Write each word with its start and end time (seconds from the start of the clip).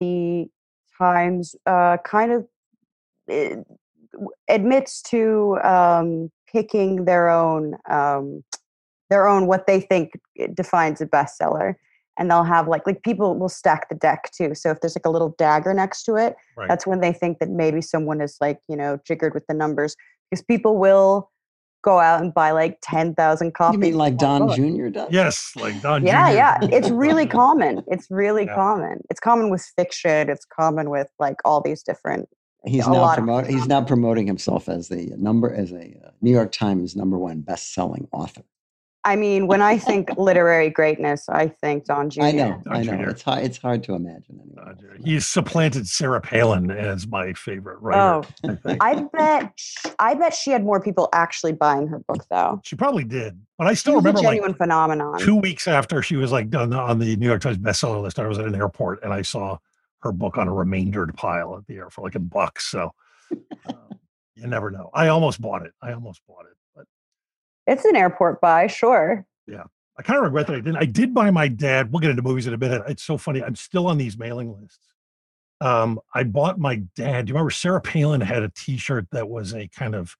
the 0.00 0.46
Times 0.96 1.56
uh, 1.66 1.96
kind 2.04 2.30
of 2.30 2.46
eh, 3.28 3.56
admits 4.48 5.02
to 5.02 5.58
um, 5.64 6.30
picking 6.46 7.04
their 7.04 7.28
own 7.28 7.76
um, 7.90 8.44
their 9.10 9.26
own 9.26 9.46
what 9.46 9.66
they 9.66 9.80
think 9.80 10.12
defines 10.54 11.00
a 11.00 11.06
bestseller 11.06 11.74
and 12.16 12.30
they'll 12.30 12.44
have 12.44 12.68
like 12.68 12.86
like 12.86 13.02
people 13.02 13.36
will 13.36 13.48
stack 13.48 13.88
the 13.88 13.94
deck 13.94 14.30
too 14.36 14.54
so 14.54 14.70
if 14.70 14.80
there's 14.80 14.96
like 14.96 15.06
a 15.06 15.10
little 15.10 15.34
dagger 15.36 15.74
next 15.74 16.04
to 16.04 16.14
it 16.14 16.36
right. 16.56 16.68
that's 16.68 16.86
when 16.86 17.00
they 17.00 17.12
think 17.12 17.38
that 17.38 17.50
maybe 17.50 17.80
someone 17.80 18.20
is 18.20 18.36
like 18.40 18.60
you 18.68 18.76
know 18.76 18.98
jiggered 19.04 19.34
with 19.34 19.46
the 19.48 19.54
numbers 19.54 19.96
because 20.30 20.44
people 20.44 20.76
will 20.78 21.30
go 21.84 22.00
out 22.00 22.20
and 22.20 22.32
buy 22.32 22.50
like 22.50 22.78
10,000 22.82 23.54
copies. 23.54 23.74
You 23.74 23.78
mean 23.78 23.94
like 23.94 24.16
Don 24.16 24.46
book. 24.46 24.56
Jr. 24.56 24.88
does? 24.88 25.08
Yes, 25.12 25.52
like 25.54 25.80
Don 25.82 26.04
yeah, 26.04 26.30
Jr. 26.30 26.36
Yeah, 26.36 26.78
It's 26.78 26.90
really 26.90 27.26
common. 27.42 27.82
It's 27.86 28.06
really 28.10 28.46
yeah. 28.46 28.54
common. 28.54 29.02
It's 29.10 29.20
common 29.20 29.50
with 29.50 29.62
fiction. 29.76 30.30
It's 30.30 30.46
common 30.46 30.90
with 30.90 31.08
like 31.18 31.36
all 31.44 31.60
these 31.60 31.82
different. 31.82 32.28
He's 32.66 32.88
now 32.88 33.14
promoting. 33.14 33.54
He's 33.54 33.68
now 33.68 33.82
promoting 33.82 34.26
himself 34.26 34.70
as 34.70 34.88
the 34.88 35.12
number 35.18 35.54
as 35.54 35.70
a 35.70 36.00
uh, 36.06 36.10
New 36.22 36.30
York 36.30 36.50
Times 36.50 36.96
number 36.96 37.18
one 37.18 37.42
best-selling 37.42 38.08
author. 38.10 38.42
I 39.04 39.16
mean, 39.16 39.46
when 39.46 39.60
I 39.60 39.76
think 39.76 40.08
literary 40.16 40.70
greatness, 40.70 41.28
I 41.28 41.48
think 41.48 41.84
Don 41.84 42.10
Jr. 42.10 42.22
I 42.22 42.30
know, 42.32 42.60
Don 42.64 42.76
I 42.76 42.82
know. 42.82 42.96
Jr. 42.96 43.10
It's 43.10 43.22
hard. 43.22 43.44
It's 43.44 43.58
hard 43.58 43.82
to 43.84 43.94
imagine. 43.94 44.40
Anyway. 44.40 44.98
He's 45.04 45.26
supplanted 45.26 45.86
Sarah 45.86 46.20
Palin 46.20 46.70
as 46.70 47.06
my 47.06 47.32
favorite 47.34 47.80
writer. 47.80 48.26
Oh, 48.44 48.58
I, 48.64 48.76
I, 48.80 49.02
bet. 49.12 49.52
I 49.98 50.14
bet 50.14 50.34
she 50.34 50.50
had 50.50 50.64
more 50.64 50.80
people 50.80 51.08
actually 51.12 51.52
buying 51.52 51.86
her 51.88 51.98
book, 52.00 52.24
though. 52.30 52.60
She 52.64 52.76
probably 52.76 53.04
did, 53.04 53.38
but 53.58 53.66
I 53.66 53.74
still 53.74 53.96
remember 53.96 54.20
a 54.20 54.22
genuine 54.22 54.52
like 54.52 54.58
phenomenon. 54.58 55.18
Two 55.18 55.36
weeks 55.36 55.68
after 55.68 56.02
she 56.02 56.16
was 56.16 56.32
like 56.32 56.54
on 56.54 56.70
the, 56.70 56.78
on 56.78 56.98
the 56.98 57.16
New 57.16 57.26
York 57.26 57.42
Times 57.42 57.58
bestseller 57.58 58.02
list, 58.02 58.18
I 58.18 58.26
was 58.26 58.38
at 58.38 58.46
an 58.46 58.54
airport 58.54 59.02
and 59.02 59.12
I 59.12 59.22
saw 59.22 59.58
her 60.00 60.12
book 60.12 60.38
on 60.38 60.48
a 60.48 60.52
remaindered 60.52 61.14
pile 61.14 61.56
at 61.56 61.66
the 61.66 61.76
air 61.76 61.90
for 61.90 62.02
like 62.02 62.14
a 62.14 62.20
buck. 62.20 62.60
So 62.60 62.92
um, 63.66 63.98
you 64.34 64.46
never 64.46 64.70
know. 64.70 64.90
I 64.94 65.08
almost 65.08 65.40
bought 65.40 65.64
it. 65.64 65.72
I 65.82 65.92
almost 65.92 66.20
bought 66.26 66.44
it, 66.46 66.56
but 66.56 66.63
it's 67.66 67.84
an 67.84 67.96
airport 67.96 68.40
buy, 68.40 68.66
sure. 68.66 69.26
Yeah. 69.46 69.64
I 69.98 70.02
kind 70.02 70.18
of 70.18 70.24
regret 70.24 70.48
that 70.48 70.54
I 70.54 70.60
didn't. 70.60 70.76
I 70.76 70.86
did 70.86 71.14
buy 71.14 71.30
my 71.30 71.48
dad. 71.48 71.92
We'll 71.92 72.00
get 72.00 72.10
into 72.10 72.22
movies 72.22 72.46
in 72.46 72.54
a 72.54 72.58
minute. 72.58 72.82
It's 72.88 73.02
so 73.02 73.16
funny. 73.16 73.42
I'm 73.42 73.54
still 73.54 73.86
on 73.86 73.96
these 73.96 74.18
mailing 74.18 74.52
lists. 74.60 74.78
Um, 75.60 76.00
I 76.14 76.24
bought 76.24 76.58
my 76.58 76.82
dad. 76.96 77.26
Do 77.26 77.30
you 77.30 77.34
remember 77.34 77.50
Sarah 77.50 77.80
Palin 77.80 78.20
had 78.20 78.42
a 78.42 78.50
T-shirt 78.56 79.06
that 79.12 79.28
was 79.28 79.54
a 79.54 79.68
kind 79.68 79.94
of 79.94 80.16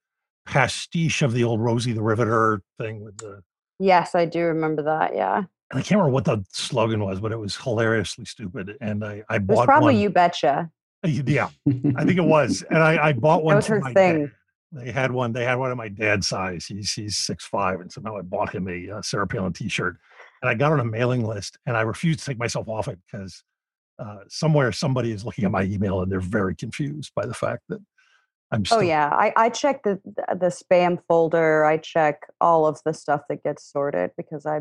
pastiche 0.46 1.22
of 1.22 1.32
the 1.32 1.42
old 1.42 1.60
Rosie 1.60 1.92
the 1.92 2.02
Riveter 2.02 2.62
thing 2.78 3.00
with 3.02 3.16
the. 3.18 3.42
Yes, 3.80 4.14
I 4.14 4.26
do 4.26 4.44
remember 4.44 4.82
that. 4.82 5.14
Yeah. 5.14 5.38
And 5.38 5.80
I 5.80 5.82
can't 5.82 5.98
remember 5.98 6.12
what 6.12 6.24
the 6.24 6.44
slogan 6.52 7.02
was, 7.02 7.18
but 7.18 7.32
it 7.32 7.38
was 7.38 7.56
hilariously 7.56 8.26
stupid. 8.26 8.76
And 8.80 9.04
I, 9.04 9.24
I 9.28 9.38
bought. 9.38 9.54
It 9.54 9.56
was 9.56 9.66
probably 9.66 9.94
one. 9.94 10.02
you 10.02 10.10
betcha. 10.10 10.70
Yeah, 11.02 11.50
I 11.66 12.04
think 12.04 12.16
it 12.16 12.24
was. 12.24 12.64
And 12.70 12.78
I, 12.78 13.08
I 13.08 13.12
bought 13.12 13.42
one. 13.44 13.54
That 13.54 13.56
was 13.56 13.66
her 13.66 13.82
thing. 13.92 14.26
Dad 14.26 14.32
they 14.74 14.90
had 14.90 15.12
one. 15.12 15.32
They 15.32 15.44
had 15.44 15.54
one 15.54 15.70
of 15.70 15.76
my 15.76 15.88
dad's 15.88 16.26
size. 16.26 16.66
He's 16.66 16.92
he's 16.92 17.16
six 17.16 17.44
five, 17.44 17.80
and 17.80 17.90
somehow 17.92 18.16
I 18.16 18.22
bought 18.22 18.54
him 18.54 18.68
a 18.68 18.96
uh, 18.96 19.02
Sarah 19.02 19.26
Palin 19.26 19.52
T-shirt, 19.52 19.96
and 20.42 20.48
I 20.50 20.54
got 20.54 20.72
on 20.72 20.80
a 20.80 20.84
mailing 20.84 21.24
list, 21.24 21.58
and 21.66 21.76
I 21.76 21.82
refused 21.82 22.20
to 22.20 22.24
take 22.26 22.38
myself 22.38 22.68
off 22.68 22.88
it 22.88 22.98
because 23.10 23.44
uh, 23.98 24.18
somewhere 24.28 24.72
somebody 24.72 25.12
is 25.12 25.24
looking 25.24 25.44
at 25.44 25.52
my 25.52 25.62
email 25.62 26.02
and 26.02 26.10
they're 26.10 26.20
very 26.20 26.56
confused 26.56 27.12
by 27.14 27.24
the 27.24 27.34
fact 27.34 27.62
that 27.68 27.78
I'm. 28.50 28.62
Oh, 28.62 28.64
still- 28.64 28.78
oh 28.78 28.82
yeah, 28.82 29.10
I 29.12 29.32
I 29.36 29.48
check 29.48 29.84
the 29.84 30.00
the 30.04 30.46
spam 30.46 30.98
folder. 31.06 31.64
I 31.64 31.76
check 31.76 32.20
all 32.40 32.66
of 32.66 32.80
the 32.84 32.92
stuff 32.92 33.22
that 33.28 33.42
gets 33.44 33.64
sorted 33.70 34.10
because 34.16 34.44
I. 34.44 34.60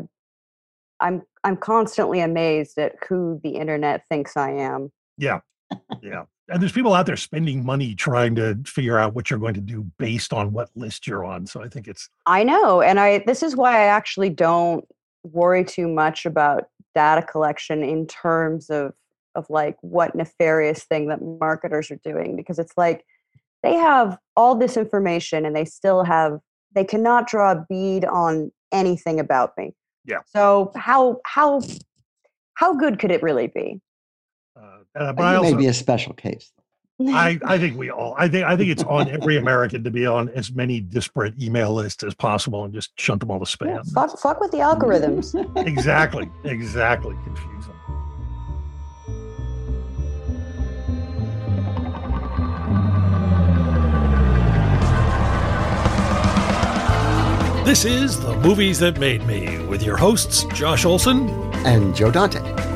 I'm 1.00 1.22
I'm 1.42 1.56
constantly 1.56 2.20
amazed 2.20 2.78
at 2.78 2.94
who 3.08 3.40
the 3.42 3.56
internet 3.56 4.06
thinks 4.08 4.36
I 4.36 4.52
am. 4.52 4.92
Yeah, 5.18 5.40
yeah 6.02 6.24
and 6.48 6.60
there's 6.60 6.72
people 6.72 6.92
out 6.92 7.06
there 7.06 7.16
spending 7.16 7.64
money 7.64 7.94
trying 7.94 8.34
to 8.34 8.58
figure 8.66 8.98
out 8.98 9.14
what 9.14 9.30
you're 9.30 9.38
going 9.38 9.54
to 9.54 9.60
do 9.60 9.82
based 9.98 10.32
on 10.32 10.52
what 10.52 10.68
list 10.74 11.06
you're 11.06 11.24
on 11.24 11.46
so 11.46 11.62
i 11.62 11.68
think 11.68 11.88
it's 11.88 12.08
i 12.26 12.44
know 12.44 12.80
and 12.80 13.00
i 13.00 13.22
this 13.26 13.42
is 13.42 13.56
why 13.56 13.72
i 13.72 13.86
actually 13.86 14.30
don't 14.30 14.86
worry 15.22 15.64
too 15.64 15.88
much 15.88 16.26
about 16.26 16.64
data 16.94 17.22
collection 17.22 17.82
in 17.82 18.06
terms 18.06 18.70
of 18.70 18.92
of 19.34 19.48
like 19.50 19.76
what 19.80 20.14
nefarious 20.14 20.84
thing 20.84 21.08
that 21.08 21.20
marketers 21.20 21.90
are 21.90 22.00
doing 22.04 22.36
because 22.36 22.58
it's 22.58 22.74
like 22.76 23.04
they 23.62 23.74
have 23.74 24.18
all 24.36 24.54
this 24.54 24.76
information 24.76 25.44
and 25.44 25.56
they 25.56 25.64
still 25.64 26.04
have 26.04 26.38
they 26.74 26.84
cannot 26.84 27.26
draw 27.26 27.52
a 27.52 27.66
bead 27.68 28.04
on 28.04 28.50
anything 28.72 29.20
about 29.20 29.56
me. 29.56 29.72
Yeah. 30.04 30.20
So 30.26 30.72
how 30.76 31.20
how 31.24 31.62
how 32.54 32.74
good 32.74 32.98
could 32.98 33.10
it 33.10 33.22
really 33.22 33.46
be 33.46 33.80
uh, 34.56 35.12
but 35.12 35.20
I 35.20 35.36
also, 35.36 35.52
may 35.52 35.56
be 35.56 35.66
a 35.66 35.74
special 35.74 36.12
case. 36.14 36.52
I, 37.00 37.40
I 37.44 37.58
think 37.58 37.76
we 37.76 37.90
all 37.90 38.14
I 38.16 38.28
think 38.28 38.46
I 38.46 38.56
think 38.56 38.70
it's 38.70 38.84
on 38.84 39.08
every 39.08 39.36
American 39.36 39.82
to 39.82 39.90
be 39.90 40.06
on 40.06 40.28
as 40.28 40.52
many 40.52 40.80
disparate 40.80 41.34
email 41.42 41.74
lists 41.74 42.04
as 42.04 42.14
possible 42.14 42.64
and 42.64 42.72
just 42.72 42.98
shunt 43.00 43.18
them 43.18 43.32
all 43.32 43.40
to 43.40 43.44
spam. 43.44 43.66
Yeah, 43.66 43.82
fuck, 43.92 44.16
fuck 44.18 44.40
with 44.40 44.52
the 44.52 44.58
algorithms. 44.58 45.34
exactly, 45.66 46.30
exactly. 46.44 47.16
Confuse 47.24 47.66
them. 47.66 47.74
This 57.64 57.84
is 57.86 58.20
the 58.20 58.36
movies 58.36 58.78
that 58.80 59.00
made 59.00 59.26
me 59.26 59.58
with 59.66 59.82
your 59.82 59.96
hosts 59.96 60.44
Josh 60.52 60.84
Olson 60.84 61.28
and 61.66 61.96
Joe 61.96 62.10
Dante. 62.10 62.73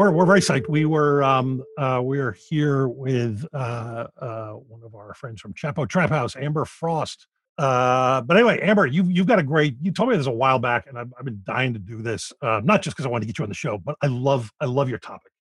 We're 0.00 0.10
we're 0.10 0.24
very 0.24 0.40
psyched. 0.40 0.66
We 0.66 0.86
were 0.86 1.22
um 1.22 1.62
uh 1.76 2.00
we 2.02 2.18
are 2.20 2.32
here 2.32 2.88
with 2.88 3.46
uh 3.52 4.06
uh 4.18 4.52
one 4.52 4.82
of 4.82 4.94
our 4.94 5.12
friends 5.12 5.42
from 5.42 5.52
Chapo 5.52 5.86
Trap 5.86 6.08
House, 6.08 6.36
Amber 6.36 6.64
Frost. 6.64 7.26
Uh, 7.58 8.22
but 8.22 8.38
anyway, 8.38 8.58
Amber, 8.62 8.86
you 8.86 9.04
you've 9.04 9.26
got 9.26 9.38
a 9.38 9.42
great. 9.42 9.76
You 9.82 9.92
told 9.92 10.08
me 10.08 10.16
this 10.16 10.26
a 10.26 10.30
while 10.30 10.58
back, 10.58 10.86
and 10.86 10.98
I've, 10.98 11.12
I've 11.18 11.26
been 11.26 11.42
dying 11.44 11.74
to 11.74 11.78
do 11.78 12.00
this. 12.00 12.32
Uh, 12.40 12.62
not 12.64 12.80
just 12.80 12.96
because 12.96 13.04
I 13.04 13.10
wanted 13.10 13.22
to 13.22 13.26
get 13.26 13.38
you 13.38 13.42
on 13.42 13.50
the 13.50 13.54
show, 13.54 13.76
but 13.76 13.96
I 14.02 14.06
love 14.06 14.50
I 14.60 14.64
love 14.64 14.88
your 14.88 14.98
topic. 14.98 15.32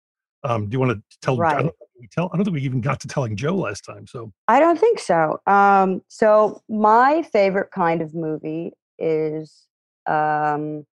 Um, 0.43 0.67
do 0.67 0.75
you 0.75 0.79
want 0.81 0.91
to 0.91 1.17
tell? 1.21 1.37
Right. 1.37 1.55
I 1.55 1.61
don't, 1.61 1.75
we 1.97 2.07
tell. 2.07 2.29
I 2.33 2.35
don't 2.35 2.43
think 2.43 2.55
we 2.55 2.61
even 2.63 2.81
got 2.81 2.99
to 2.99 3.07
telling 3.07 3.37
Joe 3.37 3.55
last 3.55 3.85
time. 3.85 4.07
So 4.07 4.33
I 4.49 4.59
don't 4.59 4.77
think 4.77 4.99
so. 4.99 5.39
Um, 5.47 6.01
so 6.09 6.61
my 6.67 7.23
favorite 7.31 7.71
kind 7.71 8.01
of 8.01 8.13
movie 8.13 8.73
is, 8.97 9.67
um, 10.05 10.85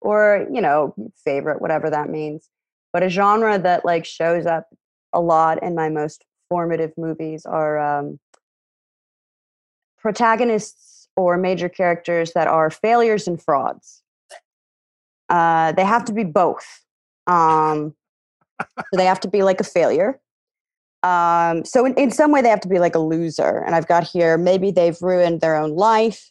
or 0.00 0.48
you 0.52 0.60
know, 0.60 0.92
favorite, 1.24 1.62
whatever 1.62 1.90
that 1.90 2.10
means, 2.10 2.48
but 2.92 3.02
a 3.02 3.08
genre 3.08 3.58
that 3.58 3.84
like 3.84 4.04
shows 4.04 4.46
up 4.46 4.68
a 5.12 5.20
lot 5.20 5.62
in 5.62 5.74
my 5.74 5.88
most 5.88 6.24
formative 6.48 6.92
movies 6.96 7.44
are 7.44 7.78
um, 7.78 8.18
protagonists 9.98 11.08
or 11.16 11.36
major 11.36 11.68
characters 11.68 12.32
that 12.34 12.46
are 12.46 12.70
failures 12.70 13.26
and 13.26 13.42
frauds. 13.42 14.02
Uh, 15.28 15.72
they 15.72 15.84
have 15.84 16.04
to 16.04 16.12
be 16.12 16.24
both. 16.24 16.84
Um, 17.26 17.94
so 18.60 18.96
they 18.96 19.06
have 19.06 19.20
to 19.20 19.28
be 19.28 19.42
like 19.42 19.60
a 19.60 19.64
failure. 19.64 20.20
Um, 21.02 21.64
so 21.64 21.84
in, 21.84 21.94
in 21.94 22.10
some 22.10 22.32
way, 22.32 22.42
they 22.42 22.48
have 22.48 22.60
to 22.60 22.68
be 22.68 22.78
like 22.78 22.94
a 22.94 23.00
loser. 23.00 23.62
And 23.64 23.74
I've 23.74 23.86
got 23.86 24.04
here 24.04 24.38
maybe 24.38 24.70
they've 24.70 25.00
ruined 25.00 25.40
their 25.40 25.56
own 25.56 25.74
life. 25.76 26.30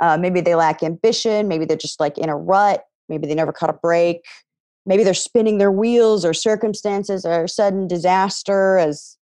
Uh, 0.00 0.18
maybe 0.18 0.40
they 0.40 0.54
lack 0.54 0.82
ambition. 0.82 1.48
Maybe 1.48 1.64
they're 1.64 1.76
just 1.76 2.00
like 2.00 2.18
in 2.18 2.28
a 2.28 2.36
rut. 2.36 2.84
Maybe 3.08 3.26
they 3.26 3.34
never 3.34 3.52
caught 3.52 3.70
a 3.70 3.74
break 3.74 4.22
maybe 4.86 5.04
they're 5.04 5.14
spinning 5.14 5.58
their 5.58 5.72
wheels 5.72 6.24
or 6.24 6.32
circumstances 6.32 7.24
or 7.24 7.46
sudden 7.46 7.86
disaster 7.88 8.78
has 8.78 9.16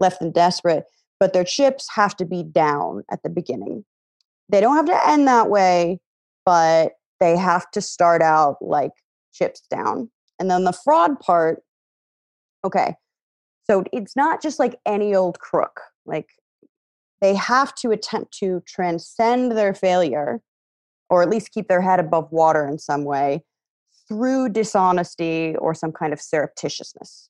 left 0.00 0.20
them 0.20 0.32
desperate 0.32 0.84
but 1.18 1.32
their 1.32 1.44
chips 1.44 1.88
have 1.94 2.16
to 2.16 2.24
be 2.24 2.42
down 2.42 3.02
at 3.10 3.22
the 3.22 3.30
beginning 3.30 3.84
they 4.48 4.60
don't 4.60 4.76
have 4.76 4.86
to 4.86 5.08
end 5.08 5.28
that 5.28 5.50
way 5.50 6.00
but 6.44 6.92
they 7.20 7.36
have 7.36 7.70
to 7.70 7.80
start 7.80 8.22
out 8.22 8.56
like 8.60 8.92
chips 9.32 9.62
down 9.70 10.10
And 10.38 10.50
then 10.50 10.64
the 10.64 10.72
fraud 10.72 11.20
part, 11.20 11.62
okay. 12.64 12.94
So 13.64 13.84
it's 13.92 14.16
not 14.16 14.42
just 14.42 14.58
like 14.58 14.80
any 14.86 15.14
old 15.14 15.38
crook. 15.38 15.80
Like 16.06 16.30
they 17.20 17.34
have 17.34 17.74
to 17.76 17.90
attempt 17.90 18.32
to 18.38 18.62
transcend 18.66 19.52
their 19.52 19.74
failure 19.74 20.40
or 21.10 21.22
at 21.22 21.28
least 21.28 21.52
keep 21.52 21.68
their 21.68 21.82
head 21.82 22.00
above 22.00 22.32
water 22.32 22.66
in 22.66 22.78
some 22.78 23.04
way 23.04 23.44
through 24.10 24.48
dishonesty 24.48 25.54
or 25.58 25.72
some 25.72 25.92
kind 25.92 26.12
of 26.12 26.18
surreptitiousness. 26.18 27.28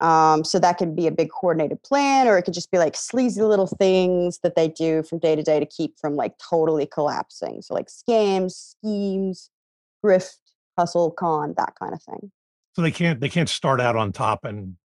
Um, 0.00 0.44
so 0.44 0.58
that 0.58 0.78
can 0.78 0.94
be 0.94 1.06
a 1.06 1.12
big 1.12 1.30
coordinated 1.30 1.82
plan, 1.82 2.26
or 2.26 2.36
it 2.36 2.42
could 2.42 2.54
just 2.54 2.70
be 2.70 2.78
like 2.78 2.96
sleazy 2.96 3.42
little 3.42 3.66
things 3.66 4.40
that 4.42 4.56
they 4.56 4.66
do 4.68 5.02
from 5.02 5.18
day 5.18 5.36
to 5.36 5.42
day 5.42 5.60
to 5.60 5.66
keep 5.66 5.98
from 6.00 6.16
like 6.16 6.32
totally 6.38 6.86
collapsing. 6.86 7.62
So 7.62 7.74
like 7.74 7.86
scams, 7.86 8.52
schemes, 8.52 9.50
grift, 10.04 10.38
hustle, 10.78 11.10
con, 11.12 11.54
that 11.58 11.74
kind 11.78 11.94
of 11.94 12.02
thing. 12.02 12.32
So 12.74 12.82
they 12.82 12.90
can't 12.90 13.20
they 13.20 13.28
can't 13.28 13.48
start 13.48 13.80
out 13.80 13.94
on 13.94 14.10
top 14.10 14.44
and 14.44 14.76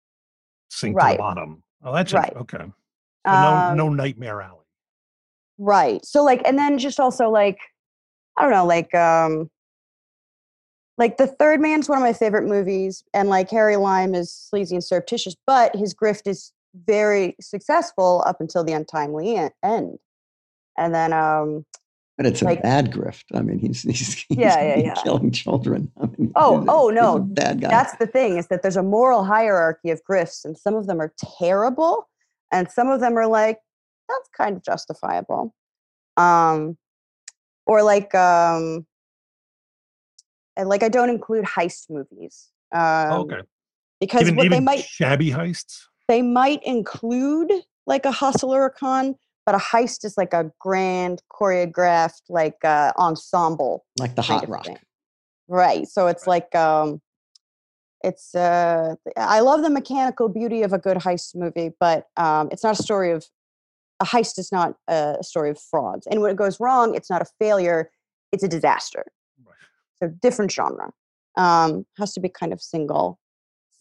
sink 0.70 1.00
to 1.00 1.08
the 1.08 1.18
bottom. 1.18 1.64
Oh, 1.84 1.94
that's 1.94 2.14
Right. 2.14 2.36
okay. 2.36 2.66
So 3.28 3.42
no 3.42 3.70
Um, 3.70 3.78
no 3.78 3.90
nightmare 3.90 4.42
alley. 4.42 4.66
Right. 5.58 6.06
So 6.06 6.24
like 6.24 6.42
and 6.46 6.58
then 6.58 6.78
just 6.78 7.00
also 7.00 7.30
like 7.30 7.58
I 8.38 8.44
don't 8.44 8.52
know, 8.52 8.66
like 8.66 8.94
um 8.94 9.50
like 11.00 11.16
the 11.18 11.26
third 11.28 11.62
man's 11.62 11.88
one 11.88 11.98
of 11.98 12.04
my 12.04 12.14
favorite 12.14 12.46
movies 12.46 13.04
and 13.14 13.30
like 13.30 13.50
Harry 13.50 13.78
Lime 13.78 14.14
is 14.14 14.32
sleazy 14.32 14.76
and 14.76 14.84
surreptitious, 14.84 15.36
but 15.48 15.74
his 15.76 15.96
grift 15.96 16.28
is 16.28 16.52
very 16.86 17.36
successful 17.42 18.22
up 18.28 18.40
until 18.42 18.64
the 18.64 18.74
untimely 18.74 19.36
end. 19.64 19.98
And 20.78 20.94
then 20.94 21.14
um 21.14 21.66
But 22.18 22.28
it's 22.28 22.42
a 22.42 22.46
bad 22.58 22.92
grift. 22.92 23.24
I 23.34 23.42
mean, 23.42 23.60
he's 23.60 23.82
he's, 23.82 24.14
he's 24.30 24.38
Yeah, 24.38 24.62
yeah, 24.62 24.76
yeah. 24.76 24.94
killing 25.02 25.32
children. 25.32 25.90
I 26.00 26.08
mean, 26.08 26.32
Oh, 26.36 26.64
oh, 26.68 26.90
no, 26.90 27.20
bad 27.20 27.62
guy. 27.62 27.70
that's 27.70 27.96
the 27.98 28.06
thing 28.06 28.38
is 28.38 28.48
that 28.48 28.62
there's 28.62 28.78
a 28.78 28.84
moral 28.84 29.24
hierarchy 29.24 29.90
of 29.90 30.02
grifts 30.10 30.46
and 30.46 30.58
some 30.58 30.76
of 30.76 30.86
them 30.86 31.02
are 31.02 31.14
terrible 31.40 32.08
and 32.52 32.70
some 32.70 32.90
of 32.90 33.00
them 33.00 33.18
are 33.18 33.28
like 33.28 33.60
that's 34.10 34.30
kind 34.36 34.58
of 34.58 34.64
justifiable 34.64 35.54
um 36.18 36.78
or 37.68 37.84
like 37.84 38.14
um 38.16 38.86
and 40.60 40.70
like 40.70 40.84
i 40.84 40.90
don't 40.90 41.10
include 41.10 41.46
heist 41.46 41.90
movies 41.90 42.50
um 42.72 43.12
Oh, 43.12 43.22
okay. 43.22 43.42
because 44.00 44.22
Even 44.24 44.36
what 44.36 44.44
they 44.44 44.58
even 44.58 44.66
might 44.66 44.82
shabby 44.84 45.32
heists. 45.32 45.86
they 46.08 46.22
might 46.22 46.62
include 46.64 47.52
like 47.88 48.06
a 48.06 48.12
hustle 48.12 48.52
or 48.54 48.66
a 48.66 48.70
con 48.72 49.16
but 49.46 49.56
a 49.56 49.58
heist 49.58 50.06
is 50.06 50.16
like 50.18 50.34
a 50.34 50.52
grand 50.60 51.24
choreographed 51.32 52.22
like 52.30 52.64
uh 52.64 52.92
ensemble 52.98 53.86
like 53.98 54.14
the 54.16 54.22
kind 54.22 54.42
hot 54.42 54.50
rock. 54.50 54.66
thing. 54.66 54.78
Right. 55.48 55.88
So 55.88 56.06
it's 56.06 56.28
like 56.28 56.54
um 56.54 57.02
it's 58.04 58.36
uh 58.36 58.96
I 59.18 59.40
love 59.40 59.64
the 59.64 59.70
mechanical 59.72 60.30
beauty 60.30 60.62
of 60.62 60.72
a 60.74 60.78
good 60.78 60.98
heist 60.98 61.36
movie, 61.36 61.72
but 61.80 62.06
um 62.18 62.50
it's 62.52 62.64
not 62.64 62.80
a 62.80 62.84
story 62.84 63.12
of 63.12 63.26
a 64.00 64.06
heist 64.06 64.38
is 64.38 64.52
not 64.52 64.76
a 64.88 65.18
story 65.22 65.50
of 65.50 65.60
frauds. 65.60 66.06
And 66.06 66.22
when 66.22 66.30
it 66.32 66.38
goes 66.38 66.60
wrong, 66.60 66.94
it's 66.94 67.10
not 67.10 67.22
a 67.24 67.26
failure, 67.40 67.90
it's 68.32 68.44
a 68.44 68.48
disaster. 68.48 69.06
So 70.02 70.10
different 70.22 70.52
genre. 70.52 70.92
Um 71.38 71.86
has 71.98 72.14
to 72.14 72.20
be 72.20 72.30
kind 72.30 72.54
of 72.54 72.62
single 72.62 73.20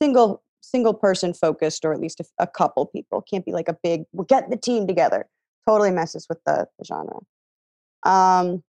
single 0.00 0.42
single 0.60 0.94
person 0.94 1.32
focused 1.32 1.84
or 1.84 1.92
at 1.92 2.00
least 2.00 2.20
a, 2.20 2.24
a 2.38 2.46
couple 2.46 2.86
people. 2.86 3.22
Can't 3.22 3.44
be 3.44 3.52
like 3.52 3.68
a 3.68 3.76
big 3.82 4.02
we're 4.12 4.24
getting 4.24 4.50
the 4.50 4.56
team 4.56 4.86
together. 4.86 5.28
Totally 5.68 5.90
messes 5.90 6.26
with 6.28 6.38
the, 6.46 6.66
the 6.78 6.84
genre. 6.84 7.20
Um 8.04 8.62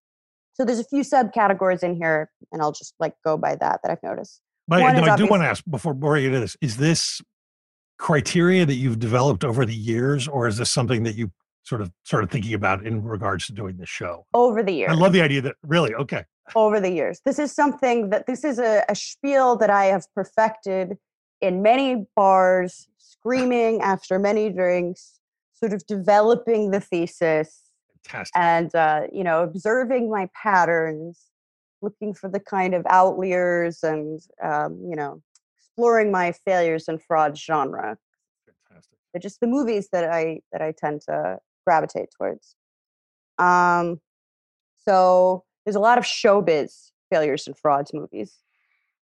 so 0.59 0.65
there's 0.65 0.79
a 0.79 0.83
few 0.83 1.03
subcategories 1.03 1.83
in 1.83 1.95
here, 1.95 2.29
and 2.51 2.61
I'll 2.61 2.73
just 2.73 2.93
like 2.99 3.13
go 3.25 3.37
by 3.37 3.55
that 3.55 3.79
that 3.81 3.91
I've 3.91 4.03
noticed. 4.03 4.41
But 4.67 4.81
One 4.81 4.93
no, 4.93 5.03
I 5.03 5.15
do 5.15 5.25
want 5.25 5.41
to 5.41 5.47
ask 5.47 5.63
before 5.69 5.93
boring 5.93 6.23
get 6.23 6.27
into 6.27 6.41
this: 6.41 6.57
Is 6.61 6.75
this 6.75 7.21
criteria 7.97 8.65
that 8.65 8.75
you've 8.75 8.99
developed 8.99 9.45
over 9.45 9.65
the 9.65 9.73
years, 9.73 10.27
or 10.27 10.47
is 10.47 10.57
this 10.57 10.69
something 10.69 11.03
that 11.03 11.15
you 11.15 11.31
sort 11.63 11.79
of 11.81 11.91
started 12.03 12.29
thinking 12.29 12.53
about 12.53 12.85
in 12.85 13.01
regards 13.03 13.45
to 13.45 13.53
doing 13.53 13.77
this 13.77 13.87
show? 13.87 14.25
Over 14.33 14.61
the 14.61 14.73
years, 14.73 14.91
I 14.91 14.95
love 14.95 15.13
the 15.13 15.21
idea 15.21 15.41
that 15.43 15.55
really 15.63 15.95
okay. 15.95 16.25
Over 16.55 16.79
the 16.79 16.91
years, 16.91 17.21
this 17.25 17.39
is 17.39 17.53
something 17.53 18.09
that 18.09 18.25
this 18.27 18.43
is 18.43 18.59
a, 18.59 18.83
a 18.89 18.95
spiel 18.95 19.55
that 19.57 19.69
I 19.69 19.85
have 19.85 20.05
perfected 20.13 20.97
in 21.41 21.61
many 21.61 22.05
bars, 22.15 22.87
screaming 22.97 23.81
after 23.81 24.19
many 24.19 24.49
drinks, 24.49 25.19
sort 25.53 25.73
of 25.73 25.85
developing 25.87 26.71
the 26.71 26.79
thesis 26.79 27.71
Fantastic. 28.05 28.35
and 28.35 28.75
uh, 28.75 29.01
you 29.11 29.23
know 29.23 29.43
observing 29.43 30.09
my 30.09 30.29
patterns, 30.33 31.25
looking 31.81 32.13
for 32.13 32.29
the 32.29 32.39
kind 32.39 32.73
of 32.73 32.85
outliers, 32.89 33.83
and 33.83 34.21
um, 34.43 34.79
you 34.87 34.95
know 34.95 35.21
exploring 35.57 36.11
my 36.11 36.31
failures 36.31 36.87
and 36.87 37.01
fraud 37.01 37.37
genre. 37.37 37.97
Fantastic. 38.45 38.97
They're 39.13 39.21
just 39.21 39.39
the 39.39 39.47
movies 39.47 39.89
that 39.91 40.09
I 40.11 40.41
that 40.51 40.61
I 40.61 40.73
tend 40.77 41.01
to 41.01 41.39
gravitate 41.65 42.09
towards. 42.17 42.55
Um, 43.37 44.01
so 44.85 45.43
there's 45.65 45.75
a 45.75 45.79
lot 45.79 45.97
of 45.97 46.03
showbiz 46.03 46.91
failures 47.11 47.47
and 47.47 47.57
frauds 47.57 47.93
movies, 47.93 48.37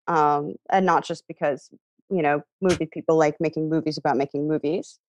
um, 0.07 0.55
and 0.69 0.85
not 0.85 1.05
just 1.05 1.23
because 1.27 1.69
you 2.09 2.21
know 2.21 2.41
movie 2.61 2.85
people 2.85 3.17
like 3.17 3.35
making 3.39 3.69
movies 3.69 3.97
about 3.97 4.17
making 4.17 4.47
movies. 4.47 4.99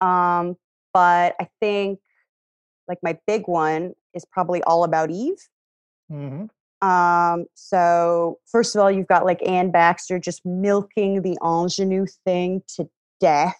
Um, 0.00 0.56
but 0.92 1.34
I 1.40 1.48
think 1.60 2.00
like 2.88 2.98
my 3.02 3.18
big 3.26 3.46
one 3.46 3.92
is 4.14 4.24
probably 4.24 4.62
All 4.64 4.84
About 4.84 5.10
Eve. 5.10 5.48
Mhm. 6.10 6.50
Um, 6.82 7.46
so 7.54 8.38
first 8.46 8.74
of 8.74 8.82
all, 8.82 8.90
you've 8.90 9.06
got 9.06 9.24
like 9.24 9.46
Anne 9.46 9.70
Baxter 9.70 10.18
just 10.18 10.44
milking 10.44 11.22
the 11.22 11.38
ingenue 11.44 12.06
thing 12.24 12.62
to 12.76 12.88
death. 13.20 13.56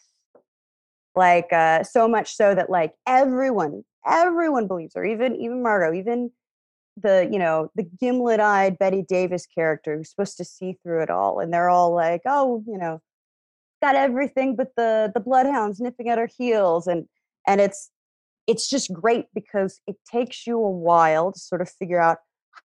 Like 1.14 1.52
uh 1.52 1.84
so 1.84 2.08
much 2.08 2.34
so 2.34 2.54
that 2.54 2.70
like 2.70 2.94
everyone, 3.06 3.84
everyone 4.06 4.66
believes 4.66 4.94
her, 4.94 5.04
even 5.04 5.36
even 5.36 5.62
Margot, 5.62 5.92
even 5.92 6.30
the, 6.96 7.28
you 7.30 7.38
know, 7.38 7.70
the 7.74 7.84
gimlet-eyed 7.84 8.78
Bette 8.78 9.02
Davis 9.08 9.46
character 9.46 9.96
who's 9.96 10.10
supposed 10.10 10.36
to 10.36 10.44
see 10.44 10.78
through 10.82 11.02
it 11.02 11.10
all. 11.10 11.40
And 11.40 11.52
they're 11.52 11.68
all 11.68 11.94
like, 11.94 12.22
oh, 12.26 12.62
you 12.66 12.78
know, 12.78 13.00
got 13.82 13.96
everything 13.96 14.54
but 14.54 14.68
the 14.76 15.10
the 15.12 15.20
bloodhounds 15.20 15.80
nipping 15.80 16.08
at 16.08 16.18
her 16.18 16.28
heels. 16.38 16.86
And 16.86 17.06
and 17.46 17.60
it's 17.60 17.90
it's 18.46 18.68
just 18.68 18.92
great 18.92 19.26
because 19.34 19.80
it 19.86 19.96
takes 20.10 20.46
you 20.46 20.58
a 20.58 20.70
while 20.70 21.32
to 21.32 21.38
sort 21.38 21.60
of 21.60 21.70
figure 21.70 22.00
out 22.00 22.18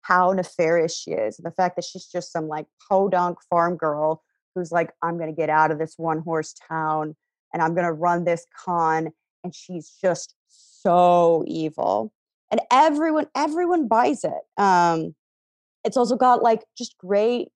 how 0.03 0.33
nefarious 0.33 0.97
she 0.97 1.13
is. 1.13 1.39
And 1.39 1.47
the 1.47 1.55
fact 1.55 1.77
that 1.77 1.85
she's 1.85 2.07
just 2.07 2.33
some 2.33 2.49
like 2.49 2.67
podunk 2.89 3.39
farm 3.49 3.77
girl 3.77 4.23
who's 4.55 4.73
like, 4.73 4.93
I'm 5.03 5.19
going 5.19 5.31
to 5.31 5.37
get 5.37 5.51
out 5.51 5.71
of 5.71 5.79
this 5.79 5.95
one 5.97 6.21
horse 6.21 6.55
town 6.69 7.15
and 7.53 7.63
I'm 7.63 7.75
going 7.75 7.87
to 7.87 7.93
run 7.93 8.25
this 8.25 8.47
con. 8.65 9.11
And 9.45 9.55
she's 9.55 9.91
just 10.03 10.35
so 10.49 11.45
evil. 11.47 12.13
And 12.51 12.61
everyone, 12.71 13.27
everyone 13.35 13.89
buys 13.89 14.25
it. 14.25 14.63
Um, 14.63 15.15
it's 15.85 15.97
also 15.97 16.17
got 16.17 16.43
like 16.43 16.65
just 16.77 16.97
great 16.99 17.49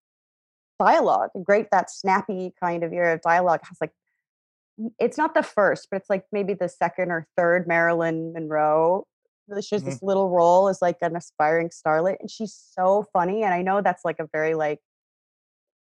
dialogue 0.80 1.28
great 1.44 1.66
that 1.70 1.90
snappy 1.90 2.54
kind 2.58 2.82
of 2.82 2.92
era 2.92 3.14
of 3.14 3.20
dialogue. 3.20 3.60
Has 3.64 3.76
like 3.80 3.92
it's 4.98 5.18
not 5.18 5.34
the 5.34 5.42
first, 5.42 5.88
but 5.90 5.98
it's 5.98 6.10
like 6.10 6.24
maybe 6.32 6.54
the 6.54 6.68
second 6.68 7.10
or 7.10 7.28
third 7.36 7.68
Marilyn 7.68 8.32
Monroe. 8.32 9.06
She 9.60 9.74
has 9.74 9.82
this 9.82 10.00
little 10.00 10.30
role 10.30 10.68
as 10.68 10.80
like 10.80 10.96
an 11.02 11.16
aspiring 11.16 11.70
starlet, 11.70 12.16
and 12.20 12.30
she's 12.30 12.54
so 12.54 13.04
funny. 13.12 13.42
And 13.42 13.52
I 13.52 13.62
know 13.62 13.82
that's 13.82 14.04
like 14.04 14.20
a 14.20 14.28
very 14.32 14.54
like, 14.54 14.78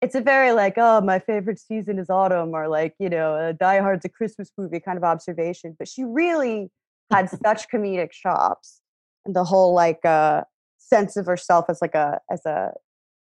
it's 0.01 0.13
a 0.13 0.21
very 0.21 0.51
like, 0.51 0.73
oh, 0.77 0.99
my 1.01 1.19
favorite 1.19 1.59
season 1.59 1.97
is 1.97 2.09
autumn, 2.09 2.53
or 2.53 2.67
like 2.67 2.93
you 2.99 3.09
know, 3.09 3.33
uh, 3.33 3.53
Die 3.53 3.79
Hard's 3.79 4.05
a 4.05 4.09
Christmas 4.09 4.51
movie 4.57 4.81
kind 4.81 4.97
of 4.97 5.03
observation. 5.03 5.75
But 5.79 5.87
she 5.87 6.03
really 6.03 6.69
had 7.11 7.29
such 7.29 7.69
comedic 7.69 8.11
chops, 8.11 8.81
the 9.25 9.43
whole 9.43 9.73
like 9.73 10.03
uh, 10.05 10.43
sense 10.77 11.17
of 11.17 11.25
herself 11.25 11.65
as 11.69 11.79
like 11.81 11.95
a 11.95 12.19
as 12.29 12.45
a 12.45 12.71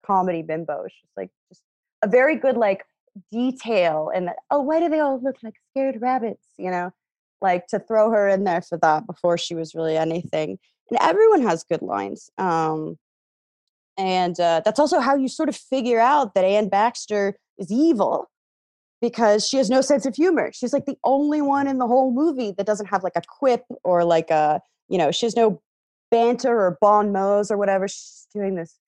comedy 0.04 0.42
bimbo. 0.42 0.84
She's 0.88 1.10
like 1.16 1.30
just 1.48 1.62
a 2.02 2.08
very 2.08 2.36
good 2.36 2.56
like 2.56 2.84
detail 3.32 4.10
and 4.14 4.30
oh 4.50 4.62
why 4.62 4.80
do 4.80 4.88
they 4.88 5.00
all 5.00 5.20
look 5.20 5.36
like 5.42 5.54
scared 5.70 6.00
rabbits? 6.00 6.46
you 6.58 6.70
know? 6.70 6.92
Like 7.40 7.68
to 7.68 7.78
throw 7.78 8.10
her 8.10 8.28
in 8.28 8.44
there 8.44 8.62
for 8.62 8.78
that 8.78 9.06
before 9.06 9.38
she 9.38 9.54
was 9.54 9.74
really 9.74 9.96
anything. 9.96 10.58
And 10.90 10.98
everyone 11.00 11.42
has 11.42 11.64
good 11.64 11.82
lines 11.82 12.30
um 12.38 12.96
and 13.96 14.38
uh, 14.38 14.62
that's 14.64 14.78
also 14.78 15.00
how 15.00 15.16
you 15.16 15.26
sort 15.26 15.48
of 15.48 15.56
figure 15.56 15.98
out 15.98 16.34
that 16.34 16.44
anne 16.44 16.68
baxter 16.68 17.36
is 17.58 17.72
evil 17.72 18.30
because 19.00 19.46
she 19.46 19.56
has 19.56 19.70
no 19.70 19.80
sense 19.80 20.06
of 20.06 20.14
humor. 20.14 20.50
She's 20.52 20.72
like 20.72 20.86
the 20.86 20.96
only 21.04 21.40
one 21.40 21.66
in 21.66 21.78
the 21.78 21.86
whole 21.86 22.12
movie 22.12 22.52
that 22.56 22.66
doesn't 22.66 22.86
have 22.86 23.02
like 23.02 23.16
a 23.16 23.22
quip 23.26 23.64
or 23.84 24.04
like 24.04 24.30
a 24.30 24.60
you 24.88 24.98
know 24.98 25.10
she 25.10 25.26
has 25.26 25.36
no 25.36 25.60
banter 26.10 26.58
or 26.58 26.78
bon 26.80 27.12
mots 27.12 27.50
or 27.50 27.58
whatever 27.58 27.86
she's 27.88 28.26
doing 28.32 28.54
this 28.54 28.78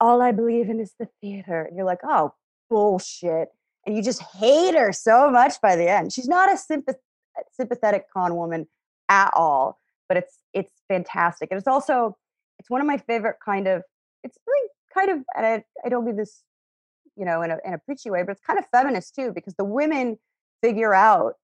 all 0.00 0.20
I 0.20 0.32
believe 0.32 0.68
in 0.68 0.80
is 0.80 0.92
the 0.98 1.08
theater. 1.20 1.62
And 1.62 1.76
you're 1.76 1.86
like, 1.86 2.00
oh, 2.04 2.34
bullshit. 2.68 3.48
And 3.86 3.96
you 3.96 4.02
just 4.02 4.22
hate 4.22 4.74
her 4.74 4.92
so 4.92 5.30
much 5.30 5.60
by 5.62 5.76
the 5.76 5.88
end. 5.88 6.12
She's 6.12 6.28
not 6.28 6.50
a 6.50 6.56
sympath- 6.56 6.96
sympathetic 7.52 8.06
con 8.12 8.36
woman 8.36 8.66
at 9.08 9.30
all, 9.34 9.78
but 10.08 10.18
it's 10.18 10.38
it's 10.52 10.82
fantastic. 10.88 11.48
And 11.50 11.58
it's 11.58 11.68
also 11.68 12.16
it's 12.58 12.70
one 12.70 12.80
of 12.80 12.86
my 12.86 12.98
favorite 12.98 13.36
kind 13.44 13.66
of 13.66 13.82
it's 14.22 14.38
really 14.46 14.68
kind 14.92 15.10
of 15.10 15.18
and 15.36 15.46
I, 15.46 15.64
I 15.84 15.88
don't 15.88 16.04
mean 16.04 16.16
this 16.16 16.42
you 17.16 17.24
know, 17.24 17.42
in 17.42 17.52
a, 17.52 17.58
in 17.64 17.74
a 17.74 17.78
preachy 17.78 18.10
way, 18.10 18.24
but 18.24 18.32
it's 18.32 18.40
kind 18.44 18.58
of 18.58 18.64
feminist 18.72 19.14
too, 19.14 19.30
because 19.32 19.54
the 19.54 19.64
women 19.64 20.18
figure 20.62 20.92
out 20.92 21.34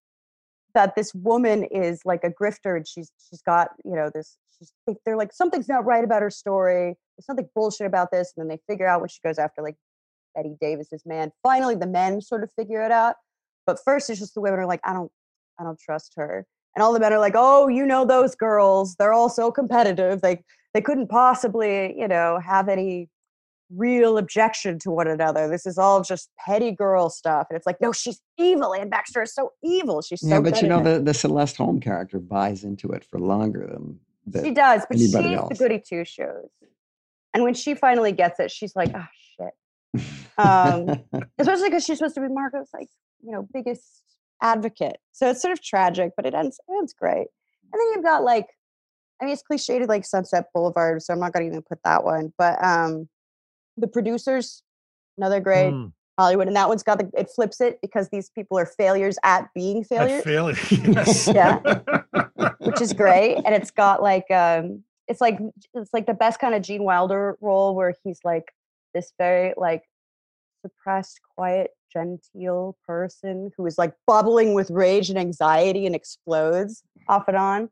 that 0.73 0.95
this 0.95 1.13
woman 1.13 1.63
is 1.65 2.01
like 2.05 2.23
a 2.23 2.29
grifter 2.29 2.75
and 2.75 2.87
she's 2.87 3.11
she's 3.29 3.41
got 3.41 3.69
you 3.85 3.95
know 3.95 4.09
this 4.13 4.37
she's 4.57 4.71
they're 5.05 5.17
like 5.17 5.33
something's 5.33 5.69
not 5.69 5.85
right 5.85 6.03
about 6.03 6.21
her 6.21 6.29
story. 6.29 6.95
There's 7.17 7.25
something 7.25 7.49
bullshit 7.55 7.87
about 7.87 8.09
this. 8.11 8.33
And 8.35 8.43
then 8.43 8.55
they 8.55 8.71
figure 8.71 8.87
out 8.87 9.01
when 9.01 9.09
she 9.09 9.19
goes 9.23 9.37
after 9.37 9.61
like 9.61 9.75
Bette 10.35 10.55
Davis's 10.59 11.03
man. 11.05 11.31
Finally 11.43 11.75
the 11.75 11.87
men 11.87 12.21
sort 12.21 12.43
of 12.43 12.51
figure 12.57 12.81
it 12.81 12.91
out. 12.91 13.15
But 13.65 13.79
first 13.83 14.09
it's 14.09 14.19
just 14.19 14.33
the 14.33 14.41
women 14.41 14.59
are 14.59 14.67
like 14.67 14.81
i 14.83 14.93
don't 14.93 15.11
i 15.59 15.63
don't 15.63 15.79
trust 15.79 16.13
her. 16.17 16.45
And 16.75 16.83
all 16.83 16.93
the 16.93 16.99
men 16.99 17.13
are 17.13 17.19
like 17.19 17.35
oh 17.35 17.67
you 17.67 17.85
know 17.85 18.05
those 18.05 18.35
girls. 18.35 18.95
They're 18.95 19.13
all 19.13 19.29
so 19.29 19.51
competitive. 19.51 20.21
They 20.21 20.43
they 20.73 20.81
couldn't 20.81 21.07
possibly 21.07 21.97
you 21.97 22.07
know 22.07 22.39
have 22.43 22.69
any 22.69 23.09
real 23.75 24.17
objection 24.17 24.79
to 24.79 24.91
one 24.91 25.07
another. 25.07 25.47
This 25.47 25.65
is 25.65 25.77
all 25.77 26.01
just 26.01 26.29
petty 26.45 26.71
girl 26.71 27.09
stuff. 27.09 27.47
And 27.49 27.57
it's 27.57 27.65
like, 27.65 27.79
no, 27.81 27.91
she's 27.91 28.21
evil. 28.37 28.73
Anne 28.73 28.89
Baxter 28.89 29.21
is 29.21 29.33
so 29.33 29.51
evil. 29.63 30.01
She's 30.01 30.21
so 30.21 30.27
yeah, 30.27 30.39
but 30.39 30.61
you 30.61 30.67
know, 30.67 30.83
the, 30.83 30.99
the, 30.99 31.13
Celeste 31.13 31.57
Holm 31.57 31.79
character 31.79 32.19
buys 32.19 32.63
into 32.63 32.91
it 32.91 33.05
for 33.05 33.19
longer 33.19 33.67
than, 33.71 33.99
than 34.25 34.43
she 34.43 34.51
does, 34.51 34.83
but 34.89 34.97
she's 34.97 35.13
else. 35.15 35.49
the 35.49 35.55
goody 35.55 35.79
two 35.79 36.05
shoes. 36.05 36.49
And 37.33 37.43
when 37.43 37.53
she 37.53 37.75
finally 37.75 38.11
gets 38.11 38.39
it, 38.39 38.51
she's 38.51 38.75
like, 38.75 38.91
oh 38.93 39.05
shit. 39.37 40.05
Um, 40.37 41.03
especially 41.37 41.69
because 41.69 41.85
she's 41.85 41.97
supposed 41.97 42.15
to 42.15 42.21
be 42.21 42.27
Margot's 42.27 42.71
like, 42.73 42.89
you 43.23 43.31
know, 43.31 43.47
biggest 43.53 44.03
advocate. 44.41 44.97
So 45.11 45.29
it's 45.29 45.41
sort 45.41 45.53
of 45.53 45.63
tragic, 45.63 46.11
but 46.15 46.25
it 46.25 46.33
ends 46.33 46.59
it 46.67 46.73
ends 46.77 46.93
great. 46.93 47.27
And 47.73 47.79
then 47.79 47.87
you've 47.93 48.03
got 48.03 48.23
like, 48.23 48.47
I 49.21 49.25
mean, 49.25 49.33
it's 49.33 49.43
cliched 49.49 49.87
like 49.87 50.05
Sunset 50.05 50.45
Boulevard, 50.53 51.01
so 51.01 51.13
I'm 51.13 51.19
not 51.19 51.31
gonna 51.31 51.45
even 51.45 51.61
put 51.61 51.79
that 51.85 52.03
one. 52.03 52.33
But 52.37 52.61
um, 52.63 53.07
the 53.81 53.87
producers, 53.87 54.63
another 55.17 55.39
great 55.39 55.71
Mm, 55.71 55.91
Hollywood, 56.17 56.47
and 56.47 56.55
that 56.55 56.69
one's 56.69 56.83
got 56.83 56.99
the 56.99 57.09
it 57.17 57.29
flips 57.29 57.59
it 57.59 57.79
because 57.81 58.09
these 58.09 58.29
people 58.29 58.57
are 58.57 58.65
failures 58.65 59.17
at 59.23 59.49
being 59.53 59.83
failures, 59.83 60.23
failure. 60.23 60.55
Yes. 60.71 61.27
Yeah. 61.33 61.59
which 62.59 62.81
is 62.81 62.93
great. 63.03 63.41
And 63.45 63.53
it's 63.55 63.71
got 63.71 64.01
like 64.01 64.29
um, 64.31 64.83
it's 65.07 65.21
like 65.21 65.39
it's 65.73 65.93
like 65.93 66.05
the 66.05 66.13
best 66.13 66.39
kind 66.39 66.55
of 66.55 66.61
Gene 66.61 66.83
Wilder 66.83 67.37
role 67.41 67.75
where 67.75 67.93
he's 68.03 68.19
like 68.23 68.53
this 68.93 69.13
very 69.17 69.53
like 69.57 69.83
suppressed, 70.61 71.19
quiet, 71.35 71.71
genteel 71.91 72.77
person 72.85 73.51
who 73.57 73.65
is 73.65 73.77
like 73.77 73.93
bubbling 74.07 74.53
with 74.53 74.69
rage 74.71 75.09
and 75.09 75.19
anxiety 75.19 75.85
and 75.85 75.95
explodes 75.95 76.83
off 77.07 77.27
and 77.27 77.37
on. 77.37 77.69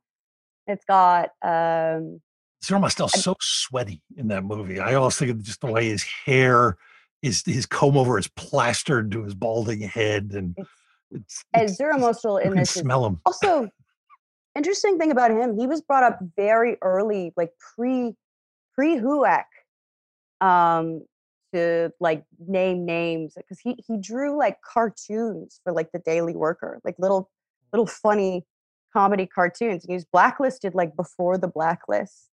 It's 0.67 0.85
got 0.85 1.29
um 1.43 2.21
Zero 2.63 2.79
Mostel's 2.79 3.21
so 3.21 3.35
sweaty 3.39 4.01
in 4.17 4.27
that 4.29 4.43
movie. 4.43 4.79
I 4.79 4.95
always 4.95 5.17
think 5.17 5.31
of 5.31 5.41
just 5.41 5.61
the 5.61 5.67
way 5.67 5.87
his 5.89 6.03
hair 6.03 6.77
is 7.21 7.43
his 7.45 7.65
comb 7.65 7.97
over 7.97 8.17
is 8.17 8.27
plastered 8.29 9.11
to 9.11 9.23
his 9.23 9.33
balding 9.33 9.81
head, 9.81 10.31
and 10.33 10.55
It's- 11.11 11.43
it's, 11.53 11.73
Zero 11.73 11.97
Mostel 11.97 12.37
in 12.37 12.55
this 12.55 12.75
is 12.75 12.81
smell 12.81 13.05
him. 13.05 13.19
also 13.25 13.69
interesting 14.55 14.97
thing 14.97 15.11
about 15.11 15.31
him 15.31 15.57
he 15.57 15.67
was 15.67 15.81
brought 15.81 16.03
up 16.03 16.19
very 16.35 16.75
early 16.81 17.31
like 17.37 17.51
pre 17.75 18.15
pre 18.75 18.97
huac 18.97 19.45
um 20.41 21.01
to 21.53 21.91
like 21.99 22.23
name 22.39 22.83
names 22.85 23.33
because 23.35 23.59
he 23.59 23.75
he 23.87 23.97
drew 23.97 24.37
like 24.37 24.57
cartoons 24.61 25.61
for 25.63 25.71
like 25.71 25.91
the 25.93 25.99
daily 25.99 26.35
worker 26.35 26.79
like 26.83 26.95
little 26.99 27.29
little 27.71 27.85
funny 27.87 28.45
comedy 28.91 29.25
cartoons 29.25 29.83
and 29.83 29.89
he 29.89 29.93
was 29.93 30.05
blacklisted 30.05 30.73
like 30.75 30.95
before 30.95 31.37
the 31.37 31.47
blacklist 31.47 32.29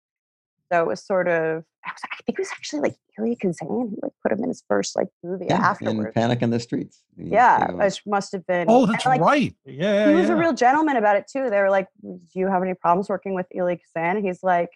so 0.71 0.83
it 0.83 0.87
was 0.87 1.05
sort 1.05 1.29
of 1.29 1.65
I, 1.85 1.91
was, 1.93 2.01
I 2.13 2.17
think 2.25 2.39
it 2.39 2.43
was 2.43 2.51
actually 2.53 2.81
like 2.81 2.97
Elia 3.19 3.37
Kazan 3.37 3.69
who 3.69 3.99
like 4.03 4.13
put 4.23 4.33
him 4.33 4.43
in 4.43 4.49
his 4.49 4.63
first 4.69 4.97
like 4.97 5.09
movie 5.23 5.47
yeah, 5.49 5.57
in 5.57 5.63
afterwards 5.63 6.15
Panic 6.15 6.43
in 6.43 6.51
the 6.51 6.61
Streets. 6.61 7.03
He- 7.17 7.31
yeah 7.31 7.69
he 7.69 7.75
was- 7.75 7.99
it 7.99 8.03
must 8.07 8.33
have 8.33 8.47
been 8.47 8.67
Oh, 8.69 8.87
that's 8.87 9.07
like, 9.07 9.21
right. 9.21 9.55
Yeah, 9.65 10.09
he 10.09 10.15
was 10.15 10.29
a 10.29 10.37
real 10.37 10.53
gentleman 10.53 10.97
about 10.97 11.17
it 11.17 11.27
too. 11.31 11.49
They 11.49 11.61
were 11.61 11.71
like, 11.71 11.89
"Do 12.03 12.19
you 12.35 12.49
have 12.49 12.63
any 12.63 12.75
problems 12.75 13.09
working 13.09 13.35
with 13.35 13.47
Elia 13.55 13.77
Kazan?" 13.77 14.17
And 14.17 14.27
he's 14.27 14.43
like, 14.43 14.71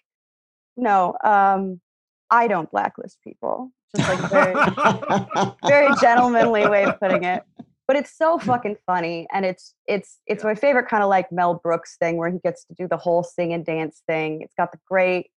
"No, 0.77 1.15
um, 1.23 1.81
I 2.29 2.47
don't 2.47 2.69
blacklist 2.71 3.17
people." 3.23 3.71
Just 3.95 4.07
like 4.07 4.31
very, 4.31 4.53
very 5.67 5.89
gentlemanly 6.01 6.65
way 6.67 6.85
of 6.85 6.97
putting 6.99 7.23
it. 7.25 7.43
But 7.87 7.97
it's 7.97 8.15
so 8.15 8.39
fucking 8.39 8.77
funny, 8.85 9.27
and 9.33 9.45
it's 9.45 9.73
it's 9.85 10.19
it's 10.25 10.45
my 10.45 10.55
favorite 10.55 10.87
kind 10.87 11.03
of 11.03 11.09
like 11.09 11.29
Mel 11.29 11.55
Brooks 11.55 11.97
thing 11.97 12.15
where 12.15 12.29
he 12.29 12.39
gets 12.39 12.63
to 12.65 12.73
do 12.73 12.87
the 12.87 12.95
whole 12.95 13.21
sing 13.21 13.51
and 13.51 13.65
dance 13.65 14.01
thing. 14.07 14.41
It's 14.43 14.53
got 14.57 14.71
the 14.71 14.79
great, 14.87 15.25
it's 15.25 15.30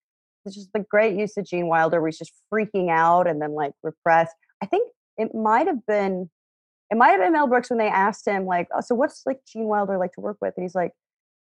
just 0.52 0.72
the 0.72 0.84
great 0.90 1.16
use 1.16 1.36
of 1.36 1.46
Gene 1.46 1.68
Wilder 1.68 2.00
where 2.00 2.08
he's 2.08 2.18
just 2.18 2.32
freaking 2.52 2.90
out 2.90 3.26
and 3.26 3.40
then 3.40 3.52
like 3.52 3.72
repressed. 3.82 4.34
I 4.62 4.66
think 4.66 4.90
it 5.16 5.34
might 5.34 5.66
have 5.66 5.86
been 5.86 6.30
it 6.90 6.96
might 6.96 7.10
have 7.10 7.20
been 7.20 7.32
Mel 7.32 7.46
Brooks 7.46 7.70
when 7.70 7.78
they 7.78 7.88
asked 7.88 8.26
him 8.26 8.44
like, 8.44 8.68
"Oh, 8.74 8.80
so 8.80 8.94
what's 8.94 9.22
like 9.24 9.40
Gene 9.50 9.64
Wilder 9.64 9.98
like 9.98 10.12
to 10.12 10.20
work 10.20 10.36
with?" 10.40 10.54
And 10.56 10.64
he's 10.64 10.74
like, 10.74 10.92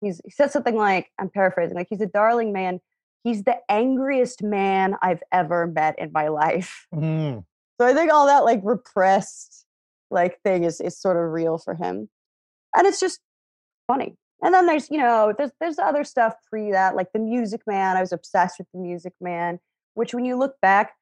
he's 0.01 0.21
he 0.25 0.31
said 0.31 0.51
something 0.51 0.77
like, 0.77 1.09
I'm 1.19 1.29
paraphrasing, 1.29 1.77
like 1.77 1.89
he's 1.91 2.01
a 2.01 2.07
darling 2.07 2.53
man. 2.53 2.81
He's 3.25 3.43
the 3.43 3.57
angriest 3.69 4.43
man 4.43 4.95
I've 5.03 5.23
ever 5.33 5.67
met 5.67 5.99
in 5.99 6.13
my 6.13 6.29
life. 6.29 6.87
Mm. 6.95 7.45
So 7.81 7.87
I 7.87 7.93
think 7.93 8.13
all 8.13 8.27
that 8.27 8.45
like 8.45 8.61
repressed 8.63 9.67
like 10.11 10.41
thing 10.43 10.65
is 10.65 10.81
is 10.81 10.99
sort 10.99 11.17
of 11.17 11.33
real 11.33 11.59
for 11.59 11.75
him, 11.75 12.09
and 12.77 12.87
it's 12.87 13.01
just 13.01 13.21
funny. 13.87 14.17
And 14.43 14.53
then 14.53 14.67
there's 14.67 14.91
you 14.91 14.99
know 14.99 15.33
there's 15.37 15.51
there's 15.61 15.79
other 15.79 16.05
stuff 16.05 16.35
pre 16.49 16.71
that 16.73 16.95
like 16.95 17.13
the 17.13 17.19
Music 17.19 17.63
Man. 17.67 17.97
I 17.97 18.01
was 18.01 18.13
obsessed 18.13 18.59
with 18.59 18.69
the 18.73 18.79
Music 18.79 19.15
Man, 19.21 19.59
which 19.95 20.13
when 20.15 20.25
you 20.25 20.37
look 20.37 20.61
back, 20.61 20.95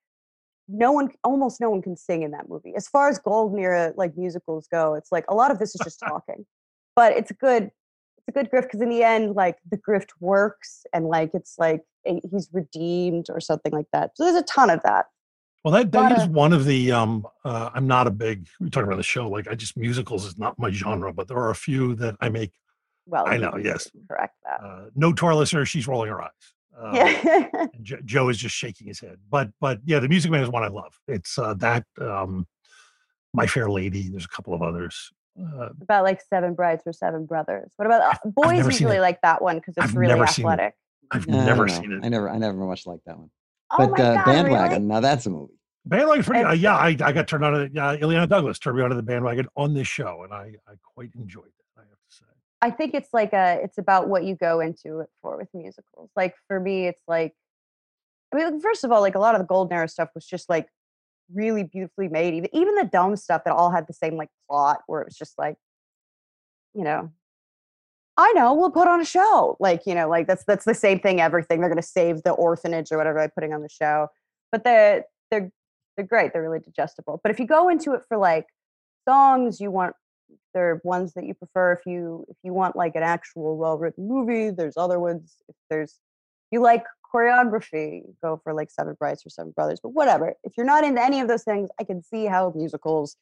no 0.68 0.92
one 0.92 1.10
almost 1.24 1.60
no 1.60 1.70
one 1.70 1.82
can 1.82 1.96
sing 1.96 2.22
in 2.22 2.30
that 2.30 2.48
movie. 2.48 2.74
As 2.76 2.86
far 2.88 3.08
as 3.08 3.18
golden 3.18 3.58
era 3.58 3.92
like 3.96 4.16
musicals 4.16 4.68
go, 4.70 4.94
it's 4.94 5.10
like 5.10 5.24
a 5.28 5.34
lot 5.34 5.50
of 5.50 5.58
this 5.58 5.74
is 5.74 5.80
just 5.82 5.98
talking, 6.08 6.46
but 6.94 7.12
it's 7.12 7.30
a 7.30 7.34
good 7.34 7.70
it's 8.26 8.28
a 8.28 8.32
good 8.32 8.50
grift 8.50 8.62
because 8.62 8.80
in 8.80 8.88
the 8.88 9.02
end 9.02 9.34
like 9.34 9.58
the 9.70 9.76
grift 9.76 10.10
works 10.20 10.86
and 10.92 11.06
like 11.06 11.30
it's 11.34 11.56
like 11.58 11.82
a- 12.06 12.20
he's 12.30 12.48
redeemed 12.52 13.26
or 13.30 13.40
something 13.40 13.72
like 13.72 13.86
that. 13.92 14.12
So 14.16 14.24
there's 14.24 14.36
a 14.36 14.42
ton 14.42 14.70
of 14.70 14.80
that. 14.84 15.06
Well, 15.64 15.72
that, 15.72 15.92
that 15.92 16.12
is 16.12 16.18
Lotta- 16.18 16.32
one 16.32 16.52
of 16.52 16.66
the. 16.66 16.92
Um, 16.92 17.26
uh, 17.44 17.70
I'm 17.74 17.86
not 17.86 18.06
a 18.06 18.10
big. 18.10 18.46
We're 18.60 18.68
talking 18.68 18.86
about 18.86 18.98
the 18.98 19.02
show. 19.02 19.28
Like 19.28 19.48
I 19.48 19.54
just 19.54 19.76
musicals 19.76 20.26
is 20.26 20.38
not 20.38 20.58
my 20.58 20.70
genre, 20.70 21.12
but 21.12 21.26
there 21.26 21.38
are 21.38 21.50
a 21.50 21.54
few 21.54 21.94
that 21.96 22.16
I 22.20 22.28
make. 22.28 22.52
Well, 23.06 23.24
I 23.26 23.36
know, 23.36 23.56
yes. 23.56 23.90
correct 24.08 24.34
that. 24.44 24.64
Uh, 24.64 24.86
no 24.94 25.12
to 25.12 25.26
our 25.26 25.34
listener, 25.34 25.64
she's 25.66 25.86
rolling 25.86 26.10
her 26.10 26.22
eyes. 26.22 26.30
Uh, 26.76 26.90
yeah. 26.94 27.48
and 27.52 27.84
Jo- 27.84 28.00
Joe 28.04 28.28
is 28.30 28.38
just 28.38 28.54
shaking 28.54 28.86
his 28.86 28.98
head. 29.00 29.18
But 29.30 29.50
but 29.60 29.80
yeah, 29.84 30.00
the 30.00 30.08
Music 30.08 30.30
Man 30.30 30.42
is 30.42 30.48
one 30.48 30.62
I 30.64 30.68
love. 30.68 30.98
It's 31.06 31.38
uh, 31.38 31.54
that 31.54 31.84
um, 32.00 32.46
My 33.32 33.46
Fair 33.46 33.70
Lady. 33.70 34.08
There's 34.08 34.24
a 34.24 34.28
couple 34.28 34.54
of 34.54 34.62
others. 34.62 35.10
Uh, 35.38 35.68
about 35.80 36.04
like 36.04 36.20
Seven 36.20 36.54
Brides 36.54 36.82
for 36.82 36.92
Seven 36.92 37.26
Brothers. 37.26 37.72
What 37.76 37.86
about 37.86 38.02
uh, 38.02 38.16
boys? 38.24 38.64
Usually 38.64 39.00
like 39.00 39.20
that 39.22 39.42
one 39.42 39.56
because 39.56 39.74
it's 39.76 39.86
I've 39.86 39.96
really 39.96 40.14
never 40.14 40.26
seen 40.26 40.46
it. 40.46 40.48
athletic. 40.48 40.74
I've 41.10 41.26
Yeah, 41.26 41.42
I 41.42 41.44
never 41.44 41.66
don't 41.66 41.76
seen 41.82 41.92
it. 41.92 42.04
I 42.04 42.08
never, 42.08 42.30
I 42.30 42.38
never 42.38 42.56
much 42.56 42.86
liked 42.86 43.04
that 43.06 43.18
one. 43.18 43.30
Oh 43.70 43.76
But 43.78 43.90
my 43.90 44.04
uh, 44.04 44.14
God, 44.14 44.24
Bandwagon, 44.24 44.82
really? 44.82 44.84
now 44.86 45.00
that's 45.00 45.26
a 45.26 45.30
movie. 45.30 45.54
Bandwagon, 45.86 46.24
pretty, 46.24 46.44
uh, 46.44 46.52
yeah, 46.52 46.76
I, 46.76 46.88
I 46.88 47.12
got 47.12 47.28
turned 47.28 47.44
on 47.44 47.52
to 47.52 47.80
uh, 47.80 47.96
Illeana 47.98 48.28
Douglas 48.28 48.58
turned 48.58 48.78
me 48.78 48.82
onto 48.82 48.96
the 48.96 49.02
bandwagon 49.02 49.46
on 49.56 49.74
this 49.74 49.86
show, 49.86 50.22
and 50.22 50.32
I, 50.32 50.54
I 50.66 50.72
quite 50.94 51.10
enjoyed 51.14 51.46
it. 51.46 51.63
I 52.64 52.70
think 52.70 52.94
it's 52.94 53.10
like 53.12 53.34
a 53.34 53.60
it's 53.62 53.76
about 53.76 54.08
what 54.08 54.24
you 54.24 54.36
go 54.36 54.60
into 54.60 55.00
it 55.00 55.08
for 55.20 55.36
with 55.36 55.48
musicals. 55.52 56.08
Like 56.16 56.34
for 56.48 56.58
me, 56.58 56.86
it's 56.86 57.02
like 57.06 57.34
I 58.32 58.38
mean, 58.38 58.58
first 58.58 58.84
of 58.84 58.90
all, 58.90 59.02
like 59.02 59.14
a 59.14 59.18
lot 59.18 59.34
of 59.34 59.42
the 59.42 59.46
golden 59.46 59.76
era 59.76 59.86
stuff 59.86 60.08
was 60.14 60.24
just 60.24 60.48
like 60.48 60.68
really 61.30 61.64
beautifully 61.64 62.08
made. 62.08 62.32
Even 62.32 62.48
even 62.54 62.74
the 62.74 62.88
dumb 62.90 63.16
stuff 63.16 63.42
that 63.44 63.52
all 63.52 63.70
had 63.70 63.86
the 63.86 63.92
same 63.92 64.16
like 64.16 64.30
plot, 64.48 64.80
where 64.86 65.02
it 65.02 65.06
was 65.06 65.14
just 65.14 65.34
like, 65.36 65.56
you 66.72 66.84
know, 66.84 67.10
I 68.16 68.32
know 68.32 68.54
we'll 68.54 68.70
put 68.70 68.88
on 68.88 68.98
a 68.98 69.04
show. 69.04 69.58
Like 69.60 69.82
you 69.84 69.94
know, 69.94 70.08
like 70.08 70.26
that's 70.26 70.44
that's 70.44 70.64
the 70.64 70.74
same 70.74 71.00
thing. 71.00 71.20
Everything 71.20 71.60
they're 71.60 71.68
going 71.68 71.76
to 71.82 71.86
save 71.86 72.22
the 72.22 72.30
orphanage 72.30 72.90
or 72.90 72.96
whatever 72.96 73.18
by 73.18 73.26
putting 73.26 73.52
on 73.52 73.60
the 73.60 73.68
show, 73.68 74.08
but 74.50 74.64
they're 74.64 75.04
they're 75.30 75.50
they're 75.98 76.06
great. 76.06 76.32
They're 76.32 76.42
really 76.42 76.60
digestible. 76.60 77.20
But 77.22 77.30
if 77.30 77.38
you 77.38 77.46
go 77.46 77.68
into 77.68 77.92
it 77.92 78.00
for 78.08 78.16
like 78.16 78.46
songs, 79.06 79.60
you 79.60 79.70
want 79.70 79.96
there 80.52 80.70
are 80.70 80.80
ones 80.84 81.12
that 81.14 81.24
you 81.24 81.34
prefer 81.34 81.72
if 81.72 81.86
you 81.86 82.24
if 82.28 82.36
you 82.42 82.52
want 82.52 82.76
like 82.76 82.94
an 82.94 83.02
actual 83.02 83.56
well 83.56 83.78
written 83.78 84.06
movie 84.08 84.50
there's 84.50 84.76
other 84.76 85.00
ones 85.00 85.36
if 85.48 85.56
there's 85.70 86.00
you 86.50 86.60
like 86.60 86.84
choreography 87.12 88.02
go 88.22 88.40
for 88.42 88.52
like 88.52 88.70
seven 88.70 88.94
brides 88.98 89.24
or 89.24 89.30
seven 89.30 89.52
brothers 89.52 89.78
but 89.80 89.90
whatever. 89.90 90.34
If 90.42 90.54
you're 90.56 90.66
not 90.66 90.82
into 90.82 91.00
any 91.02 91.20
of 91.20 91.28
those 91.28 91.44
things 91.44 91.68
i 91.78 91.84
can 91.84 92.02
see 92.02 92.26
how 92.26 92.52
musicals 92.54 93.16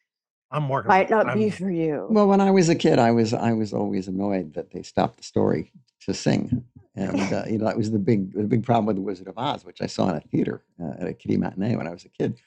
I'm 0.53 0.69
working. 0.69 0.89
might 0.89 1.11
not 1.11 1.31
I'm, 1.31 1.39
be 1.39 1.51
for 1.51 1.71
you. 1.71 2.07
Well, 2.11 2.29
when 2.29 2.41
I 2.41 2.51
was 2.51 2.69
a 2.69 2.75
kid, 2.75 2.99
I 2.99 3.11
was 3.11 3.33
I 3.33 3.53
was 3.53 3.73
always 3.73 4.07
annoyed 4.07 4.53
that 4.55 4.71
they 4.71 4.83
stopped 4.83 5.17
the 5.17 5.23
story 5.23 5.73
to 6.05 6.13
sing, 6.13 6.65
and 6.95 7.21
uh, 7.33 7.45
you 7.51 7.59
know 7.59 7.65
that 7.65 7.77
was 7.77 7.91
the 7.91 7.99
big 7.99 8.35
the 8.35 8.45
big 8.45 8.63
problem 8.63 8.87
with 8.87 8.97
the 8.97 9.03
Wizard 9.03 9.29
of 9.29 9.39
Oz, 9.39 9.65
which 9.65 9.81
I 9.81 9.87
saw 9.87 10.11
in 10.11 10.17
a 10.17 10.21
theater 10.21 10.63
uh, 10.81 10.93
at 11.01 11.09
a 11.09 11.15
kiddie 11.15 11.39
matinee 11.39 11.77
when 11.77 11.89
I 11.89 11.91
was 11.91 12.05
a 12.05 12.11
kid, 12.11 12.39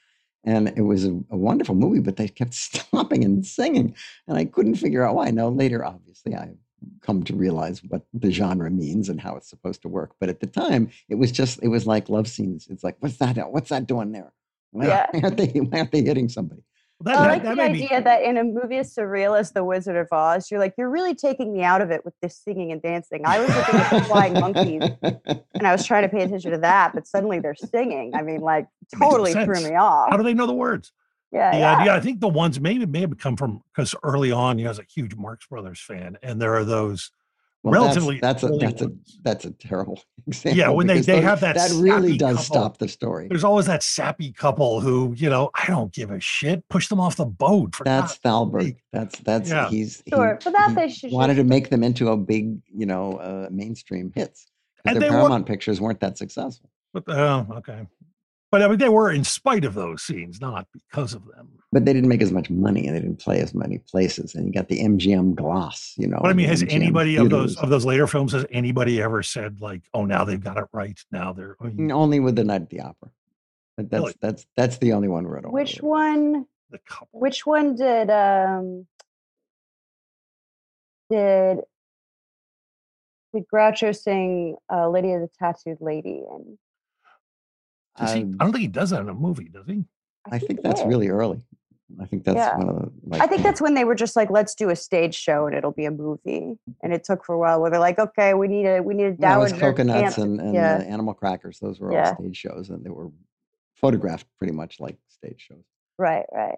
and 0.45 0.69
it 0.77 0.81
was 0.81 1.05
a, 1.05 1.11
a 1.31 1.37
wonderful 1.37 1.75
movie, 1.75 1.99
but 1.99 2.15
they 2.15 2.27
kept 2.27 2.53
stopping 2.67 3.23
and 3.23 3.45
singing, 3.45 3.95
and 4.27 4.37
I 4.37 4.45
couldn't 4.45 4.75
figure 4.75 5.03
out 5.05 5.15
why. 5.15 5.31
Now 5.31 5.49
later, 5.49 5.83
obviously, 5.83 6.35
I 6.35 6.51
come 7.01 7.23
to 7.23 7.35
realize 7.35 7.83
what 7.83 8.03
the 8.13 8.31
genre 8.31 8.69
means 8.69 9.09
and 9.09 9.19
how 9.19 9.35
it's 9.35 9.49
supposed 9.49 9.81
to 9.81 9.87
work, 9.89 10.11
but 10.19 10.29
at 10.29 10.39
the 10.39 10.47
time, 10.47 10.89
it 11.09 11.15
was 11.15 11.31
just 11.31 11.61
it 11.63 11.67
was 11.69 11.87
like 11.87 12.09
love 12.09 12.27
scenes. 12.27 12.67
It's 12.69 12.83
like 12.83 12.95
what's 12.99 13.17
that? 13.17 13.51
What's 13.51 13.69
that 13.69 13.87
doing 13.87 14.11
there? 14.11 14.31
Why 14.71 14.87
Yeah. 14.87 15.07
aren't 15.23 15.37
they 15.37 15.47
why 15.47 15.79
aren't 15.79 15.91
they 15.91 16.03
hitting 16.03 16.29
somebody? 16.29 16.61
That, 17.01 17.17
I 17.17 17.27
like 17.27 17.43
that 17.43 17.49
the 17.51 17.55
made 17.55 17.71
me- 17.73 17.85
idea 17.85 18.01
that 18.01 18.23
in 18.23 18.37
a 18.37 18.43
movie 18.43 18.77
as 18.77 18.95
surreal 18.95 19.37
as 19.37 19.51
The 19.51 19.63
Wizard 19.63 19.97
of 19.97 20.07
Oz, 20.11 20.49
you're 20.49 20.59
like, 20.59 20.73
you're 20.77 20.89
really 20.89 21.13
taking 21.13 21.51
me 21.51 21.61
out 21.61 21.81
of 21.81 21.91
it 21.91 22.05
with 22.05 22.13
this 22.21 22.37
singing 22.37 22.71
and 22.71 22.81
dancing. 22.81 23.21
I 23.25 23.39
was 23.39 23.49
looking 23.49 23.75
at 23.75 23.89
the 23.89 24.03
flying 24.05 24.33
monkeys 24.33 24.89
and 25.53 25.67
I 25.67 25.73
was 25.73 25.85
trying 25.85 26.03
to 26.03 26.09
pay 26.09 26.23
attention 26.23 26.51
to 26.51 26.57
that, 26.59 26.93
but 26.93 27.05
suddenly 27.05 27.39
they're 27.39 27.53
singing. 27.53 28.15
I 28.15 28.21
mean, 28.21 28.39
like, 28.39 28.67
totally 28.97 29.33
threw 29.33 29.61
me 29.61 29.75
off. 29.75 30.09
How 30.09 30.17
do 30.17 30.23
they 30.23 30.33
know 30.33 30.47
the 30.47 30.53
words? 30.53 30.91
yeah, 31.31 31.51
the 31.51 31.57
yeah. 31.57 31.77
idea 31.77 31.93
i 31.93 31.99
think 31.99 32.19
the 32.19 32.27
ones 32.27 32.59
maybe 32.59 32.85
may 32.85 33.01
have 33.01 33.17
come 33.17 33.35
from 33.35 33.61
because 33.73 33.93
early 34.03 34.31
on 34.31 34.57
you 34.57 34.63
know, 34.63 34.69
I 34.69 34.71
was 34.71 34.79
a 34.79 34.83
huge 34.83 35.15
marx 35.15 35.45
brothers 35.47 35.79
fan 35.79 36.17
and 36.23 36.41
there 36.41 36.55
are 36.55 36.63
those 36.63 37.11
Well, 37.65 37.81
relatively 37.81 38.19
that's 38.19 38.43
that's 38.43 38.53
a 38.53 38.57
that's 38.57 38.81
a 38.83 38.91
that's 39.23 39.45
a 39.45 39.51
terrible 39.51 39.99
example. 40.27 40.57
yeah 40.57 40.69
when 40.69 40.85
they 40.87 41.01
they 41.01 41.15
those- 41.15 41.23
have 41.23 41.39
that 41.41 41.55
that 41.55 41.71
really 41.71 42.15
does 42.17 42.37
couple. 42.37 42.43
stop 42.55 42.77
the 42.77 42.87
story. 42.87 43.27
there's 43.27 43.43
always 43.43 43.65
that 43.65 43.81
sappy 43.81 44.31
couple 44.31 44.79
who 44.81 45.13
you 45.17 45.29
know 45.29 45.49
i 45.55 45.65
don't 45.67 45.91
give 45.91 46.11
a 46.11 46.19
shit 46.19 46.63
push 46.69 46.87
them 46.89 46.99
off 46.99 47.15
the 47.15 47.25
boat 47.25 47.73
for 47.75 47.83
That's 47.83 48.17
God's 48.19 48.19
Thalberg. 48.21 48.77
That's 48.93 49.17
that's 49.19 49.49
Yeah. 49.49 49.67
he's 49.69 50.01
he- 50.05 50.11
Sure, 50.11 50.37
but 50.43 50.53
that 50.53 50.69
he 50.69 50.75
they 50.75 50.89
should 50.89 51.11
wanted 51.11 51.33
just- 51.35 51.43
to 51.45 51.49
make 51.49 51.69
them 51.71 51.83
into 51.83 52.09
a 52.09 52.17
big, 52.17 52.59
you 52.73 52.85
know, 52.85 53.17
uh, 53.17 53.47
mainstream 53.51 54.11
hits. 54.15 54.45
And 54.85 54.93
Because 54.93 54.99
they 55.01 55.09
their 55.09 55.17
were- 55.17 55.21
Paramount 55.23 55.45
pictures 55.47 55.81
weren't 55.81 55.99
that 56.01 56.17
successful. 56.17 56.69
but 56.93 57.03
oh 57.07 57.47
okay 57.57 57.87
but 58.51 58.61
i 58.61 58.67
mean 58.67 58.77
they 58.77 58.89
were 58.89 59.11
in 59.11 59.23
spite 59.23 59.65
of 59.65 59.73
those 59.73 60.01
scenes 60.03 60.39
not 60.41 60.67
because 60.73 61.13
of 61.13 61.25
them 61.27 61.47
But 61.71 61.83
they 61.85 61.93
didn't 61.93 62.09
make 62.09 62.21
as 62.21 62.31
much 62.31 62.49
money 62.49 62.87
and 62.87 62.95
they 62.95 63.01
didn't 63.01 63.19
play 63.19 63.41
as 63.41 63.53
many 63.53 63.79
places. 63.79 64.33
And 64.35 64.45
you 64.47 64.53
got 64.53 64.69
the 64.69 64.79
MGM 64.81 65.35
gloss, 65.35 65.93
you 65.97 66.07
know. 66.07 66.19
but 66.21 66.29
i 66.29 66.33
mean 66.33 66.47
has 66.47 66.63
MGM 66.63 66.71
anybody 66.73 67.15
of 67.17 67.29
those 67.29 67.57
of 67.57 67.69
those 67.69 67.85
later 67.85 68.07
films 68.07 68.31
has 68.33 68.45
anybody 68.51 69.01
ever 69.01 69.21
said 69.23 69.59
like 69.59 69.81
oh 69.93 70.05
now 70.05 70.23
they've 70.23 70.43
got 70.49 70.57
it 70.57 70.65
right 70.71 70.97
now 71.11 71.33
they're 71.33 71.55
I 71.61 71.65
mean, 71.67 71.91
only 71.91 72.19
with 72.21 72.35
the 72.35 72.43
Night 72.45 72.61
at 72.61 72.69
the 72.69 72.79
Opera. 72.81 73.09
But 73.77 73.89
that's 73.89 74.01
Really? 74.01 74.13
that's 74.21 74.45
that's 74.55 74.77
the 74.77 74.93
only 74.93 75.09
one 75.09 75.27
where 75.27 75.37
I 75.39 75.41
don't 75.41 75.51
Which 75.51 75.77
really- 75.81 75.89
one? 75.89 76.45
the 76.71 76.79
couple 76.79 77.19
Which 77.19 77.45
one 77.45 77.75
did 77.75 78.09
um 78.09 78.87
did 81.09 81.59
did 83.33 83.43
Groucho 83.53 83.93
sing 83.95 84.55
uh, 84.73 84.87
Lydia 84.89 85.19
the 85.19 85.29
Tattooed 85.37 85.81
Lady? 85.81 86.23
And 86.31 86.57
Does 87.97 88.13
he, 88.13 88.21
Um, 88.23 88.35
i 88.39 88.43
don't 88.43 88.51
think 88.53 88.61
he 88.61 88.67
does 88.67 88.89
that 88.89 89.01
in 89.01 89.09
a 89.09 89.13
movie 89.13 89.49
does 89.49 89.65
he 89.67 89.85
I 90.31 90.39
think 90.39 90.59
he 90.59 90.63
that's 90.63 90.81
did. 90.81 90.89
really 90.89 91.09
early. 91.09 91.41
I 92.01 92.05
think 92.07 92.23
that's 92.23 92.35
Yeah. 92.37 92.57
one 92.57 92.67
of 92.69 92.75
the. 92.77 92.91
Like, 93.05 93.21
I 93.21 93.27
think 93.27 93.43
that's 93.43 93.61
when 93.61 93.75
they 93.75 93.83
were 93.83 93.93
just 93.93 94.15
like, 94.15 94.31
let's 94.31 94.55
do 94.55 94.71
a 94.71 94.75
stage 94.75 95.13
show 95.13 95.45
and 95.45 95.55
it'll 95.55 95.71
be 95.71 95.85
a 95.85 95.91
movie. 95.91 96.57
And 96.81 96.91
it 96.91 97.03
took 97.03 97.23
for 97.23 97.33
a 97.35 97.37
while 97.37 97.61
where 97.61 97.69
they're 97.69 97.79
like, 97.79 97.99
okay, 97.99 98.33
we 98.33 98.47
need 98.47 98.65
a 98.65 98.81
we 98.81 98.95
need 98.95 99.03
a 99.05 99.15
yeah, 99.19 99.35
it 99.35 99.39
was 99.39 99.51
dowager 99.51 99.65
coconuts 99.71 100.15
camp- 100.15 100.17
and, 100.17 100.41
and 100.41 100.53
yeah. 100.55 100.77
uh, 100.77 100.81
animal 100.81 101.13
crackers. 101.13 101.59
Those 101.59 101.79
were 101.79 101.93
Yeah. 101.93 102.09
all 102.09 102.15
stage 102.23 102.35
shows, 102.37 102.71
and 102.71 102.83
they 102.83 102.89
were 102.89 103.11
photographed 103.75 104.25
pretty 104.39 104.51
much 104.53 104.79
like 104.79 104.97
stage 105.09 105.41
shows. 105.47 105.63
right, 105.99 106.25
right. 106.33 106.57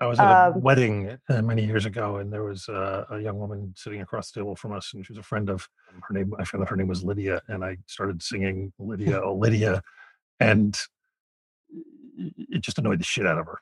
I 0.00 0.06
was 0.06 0.18
at 0.18 0.26
a 0.30 0.56
Um, 0.56 0.62
wedding 0.62 1.16
uh, 1.28 1.42
many 1.42 1.64
years 1.64 1.84
ago, 1.86 2.16
and 2.16 2.32
there 2.32 2.42
was 2.42 2.68
uh, 2.70 3.04
a 3.10 3.20
young 3.20 3.38
woman 3.38 3.72
sitting 3.76 4.00
across 4.00 4.32
the 4.32 4.40
table 4.40 4.56
from 4.56 4.72
us, 4.72 4.94
and 4.94 5.04
she 5.06 5.12
was 5.12 5.18
a 5.18 5.22
friend 5.22 5.48
of 5.50 5.68
her 6.08 6.14
name. 6.14 6.32
I 6.38 6.44
found 6.44 6.62
out 6.62 6.70
her 6.70 6.76
name 6.76 6.88
was 6.88 7.04
Lydia, 7.04 7.40
and 7.48 7.62
I 7.64 7.76
started 7.86 8.22
singing 8.22 8.72
Lydia, 8.78 9.20
oh 9.22 9.34
Lydia, 9.34 9.82
and 10.40 10.76
it 12.18 12.32
it 12.38 12.60
just 12.62 12.78
annoyed 12.78 13.00
the 13.00 13.04
shit 13.04 13.26
out 13.26 13.38
of 13.38 13.46
her. 13.46 13.58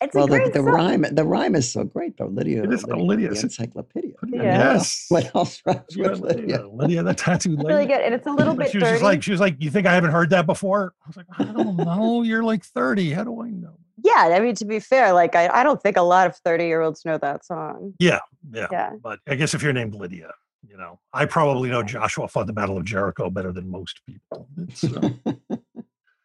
It's 0.00 0.16
Well, 0.16 0.24
a 0.24 0.30
the, 0.30 0.36
great 0.38 0.52
the 0.52 0.58
song. 0.58 0.64
rhyme 0.66 1.02
the 1.12 1.24
rhyme 1.24 1.54
is 1.54 1.70
so 1.72 1.84
great 1.84 2.16
though. 2.16 2.26
Lydia, 2.26 2.64
It 2.64 2.72
is, 2.72 2.84
oh, 2.84 2.88
Lydia, 2.88 3.04
Lydia, 3.06 3.28
the 3.28 3.34
it's- 3.36 3.42
encyclopedia. 3.44 4.14
Yeah. 4.26 4.42
Yes, 4.42 5.06
What 5.10 5.32
else 5.34 5.62
rhymes 5.64 5.80
Yeah, 5.90 6.08
with 6.10 6.20
Lydia, 6.20 6.40
Lydia? 6.42 6.68
Lydia, 6.68 7.02
the 7.04 7.14
tattooed 7.14 7.58
lady. 7.58 7.68
really 7.68 7.86
good. 7.86 8.00
And 8.00 8.12
it's 8.12 8.26
a 8.26 8.32
little 8.32 8.54
bit 8.56 8.72
she 8.72 8.78
was 8.78 8.82
dirty. 8.82 8.94
just 8.94 9.04
like, 9.04 9.22
she 9.22 9.30
was 9.30 9.38
like, 9.40 9.56
"You 9.62 9.70
think 9.70 9.86
I 9.86 9.94
haven't 9.94 10.10
heard 10.10 10.30
that 10.30 10.44
before?" 10.46 10.92
I 11.04 11.08
was 11.08 11.16
like, 11.16 11.26
"I 11.38 11.44
don't 11.44 11.76
know. 11.76 12.22
You're 12.22 12.42
like 12.42 12.64
30. 12.64 13.12
How 13.12 13.22
do 13.24 13.40
I 13.42 13.50
know?" 13.50 13.78
yeah, 14.04 14.32
I 14.34 14.40
mean, 14.40 14.56
to 14.56 14.64
be 14.64 14.80
fair, 14.80 15.12
like 15.12 15.36
I, 15.36 15.46
I 15.48 15.62
don't 15.62 15.80
think 15.80 15.96
a 15.96 16.02
lot 16.02 16.26
of 16.26 16.34
30 16.38 16.64
year 16.64 16.80
olds 16.80 17.04
know 17.04 17.18
that 17.18 17.44
song. 17.44 17.94
Yeah, 18.00 18.18
yeah, 18.52 18.66
Yeah. 18.72 18.90
But 19.00 19.20
I 19.28 19.36
guess 19.36 19.54
if 19.54 19.62
you're 19.62 19.72
named 19.72 19.94
Lydia, 19.94 20.32
you 20.68 20.76
know, 20.76 21.00
I 21.12 21.26
probably 21.26 21.70
know 21.70 21.82
Joshua 21.82 22.28
fought 22.28 22.46
the 22.46 22.52
Battle 22.52 22.76
of 22.76 22.84
Jericho 22.84 23.30
better 23.30 23.52
than 23.52 23.70
most 23.70 24.00
people. 24.06 24.48
It's, 24.56 24.84
uh, 24.84 25.10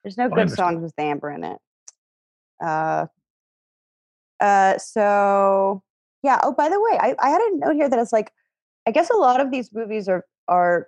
There's 0.03 0.17
no 0.17 0.25
I 0.25 0.29
good 0.29 0.51
songs 0.51 0.81
with 0.81 0.93
Amber 0.97 1.31
in 1.31 1.43
it. 1.43 1.57
Uh, 2.63 3.07
uh, 4.39 4.77
so 4.77 5.83
yeah. 6.23 6.39
Oh, 6.43 6.53
by 6.53 6.69
the 6.69 6.79
way, 6.79 6.97
I, 6.99 7.15
I 7.19 7.29
had 7.29 7.41
a 7.41 7.57
note 7.57 7.75
here 7.75 7.89
that 7.89 7.99
it's 7.99 8.13
like, 8.13 8.31
I 8.87 8.91
guess 8.91 9.09
a 9.09 9.15
lot 9.15 9.41
of 9.41 9.51
these 9.51 9.73
movies 9.73 10.07
are 10.07 10.25
are 10.47 10.87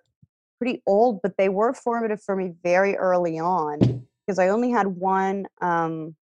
pretty 0.60 0.82
old, 0.86 1.22
but 1.22 1.38
they 1.38 1.50
were 1.50 1.74
formative 1.74 2.22
for 2.22 2.36
me 2.36 2.54
very 2.64 2.96
early 2.96 3.40
on 3.40 4.06
because 4.26 4.40
I 4.40 4.50
only 4.50 4.70
had 4.70 4.88
one. 4.88 5.48
Um, 5.62 6.16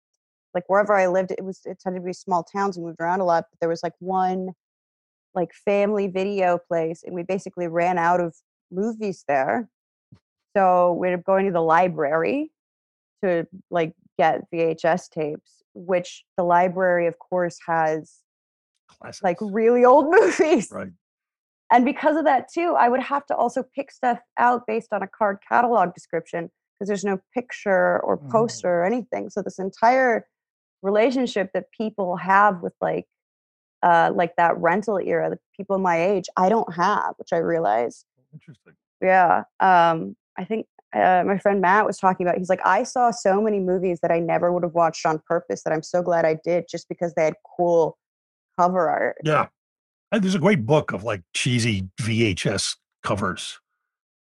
like 0.53 0.63
wherever 0.67 0.95
I 0.95 1.07
lived, 1.07 1.31
it 1.31 1.43
was 1.43 1.61
it 1.65 1.79
tended 1.79 2.01
to 2.01 2.05
be 2.05 2.13
small 2.13 2.43
towns 2.43 2.77
and 2.77 2.85
moved 2.85 2.99
around 2.99 3.19
a 3.19 3.25
lot, 3.25 3.45
but 3.51 3.59
there 3.59 3.69
was 3.69 3.83
like 3.83 3.93
one 3.99 4.53
like 5.38 5.54
family 5.54 6.08
video 6.08 6.58
place, 6.67 7.04
and 7.06 7.13
we 7.15 7.23
basically 7.23 7.67
ran 7.67 7.97
out 7.97 8.19
of 8.19 8.36
movies 8.71 9.23
there. 9.28 9.69
So 10.56 10.93
we're 11.00 11.17
going 11.17 11.45
to 11.45 11.52
the 11.52 11.62
library 11.62 12.52
to 13.23 13.47
like 13.71 13.93
get 14.17 14.41
VHS 14.54 15.10
tapes, 15.10 15.62
which 15.73 16.26
the 16.38 16.43
library, 16.43 17.08
of 17.08 17.15
course, 17.19 17.58
has 17.67 18.17
classics. 18.89 19.23
like 19.23 19.38
really 19.41 19.86
old 19.86 20.08
movies. 20.19 20.69
right. 20.71 20.89
And 21.71 21.84
because 21.86 22.15
of 22.15 22.23
that, 22.26 22.47
too, 22.52 22.76
I 22.80 22.88
would 22.89 23.02
have 23.04 23.26
to 23.28 23.36
also 23.36 23.63
pick 23.76 23.91
stuff 23.91 24.19
out 24.39 24.63
based 24.67 24.91
on 24.93 25.04
a 25.04 25.08
card 25.08 25.38
catalog 25.47 25.93
description 25.93 26.50
because 26.80 26.88
there's 26.88 27.04
no 27.06 27.19
picture 27.34 28.00
or 28.04 28.19
Oh. 28.23 28.32
poster 28.32 28.69
or 28.82 28.86
anything. 28.86 29.30
So 29.30 29.41
this 29.41 29.60
entire 29.60 30.26
relationship 30.82 31.52
that 31.54 31.65
people 31.78 32.15
have 32.17 32.62
with 32.62 32.73
like 32.82 33.06
uh 33.83 34.11
like 34.13 34.35
that 34.37 34.57
rental 34.57 34.97
era, 34.97 35.29
the 35.29 35.39
people 35.55 35.77
my 35.77 36.01
age, 36.01 36.25
I 36.35 36.49
don't 36.49 36.73
have, 36.73 37.13
which 37.17 37.33
I 37.33 37.37
realize. 37.37 38.05
Interesting. 38.33 38.73
Yeah. 39.01 39.43
Um, 39.59 40.15
I 40.37 40.43
think 40.43 40.67
uh, 40.95 41.23
my 41.25 41.37
friend 41.37 41.61
Matt 41.61 41.85
was 41.85 41.97
talking 41.97 42.25
about. 42.25 42.37
He's 42.37 42.49
like, 42.49 42.61
I 42.65 42.83
saw 42.83 43.11
so 43.11 43.41
many 43.41 43.59
movies 43.59 43.99
that 44.01 44.11
I 44.11 44.19
never 44.19 44.51
would 44.51 44.63
have 44.63 44.73
watched 44.73 45.05
on 45.05 45.19
purpose 45.27 45.63
that 45.63 45.73
I'm 45.73 45.83
so 45.83 46.01
glad 46.01 46.25
I 46.25 46.37
did, 46.43 46.65
just 46.69 46.87
because 46.87 47.13
they 47.15 47.25
had 47.25 47.35
cool 47.57 47.97
cover 48.57 48.89
art. 48.89 49.17
Yeah. 49.23 49.47
And 50.11 50.23
there's 50.23 50.35
a 50.35 50.39
great 50.39 50.65
book 50.65 50.93
of 50.93 51.03
like 51.03 51.21
cheesy 51.33 51.89
VHS 52.01 52.77
covers. 53.03 53.59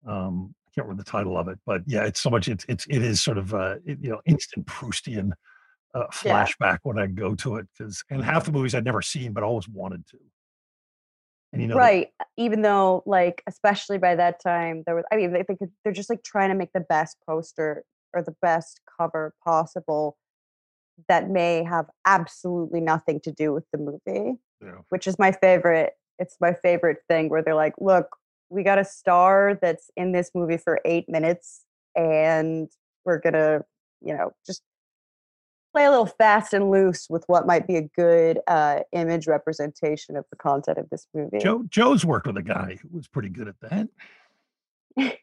Um, 0.06 0.54
I 0.66 0.70
can't 0.74 0.86
remember 0.86 1.02
the 1.04 1.10
title 1.10 1.38
of 1.38 1.48
it, 1.48 1.58
but 1.64 1.82
yeah, 1.86 2.04
it's 2.04 2.20
so 2.20 2.30
much. 2.30 2.48
It's 2.48 2.64
it's 2.68 2.86
it 2.88 3.02
is 3.02 3.22
sort 3.22 3.38
of 3.38 3.54
uh, 3.54 3.76
it, 3.84 3.98
you 4.00 4.10
know 4.10 4.20
instant 4.26 4.66
Proustian 4.66 5.32
uh, 5.96 6.06
Yeah. 6.24 6.44
flashback 6.44 6.78
when 6.82 6.98
I 6.98 7.06
go 7.06 7.34
to 7.36 7.56
it 7.56 7.66
because 7.76 8.04
and 8.10 8.22
half 8.22 8.44
the 8.44 8.52
movies 8.52 8.74
I'd 8.74 8.84
never 8.84 9.02
seen 9.02 9.32
but 9.32 9.42
always 9.42 9.68
wanted 9.68 10.06
to. 10.08 10.18
And 11.52 11.62
you 11.62 11.68
know, 11.68 11.76
right. 11.76 12.08
Even 12.36 12.62
though, 12.62 13.02
like, 13.06 13.42
especially 13.46 13.98
by 13.98 14.14
that 14.16 14.42
time, 14.42 14.82
there 14.84 14.94
was. 14.94 15.04
I 15.10 15.16
mean, 15.16 15.32
they, 15.32 15.44
they 15.48 15.56
could, 15.56 15.70
they're 15.82 15.92
just 15.92 16.10
like 16.10 16.22
trying 16.22 16.50
to 16.50 16.54
make 16.54 16.72
the 16.74 16.80
best 16.80 17.16
poster 17.26 17.84
or 18.12 18.22
the 18.22 18.34
best 18.42 18.80
cover 18.98 19.32
possible 19.44 20.18
that 21.08 21.30
may 21.30 21.62
have 21.62 21.86
absolutely 22.04 22.80
nothing 22.80 23.20
to 23.20 23.32
do 23.32 23.52
with 23.52 23.64
the 23.72 23.78
movie. 23.78 24.38
know, 24.60 24.84
which 24.90 25.06
is 25.06 25.18
my 25.18 25.32
favorite. 25.32 25.94
It's 26.18 26.36
my 26.40 26.52
favorite 26.52 26.98
thing 27.08 27.28
where 27.28 27.42
they're 27.42 27.54
like, 27.54 27.74
look, 27.78 28.16
we 28.48 28.62
got 28.62 28.78
a 28.78 28.84
star 28.84 29.58
that's 29.60 29.90
in 29.96 30.12
this 30.12 30.30
movie 30.34 30.56
for 30.56 30.80
eight 30.84 31.08
minutes 31.08 31.64
and 31.94 32.68
we're 33.04 33.20
gonna, 33.20 33.64
you 34.02 34.14
know, 34.14 34.32
just 34.46 34.62
play 35.76 35.84
a 35.84 35.90
little 35.90 36.06
fast 36.06 36.54
and 36.54 36.70
loose 36.70 37.06
with 37.10 37.22
what 37.26 37.46
might 37.46 37.66
be 37.66 37.76
a 37.76 37.82
good 37.82 38.40
uh, 38.46 38.80
image 38.92 39.26
representation 39.26 40.16
of 40.16 40.24
the 40.30 40.36
content 40.36 40.78
of 40.78 40.88
this 40.88 41.06
movie. 41.12 41.38
Joe 41.38 41.64
Joe's 41.68 42.02
worked 42.04 42.26
with 42.26 42.38
a 42.38 42.42
guy 42.42 42.78
who 42.80 42.88
was 42.96 43.06
pretty 43.08 43.28
good 43.28 43.48
at 43.48 43.60
that. 43.60 43.88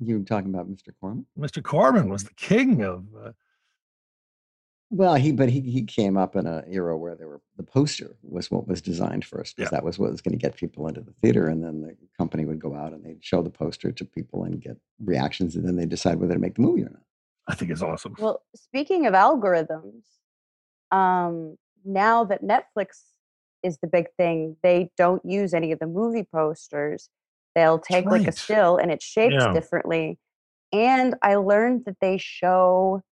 You 0.00 0.18
were 0.20 0.24
talking 0.24 0.48
about 0.48 0.66
Mr. 0.70 0.94
Corman? 0.98 1.26
Mr. 1.38 1.62
Corman 1.62 2.08
was 2.08 2.24
the 2.24 2.32
king 2.34 2.82
of. 2.82 3.04
Uh, 3.22 3.32
Well, 4.88 5.14
he 5.16 5.30
but 5.32 5.50
he 5.50 5.60
he 5.60 5.82
came 5.82 6.16
up 6.16 6.36
in 6.36 6.46
an 6.46 6.64
era 6.70 6.96
where 6.96 7.14
there 7.14 7.28
were 7.28 7.42
the 7.58 7.64
poster 7.64 8.16
was 8.22 8.50
what 8.50 8.66
was 8.66 8.80
designed 8.80 9.26
first 9.26 9.56
because 9.56 9.70
Yeah. 9.70 9.76
that 9.76 9.84
was 9.84 9.98
what 9.98 10.10
was 10.10 10.22
going 10.22 10.32
to 10.38 10.38
get 10.38 10.56
people 10.56 10.88
into 10.88 11.02
the 11.02 11.12
theater, 11.20 11.48
and 11.48 11.62
then 11.62 11.82
the 11.82 11.94
company 12.16 12.46
would 12.46 12.60
go 12.60 12.74
out 12.74 12.94
and 12.94 13.04
they'd 13.04 13.22
show 13.22 13.42
the 13.42 13.50
poster 13.50 13.92
to 13.92 14.04
people 14.06 14.44
and 14.44 14.58
get 14.62 14.78
reactions, 15.04 15.54
and 15.54 15.66
then 15.68 15.76
they 15.76 15.84
decide 15.84 16.18
whether 16.18 16.32
to 16.32 16.40
make 16.40 16.54
the 16.54 16.62
movie 16.62 16.84
or 16.84 16.88
not. 16.88 17.02
I 17.46 17.54
think 17.54 17.70
is 17.70 17.82
awesome. 17.82 18.14
Well, 18.18 18.42
speaking 18.54 19.06
of 19.06 19.14
algorithms, 19.14 20.04
um, 20.90 21.56
now 21.84 22.24
that 22.24 22.42
Netflix 22.42 23.12
is 23.62 23.78
the 23.78 23.86
big 23.86 24.06
thing, 24.16 24.56
they 24.62 24.90
don't 24.96 25.24
use 25.24 25.54
any 25.54 25.72
of 25.72 25.78
the 25.78 25.86
movie 25.86 26.26
posters. 26.32 27.08
They'll 27.54 27.78
take 27.78 28.06
like 28.06 28.26
a 28.26 28.32
still 28.32 28.76
and 28.76 28.90
it 28.90 29.02
shapes 29.02 29.34
Yeah. 29.34 29.52
differently. 29.52 30.18
And 30.72 31.14
I 31.22 31.36
learned 31.36 31.84
that 31.86 31.96
they 32.00 32.18
show 32.18 33.02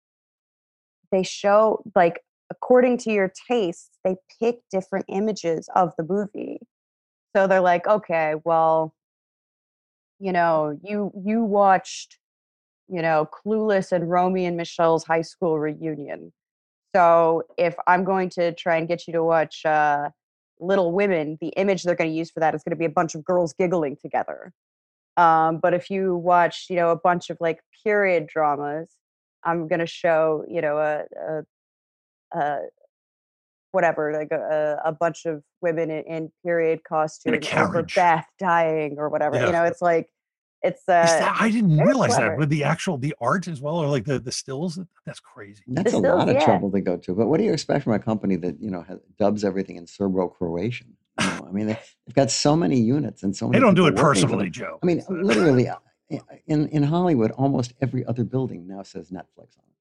they 1.10 1.22
show 1.22 1.82
like 1.94 2.20
according 2.50 2.98
to 2.98 3.12
your 3.12 3.32
tastes, 3.48 3.98
they 4.04 4.16
pick 4.40 4.60
different 4.70 5.04
images 5.08 5.68
of 5.74 5.92
the 5.96 6.04
movie. 6.04 6.60
So 7.36 7.46
they're 7.46 7.60
like, 7.60 7.86
okay, 7.86 8.34
well, 8.44 8.94
you 10.18 10.32
know, 10.32 10.78
you 10.82 11.12
you 11.24 11.42
watched 11.44 12.18
you 12.92 13.00
know, 13.00 13.26
Clueless 13.32 13.90
and 13.90 14.10
Romy 14.10 14.44
and 14.44 14.56
Michelle's 14.56 15.02
high 15.02 15.22
school 15.22 15.58
reunion. 15.58 16.30
So 16.94 17.42
if 17.56 17.74
I'm 17.86 18.04
going 18.04 18.28
to 18.30 18.52
try 18.52 18.76
and 18.76 18.86
get 18.86 19.06
you 19.06 19.14
to 19.14 19.24
watch 19.24 19.64
uh, 19.64 20.10
Little 20.60 20.92
Women, 20.92 21.38
the 21.40 21.48
image 21.56 21.84
they're 21.84 21.94
going 21.94 22.10
to 22.10 22.16
use 22.16 22.30
for 22.30 22.40
that 22.40 22.54
is 22.54 22.62
going 22.62 22.72
to 22.72 22.76
be 22.76 22.84
a 22.84 22.90
bunch 22.90 23.14
of 23.14 23.24
girls 23.24 23.54
giggling 23.58 23.96
together. 23.96 24.52
Um, 25.16 25.58
but 25.58 25.72
if 25.72 25.88
you 25.88 26.14
watch, 26.16 26.66
you 26.68 26.76
know, 26.76 26.90
a 26.90 26.96
bunch 26.96 27.30
of 27.30 27.38
like 27.40 27.60
period 27.82 28.26
dramas, 28.26 28.90
I'm 29.42 29.68
going 29.68 29.80
to 29.80 29.86
show, 29.86 30.44
you 30.46 30.60
know, 30.60 30.76
a, 30.76 31.04
a, 31.18 32.38
a 32.38 32.58
whatever, 33.70 34.12
like 34.12 34.30
a, 34.30 34.80
a 34.84 34.92
bunch 34.92 35.24
of 35.24 35.42
women 35.62 35.90
in, 35.90 36.04
in 36.04 36.32
period 36.44 36.84
costumes 36.84 37.38
carriage. 37.40 37.94
Beth 37.94 38.26
dying 38.38 38.96
or 38.98 39.08
whatever. 39.08 39.36
Yeah. 39.36 39.46
You 39.46 39.52
know, 39.52 39.64
it's 39.64 39.80
like 39.80 40.10
it's 40.62 40.88
uh, 40.88 41.02
Is 41.04 41.10
that, 41.10 41.36
I 41.40 41.50
didn't 41.50 41.76
realize 41.78 42.14
clever. 42.14 42.30
that 42.30 42.38
with 42.38 42.48
the 42.48 42.64
actual 42.64 42.96
the 42.98 43.14
art 43.20 43.48
as 43.48 43.60
well, 43.60 43.76
or 43.76 43.88
like 43.88 44.04
the 44.04 44.18
the 44.18 44.32
stills. 44.32 44.78
That's 45.04 45.20
crazy. 45.20 45.62
That's 45.66 45.92
a 45.92 45.98
stills, 45.98 46.04
lot 46.04 46.28
of 46.28 46.34
yeah. 46.36 46.44
trouble 46.44 46.70
to 46.70 46.80
go 46.80 46.96
to. 46.96 47.14
But 47.14 47.26
what 47.28 47.38
do 47.38 47.44
you 47.44 47.52
expect 47.52 47.84
from 47.84 47.94
a 47.94 47.98
company 47.98 48.36
that 48.36 48.60
you 48.60 48.70
know 48.70 48.82
has, 48.82 48.98
dubs 49.18 49.44
everything 49.44 49.76
in 49.76 49.86
Serbo-Croatian? 49.86 50.96
You 51.20 51.26
know, 51.26 51.46
I 51.48 51.52
mean, 51.52 51.66
they, 51.66 51.78
they've 52.06 52.14
got 52.14 52.30
so 52.30 52.56
many 52.56 52.80
units 52.80 53.22
and 53.22 53.36
so 53.36 53.46
many. 53.48 53.58
They 53.58 53.60
don't 53.60 53.74
do 53.74 53.86
it 53.86 53.92
people 53.92 54.04
working 54.04 54.22
for 54.22 54.28
personally. 54.28 54.50
Joe. 54.50 54.78
I 54.82 54.86
mean, 54.86 55.02
literally, 55.08 55.68
uh, 55.68 55.76
in 56.46 56.68
in 56.68 56.82
Hollywood, 56.82 57.32
almost 57.32 57.74
every 57.80 58.04
other 58.06 58.24
building 58.24 58.66
now 58.66 58.82
says 58.82 59.10
Netflix 59.10 59.58
on 59.58 59.64
it. 59.68 59.76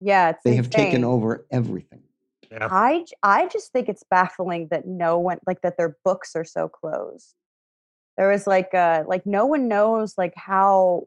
yeah, 0.00 0.30
it's 0.30 0.40
They 0.44 0.56
have 0.56 0.70
taken 0.70 1.04
over 1.04 1.46
everything. 1.50 2.02
yeah. 2.50 2.68
I 2.70 3.04
I 3.22 3.48
just 3.48 3.72
think 3.72 3.88
it's 3.88 4.02
baffling 4.10 4.68
that 4.70 4.86
no 4.86 5.18
one 5.18 5.38
like 5.46 5.60
that 5.62 5.76
their 5.76 5.96
books 6.04 6.34
are 6.34 6.44
so 6.44 6.68
closed. 6.68 7.34
There 8.16 8.28
was 8.30 8.46
like 8.46 8.72
uh 8.74 9.04
like 9.06 9.26
no 9.26 9.46
one 9.46 9.68
knows 9.68 10.14
like 10.16 10.34
how 10.36 11.04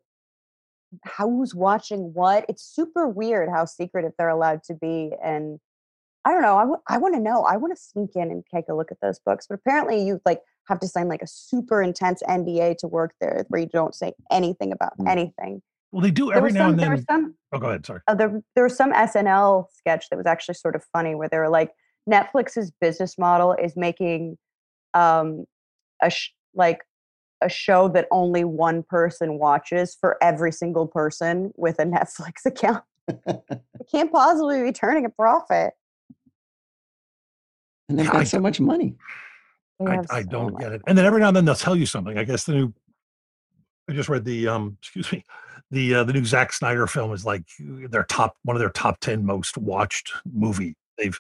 how 1.04 1.30
who's 1.30 1.54
watching 1.56 2.14
what. 2.14 2.46
It's 2.50 2.64
super 2.64 3.08
weird 3.08 3.50
how 3.50 3.66
secretive 3.66 4.12
they're 4.18 4.30
allowed 4.30 4.64
to 4.64 4.74
be 4.74 5.12
and 5.24 5.60
I 6.26 6.32
don't 6.34 6.42
know. 6.42 6.58
I, 6.58 6.62
w- 6.64 6.82
I 6.88 6.98
want 6.98 7.16
to 7.16 7.20
know. 7.22 7.44
I 7.44 7.56
want 7.56 7.76
to 7.76 7.82
sneak 7.82 8.10
in 8.16 8.30
and 8.30 8.44
take 8.54 8.66
a 8.70 8.74
look 8.74 8.92
at 8.92 8.98
those 9.02 9.20
books. 9.20 9.48
But 9.48 9.56
apparently 9.56 10.04
you 10.06 10.20
like 10.26 10.42
have 10.68 10.80
to 10.82 10.88
sign 10.88 11.08
like 11.08 11.22
a 11.22 11.28
super 11.28 11.82
intense 11.82 12.22
NDA 12.28 12.78
to 12.80 12.88
work 12.88 13.14
there 13.22 13.46
where 13.48 13.62
you 13.62 13.68
don't 13.68 13.96
say 13.96 14.14
anything 14.30 14.72
about 14.74 14.98
Mm. 15.00 15.08
anything. 15.10 15.62
Well, 15.92 16.02
they 16.02 16.12
do 16.12 16.32
every 16.32 16.52
now 16.52 16.66
some 16.70 16.80
and 16.80 16.80
then. 16.80 17.06
some 17.10 17.36
Oh, 17.54 17.58
go 17.58 17.68
ahead. 17.70 17.86
Sorry. 17.86 18.02
uh, 18.08 18.14
there, 18.16 18.44
there 18.54 18.64
was 18.66 18.76
some 18.76 18.92
SNL 18.94 19.68
sketch 19.72 20.10
that 20.10 20.18
was 20.18 20.28
actually 20.28 20.54
sort 20.56 20.76
of 20.76 20.84
funny 20.94 21.16
where 21.16 21.30
they 21.30 21.38
were 21.40 21.50
like, 21.50 21.72
Netflix's 22.08 22.70
business 22.82 23.18
model 23.18 23.54
is 23.54 23.76
making 23.76 24.38
um, 24.94 25.46
a 26.04 26.10
sh- 26.12 26.32
like 26.54 26.80
a 27.42 27.50
show 27.50 27.88
that 27.90 28.08
only 28.12 28.44
one 28.44 28.84
person 28.84 29.40
watches 29.40 29.96
for 30.00 30.18
every 30.22 30.52
single 30.52 30.88
person 30.88 31.52
with 31.56 31.80
a 31.80 31.86
Netflix 31.86 32.46
account. 32.46 32.84
It 33.28 33.88
can't 33.92 34.12
possibly 34.12 34.62
be 34.62 34.72
turning 34.72 35.06
a 35.06 35.10
profit. 35.10 35.74
And 37.88 37.98
they've 37.98 38.06
got 38.06 38.18
I 38.18 38.24
so 38.24 38.40
much 38.40 38.60
money. 38.60 38.96
I, 39.86 39.96
have 39.96 40.06
I 40.12 40.22
so 40.22 40.30
don't 40.30 40.54
much. 40.54 40.62
get 40.62 40.74
it. 40.74 40.82
And 40.86 40.98
then 40.98 41.06
every 41.06 41.20
now 41.20 41.30
and 41.30 41.38
then 41.38 41.46
they'll 41.46 41.56
tell 41.56 41.76
you 41.76 41.86
something. 41.86 42.18
I 42.18 42.24
guess 42.24 42.44
the 42.44 42.54
new. 42.54 42.74
I 43.90 43.94
just 43.94 44.10
read 44.10 44.26
the 44.26 44.48
um. 44.48 44.78
Excuse 44.82 45.12
me. 45.12 45.24
The 45.72 45.96
uh, 45.96 46.04
the 46.04 46.14
new 46.14 46.26
Zack 46.26 46.54
Snyder 46.54 46.86
film 46.88 47.14
is 47.14 47.26
like 47.26 47.44
their 47.60 48.04
top 48.04 48.36
one 48.44 48.56
of 48.56 48.60
their 48.60 48.70
top 48.70 49.00
ten 49.00 49.26
most 49.26 49.58
watched 49.58 50.12
movie. 50.32 50.76
They've 50.98 51.18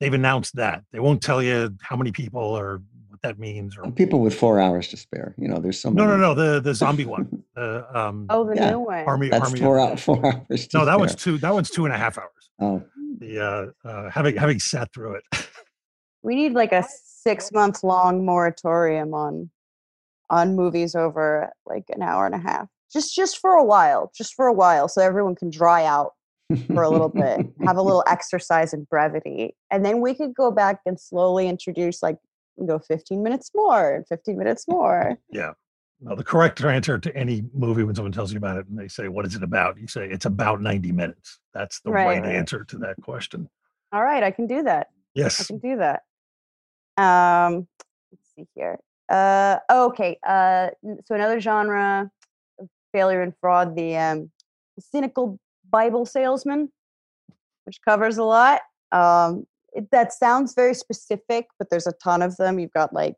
they've 0.00 0.14
announced 0.14 0.56
that 0.56 0.84
they 0.92 1.00
won't 1.00 1.22
tell 1.22 1.42
you 1.42 1.74
how 1.80 1.96
many 1.96 2.12
people 2.12 2.40
or 2.42 2.76
what 2.76 2.91
that 3.22 3.38
means 3.38 3.76
or 3.78 3.90
People 3.92 4.20
with 4.20 4.34
four 4.34 4.60
hours 4.60 4.88
to 4.88 4.96
spare. 4.96 5.34
You 5.38 5.48
know, 5.48 5.58
there's 5.58 5.78
so 5.80 5.90
no 5.90 6.04
many. 6.06 6.20
no 6.20 6.34
no 6.34 6.34
the 6.34 6.60
the 6.60 6.74
zombie 6.82 7.04
one. 7.06 7.42
Uh, 7.56 7.82
um, 7.94 8.26
Oh, 8.30 8.44
the 8.44 8.56
Yeah. 8.56 8.70
new 8.70 8.80
one. 8.80 9.04
army 9.06 9.28
That's 9.28 9.46
army. 9.48 9.60
four, 9.60 9.78
of- 9.80 9.90
hou- 9.90 9.96
four 9.96 10.26
hours. 10.26 10.66
To 10.68 10.78
no, 10.78 10.84
that 10.84 10.98
one's 10.98 11.14
two. 11.14 11.38
That 11.38 11.54
one's 11.54 11.70
two 11.70 11.84
and 11.84 11.94
a 11.94 11.98
half 11.98 12.18
hours. 12.18 12.50
Oh, 12.60 12.82
The 13.18 13.72
uh, 13.84 13.88
uh 13.88 14.10
having 14.10 14.36
having 14.36 14.58
sat 14.58 14.92
through 14.92 15.16
it. 15.16 15.24
we 16.22 16.34
need 16.34 16.52
like 16.52 16.72
a 16.72 16.84
six 17.04 17.50
month 17.52 17.82
long 17.84 18.24
moratorium 18.24 19.14
on 19.14 19.50
on 20.30 20.56
movies 20.56 20.94
over 20.94 21.50
like 21.66 21.84
an 21.90 22.02
hour 22.02 22.24
and 22.26 22.34
a 22.34 22.38
half 22.38 22.66
just 22.92 23.14
just 23.14 23.38
for 23.38 23.52
a 23.52 23.64
while 23.64 24.10
just 24.16 24.34
for 24.34 24.46
a 24.46 24.52
while 24.52 24.88
so 24.88 25.02
everyone 25.02 25.34
can 25.34 25.50
dry 25.50 25.84
out 25.84 26.12
for 26.68 26.82
a 26.82 26.88
little 26.88 27.08
bit 27.10 27.46
have 27.64 27.76
a 27.76 27.82
little 27.82 28.02
exercise 28.08 28.72
and 28.72 28.88
brevity 28.88 29.54
and 29.70 29.84
then 29.84 30.00
we 30.00 30.14
could 30.14 30.34
go 30.34 30.50
back 30.50 30.80
and 30.86 30.98
slowly 30.98 31.48
introduce 31.48 32.02
like 32.02 32.16
go 32.66 32.78
15 32.78 33.22
minutes 33.22 33.50
more 33.54 33.94
and 33.96 34.06
15 34.06 34.36
minutes 34.38 34.66
more 34.68 35.18
Yeah. 35.30 35.52
No, 36.04 36.16
the 36.16 36.24
correct 36.24 36.60
answer 36.64 36.98
to 36.98 37.16
any 37.16 37.44
movie 37.54 37.84
when 37.84 37.94
someone 37.94 38.10
tells 38.10 38.32
you 38.32 38.38
about 38.38 38.56
it 38.58 38.66
and 38.66 38.76
they 38.76 38.88
say, 38.88 39.06
What 39.06 39.24
is 39.24 39.36
it 39.36 39.42
about? 39.44 39.78
You 39.78 39.86
say, 39.86 40.08
It's 40.10 40.24
about 40.26 40.60
90 40.60 40.90
minutes. 40.90 41.38
That's 41.54 41.78
the 41.80 41.92
Right, 41.92 42.20
right, 42.20 42.34
answer 42.34 42.64
to 42.64 42.78
that 42.78 42.96
question. 43.02 43.48
all 43.92 44.02
right 44.02 44.22
i 44.22 44.30
can 44.30 44.46
do 44.46 44.62
that 44.64 44.88
Yes. 45.14 45.40
i 45.40 45.44
can 45.44 45.58
do 45.58 45.76
that 45.76 46.02
um 46.96 47.66
let's 48.10 48.28
see 48.36 48.46
here 48.54 48.78
uh 49.08 49.58
oh, 49.68 49.86
okay 49.88 50.18
uh 50.26 50.68
so 51.06 51.14
another 51.14 51.40
genre 51.40 52.10
of 52.58 52.68
failure 52.92 53.22
and 53.22 53.34
fraud 53.40 53.76
the 53.76 53.96
um 53.96 54.30
cynical 54.80 55.38
bible 55.70 56.04
salesman 56.06 56.70
which 57.64 57.78
covers 57.86 58.18
a 58.18 58.24
lot 58.24 58.60
um 58.92 59.46
it, 59.72 59.90
that 59.90 60.12
sounds 60.12 60.54
very 60.54 60.74
specific 60.74 61.46
but 61.58 61.68
there's 61.70 61.86
a 61.86 61.92
ton 62.02 62.22
of 62.22 62.36
them 62.36 62.58
you've 62.58 62.72
got 62.72 62.92
like 62.92 63.14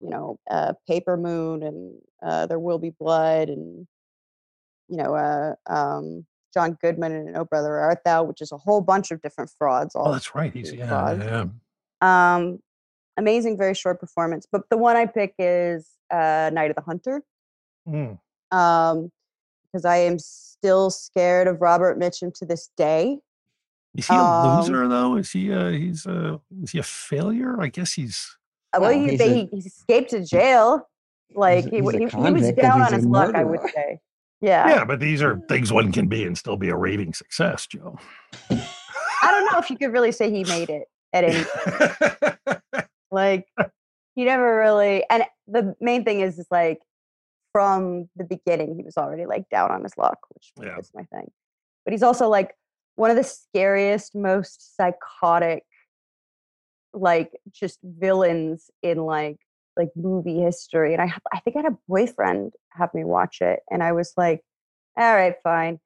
you 0.00 0.10
know 0.10 0.38
uh 0.50 0.72
paper 0.88 1.16
moon 1.16 1.62
and 1.62 1.94
uh 2.24 2.46
there 2.46 2.58
will 2.58 2.78
be 2.78 2.90
blood 2.90 3.48
and 3.48 3.86
you 4.88 4.96
know 4.96 5.14
uh 5.14 5.54
um 5.72 6.24
john 6.54 6.76
goodman 6.80 7.12
and 7.12 7.36
oh 7.36 7.44
brother 7.44 7.76
art 7.78 7.98
thou 8.04 8.22
which 8.22 8.40
is 8.40 8.52
a 8.52 8.56
whole 8.56 8.80
bunch 8.80 9.10
of 9.10 9.20
different 9.22 9.50
frauds 9.58 9.94
all 9.94 10.08
Oh, 10.08 10.12
that's 10.12 10.34
right. 10.34 10.52
He's, 10.52 10.72
yeah, 10.72 11.44
yeah. 12.02 12.34
um, 12.34 12.60
amazing, 13.16 13.56
very 13.56 13.74
short 13.74 13.98
performance. 13.98 14.46
But 14.50 14.62
the 14.70 14.76
one 14.76 14.96
I 14.96 15.06
pick 15.06 15.34
is 15.38 15.88
uh, 16.10 16.50
Night 16.52 16.70
of 16.70 16.76
the 16.76 16.82
Hunter, 16.82 17.22
Mm. 17.88 18.18
um, 18.50 19.10
because 19.72 19.84
I 19.84 19.96
am 19.96 20.18
still 20.18 20.90
scared 20.90 21.48
of 21.48 21.60
Robert 21.60 21.98
Mitchum 21.98 22.32
to 22.38 22.44
this 22.46 22.70
day. 22.76 23.18
Is 23.96 24.06
he 24.08 24.14
a 24.14 24.18
Um, 24.18 24.56
loser 24.60 24.88
though? 24.88 25.16
Is 25.16 25.30
he 25.32 25.52
uh 25.52 25.68
he's 25.70 26.06
uh 26.06 26.38
is 26.62 26.70
he 26.72 26.78
a 26.78 26.82
failure? 26.82 27.60
I 27.60 27.68
guess 27.68 27.92
he's 27.92 28.36
Uh, 28.74 28.78
Well, 28.80 28.90
he, 28.90 29.08
he's 29.10 29.18
they, 29.18 29.30
a- 29.30 29.34
he, 29.34 29.48
he 29.52 29.58
escaped 29.58 30.10
to 30.10 30.24
jail. 30.24 30.88
Like 31.34 31.64
he, 31.64 31.70
he's 31.76 31.80
w- 31.84 32.06
a 32.06 32.10
he, 32.10 32.24
he 32.26 32.32
was 32.32 32.52
down 32.52 32.82
on 32.82 32.92
his 32.92 33.04
luck, 33.06 33.34
I 33.34 33.44
would 33.44 33.60
say. 33.74 33.98
Yeah. 34.42 34.68
yeah, 34.68 34.84
but 34.84 35.00
these 35.00 35.22
are 35.22 35.40
things 35.48 35.72
one 35.72 35.90
can 35.92 36.08
be 36.08 36.24
and 36.24 36.36
still 36.36 36.56
be 36.58 36.68
a 36.68 36.76
raving 36.76 37.14
success, 37.14 37.66
Joe. 37.66 37.96
I 38.50 39.30
don't 39.30 39.50
know 39.50 39.58
if 39.58 39.70
you 39.70 39.78
could 39.78 39.92
really 39.92 40.12
say 40.12 40.30
he 40.30 40.44
made 40.44 40.68
it 40.70 40.84
at 41.14 41.24
any 41.24 41.44
like 43.10 43.46
he 44.14 44.24
never 44.24 44.58
really 44.58 45.04
and 45.10 45.24
the 45.46 45.74
main 45.80 46.04
thing 46.04 46.20
is 46.20 46.38
is 46.38 46.46
like 46.50 46.80
from 47.52 48.08
the 48.16 48.24
beginning 48.24 48.76
he 48.76 48.82
was 48.82 48.96
already 48.98 49.24
like 49.26 49.48
down 49.48 49.70
on 49.70 49.82
his 49.82 49.96
luck 49.96 50.18
which 50.34 50.52
Yeah. 50.60 50.78
is 50.78 50.90
my 50.94 51.04
thing 51.04 51.30
but 51.84 51.92
he's 51.92 52.02
also 52.02 52.28
like 52.28 52.54
one 52.96 53.10
of 53.10 53.16
the 53.16 53.24
scariest 53.24 54.14
most 54.14 54.76
psychotic 54.76 55.64
like 56.92 57.30
just 57.52 57.78
villains 57.82 58.70
in 58.82 58.98
like 58.98 59.38
like 59.76 59.90
movie 59.94 60.40
history 60.40 60.92
and 60.92 61.02
i 61.02 61.12
i 61.32 61.40
think 61.40 61.56
i 61.56 61.60
had 61.60 61.72
a 61.72 61.78
boyfriend 61.88 62.52
have 62.70 62.92
me 62.94 63.04
watch 63.04 63.40
it 63.40 63.60
and 63.70 63.82
i 63.82 63.92
was 63.92 64.12
like 64.16 64.42
all 64.96 65.14
right 65.14 65.34
fine 65.42 65.78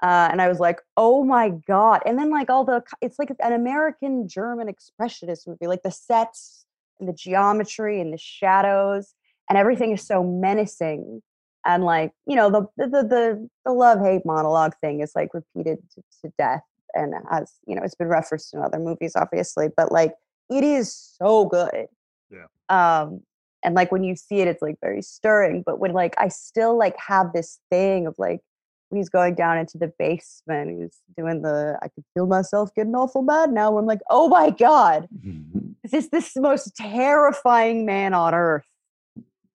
uh, 0.00 0.28
and 0.30 0.40
I 0.40 0.48
was 0.48 0.60
like, 0.60 0.80
"Oh 0.96 1.24
my 1.24 1.50
god!" 1.66 2.02
And 2.06 2.18
then 2.18 2.30
like 2.30 2.50
all 2.50 2.64
the, 2.64 2.82
it's 3.00 3.18
like 3.18 3.30
an 3.40 3.52
American 3.52 4.28
German 4.28 4.68
expressionist 4.68 5.48
movie, 5.48 5.66
like 5.66 5.82
the 5.82 5.90
sets 5.90 6.66
and 7.00 7.08
the 7.08 7.12
geometry 7.12 8.00
and 8.00 8.12
the 8.12 8.18
shadows 8.18 9.14
and 9.48 9.58
everything 9.58 9.92
is 9.92 10.06
so 10.06 10.22
menacing. 10.22 11.22
And 11.68 11.84
like 11.84 12.12
you 12.26 12.34
know 12.34 12.48
the 12.48 12.66
the 12.78 12.88
the, 12.88 13.48
the, 13.66 13.72
love 13.72 14.00
hate 14.00 14.22
monologue 14.24 14.72
thing 14.80 15.00
is 15.00 15.12
like 15.14 15.34
repeated 15.34 15.78
to, 15.94 16.02
to 16.22 16.32
death 16.38 16.62
and 16.94 17.12
has 17.30 17.52
you 17.66 17.76
know 17.76 17.82
it's 17.82 17.94
been 17.94 18.08
referenced 18.08 18.54
in 18.54 18.62
other 18.62 18.78
movies 18.78 19.12
obviously, 19.14 19.68
but 19.76 19.92
like 19.92 20.14
it 20.48 20.64
is 20.64 20.90
so 21.20 21.44
good. 21.44 21.88
Yeah. 22.30 22.46
Um, 22.70 23.20
and 23.62 23.74
like 23.74 23.92
when 23.92 24.02
you 24.02 24.16
see 24.16 24.40
it, 24.40 24.48
it's 24.48 24.62
like 24.62 24.76
very 24.80 25.02
stirring. 25.02 25.62
But 25.64 25.78
when 25.78 25.92
like 25.92 26.14
I 26.16 26.28
still 26.28 26.78
like 26.78 26.96
have 27.06 27.34
this 27.34 27.60
thing 27.70 28.06
of 28.06 28.14
like 28.16 28.40
when 28.88 28.98
he's 28.98 29.10
going 29.10 29.34
down 29.34 29.58
into 29.58 29.76
the 29.76 29.92
basement, 29.98 30.80
he's 30.80 30.98
doing 31.18 31.42
the 31.42 31.78
I 31.82 31.88
could 31.88 32.04
feel 32.14 32.26
myself 32.26 32.74
getting 32.74 32.94
awful 32.94 33.20
mad 33.20 33.52
now. 33.52 33.76
I'm 33.76 33.84
like, 33.84 34.00
oh 34.08 34.28
my 34.28 34.48
God, 34.48 35.06
this 35.82 35.92
is 35.92 36.08
this 36.08 36.32
this 36.32 36.36
most 36.36 36.74
terrifying 36.76 37.84
man 37.84 38.14
on 38.14 38.34
earth? 38.34 38.64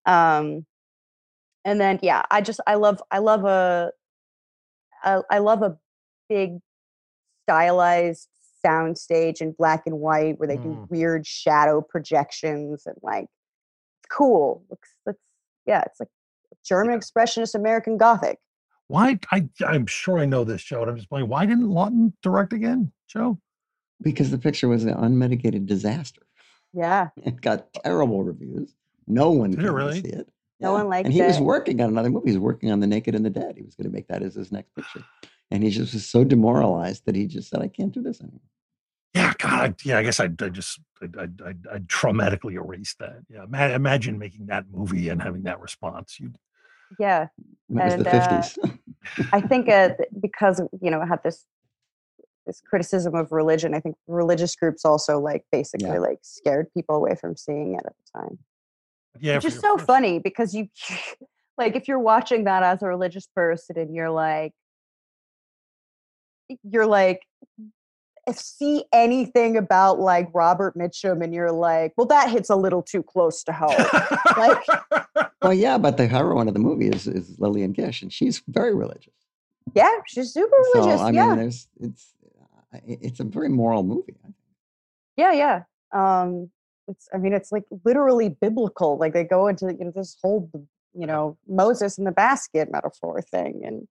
Um 0.05 0.67
and 1.65 1.79
then 1.79 1.99
yeah, 2.01 2.23
I 2.31 2.41
just 2.41 2.59
I 2.67 2.75
love 2.75 3.01
I 3.11 3.19
love 3.19 3.45
a 3.45 3.91
I, 5.03 5.21
I 5.29 5.39
love 5.39 5.61
a 5.61 5.77
big 6.29 6.59
stylized 7.45 8.27
soundstage 8.65 9.41
in 9.41 9.51
black 9.51 9.83
and 9.85 9.99
white 9.99 10.39
where 10.39 10.47
they 10.47 10.55
do 10.57 10.69
Mm. 10.69 10.89
weird 10.89 11.27
shadow 11.27 11.81
projections 11.81 12.85
and 12.85 12.95
like 13.01 13.27
cool. 14.09 14.63
Looks 14.69 14.89
that's 15.05 15.19
yeah, 15.65 15.81
it's 15.85 15.99
like 15.99 16.09
German 16.65 16.97
expressionist 16.99 17.55
American 17.55 17.97
Gothic. 17.97 18.39
Why 18.87 19.19
I 19.31 19.49
I'm 19.65 19.85
sure 19.87 20.19
I 20.19 20.25
know 20.25 20.43
this, 20.43 20.63
Joe, 20.63 20.81
and 20.81 20.89
I'm 20.91 20.97
just 20.97 21.09
playing. 21.09 21.27
Why 21.27 21.45
didn't 21.45 21.67
Laughton 21.69 22.13
direct 22.21 22.53
again, 22.53 22.91
Joe? 23.07 23.39
because 24.01 24.31
the 24.31 24.37
picture 24.37 24.67
was 24.67 24.83
an 24.83 24.89
unmitigated 24.95 25.65
disaster. 25.65 26.21
Yeah. 26.73 27.09
It 27.25 27.39
got 27.39 27.71
terrible 27.73 28.21
reviews. 28.23 28.75
No 29.07 29.31
one 29.31 29.51
Did 29.51 29.63
it 29.63 29.71
really? 29.71 30.01
see 30.01 30.09
it. 30.09 30.27
No 30.59 30.73
one 30.73 30.87
liked 30.87 31.05
it. 31.05 31.07
And 31.07 31.13
he 31.13 31.21
was 31.21 31.39
working 31.39 31.81
on 31.81 31.89
another 31.89 32.09
movie. 32.09 32.29
He 32.29 32.35
was 32.37 32.41
working 32.43 32.71
on 32.71 32.79
The 32.79 32.87
Naked 32.87 33.15
and 33.15 33.25
the 33.25 33.29
Dead. 33.29 33.55
He 33.57 33.63
was 33.63 33.75
going 33.75 33.89
to 33.89 33.93
make 33.93 34.07
that 34.07 34.21
as 34.21 34.35
his 34.35 34.51
next 34.51 34.73
picture. 34.75 35.03
And 35.51 35.63
he 35.63 35.69
just 35.69 35.93
was 35.93 36.07
so 36.07 36.23
demoralized 36.23 37.05
that 37.05 37.15
he 37.15 37.27
just 37.27 37.49
said, 37.49 37.61
I 37.61 37.67
can't 37.67 37.91
do 37.91 38.01
this 38.01 38.21
anymore. 38.21 38.39
Yeah, 39.13 39.33
God, 39.37 39.53
I, 39.71 39.75
yeah. 39.83 39.97
I 39.99 40.03
guess 40.03 40.19
I, 40.19 40.25
I 40.25 40.49
just 40.49 40.79
I, 41.01 41.05
I, 41.21 41.23
I, 41.45 41.53
I 41.75 41.77
traumatically 41.79 42.53
erased 42.53 42.97
that. 42.99 43.19
Yeah, 43.29 43.45
ma- 43.47 43.67
imagine 43.67 44.17
making 44.17 44.47
that 44.47 44.65
movie 44.71 45.09
and 45.09 45.21
having 45.21 45.43
that 45.43 45.59
response. 45.59 46.19
You 46.19 46.33
Yeah. 46.99 47.27
It 47.69 47.73
was 47.83 47.93
And, 47.93 48.05
the 48.05 48.15
uh, 48.15 48.41
50s. 48.41 48.79
I 49.31 49.41
think 49.41 49.69
uh, 49.69 49.89
because 50.19 50.61
you 50.81 50.89
know 50.89 51.01
it 51.01 51.07
had 51.07 51.21
this 51.23 51.45
this 52.47 52.61
criticism 52.61 53.13
of 53.15 53.31
religion. 53.31 53.73
I 53.73 53.79
think 53.79 53.95
religious 54.07 54.55
groups 54.55 54.83
also 54.83 55.19
like 55.19 55.45
basically 55.51 55.87
Yeah. 55.89 55.99
like 55.99 56.19
scared 56.23 56.67
people 56.73 56.95
away 56.95 57.15
from 57.15 57.37
seeing 57.37 57.75
it 57.75 57.85
at 57.85 57.93
the 57.95 58.19
time. 58.19 58.39
Yeah, 59.19 59.35
Which 59.35 59.45
is 59.45 59.59
so 59.59 59.77
first- 59.77 59.87
funny 59.87 60.19
because 60.19 60.53
you 60.53 60.67
like 61.57 61.75
if 61.75 61.87
you're 61.87 61.99
watching 61.99 62.45
that 62.45 62.63
as 62.63 62.81
a 62.81 62.87
religious 62.87 63.27
person 63.35 63.77
and 63.77 63.93
you're 63.93 64.09
like 64.09 64.53
you're 66.63 66.87
like 66.87 67.21
if 68.27 68.37
see 68.37 68.85
anything 68.93 69.57
about 69.57 69.99
like 69.99 70.29
Robert 70.33 70.77
Mitchum 70.77 71.21
and 71.21 71.33
you're 71.33 71.51
like, 71.51 71.91
well, 71.97 72.07
that 72.07 72.29
hits 72.29 72.49
a 72.49 72.55
little 72.55 72.81
too 72.81 73.03
close 73.03 73.43
to 73.43 73.51
home. 73.51 73.75
like- 74.37 75.27
well, 75.41 75.53
yeah, 75.53 75.77
but 75.77 75.97
the 75.97 76.07
heroine 76.07 76.47
of 76.47 76.53
the 76.53 76.59
movie 76.59 76.87
is, 76.87 77.05
is 77.05 77.37
Lillian 77.39 77.73
Gish, 77.73 78.01
and 78.01 78.13
she's 78.13 78.41
very 78.47 78.73
religious. 78.73 79.13
yeah, 79.75 79.89
she's 80.07 80.31
super 80.31 80.55
religious. 80.73 81.01
So, 81.01 81.05
I 81.05 81.11
yeah. 81.11 81.27
mean, 81.27 81.37
there's, 81.37 81.67
it's, 81.81 82.13
it's 82.87 83.19
a 83.19 83.25
very 83.25 83.49
moral 83.49 83.83
movie. 83.83 84.15
Yeah, 85.17 85.33
yeah. 85.33 85.63
Um, 85.91 86.49
it's 86.87 87.07
I 87.13 87.17
mean, 87.17 87.33
it's 87.33 87.51
like 87.51 87.63
literally 87.85 88.29
biblical. 88.29 88.97
Like 88.97 89.13
they 89.13 89.23
go 89.23 89.47
into 89.47 89.73
you 89.73 89.85
know 89.85 89.91
this 89.95 90.17
whole 90.21 90.49
you 90.93 91.07
know 91.07 91.37
Moses 91.47 91.97
in 91.97 92.03
the 92.03 92.11
basket 92.11 92.69
metaphor 92.71 93.21
thing, 93.21 93.61
and 93.65 93.87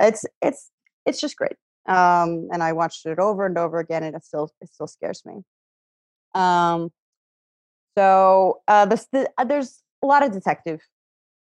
it's 0.00 0.24
it's 0.42 0.70
it's 1.06 1.20
just 1.20 1.36
great. 1.36 1.56
Um, 1.86 2.48
and 2.52 2.62
I 2.62 2.72
watched 2.72 3.06
it 3.06 3.18
over 3.18 3.46
and 3.46 3.56
over 3.56 3.78
again, 3.78 4.02
and 4.02 4.14
it 4.14 4.24
still 4.24 4.50
it 4.60 4.72
still 4.72 4.86
scares 4.86 5.22
me. 5.24 5.42
Um, 6.34 6.90
so 7.96 8.60
uh, 8.68 8.86
this 8.86 9.06
the, 9.12 9.30
uh, 9.38 9.44
there's 9.44 9.82
a 10.02 10.06
lot 10.06 10.24
of 10.24 10.32
detective 10.32 10.80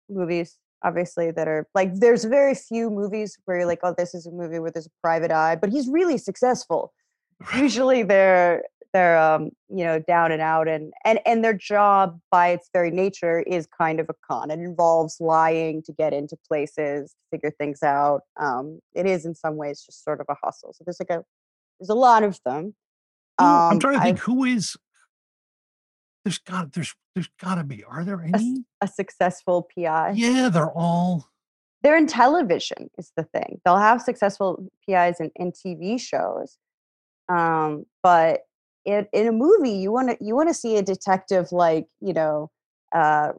movies 0.08 0.58
obviously 0.84 1.30
that 1.30 1.48
are 1.48 1.66
like 1.74 1.92
there's 1.94 2.24
very 2.24 2.54
few 2.54 2.90
movies 2.90 3.38
where 3.44 3.58
you're 3.58 3.66
like 3.66 3.80
oh 3.82 3.94
this 3.96 4.14
is 4.14 4.26
a 4.26 4.30
movie 4.30 4.58
where 4.58 4.70
there's 4.70 4.86
a 4.86 5.00
private 5.02 5.32
eye 5.32 5.56
but 5.56 5.70
he's 5.70 5.88
really 5.88 6.18
successful 6.18 6.92
usually 7.56 8.02
they're 8.02 8.62
they're 8.96 9.18
um 9.18 9.50
you 9.68 9.84
know 9.84 9.98
down 9.98 10.32
and 10.32 10.40
out 10.40 10.66
and 10.68 10.92
and 11.04 11.18
and 11.26 11.44
their 11.44 11.52
job 11.52 12.18
by 12.30 12.48
its 12.48 12.70
very 12.72 12.90
nature 12.90 13.40
is 13.40 13.66
kind 13.66 14.00
of 14.00 14.06
a 14.08 14.14
con 14.26 14.50
it 14.50 14.58
involves 14.58 15.20
lying 15.20 15.82
to 15.82 15.92
get 15.92 16.12
into 16.14 16.36
places 16.48 17.10
to 17.12 17.18
figure 17.30 17.52
things 17.60 17.82
out 17.82 18.22
um 18.40 18.80
it 18.94 19.04
is 19.06 19.26
in 19.26 19.34
some 19.34 19.56
ways 19.56 19.82
just 19.84 20.02
sort 20.02 20.20
of 20.20 20.26
a 20.30 20.36
hustle 20.42 20.72
so 20.72 20.82
there's 20.84 20.98
like 21.00 21.10
a 21.10 21.22
there's 21.78 21.90
a 21.90 21.94
lot 21.94 22.22
of 22.22 22.38
them 22.46 22.74
Who- 23.38 23.44
I'm 23.44 23.72
Um, 23.74 23.78
trying 23.80 23.94
to 23.94 24.00
I've- 24.00 24.08
think 24.12 24.20
who 24.20 24.44
is. 24.44 24.76
There's 26.24 26.38
got 26.38 26.72
there's 26.72 26.94
there's 27.14 27.28
got 27.40 27.54
to 27.56 27.64
be. 27.64 27.84
Are 27.84 28.02
there 28.04 28.20
any? 28.20 28.64
a 28.80 28.88
successful 28.88 29.68
pi 29.74 30.10
Yeah, 30.16 30.48
they're 30.48 30.72
all. 30.72 31.28
they're 31.82 31.96
in 31.96 32.06
television 32.08 32.90
is 32.98 33.12
the 33.16 33.22
thing 33.24 33.60
they'll 33.64 33.76
have 33.90 34.02
successful 34.02 34.66
pis 34.84 35.20
in, 35.20 35.30
in 35.36 35.52
tv 35.52 36.00
shows 36.00 36.56
um, 37.28 37.84
but 38.02 38.40
in, 38.86 39.06
in 39.12 39.26
a 39.26 39.32
movie 39.32 39.70
you 39.70 39.92
want 39.92 40.10
to 40.10 40.24
you 40.24 40.34
want 40.34 40.48
to 40.48 40.54
see 40.54 40.76
a 40.76 40.82
detective 40.82 41.52
like 41.52 41.86
you 42.00 42.12
know 42.14 42.50
uh, 42.94 43.32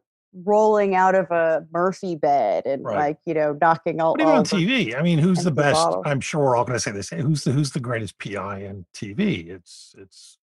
rolling 0.46 0.94
out 0.94 1.16
of 1.16 1.32
a 1.32 1.66
murphy 1.72 2.16
bed 2.16 2.66
and 2.66 2.84
Right. 2.84 2.98
like 2.98 3.18
you 3.26 3.34
know 3.34 3.58
knocking 3.60 4.00
all, 4.02 4.14
But 4.14 4.22
even 4.22 4.32
on 4.34 4.38
all 4.40 4.44
the- 4.44 4.50
TV, 4.66 4.96
I 4.98 5.02
mean, 5.02 5.18
who's 5.20 5.44
the 5.44 5.52
best? 5.52 5.76
bottles. 5.76 6.04
I'm 6.06 6.20
sure 6.22 6.42
we're 6.44 6.56
all 6.56 6.66
going 6.66 6.76
to 6.76 6.80
say 6.82 6.92
this. 6.92 7.10
Who's 7.10 7.44
the 7.44 7.52
who's 7.52 7.72
the 7.72 7.80
greatest 7.80 8.20
PI 8.20 8.60
in 8.64 8.86
TV? 8.94 9.50
It's 9.50 9.96
it's 9.98 10.38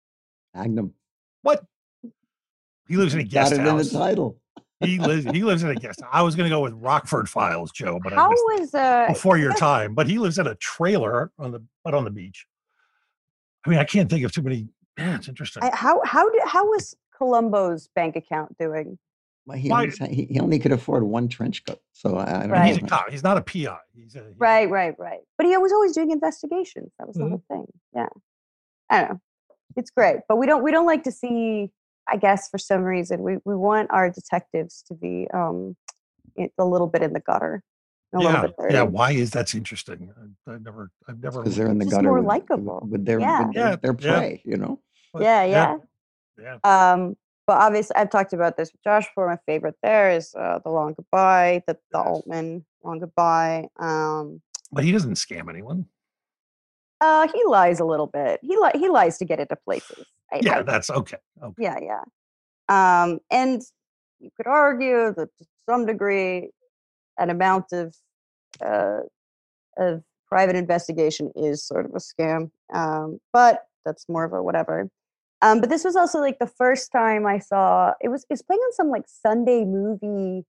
Magnum. 0.55 0.93
what 1.41 1.65
he 2.87 2.95
lives 2.97 3.13
in 3.13 3.19
a 3.21 3.23
Got 3.23 3.29
guest 3.31 3.51
it 3.53 3.57
in 3.59 3.65
the 3.65 3.71
house. 3.71 3.89
title. 3.89 4.37
He 4.81 4.97
lives 4.99 5.25
he 5.25 5.43
lives 5.43 5.63
in 5.63 5.69
a 5.69 5.75
guest. 5.75 6.01
I 6.11 6.21
was 6.23 6.35
going 6.35 6.49
to 6.49 6.55
go 6.55 6.61
with 6.61 6.73
Rockford 6.73 7.29
Files, 7.29 7.71
Joe, 7.71 7.99
but 8.03 8.13
I 8.13 8.15
how 8.17 8.29
missed 8.29 8.43
was 8.59 8.73
uh 8.75 9.05
before 9.09 9.37
your 9.37 9.53
time. 9.69 9.93
But 9.93 10.07
he 10.07 10.17
lives 10.19 10.37
in 10.39 10.47
a 10.47 10.55
trailer 10.55 11.31
on 11.37 11.51
the 11.51 11.63
but 11.83 11.93
on 11.93 12.03
the 12.03 12.09
beach. 12.11 12.45
I 13.65 13.69
mean, 13.69 13.77
I 13.79 13.83
can't 13.83 14.09
think 14.09 14.23
of 14.25 14.31
too 14.31 14.41
many. 14.41 14.67
Yeah, 14.97 15.15
it's 15.15 15.27
interesting. 15.27 15.63
I, 15.63 15.75
how 15.75 16.01
how 16.05 16.29
did 16.29 16.41
how 16.45 16.65
was 16.65 16.95
columbo's 17.17 17.87
bank 17.95 18.15
account 18.15 18.57
doing 18.57 18.97
Well, 19.45 19.57
he, 19.57 19.69
Why- 19.69 19.83
only, 19.99 20.13
he, 20.15 20.25
he 20.25 20.39
only 20.39 20.59
could 20.59 20.71
afford 20.71 21.03
one 21.03 21.27
trench 21.27 21.63
coat. 21.65 21.79
So 21.93 22.17
I, 22.17 22.23
I 22.23 22.41
don't 22.41 22.51
Right. 22.51 22.67
He's 22.73 22.81
know. 22.81 22.85
a 22.87 22.89
cop. 22.89 23.09
He's 23.09 23.23
not 23.23 23.37
a 23.37 23.41
PI. 23.41 23.77
He's 23.93 24.15
a 24.15 24.19
he- 24.19 24.25
right 24.37 24.69
right 24.69 24.95
right 24.99 25.19
but 25.37 25.45
he 25.47 25.55
was 25.57 25.71
always 25.71 25.91
doing 25.93 26.11
investigations 26.11 26.91
that 26.99 27.07
was 27.07 27.15
the 27.17 27.27
whole 27.27 27.43
thing 27.49 27.65
yeah 27.95 28.07
i 28.89 28.99
don't 29.01 29.09
know 29.11 29.19
it's 29.77 29.89
great 29.91 30.17
but 30.27 30.37
we 30.37 30.45
don't 30.45 30.63
we 30.63 30.71
don't 30.71 30.85
like 30.85 31.03
to 31.03 31.11
see 31.11 31.71
i 32.07 32.15
guess 32.17 32.49
for 32.49 32.57
some 32.57 32.81
reason 32.83 33.21
we, 33.21 33.37
we 33.45 33.55
want 33.55 33.89
our 33.91 34.09
detectives 34.09 34.83
to 34.87 34.93
be 34.93 35.27
um 35.33 35.75
i- 36.39 36.49
a 36.57 36.65
little 36.65 36.87
bit 36.87 37.01
in 37.03 37.13
the 37.13 37.19
gutter 37.19 37.55
a 37.55 37.55
little 37.55 37.63
Yeah, 38.19 38.41
bit 38.41 38.55
yeah. 38.71 38.81
Why 38.83 39.11
is 39.11 39.31
that's 39.31 39.55
interesting? 39.55 40.11
I, 40.47 40.51
I've 40.53 40.61
never, 40.63 40.91
I've 41.07 41.19
never. 41.23 41.39
because 41.41 41.55
they're 41.55 41.67
in 41.69 41.77
the 41.77 41.85
gutter 41.85 42.09
more 42.09 42.19
with, 42.19 42.25
likable. 42.27 42.85
with 42.89 43.05
their 43.05 43.19
Yeah. 43.19 43.45
with 43.45 43.53
their, 43.55 43.63
Yeah, 43.69 43.75
their 43.77 43.95
yeah. 43.99 44.17
prey, 44.19 44.41
you 44.45 44.57
know. 44.57 44.79
but- 45.13 45.21
yeah 45.23 45.43
yeah 45.43 45.77
yeah. 46.41 46.57
um 46.63 47.15
but 47.47 47.57
obviously 47.57 47.95
i've 47.97 48.09
talked 48.09 48.31
about 48.33 48.55
this 48.57 48.71
with 48.71 48.81
josh 48.83 49.05
before 49.07 49.27
my 49.27 49.37
favorite 49.45 49.75
there 49.83 50.09
is 50.11 50.33
uh 50.35 50.59
the 50.63 50.69
long 50.71 50.93
goodbye 50.93 51.61
the, 51.67 51.73
the 51.91 51.97
Yes. 51.99 52.07
altman 52.07 52.65
long 52.83 52.99
goodbye 52.99 53.67
um 53.79 54.41
But 54.71 54.83
he 54.85 54.91
doesn't 54.93 55.15
scam 55.15 55.49
anyone. 55.49 55.85
uh 57.01 57.27
he 57.33 57.41
lies 57.45 57.79
a 57.79 57.85
little 57.85 58.07
bit 58.07 58.39
he 58.41 58.55
li- 58.57 58.71
he 58.79 58.87
lies 58.89 59.17
to 59.19 59.25
get 59.25 59.39
into 59.39 59.55
places 59.67 60.05
I- 60.31 60.39
Yeah, 60.41 60.59
I 60.59 60.61
that's 60.63 60.89
okay. 60.89 61.17
Okay. 61.43 61.63
yeah 61.63 61.77
yeah 61.91 62.03
um 63.03 63.19
and 63.29 63.61
you 64.19 64.29
could 64.37 64.47
argue 64.47 65.13
that 65.17 65.29
to 65.37 65.45
some 65.69 65.85
degree 65.85 66.51
an 67.17 67.29
amount 67.29 67.65
of 67.71 67.95
uh 68.65 68.99
of 69.77 70.03
private 70.27 70.55
investigation 70.55 71.31
is 71.35 71.65
sort 71.65 71.85
of 71.85 71.91
a 71.91 71.99
scam 71.99 72.49
um 72.73 73.19
but 73.33 73.63
that's 73.85 74.07
more 74.07 74.23
of 74.23 74.33
a 74.33 74.41
whatever. 74.43 74.89
Um 75.41 75.59
but 75.59 75.69
this 75.69 75.83
was 75.83 75.95
also 75.95 76.19
like 76.19 76.39
the 76.39 76.47
first 76.47 76.91
time 76.91 77.25
i 77.25 77.39
saw 77.39 77.93
it 78.01 78.09
was 78.09 78.25
it's 78.29 78.41
playing 78.41 78.59
on 78.59 78.73
some 78.73 78.89
like 78.89 79.03
sunday 79.07 79.65
movie 79.65 80.45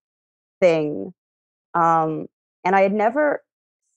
thing 0.60 1.12
um 1.74 2.26
and 2.64 2.76
i 2.76 2.82
had 2.82 2.92
never 2.92 3.42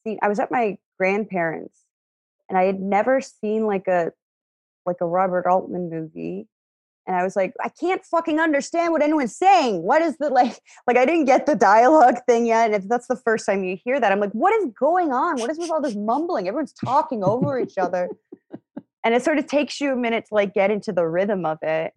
seen 0.04 0.17
i 0.21 0.30
was 0.30 0.39
at 0.39 0.51
my 0.51 0.78
grandparents 0.97 1.82
and 2.49 2.58
i 2.58 2.63
had 2.63 2.80
never 2.80 3.21
seen 3.21 3.67
like 3.67 3.88
a 3.88 4.12
like 4.86 4.97
a 5.01 5.06
robert 5.06 5.45
altman 5.45 5.89
movie 5.89 6.47
and 7.08 7.15
I 7.15 7.24
was 7.24 7.36
like, 7.36 7.54
I 7.63 7.70
can't 7.70 8.04
fucking 8.04 8.39
understand 8.39 8.91
what 8.91 9.04
anyone's 9.04 9.36
saying. 9.36 9.84
What 9.84 10.02
is 10.02 10.18
the 10.18 10.30
like? 10.30 10.60
Like, 10.88 10.98
I 10.98 11.06
didn't 11.06 11.26
get 11.26 11.46
the 11.46 11.56
dialogue 11.56 12.18
thing 12.28 12.46
yet. 12.46 12.72
And 12.72 12.76
if 12.76 12.88
that's 12.88 13.08
the 13.08 13.15
first 13.15 13.46
time 13.46 13.63
you 13.63 13.78
hear 13.84 14.00
that, 14.00 14.12
I'm 14.12 14.20
like, 14.20 14.32
what 14.34 14.54
is 14.54 14.68
going 14.80 15.12
on? 15.12 15.39
What 15.39 15.50
is 15.50 15.58
with 15.58 15.72
all 15.72 15.82
this 15.82 15.96
mumbling? 15.96 16.48
Everyone's 16.48 16.74
talking 16.74 17.24
over 17.24 17.60
each 17.60 17.78
other, 17.78 18.10
and 19.04 19.15
it 19.15 19.24
sort 19.24 19.39
of 19.39 19.48
takes 19.48 19.82
you 19.82 19.94
a 19.94 19.96
minute 19.96 20.26
to 20.28 20.36
like 20.36 20.54
get 20.54 20.70
into 20.70 20.91
the 20.91 21.08
rhythm 21.08 21.46
of 21.46 21.58
it. 21.63 21.94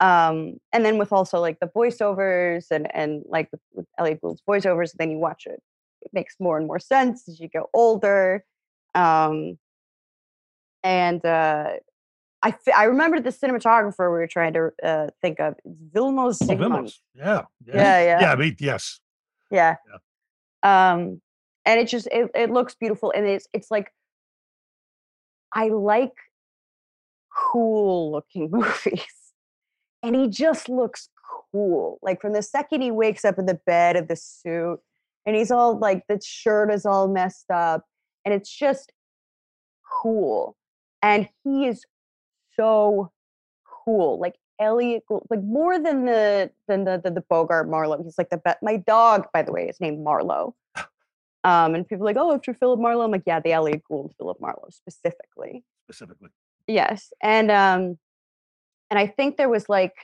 Um, 0.00 0.58
and 0.72 0.84
then 0.84 0.98
with 0.98 1.12
also 1.12 1.40
like 1.40 1.58
the 1.60 1.68
voiceovers 1.68 2.66
and 2.70 2.94
and 2.94 3.22
like 3.26 3.48
with, 3.50 3.60
with 3.72 3.86
Elliot 3.98 4.20
Gould's 4.20 4.42
voiceovers, 4.46 4.92
then 4.98 5.10
you 5.10 5.18
watch 5.18 5.46
it. 5.46 5.62
It 6.02 6.10
makes 6.12 6.36
more 6.38 6.58
and 6.58 6.66
more 6.66 6.78
sense 6.78 7.28
as 7.28 7.40
you 7.40 7.48
get 7.48 7.64
older. 7.72 8.44
Um, 8.94 9.58
and 10.82 11.24
uh, 11.24 11.72
I 12.42 12.48
f- 12.50 12.74
I 12.76 12.84
remember 12.84 13.20
the 13.20 13.30
cinematographer 13.30 13.98
we 14.12 14.18
were 14.18 14.26
trying 14.28 14.52
to 14.52 14.70
uh, 14.82 15.06
think 15.20 15.40
of. 15.40 15.54
It's 15.64 15.76
Vilmos 15.94 16.38
Oh. 16.42 16.46
Vilmos. 16.56 16.94
Yeah. 17.14 17.42
Yeah. 17.66 17.74
Yeah, 17.74 18.00
yeah. 18.02 18.20
Yeah. 18.20 18.32
I 18.32 18.36
mean, 18.36 18.56
yes. 18.60 19.00
Yeah. 19.50 19.76
Um, 20.62 21.20
and 21.64 21.80
it 21.80 21.88
just 21.88 22.06
it, 22.08 22.30
it 22.34 22.50
looks 22.50 22.74
beautiful, 22.74 23.12
and 23.14 23.26
it's 23.26 23.46
it's 23.52 23.70
like 23.70 23.92
I 25.52 25.68
like 25.68 26.12
cool 27.34 28.12
looking 28.12 28.50
movies, 28.52 29.04
and 30.02 30.14
he 30.14 30.28
just 30.28 30.68
looks 30.68 31.08
cool. 31.52 31.98
Like 32.02 32.20
from 32.20 32.32
the 32.32 32.42
second 32.42 32.82
he 32.82 32.90
wakes 32.90 33.24
up 33.24 33.38
in 33.38 33.46
the 33.46 33.58
bed 33.66 33.96
of 33.96 34.08
the 34.08 34.16
suit, 34.16 34.78
and 35.26 35.36
he's 35.36 35.50
all 35.50 35.78
like 35.78 36.04
the 36.08 36.20
shirt 36.24 36.72
is 36.72 36.86
all 36.86 37.08
messed 37.08 37.50
up, 37.50 37.84
and 38.24 38.32
it's 38.34 38.50
just 38.50 38.92
cool, 40.02 40.56
and 41.02 41.28
he 41.44 41.66
is 41.66 41.84
so 42.58 43.12
cool. 43.84 44.18
Like 44.18 44.36
Elliot, 44.60 45.04
Gould, 45.08 45.26
like 45.30 45.42
more 45.42 45.78
than 45.78 46.04
the 46.04 46.50
than 46.66 46.84
the 46.84 47.00
the, 47.02 47.10
the 47.10 47.20
Bogart 47.22 47.68
Marlowe. 47.68 48.02
He's 48.02 48.18
like 48.18 48.30
the 48.30 48.38
best. 48.38 48.58
My 48.62 48.76
dog, 48.76 49.26
by 49.32 49.42
the 49.42 49.52
way, 49.52 49.68
is 49.68 49.80
named 49.80 50.02
Marlowe. 50.02 50.54
Um, 51.44 51.76
and 51.76 51.86
people 51.88 52.02
are 52.02 52.12
like, 52.12 52.16
oh, 52.18 52.34
after 52.34 52.52
Philip 52.52 52.80
Marlowe. 52.80 53.04
I'm 53.04 53.12
like, 53.12 53.22
yeah, 53.24 53.38
the 53.38 53.52
Elliot 53.52 53.82
Gould 53.88 54.12
Philip 54.18 54.38
Marlowe 54.40 54.68
specifically. 54.70 55.64
Specifically. 55.84 56.30
Yes, 56.66 57.12
and 57.22 57.50
um, 57.52 57.96
and 58.90 58.98
I 58.98 59.06
think 59.06 59.36
there 59.36 59.48
was 59.48 59.68
like 59.68 59.94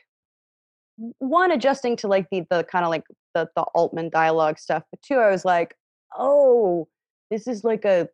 one 1.18 1.50
adjusting 1.50 1.96
to 1.96 2.08
like 2.08 2.28
the 2.30 2.46
the 2.50 2.64
kind 2.64 2.84
of 2.84 2.90
like 2.90 3.02
the 3.34 3.48
the 3.56 3.62
Altman 3.62 4.10
dialogue 4.10 4.60
stuff, 4.60 4.84
but 4.90 5.02
two, 5.02 5.16
I 5.16 5.28
was 5.28 5.44
like, 5.44 5.74
oh, 6.16 6.88
this 7.30 7.48
is 7.48 7.64
like 7.64 7.84
a 7.84 8.08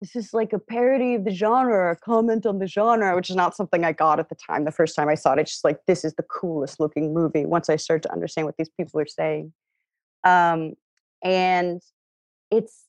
this 0.00 0.14
is 0.14 0.32
like 0.32 0.52
a 0.52 0.58
parody 0.58 1.14
of 1.14 1.24
the 1.24 1.30
genre, 1.30 1.74
or 1.74 1.90
a 1.90 1.96
comment 1.96 2.46
on 2.46 2.58
the 2.60 2.66
genre, 2.66 3.14
which 3.16 3.30
is 3.30 3.36
not 3.36 3.56
something 3.56 3.84
I 3.84 3.92
got 3.92 4.20
at 4.20 4.28
the 4.28 4.36
time. 4.36 4.64
The 4.64 4.70
first 4.70 4.94
time 4.94 5.08
I 5.08 5.14
saw 5.14 5.32
it, 5.32 5.40
it's 5.40 5.50
just 5.52 5.64
like 5.64 5.78
this 5.86 6.04
is 6.04 6.14
the 6.14 6.22
coolest 6.22 6.78
looking 6.78 7.12
movie. 7.12 7.44
Once 7.44 7.68
I 7.68 7.76
start 7.76 8.02
to 8.02 8.12
understand 8.12 8.46
what 8.46 8.56
these 8.56 8.70
people 8.70 9.00
are 9.00 9.06
saying, 9.06 9.52
um, 10.24 10.74
and 11.22 11.82
it's 12.50 12.84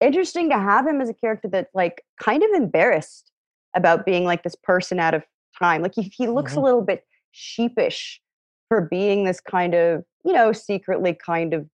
interesting 0.00 0.48
to 0.50 0.58
have 0.58 0.86
him 0.86 1.00
as 1.00 1.08
a 1.08 1.14
character 1.14 1.48
that's 1.48 1.74
like 1.74 2.02
kind 2.20 2.42
of 2.42 2.50
embarrassed 2.50 3.30
about 3.74 4.04
being 4.06 4.24
like 4.24 4.42
this 4.42 4.56
person 4.56 4.98
out 4.98 5.14
of 5.14 5.22
time. 5.58 5.82
Like 5.82 5.94
he, 5.94 6.02
he 6.16 6.26
looks 6.26 6.54
Mhm. 6.54 6.58
a 6.58 6.60
little 6.60 6.82
bit 6.82 7.04
sheepish 7.32 8.20
for 8.68 8.80
being 8.82 9.24
this 9.24 9.40
kind 9.40 9.74
of, 9.74 10.04
you 10.24 10.32
know, 10.32 10.52
secretly 10.52 11.14
kind 11.14 11.54
of 11.54 11.68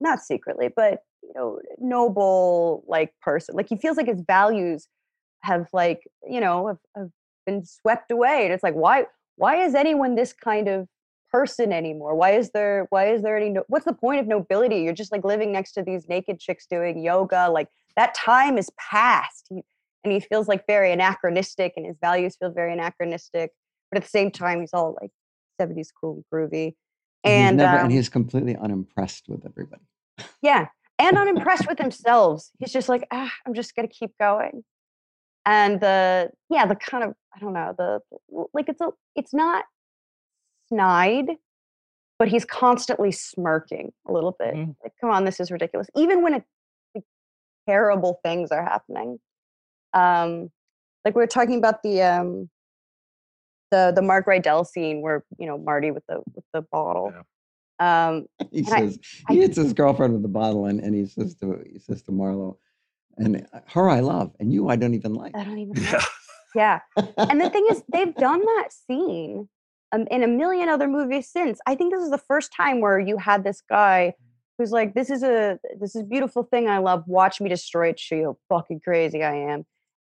not 0.00 0.20
secretly, 0.20 0.68
but 0.74 1.00
you 1.26 1.32
know, 1.34 1.60
noble 1.78 2.84
like 2.86 3.12
person. 3.20 3.54
Like 3.54 3.68
he 3.68 3.76
feels 3.76 3.96
like 3.96 4.06
his 4.06 4.22
values 4.26 4.88
have 5.42 5.68
like, 5.72 6.02
you 6.28 6.40
know, 6.40 6.68
have, 6.68 6.78
have 6.96 7.10
been 7.46 7.64
swept 7.64 8.10
away. 8.10 8.44
And 8.44 8.52
it's 8.52 8.62
like, 8.62 8.74
why 8.74 9.04
why 9.36 9.56
is 9.56 9.74
anyone 9.74 10.14
this 10.14 10.32
kind 10.32 10.68
of 10.68 10.86
person 11.30 11.72
anymore? 11.72 12.14
Why 12.14 12.32
is 12.32 12.50
there 12.50 12.86
why 12.90 13.12
is 13.12 13.22
there 13.22 13.36
any 13.36 13.50
no, 13.50 13.64
what's 13.68 13.84
the 13.84 13.92
point 13.92 14.20
of 14.20 14.26
nobility? 14.26 14.76
You're 14.76 14.92
just 14.92 15.12
like 15.12 15.24
living 15.24 15.52
next 15.52 15.72
to 15.72 15.82
these 15.82 16.08
naked 16.08 16.40
chicks 16.40 16.66
doing 16.66 17.02
yoga. 17.02 17.48
Like 17.50 17.68
that 17.96 18.14
time 18.14 18.58
is 18.58 18.70
past. 18.78 19.46
He, 19.48 19.62
and 20.04 20.12
he 20.12 20.20
feels 20.20 20.48
like 20.48 20.66
very 20.66 20.92
anachronistic 20.92 21.72
and 21.76 21.86
his 21.86 21.96
values 22.00 22.36
feel 22.36 22.50
very 22.50 22.72
anachronistic. 22.72 23.52
But 23.90 23.98
at 23.98 24.04
the 24.04 24.10
same 24.10 24.30
time, 24.30 24.60
he's 24.60 24.74
all 24.74 24.96
like 25.00 25.10
70s 25.60 25.88
cool 25.98 26.14
and 26.16 26.24
groovy. 26.32 26.74
And, 27.24 27.54
he's 27.54 27.64
never, 27.64 27.78
um, 27.78 27.84
and 27.84 27.92
he's 27.92 28.08
completely 28.10 28.54
unimpressed 28.56 29.28
with 29.28 29.46
everybody. 29.46 29.82
yeah, 30.42 30.66
and 31.04 31.18
unimpressed 31.18 31.66
with 31.68 31.78
themselves. 31.78 32.50
He's 32.58 32.72
just 32.72 32.88
like, 32.88 33.06
ah, 33.10 33.32
I'm 33.46 33.54
just 33.54 33.74
gonna 33.76 33.88
keep 33.88 34.12
going. 34.18 34.64
And 35.46 35.80
the 35.80 36.30
yeah, 36.50 36.66
the 36.66 36.74
kind 36.74 37.04
of 37.04 37.14
I 37.34 37.38
don't 37.38 37.52
know 37.52 37.74
the 37.76 38.00
like 38.52 38.68
it's 38.68 38.80
a 38.80 38.90
it's 39.14 39.34
not 39.34 39.64
snide, 40.68 41.30
but 42.18 42.28
he's 42.28 42.44
constantly 42.44 43.12
smirking 43.12 43.92
a 44.08 44.12
little 44.12 44.34
bit. 44.38 44.54
Mhm. 44.54 44.76
Like, 44.82 44.92
come 45.00 45.10
on, 45.10 45.24
this 45.24 45.40
is 45.40 45.50
ridiculous. 45.50 45.88
Even 45.96 46.22
when 46.22 46.34
it, 46.34 46.44
like, 46.94 47.04
terrible 47.68 48.20
things 48.24 48.50
are 48.50 48.64
happening. 48.64 49.18
Um, 49.92 50.50
like 51.04 51.14
we 51.14 51.20
were 51.20 51.26
talking 51.26 51.58
about 51.58 51.82
the 51.82 52.02
um 52.02 52.48
the 53.70 53.92
the 53.94 54.02
Mark 54.02 54.26
Rydell 54.26 54.66
scene 54.66 55.02
where 55.02 55.24
you 55.38 55.46
know 55.46 55.58
Marty 55.58 55.90
with 55.90 56.04
the 56.08 56.22
with 56.34 56.44
the 56.54 56.62
bottle. 56.62 57.12
Um, 57.78 58.26
He 58.52 58.64
says 58.64 58.98
I- 59.28 59.32
he 59.34 59.40
hits 59.40 59.56
his 59.56 59.72
girlfriend 59.72 60.14
with 60.14 60.24
a 60.24 60.28
bottle, 60.28 60.66
and, 60.66 60.80
and 60.80 60.94
he 60.94 61.06
says 61.06 61.34
to 61.36 61.62
he 61.70 61.78
says 61.78 62.02
to 62.02 62.12
Marlowe, 62.12 62.58
and 63.16 63.46
uh, 63.52 63.60
her 63.68 63.88
I 63.88 64.00
love, 64.00 64.32
and 64.40 64.52
you 64.52 64.68
I 64.68 64.76
don't 64.76 64.94
even 64.94 65.14
like. 65.14 65.36
I 65.36 65.44
don't 65.44 65.58
even. 65.58 65.74
Yeah. 65.82 66.00
Yeah. 66.54 66.80
and 67.18 67.40
the 67.40 67.50
thing 67.50 67.66
is, 67.68 67.82
they've 67.92 68.14
done 68.14 68.38
that 68.38 68.68
scene 68.72 69.48
um, 69.90 70.06
in 70.08 70.22
a 70.22 70.28
million 70.28 70.68
other 70.68 70.86
movies 70.86 71.28
since. 71.28 71.58
I 71.66 71.74
think 71.74 71.92
this 71.92 72.00
is 72.02 72.10
the 72.12 72.18
first 72.28 72.52
time 72.56 72.80
where 72.80 73.00
you 73.00 73.16
had 73.18 73.42
this 73.42 73.60
guy 73.68 74.14
who's 74.56 74.70
like, 74.70 74.94
"This 74.94 75.10
is 75.10 75.24
a 75.24 75.58
this 75.80 75.96
is 75.96 76.02
a 76.02 76.04
beautiful 76.04 76.44
thing 76.44 76.68
I 76.68 76.78
love. 76.78 77.02
Watch 77.08 77.40
me 77.40 77.48
destroy 77.48 77.88
it. 77.88 77.98
Show 77.98 78.14
you 78.14 78.24
how 78.24 78.56
fucking 78.56 78.80
crazy 78.84 79.24
I 79.24 79.34
am." 79.34 79.66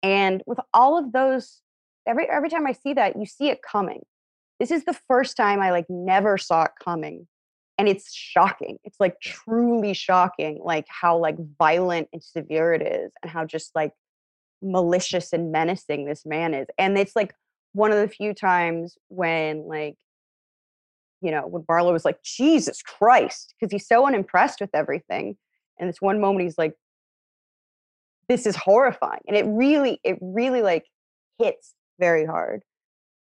And 0.03 0.43
with 0.45 0.59
all 0.75 0.95
of 0.95 1.11
those, 1.11 1.61
every 2.05 2.29
every 2.29 2.49
time 2.51 2.67
I 2.67 2.73
see 2.73 2.93
that, 2.93 3.17
you 3.17 3.25
see 3.25 3.49
it 3.49 3.63
coming. 3.63 4.03
This 4.59 4.69
is 4.69 4.85
the 4.85 4.97
first 5.07 5.37
time 5.37 5.59
I 5.59 5.71
like 5.71 5.85
never 5.89 6.37
saw 6.37 6.65
it 6.65 6.71
coming, 6.83 7.27
and 7.77 7.87
it's 7.87 8.13
shocking. 8.13 8.77
It's 8.83 8.99
like 8.99 9.19
truly 9.21 9.93
shocking, 9.93 10.59
like 10.63 10.85
how 10.89 11.17
like 11.17 11.35
violent 11.59 12.07
and 12.11 12.23
severe 12.23 12.73
it 12.73 12.81
is, 12.81 13.11
and 13.21 13.31
how 13.31 13.45
just 13.45 13.75
like 13.75 13.91
malicious 14.61 15.33
and 15.33 15.51
menacing 15.51 16.05
this 16.05 16.25
man 16.25 16.53
is. 16.53 16.67
And 16.77 16.97
it's 16.97 17.15
like 17.15 17.33
one 17.73 17.91
of 17.91 17.99
the 17.99 18.07
few 18.07 18.33
times 18.33 18.97
when 19.09 19.67
like 19.67 19.95
you 21.21 21.31
know, 21.31 21.47
when 21.47 21.63
Marlowe 21.67 21.93
was 21.93 22.05
like, 22.05 22.21
Jesus 22.23 22.81
Christ, 22.81 23.53
because 23.59 23.71
he's 23.71 23.87
so 23.87 24.05
unimpressed 24.05 24.61
with 24.61 24.69
everything. 24.73 25.35
And 25.79 25.89
this 25.89 26.01
one 26.01 26.19
moment 26.19 26.43
he's 26.43 26.57
like, 26.57 26.73
this 28.29 28.45
is 28.45 28.55
horrifying. 28.55 29.21
And 29.27 29.35
it 29.35 29.45
really, 29.47 29.99
it 30.03 30.17
really 30.21 30.61
like 30.61 30.85
hits 31.39 31.73
very 31.99 32.25
hard. 32.25 32.63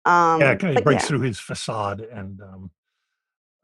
Um 0.04 0.40
yeah, 0.40 0.52
it 0.52 0.58
kind 0.58 0.76
of 0.76 0.84
breaks 0.84 1.02
yeah. 1.02 1.08
through 1.08 1.20
his 1.20 1.38
facade, 1.38 2.00
and 2.00 2.40
um, 2.40 2.70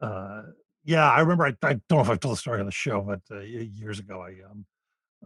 uh, 0.01 0.41
yeah, 0.85 1.09
I 1.11 1.19
remember. 1.19 1.45
I, 1.45 1.49
I 1.67 1.73
don't 1.73 1.91
know 1.91 2.01
if 2.01 2.09
I've 2.09 2.19
told 2.19 2.33
the 2.35 2.39
story 2.39 2.59
on 2.59 2.65
the 2.65 2.71
show, 2.71 3.01
but 3.01 3.21
uh, 3.35 3.41
years 3.41 3.99
ago, 3.99 4.21
I 4.21 4.35
um, 4.49 4.65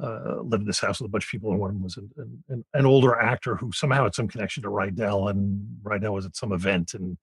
uh, 0.02 0.41
lived 0.41 0.62
in 0.62 0.67
this 0.67 0.80
house 0.80 1.00
with 1.00 1.08
a 1.10 1.12
bunch 1.12 1.26
of 1.26 1.30
people, 1.30 1.52
and 1.52 1.60
one 1.60 1.69
of 1.72 1.76
them 1.76 1.84
was 1.84 1.98
an, 1.98 2.10
an- 2.50 2.65
an, 2.74 2.86
older 2.86 3.15
actor 3.19 3.56
who 3.56 3.72
somehow 3.72 4.04
had 4.04 4.15
some 4.15 4.28
connection 4.28 4.63
to 4.63 4.69
Rydell, 4.69 5.30
and 5.30 5.78
Rydell 5.84 6.13
was 6.13 6.26
at 6.26 6.36
some 6.36 6.54
event, 6.54 6.93
and 6.93 7.17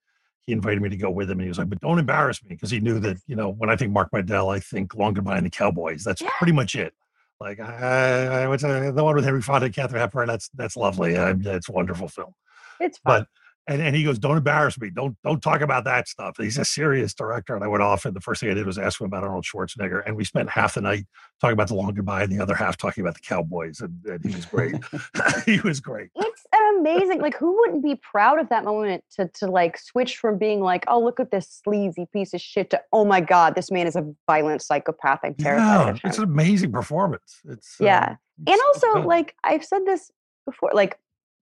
he 0.46 0.52
invited 0.52 0.82
me 0.82 0.88
to 0.90 0.96
go 0.96 1.10
with 1.10 1.30
him, 1.30 1.38
and 1.38 1.42
he 1.42 1.48
was 1.48 1.58
like, 1.58 1.68
"But 1.70 1.80
don't 1.80 1.98
embarrass 1.98 2.42
me," 2.42 2.50
because 2.50 2.70
he 2.70 2.80
knew 2.80 3.00
that 3.00 3.16
you 3.26 3.34
know 3.36 3.48
when 3.48 3.70
I 3.70 3.76
think 3.76 3.92
Mark 3.92 4.10
Rydell, 4.12 4.54
I 4.54 4.60
think 4.60 4.94
Long 4.94 5.14
Goodbye 5.14 5.38
and 5.38 5.46
the 5.46 5.50
Cowboys. 5.50 6.04
That's 6.04 6.20
Yeah. 6.20 6.30
pretty 6.38 6.52
much 6.52 6.74
it. 6.74 6.92
Like 7.40 7.60
I, 7.60 8.42
I 8.42 8.48
what's 8.48 8.64
uh, 8.64 8.92
the 8.92 9.04
one 9.04 9.14
with 9.14 9.24
Henry 9.24 9.42
Fonda 9.42 9.66
and 9.66 9.74
Katharine 9.74 10.00
Hepburn. 10.00 10.26
That's 10.28 10.48
that's 10.54 10.76
lovely. 10.76 11.16
Uh, 11.16 11.34
it's 11.38 11.68
a 11.68 11.72
wonderful 11.72 12.08
film 12.08 12.32
It's 12.80 12.98
fun. 12.98 13.20
but 13.22 13.28
and, 13.68 13.82
and 13.82 13.96
he 13.96 14.04
goes, 14.04 14.18
"Don't 14.18 14.36
embarrass 14.36 14.78
me. 14.80 14.90
Don't 14.90 15.16
don't 15.24 15.42
talk 15.42 15.60
about 15.60 15.84
that 15.84 16.08
stuff." 16.08 16.36
He's 16.38 16.58
a 16.58 16.64
serious 16.64 17.14
director, 17.14 17.54
and 17.54 17.64
I 17.64 17.68
went 17.68 17.82
off, 17.82 18.04
and 18.04 18.14
the 18.14 18.20
first 18.20 18.40
thing 18.40 18.50
I 18.50 18.54
did 18.54 18.66
was 18.66 18.78
ask 18.78 19.00
him 19.00 19.06
about 19.06 19.24
Arnold 19.24 19.44
Schwarzenegger, 19.44 20.02
and 20.06 20.16
we 20.16 20.24
spent 20.24 20.50
half 20.50 20.74
the 20.74 20.80
night 20.80 21.04
talking 21.40 21.52
about 21.54 21.68
the 21.68 21.74
Long 21.74 21.92
Goodbye, 21.94 22.22
and 22.24 22.32
the 22.32 22.40
other 22.42 22.54
half 22.54 22.76
talking 22.76 23.02
about 23.02 23.14
the 23.14 23.20
Cowboys, 23.20 23.80
and, 23.80 23.98
and 24.06 24.24
he 24.24 24.34
was 24.34 24.44
great. 24.46 24.76
he 25.46 25.60
was 25.60 25.80
great. 25.80 26.10
it's 26.16 26.46
an 26.52 26.76
amazing 26.80 27.20
like 27.20 27.36
who 27.36 27.54
wouldn't 27.60 27.82
be 27.82 27.94
proud 27.96 28.38
of 28.38 28.48
that 28.50 28.64
moment 28.64 29.02
to 29.10 29.28
to 29.34 29.46
like 29.46 29.76
switch 29.78 30.16
from 30.18 30.38
being 30.38 30.60
like 30.60 30.84
oh 30.88 31.00
look 31.02 31.18
at 31.20 31.30
this 31.30 31.48
sleazy 31.64 32.06
piece 32.12 32.32
of 32.34 32.40
shit 32.40 32.70
to 32.70 32.80
oh 32.92 33.04
my 33.04 33.20
god 33.20 33.54
this 33.54 33.70
man 33.70 33.86
is 33.86 33.96
a 33.96 34.06
violent 34.26 34.62
psychopath 34.62 35.18
i'm 35.24 35.34
terrified 35.34 35.98
Yeah, 36.02 36.08
it's 36.08 36.18
an 36.18 36.24
amazing 36.24 36.72
performance. 36.72 37.40
It's 37.48 37.76
Yeah. 37.80 38.10
um, 38.10 38.18
and 38.38 38.48
it's 38.48 38.80
so 38.80 38.88
also 38.88 39.00
good. 39.00 39.08
like 39.08 39.34
i've 39.44 39.64
said 39.64 39.84
this 39.86 40.10
before 40.44 40.70
like 40.72 40.98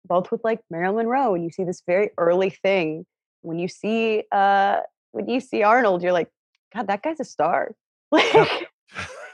both 0.05 0.31
with 0.31 0.41
like 0.43 0.59
marilyn 0.69 1.05
monroe 1.07 1.33
and 1.35 1.43
you 1.43 1.49
see 1.49 1.63
this 1.63 1.81
very 1.87 2.09
early 2.17 2.49
thing 2.49 3.05
when 3.41 3.59
you 3.59 3.67
see 3.67 4.23
uh 4.31 4.77
when 5.11 5.27
you 5.27 5.39
see 5.39 5.63
arnold 5.63 6.03
you're 6.03 6.11
like 6.13 6.29
god 6.75 6.87
that 6.87 7.01
guy's 7.01 7.19
a 7.19 7.23
star 7.25 7.71
like 8.11 8.67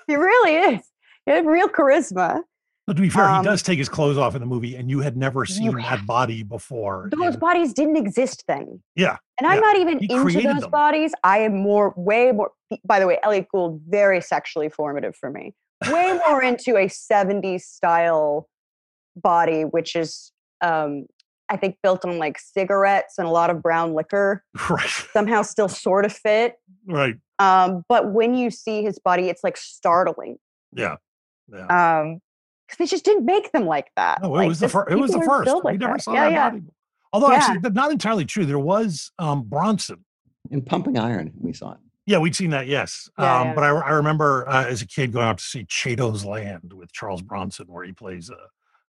he 0.08 0.16
really 0.16 0.54
is 0.76 0.82
he 1.26 1.32
had 1.32 1.46
real 1.46 1.68
charisma 1.68 2.42
But 2.88 2.96
to 2.96 3.02
be 3.04 3.10
fair, 3.10 3.26
um, 3.26 3.44
he 3.44 3.44
does 3.50 3.62
take 3.62 3.78
his 3.78 3.90
clothes 3.90 4.18
off 4.18 4.34
in 4.36 4.40
the 4.42 4.48
movie, 4.48 4.76
and 4.76 4.90
you 4.90 5.00
had 5.02 5.16
never 5.16 5.46
seen 5.46 5.76
that 5.78 6.08
body 6.08 6.42
before. 6.42 7.10
those 7.16 7.36
in- 7.36 7.40
bodies 7.40 7.72
didn't 7.74 7.98
exist 7.98 8.44
then. 8.48 8.82
Yeah, 8.96 9.18
And 9.40 9.46
I'm 9.48 9.56
yeah. 9.58 9.60
not 9.60 9.76
even 9.78 10.00
He 10.00 10.12
into 10.12 10.42
those 10.42 10.62
them. 10.62 10.72
bodies. 10.72 11.14
I 11.24 11.38
am 11.40 11.56
more, 11.62 11.94
way 11.96 12.32
more. 12.32 12.50
By 12.84 13.00
the 13.00 13.06
way, 13.06 13.20
Elliot 13.22 13.46
Gould, 13.54 13.82
very 13.88 14.22
sexually 14.22 14.70
formative 14.70 15.16
for 15.16 15.30
me. 15.30 15.54
Way 15.92 16.20
more 16.28 16.42
into 16.42 16.78
a 16.78 16.88
70s 16.88 17.62
style 17.62 18.48
body, 19.16 19.66
which 19.66 19.96
is, 19.96 20.32
um, 20.62 21.06
I 21.50 21.58
think, 21.58 21.78
built 21.82 22.06
on 22.06 22.18
like 22.20 22.38
cigarettes 22.40 23.18
and 23.18 23.28
a 23.28 23.32
lot 23.32 23.50
of 23.50 23.62
brown 23.62 23.94
liquor, 23.94 24.44
right, 24.70 24.90
somehow 25.14 25.42
still 25.42 25.68
sort 25.68 26.06
of 26.06 26.14
fit. 26.14 26.56
right, 26.88 27.16
Um, 27.40 27.84
but 27.90 28.12
when 28.14 28.36
you 28.36 28.52
see 28.52 28.84
his 28.84 29.00
body, 29.00 29.30
it's 29.30 29.44
like 29.44 29.58
startling. 29.58 30.38
yeah, 30.74 30.98
yeah. 31.52 32.00
Um, 32.02 32.20
because 32.68 32.78
they 32.78 32.86
just 32.86 33.04
didn't 33.04 33.26
make 33.26 33.52
them 33.52 33.66
like 33.66 33.88
that. 33.96 34.22
No, 34.22 34.28
it 34.36 34.38
Like, 34.38 34.48
was 34.50 34.60
the 34.60 34.70
first. 34.70 34.92
It 34.92 34.96
was 35.00 35.10
the 35.12 35.22
first. 35.24 35.46
built 35.46 35.66
we 35.66 35.78
never 35.78 35.94
that. 35.94 36.02
saw 36.04 36.14
yeah, 36.14 36.26
that 36.26 36.32
yeah. 36.34 36.50
body. 36.52 36.64
Although 37.12 37.32
Yeah. 37.32 37.38
actually, 37.50 37.70
not 37.72 37.92
entirely 37.92 38.26
true. 38.26 38.46
There 38.46 38.60
was 38.60 39.12
um, 39.18 39.42
Bronson. 39.44 40.06
In 40.52 40.62
Pumping 40.62 40.98
Iron, 40.98 41.32
we 41.40 41.52
saw 41.54 41.72
it. 41.72 41.78
Yeah, 42.06 42.20
we'd 42.20 42.36
seen 42.36 42.52
that. 42.52 42.68
Yes, 42.68 43.10
Yeah, 43.18 43.40
um, 43.40 43.48
yeah. 43.48 43.54
but 43.56 43.64
I, 43.64 43.70
I 43.70 43.90
remember 43.92 44.48
uh, 44.48 44.66
as 44.66 44.82
a 44.84 44.88
kid 44.88 45.12
going 45.12 45.26
out 45.26 45.40
to 45.40 45.44
see 45.44 45.66
Chato's 45.66 46.24
Land 46.26 46.74
with 46.74 46.92
Charles 46.92 47.22
Bronson, 47.24 47.66
where 47.68 47.84
he 47.84 47.92
plays 47.92 48.30
uh, 48.30 48.36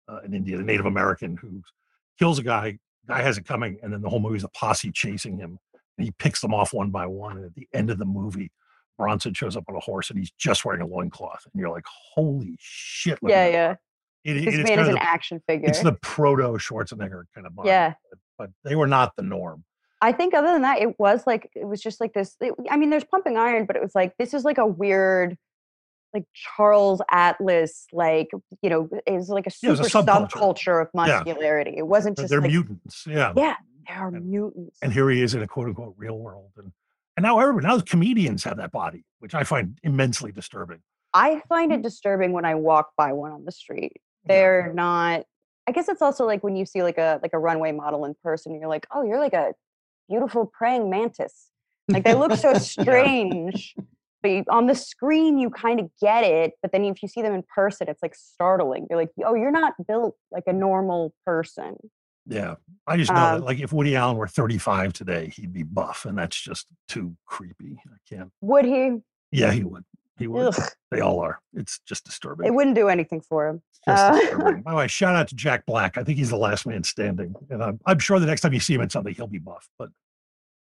uh, 0.09 0.21
an 0.25 0.35
Indian, 0.35 0.61
a 0.61 0.65
Native 0.65 0.87
American 0.87 1.37
who 1.37 1.63
kills 2.19 2.39
a 2.39 2.43
guy. 2.43 2.79
Guy 3.07 3.23
has 3.23 3.39
it 3.39 3.47
coming, 3.47 3.79
and 3.83 3.93
then 3.93 4.03
the 4.03 4.09
whole 4.09 4.21
movie 4.21 4.37
is 4.37 4.45
a 4.45 4.49
posse 4.49 4.91
chasing 4.93 5.39
him, 5.39 5.59
and 5.97 6.05
he 6.05 6.11
picks 6.19 6.41
them 6.41 6.53
off 6.53 6.73
one 6.75 6.91
by 6.91 7.07
one. 7.07 7.37
And 7.39 7.47
at 7.47 7.55
the 7.55 7.67
end 7.73 7.91
of 7.91 7.99
the 7.99 8.05
movie, 8.05 8.51
Bronson 8.99 9.33
shows 9.33 9.57
up 9.57 9.65
on 9.69 9.77
a 9.77 9.81
horse, 9.81 10.11
and 10.11 10.19
he's 10.19 10.31
just 10.33 10.65
wearing 10.65 10.83
a 10.83 10.87
loincloth, 10.87 11.47
and 11.53 11.59
you're 11.59 11.71
like, 11.71 11.87
"Holy 12.15 12.57
shit!" 12.59 13.19
Yeah, 13.23 13.49
yeah. 13.49 13.67
body." 13.69 13.79
It, 14.25 14.37
it- 14.37 14.49
it's 14.49 14.57
man 14.57 14.67
kind 14.67 14.81
is 14.83 14.89
an 14.89 14.95
the- 14.95 15.03
action 15.03 15.41
figure. 15.47 15.69
It's 15.69 15.81
the 15.81 15.93
proto 16.03 16.59
Schwarzenegger 16.59 17.25
kind 17.35 17.47
of 17.47 17.55
body. 17.55 17.69
Yeah. 17.69 17.95
but, 18.11 18.19
but 18.37 18.51
they 18.65 18.77
were 18.77 18.87
not 18.89 19.15
the 19.17 19.23
norm. 19.23 19.65
I 20.03 20.13
think 20.13 20.35
other 20.35 20.53
than 20.53 20.63
that, 20.63 20.81
it 20.83 20.99
was 20.99 21.27
like 21.27 21.51
it 21.55 21.67
was 21.67 21.81
just 21.81 22.01
like 22.01 22.13
this. 22.13 22.37
it- 22.41 22.53
I 22.71 22.77
mean, 22.77 22.91
there's 22.91 23.05
pumping 23.05 23.37
iron, 23.39 23.65
but 23.65 23.75
it 23.77 23.83
was 23.83 23.95
like 23.95 24.17
this 24.19 24.35
is 24.35 24.45
like 24.45 24.59
a 24.59 24.67
weird 24.67 25.37
like 26.15 26.25
Charles 26.35 27.03
Atlas, 27.11 27.87
like 27.93 28.29
you 28.63 28.71
know, 28.71 28.89
it 29.07 29.13
was 29.13 29.29
like 29.29 29.47
a 29.47 29.51
super 29.51 29.73
was 29.73 29.81
a 29.81 29.85
subculture. 29.85 30.31
subculture 30.31 30.83
of 30.83 30.89
Yeah. 30.95 31.23
muscularity. 31.25 31.75
It 31.77 31.87
wasn't 31.87 32.17
just 32.17 32.31
they're 32.31 32.41
like 32.41 32.51
mutants. 32.51 33.07
Yeah. 33.07 33.33
yeah, 33.37 33.57
they 33.87 33.95
are 33.95 34.09
And- 34.09 34.27
mutants. 34.27 34.79
And 34.83 34.93
here 34.93 35.09
he 35.11 35.23
is 35.23 35.35
in 35.35 35.43
a 35.43 35.47
quote 35.47 35.67
unquote 35.69 35.95
real 35.97 36.19
world. 36.19 36.51
And 36.57 36.73
and 37.17 37.25
now 37.25 37.41
everyone 37.41 37.65
now 37.65 37.81
comedians 37.81 38.45
have 38.45 38.57
that 38.59 38.71
body, 38.71 39.05
which 39.19 39.35
I 39.35 39.43
find 39.45 39.79
immensely 39.83 40.31
disturbing. 40.33 40.79
I 41.13 41.43
find 41.49 41.73
it 41.73 41.83
disturbing 41.83 42.33
when 42.33 42.45
I 42.45 42.55
walk 42.55 42.91
by 42.97 43.13
one 43.13 43.33
on 43.33 43.45
the 43.45 43.51
street. 43.53 43.95
They're 44.25 44.73
not. 44.75 45.25
I 45.67 45.73
guess 45.73 45.89
it's 45.89 46.01
also 46.01 46.25
like 46.27 46.43
when 46.45 46.55
you 46.57 46.65
see 46.65 46.83
like 46.83 46.97
a 46.97 47.19
like 47.23 47.33
a 47.35 47.39
runway 47.39 47.73
model 47.73 48.05
in 48.05 48.15
person, 48.23 48.55
you're 48.55 48.69
like, 48.69 48.87
oh, 48.95 49.03
you're 49.03 49.19
like 49.19 49.33
a 49.35 49.53
beautiful 50.09 50.47
praying 50.47 50.89
mantis. 50.91 51.49
Like 51.89 52.05
they 52.05 52.15
look 52.15 52.33
so 52.35 52.55
strange, 52.59 53.75
but 54.23 54.31
you, 54.31 54.45
on 54.49 54.67
the 54.67 54.75
screen 54.75 55.39
you 55.39 55.51
kind 55.51 55.81
of 55.81 55.91
get 56.01 56.25
it. 56.25 56.53
But 56.63 56.73
then 56.73 56.85
if 56.85 57.03
you 57.03 57.09
see 57.09 57.23
them 57.23 57.35
in 57.35 57.43
person, 57.55 57.89
it's 57.89 58.03
like 58.03 58.15
startling. 58.15 58.87
You're 58.91 58.99
like, 58.99 59.11
oh, 59.25 59.35
you're 59.35 59.51
not 59.51 59.75
built 59.87 60.17
like 60.31 60.45
a 60.47 60.53
normal 60.53 61.15
person. 61.27 61.77
Yeah. 62.27 62.57
I 62.87 62.97
just 62.97 63.11
know 63.11 63.17
Um, 63.25 63.41
that 63.41 63.47
like 63.47 63.59
if 63.61 63.73
Woody 63.73 63.97
Allen 63.97 64.17
were 64.17 64.29
35 64.29 64.93
today, 64.93 65.33
he'd 65.35 65.53
be 65.53 65.63
buff, 65.63 66.05
and 66.05 66.19
that's 66.19 66.39
just 66.41 66.67
too 66.89 67.17
creepy. 67.27 67.81
I 67.87 67.97
can't. 68.09 68.31
Would 68.43 68.65
he? 68.65 68.99
Yeah, 69.33 69.51
he 69.53 69.65
would. 69.65 69.85
He 70.19 70.27
would. 70.27 70.49
Ugh, 70.49 70.69
They 70.91 71.01
all 71.01 71.21
are. 71.21 71.41
It's 71.55 71.79
just 71.87 72.05
disturbing. 72.05 72.47
it 72.47 72.53
wouldn't 72.53 72.75
do 72.77 72.89
anything 72.89 73.21
for 73.21 73.47
him. 73.49 73.63
Just 73.87 74.03
Uh. 74.35 74.57
By 74.65 74.73
the 74.73 74.77
way, 74.77 74.89
shout 74.89 75.15
out 75.15 75.29
to 75.29 75.37
Jack 75.37 75.65
Black. 75.65 75.97
I 75.97 76.03
think 76.05 76.19
he's 76.19 76.31
the 76.31 76.37
last 76.37 76.67
man 76.67 76.83
standing. 76.83 77.35
And 77.51 77.63
I'm, 77.63 77.81
I'm 77.87 77.99
sure 78.01 78.19
the 78.19 78.27
next 78.27 78.41
time 78.41 78.53
you 78.53 78.61
see 78.61 78.75
him 78.75 78.81
in 78.81 78.91
something, 78.91 79.15
he'll 79.15 79.27
be 79.29 79.39
buff. 79.39 79.69
But 79.79 79.91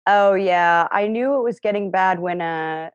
Oh 0.07 0.33
yeah, 0.33 0.87
I 0.91 1.07
knew 1.07 1.35
it 1.35 1.43
was 1.43 1.59
getting 1.59 1.91
bad 1.91 2.19
when 2.19 2.41
uh 2.41 2.89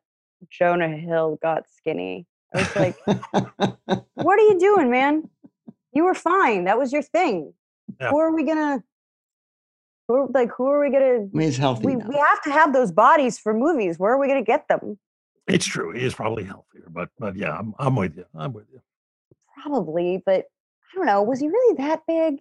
Jonah 0.49 0.95
Hill 0.95 1.37
got 1.41 1.63
skinny. 1.69 2.25
I 2.53 2.57
was 2.59 2.75
like, 2.75 2.97
what 4.13 4.39
are 4.39 4.43
you 4.43 4.57
doing, 4.59 4.89
man? 4.89 5.29
You 5.93 6.03
were 6.03 6.13
fine. 6.13 6.65
That 6.65 6.77
was 6.77 6.93
your 6.93 7.01
thing. 7.01 7.53
Yeah. 7.99 8.09
Who 8.09 8.19
are 8.19 8.33
we 8.33 8.43
gonna? 8.43 8.83
Who 10.07 10.15
are, 10.15 10.27
like 10.33 10.49
who 10.55 10.67
are 10.67 10.79
we 10.79 10.91
gonna? 10.91 11.05
I 11.05 11.19
mean, 11.33 11.41
he's 11.47 11.57
healthy 11.57 11.85
We, 11.85 11.95
now. 11.95 12.07
we 12.07 12.15
have 12.15 12.41
to 12.43 12.51
have 12.51 12.73
those 12.73 12.91
bodies 12.91 13.37
for 13.37 13.53
movies. 13.53 13.97
Where 13.99 14.13
are 14.13 14.19
we 14.19 14.27
gonna 14.27 14.43
get 14.43 14.67
them? 14.67 14.97
it's 15.47 15.65
true. 15.65 15.93
He 15.93 16.03
is 16.03 16.13
probably 16.13 16.43
healthier. 16.43 16.85
But 16.89 17.09
but 17.17 17.35
yeah, 17.35 17.57
I'm, 17.57 17.73
I'm 17.79 17.95
with 17.95 18.15
you. 18.17 18.25
I'm 18.35 18.53
with 18.53 18.65
you. 18.71 18.79
Probably, 19.61 20.21
but 20.25 20.45
I 20.93 20.95
don't 20.95 21.05
know. 21.05 21.23
Was 21.23 21.39
he 21.39 21.47
really 21.47 21.75
that 21.77 22.01
big? 22.07 22.39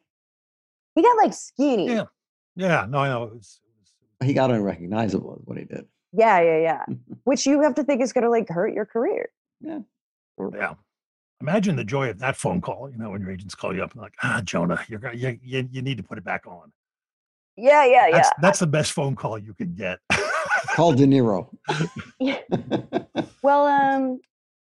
He 0.94 1.02
got 1.02 1.16
like 1.16 1.32
skinny. 1.34 1.86
Yeah. 1.88 2.04
Yeah. 2.56 2.86
No, 2.88 2.98
I 2.98 3.08
know. 3.08 3.24
It 3.24 3.34
was, 3.34 3.60
it 3.64 3.70
was, 3.80 4.26
he 4.28 4.34
got 4.34 4.50
unrecognizable 4.50 5.36
is 5.40 5.46
what 5.46 5.58
he 5.58 5.64
did. 5.64 5.86
Yeah, 6.16 6.40
yeah. 6.40 6.58
yeah. 6.58 6.84
Which 7.24 7.46
you 7.46 7.62
have 7.62 7.74
to 7.76 7.84
think 7.84 8.02
is 8.02 8.12
gonna 8.12 8.30
like 8.30 8.48
hurt 8.48 8.72
your 8.72 8.86
career. 8.86 9.28
Yeah. 9.60 9.80
yeah. 10.54 10.74
Imagine 11.40 11.76
the 11.76 11.84
joy 11.84 12.08
of 12.08 12.18
that 12.20 12.36
phone 12.36 12.60
call, 12.60 12.88
you 12.90 12.96
know, 12.96 13.10
when 13.10 13.20
your 13.20 13.30
agents 13.30 13.54
call 13.54 13.74
you 13.74 13.82
up 13.82 13.92
and 13.92 14.00
like, 14.00 14.14
ah, 14.22 14.40
Jonah, 14.42 14.82
you're 14.88 14.98
gonna, 14.98 15.16
you, 15.16 15.38
you, 15.42 15.68
you 15.70 15.82
need 15.82 15.98
to 15.98 16.02
put 16.02 16.16
it 16.16 16.24
back 16.24 16.46
on. 16.46 16.72
Yeah, 17.56 17.84
yeah, 17.86 18.10
That's, 18.10 18.28
yeah. 18.28 18.32
that's 18.40 18.58
the 18.58 18.66
best 18.66 18.92
phone 18.92 19.16
call 19.16 19.38
you 19.38 19.54
could 19.54 19.76
get. 19.76 19.98
Call 20.74 20.92
De 20.92 21.06
Niro. 21.06 21.48
Yeah. 22.20 22.40
Well, 23.42 23.66
um, 23.66 24.20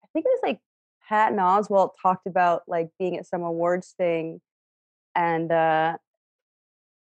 I 0.04 0.08
think 0.14 0.26
it 0.26 0.30
was 0.30 0.40
like 0.42 0.60
Patton 1.08 1.38
Oswalt 1.38 1.92
talked 2.02 2.28
about 2.28 2.62
like 2.66 2.90
being 2.98 3.18
at 3.18 3.26
some 3.26 3.42
awards 3.42 3.94
thing, 3.98 4.40
and 5.16 5.52
uh, 5.52 5.98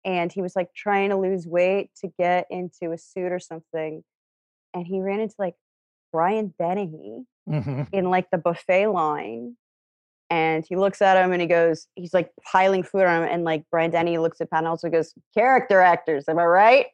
and 0.05 0.33
he 0.33 0.43
was 0.43 0.57
like 0.57 0.75
trying 0.75 1.11
to 1.11 1.17
lose 1.17 1.47
weight 1.47 1.91
to 2.01 2.09
get 2.19 2.47
into 2.51 2.91
a 2.91 2.99
suit 2.99 3.31
or 3.31 3.39
something, 3.39 4.03
and 4.75 4.87
he 4.87 5.01
ran 5.01 5.21
into 5.21 5.35
like 5.39 5.55
Brian 6.13 6.55
Dennehy 6.59 7.25
hmm 7.47 7.83
in 7.93 8.11
like 8.11 8.31
the 8.31 8.39
buffet 8.39 8.89
line, 8.89 9.57
and 10.31 10.65
he 10.69 10.77
looks 10.77 11.01
at 11.01 11.23
him 11.23 11.33
and 11.33 11.41
he 11.41 11.49
goes, 11.49 11.87
he's 11.95 12.13
like 12.13 12.31
piling 12.45 12.83
food 12.83 13.05
on 13.05 13.23
him, 13.23 13.29
and 13.31 13.45
like 13.45 13.65
Brian 13.71 13.91
Dennehy 13.91 14.19
looks 14.19 14.41
at 14.41 14.51
Oswalt 14.51 14.85
and 14.85 14.93
goes, 14.93 15.15
"Character 15.35 15.81
actors, 15.81 16.25
am 16.29 16.39
I 16.39 16.45
right?" 16.45 16.87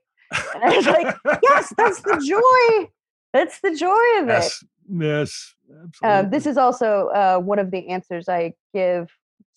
And 0.54 0.64
I 0.64 0.76
was 0.76 0.86
like, 0.86 1.14
"Yes, 1.42 1.72
that's 1.76 2.00
the 2.02 2.24
joy. 2.26 2.88
That's 3.32 3.60
the 3.60 3.74
joy 3.74 4.22
of 4.22 4.28
it." 4.28 4.30
yes. 4.30 4.64
Yes. 4.88 5.54
Uh, 5.70 5.82
Absolutely. 5.84 6.30
this 6.30 6.46
is 6.46 6.56
also 6.56 7.08
uh, 7.08 7.38
one 7.38 7.58
of 7.58 7.70
the 7.70 7.88
answers 7.88 8.28
I 8.28 8.52
give 8.74 9.08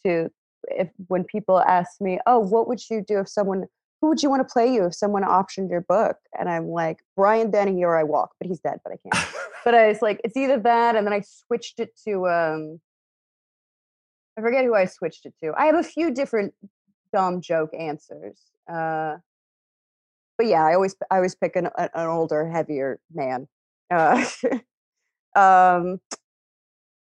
to 0.06 0.30
if 0.70 0.90
when 1.08 1.24
people 1.24 1.60
ask 1.60 2.02
me, 2.02 2.20
"Oh, 2.26 2.40
what 2.40 2.68
would 2.68 2.80
you 2.90 3.04
do 3.06 3.20
if 3.20 3.30
someone 3.30 3.66
who 4.02 4.10
would 4.10 4.22
you 4.22 4.30
want 4.30 4.48
to 4.48 4.52
play 4.52 4.72
you 4.74 4.86
if 4.86 4.96
someone 4.96 5.24
optioned 5.24 5.70
your 5.70 5.82
book?" 5.82 6.18
And 6.38 6.50
I'm 6.50 6.68
like, 6.68 7.00
Brian 7.16 7.52
Dennehy 7.52 7.84
or 7.84 7.98
I 7.98 8.04
walk, 8.04 8.32
but 8.40 8.48
he's 8.48 8.60
dead, 8.60 8.80
but 8.84 8.94
I 8.94 8.98
can't. 8.98 9.34
but 9.66 9.74
I 9.76 9.88
was 9.88 10.02
like, 10.02 10.22
it's 10.24 10.38
either 10.38 10.60
that, 10.60 10.96
and 10.96 11.06
then 11.06 11.14
I 11.14 11.22
switched 11.22 11.80
it 11.80 11.98
to 12.06 12.28
um, 12.28 12.80
I 14.38 14.42
forget 14.42 14.64
who 14.66 14.76
I 14.76 14.86
switched 14.86 15.26
it 15.26 15.34
to. 15.44 15.54
I 15.58 15.66
have 15.66 15.76
a 15.76 15.84
few 15.84 16.12
different 16.12 16.54
dumb 17.12 17.42
joke 17.42 17.72
answers. 17.78 18.40
Uh, 18.72 19.18
but 20.38 20.46
yeah, 20.46 20.64
I 20.64 20.76
always 20.76 20.96
I 21.10 21.16
always 21.16 21.34
pick 21.34 21.56
an, 21.56 21.70
an 21.78 21.90
older, 22.08 22.48
heavier 22.48 23.00
man. 23.12 23.48
Uh, 23.90 24.24
um, 25.36 26.00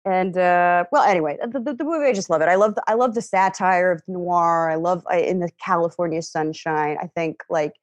and 0.09 0.37
uh, 0.37 0.85
well, 0.91 1.03
anyway, 1.03 1.37
the, 1.51 1.59
the, 1.59 1.73
the 1.73 1.83
movie 1.83 2.05
I 2.07 2.13
just 2.13 2.29
love 2.29 2.41
it. 2.41 2.47
I 2.47 2.55
love 2.55 2.75
the, 2.75 2.83
I 2.87 2.93
love 2.95 3.13
the 3.15 3.21
satire 3.21 3.91
of 3.91 4.01
noir. 4.07 4.69
I 4.69 4.75
love 4.75 5.03
I, 5.09 5.17
in 5.17 5.39
the 5.39 5.49
California 5.63 6.21
sunshine. 6.21 6.97
I 7.01 7.07
think 7.07 7.43
like 7.49 7.73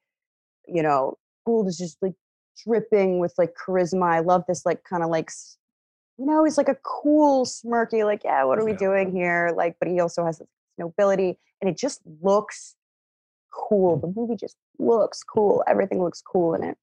you 0.67 0.83
know, 0.83 1.17
Gould 1.45 1.67
is 1.67 1.77
just 1.77 1.97
like 2.01 2.13
dripping 2.65 3.19
with 3.19 3.33
like 3.37 3.53
charisma. 3.55 4.11
I 4.11 4.19
love 4.19 4.43
this 4.47 4.65
like 4.65 4.83
kind 4.83 5.03
of 5.03 5.09
like 5.09 5.31
you 6.17 6.25
know, 6.25 6.43
he's 6.43 6.57
like 6.57 6.69
a 6.69 6.77
cool, 6.83 7.45
smirky, 7.45 8.03
like 8.03 8.23
yeah, 8.23 8.43
what 8.43 8.57
are 8.59 8.65
we 8.65 8.71
Yeah. 8.71 8.77
doing 8.77 9.11
here? 9.11 9.53
Like, 9.55 9.75
but 9.79 9.87
he 9.87 9.99
also 9.99 10.25
has 10.25 10.39
this 10.39 10.47
nobility, 10.77 11.37
and 11.61 11.69
it 11.69 11.77
just 11.77 12.01
looks 12.21 12.75
cool. 13.53 13.97
The 13.97 14.11
movie 14.15 14.35
just 14.35 14.57
looks 14.79 15.23
cool. 15.23 15.63
Everything 15.67 16.03
looks 16.03 16.21
cool 16.21 16.55
in 16.55 16.63
it. 16.63 16.77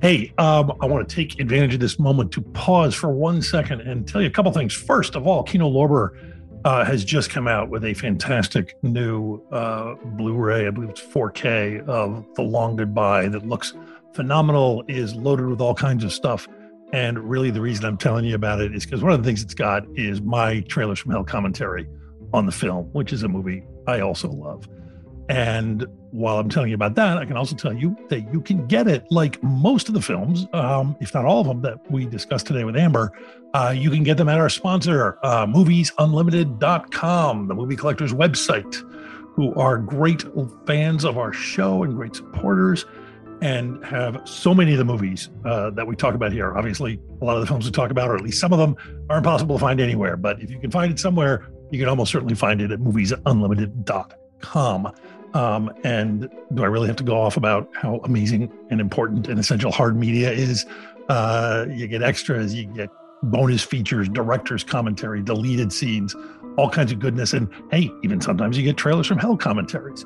Hey, 0.00 0.32
um, 0.36 0.72
I 0.80 0.86
want 0.86 1.08
to 1.08 1.14
take 1.14 1.40
advantage 1.40 1.74
of 1.74 1.80
this 1.80 1.98
moment 1.98 2.30
to 2.32 2.42
pause 2.42 2.94
for 2.94 3.10
one 3.10 3.40
second 3.40 3.80
and 3.80 4.06
tell 4.06 4.20
you 4.20 4.26
a 4.26 4.30
couple 4.30 4.52
things. 4.52 4.74
First 4.74 5.14
of 5.14 5.26
all, 5.26 5.42
Kino 5.42 5.70
Lorber 5.70 6.10
uh, 6.64 6.84
has 6.84 7.04
just 7.04 7.30
come 7.30 7.48
out 7.48 7.70
with 7.70 7.84
a 7.84 7.94
fantastic 7.94 8.76
new 8.82 9.42
uh, 9.50 9.94
Blu-ray, 10.16 10.66
I 10.66 10.70
believe 10.70 10.90
it's 10.90 11.00
4K 11.00 11.86
of 11.88 12.26
The 12.34 12.42
Long 12.42 12.76
Goodbye 12.76 13.28
that 13.28 13.46
looks 13.46 13.74
phenomenal, 14.12 14.84
is 14.88 15.14
loaded 15.14 15.46
with 15.46 15.60
all 15.60 15.74
kinds 15.74 16.04
of 16.04 16.12
stuff. 16.12 16.48
And 16.92 17.18
really, 17.18 17.50
the 17.50 17.60
reason 17.60 17.84
I'm 17.84 17.96
telling 17.96 18.24
you 18.24 18.34
about 18.34 18.60
it 18.60 18.74
is 18.74 18.84
because 18.84 19.02
one 19.02 19.12
of 19.12 19.22
the 19.22 19.26
things 19.26 19.42
it's 19.42 19.54
got 19.54 19.84
is 19.94 20.20
my 20.20 20.60
trailers 20.62 20.98
from 20.98 21.12
hell 21.12 21.24
commentary 21.24 21.88
on 22.32 22.46
the 22.46 22.52
film, 22.52 22.86
which 22.92 23.12
is 23.12 23.22
a 23.22 23.28
movie 23.28 23.64
I 23.86 24.00
also 24.00 24.28
love. 24.28 24.68
And 25.28 25.86
while 26.10 26.38
I'm 26.38 26.48
telling 26.48 26.68
you 26.68 26.74
about 26.74 26.94
that, 26.96 27.18
I 27.18 27.24
can 27.24 27.36
also 27.36 27.56
tell 27.56 27.72
you 27.72 27.96
that 28.08 28.32
you 28.32 28.40
can 28.40 28.66
get 28.66 28.86
it 28.86 29.04
like 29.10 29.42
most 29.42 29.88
of 29.88 29.94
the 29.94 30.02
films, 30.02 30.46
um, 30.52 30.96
if 31.00 31.14
not 31.14 31.24
all 31.24 31.40
of 31.40 31.46
them 31.46 31.62
that 31.62 31.90
we 31.90 32.06
discussed 32.06 32.46
today 32.46 32.64
with 32.64 32.76
Amber. 32.76 33.12
Uh, 33.54 33.74
you 33.76 33.90
can 33.90 34.02
get 34.02 34.16
them 34.16 34.28
at 34.28 34.38
our 34.38 34.48
sponsor, 34.48 35.18
uh, 35.22 35.46
moviesunlimited.com, 35.46 37.48
the 37.48 37.54
movie 37.54 37.76
collector's 37.76 38.12
website, 38.12 38.74
who 39.34 39.54
are 39.54 39.78
great 39.78 40.24
fans 40.66 41.04
of 41.04 41.18
our 41.18 41.32
show 41.32 41.82
and 41.82 41.94
great 41.94 42.14
supporters 42.14 42.84
and 43.40 43.84
have 43.84 44.20
so 44.24 44.54
many 44.54 44.72
of 44.72 44.78
the 44.78 44.84
movies 44.84 45.30
uh, 45.44 45.70
that 45.70 45.86
we 45.86 45.96
talk 45.96 46.14
about 46.14 46.32
here. 46.32 46.56
Obviously, 46.56 47.00
a 47.20 47.24
lot 47.24 47.36
of 47.36 47.42
the 47.42 47.46
films 47.46 47.66
we 47.66 47.72
talk 47.72 47.90
about, 47.90 48.08
or 48.08 48.16
at 48.16 48.22
least 48.22 48.40
some 48.40 48.52
of 48.52 48.58
them, 48.58 48.76
are 49.10 49.18
impossible 49.18 49.56
to 49.56 49.60
find 49.60 49.80
anywhere. 49.80 50.16
But 50.16 50.40
if 50.40 50.50
you 50.50 50.58
can 50.58 50.70
find 50.70 50.92
it 50.92 50.98
somewhere, 50.98 51.48
you 51.70 51.78
can 51.78 51.88
almost 51.88 52.12
certainly 52.12 52.34
find 52.34 52.62
it 52.62 52.70
at 52.70 52.78
moviesunlimited.com. 52.78 54.92
Um, 55.34 55.72
and 55.82 56.30
do 56.54 56.62
I 56.62 56.66
really 56.66 56.86
have 56.86 56.96
to 56.96 57.04
go 57.04 57.20
off 57.20 57.36
about 57.36 57.68
how 57.74 58.00
amazing 58.04 58.52
and 58.70 58.80
important 58.80 59.28
and 59.28 59.38
essential 59.38 59.72
hard 59.72 59.96
media 59.96 60.30
is? 60.30 60.64
Uh, 61.08 61.66
you 61.68 61.86
get 61.86 62.02
extras, 62.02 62.54
you 62.54 62.66
get 62.66 62.88
bonus 63.24 63.62
features, 63.62 64.08
director's 64.08 64.62
commentary, 64.62 65.22
deleted 65.22 65.72
scenes, 65.72 66.14
all 66.56 66.70
kinds 66.70 66.92
of 66.92 67.00
goodness. 67.00 67.32
And 67.32 67.48
hey, 67.70 67.90
even 68.02 68.20
sometimes 68.20 68.56
you 68.56 68.62
get 68.62 68.76
trailers 68.76 69.06
from 69.06 69.18
hell 69.18 69.36
commentaries. 69.36 70.04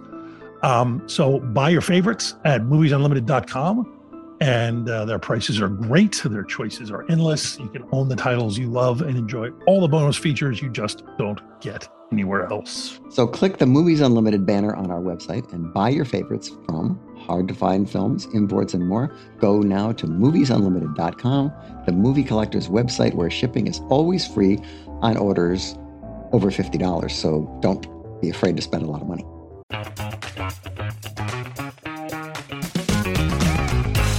Um, 0.62 1.02
so 1.06 1.40
buy 1.40 1.68
your 1.68 1.82
favorites 1.82 2.34
at 2.44 2.62
moviesunlimited.com. 2.62 3.97
And 4.40 4.88
uh, 4.88 5.04
their 5.04 5.18
prices 5.18 5.60
are 5.60 5.68
great. 5.68 6.22
Their 6.24 6.44
choices 6.44 6.90
are 6.90 7.04
endless. 7.10 7.58
You 7.58 7.68
can 7.68 7.84
own 7.92 8.08
the 8.08 8.16
titles 8.16 8.56
you 8.56 8.68
love 8.68 9.02
and 9.02 9.16
enjoy 9.16 9.50
all 9.66 9.80
the 9.80 9.88
bonus 9.88 10.16
features 10.16 10.62
you 10.62 10.70
just 10.70 11.02
don't 11.18 11.40
get 11.60 11.88
anywhere 12.12 12.46
else. 12.46 13.00
So 13.10 13.26
click 13.26 13.58
the 13.58 13.66
Movies 13.66 14.00
Unlimited 14.00 14.46
banner 14.46 14.74
on 14.74 14.90
our 14.90 15.00
website 15.00 15.52
and 15.52 15.72
buy 15.74 15.90
your 15.90 16.04
favorites 16.04 16.50
from 16.66 17.00
hard 17.28 17.46
to 17.48 17.54
find 17.54 17.88
films, 17.88 18.26
imports, 18.32 18.74
and 18.74 18.88
more. 18.88 19.14
Go 19.38 19.60
now 19.60 19.92
to 19.92 20.06
moviesunlimited.com, 20.06 21.52
the 21.84 21.92
movie 21.92 22.24
collector's 22.24 22.68
website 22.68 23.14
where 23.14 23.30
shipping 23.30 23.66
is 23.66 23.80
always 23.90 24.26
free 24.26 24.58
on 25.02 25.16
orders 25.16 25.76
over 26.32 26.50
$50. 26.50 27.10
So 27.10 27.58
don't 27.60 27.86
be 28.20 28.30
afraid 28.30 28.56
to 28.56 28.62
spend 28.62 28.82
a 28.82 28.86
lot 28.86 29.02
of 29.02 29.08
money. 29.08 29.24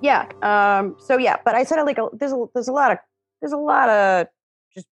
Yeah. 0.00 0.26
Um, 0.42 0.96
so 0.98 1.18
yeah, 1.18 1.36
but 1.44 1.54
I 1.54 1.64
said 1.64 1.82
like 1.82 1.98
a, 1.98 2.08
there's 2.12 2.32
a 2.32 2.44
there's 2.54 2.68
a 2.68 2.72
lot 2.72 2.92
of 2.92 2.98
there's 3.40 3.52
a 3.52 3.56
lot 3.56 3.88
of 3.88 4.26
just 4.74 4.86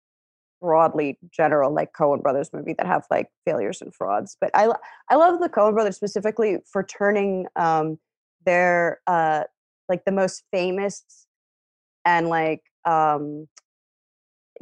broadly 0.61 1.17
general 1.31 1.73
like 1.73 1.93
Coen 1.93 2.21
Brothers 2.21 2.51
movie 2.53 2.73
that 2.73 2.85
have 2.85 3.05
like 3.11 3.27
failures 3.45 3.81
and 3.81 3.93
frauds. 3.93 4.37
But 4.39 4.51
I 4.53 4.69
I 5.09 5.15
love 5.15 5.39
the 5.39 5.49
Coen 5.49 5.73
Brothers 5.73 5.95
specifically 5.95 6.57
for 6.71 6.83
turning 6.83 7.47
um, 7.55 7.99
their 8.45 8.99
uh, 9.07 9.43
like 9.89 10.05
the 10.05 10.11
most 10.11 10.43
famous 10.51 11.03
and 12.05 12.29
like 12.29 12.61
um, 12.85 13.47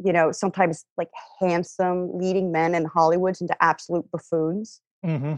you 0.03 0.13
know 0.13 0.31
sometimes 0.31 0.85
like 0.97 1.09
handsome 1.39 2.17
leading 2.17 2.51
men 2.51 2.75
in 2.75 2.85
Hollywood 2.85 3.39
into 3.39 3.55
absolute 3.63 4.09
buffoons. 4.11 4.81
Mm-hmm. 5.05 5.35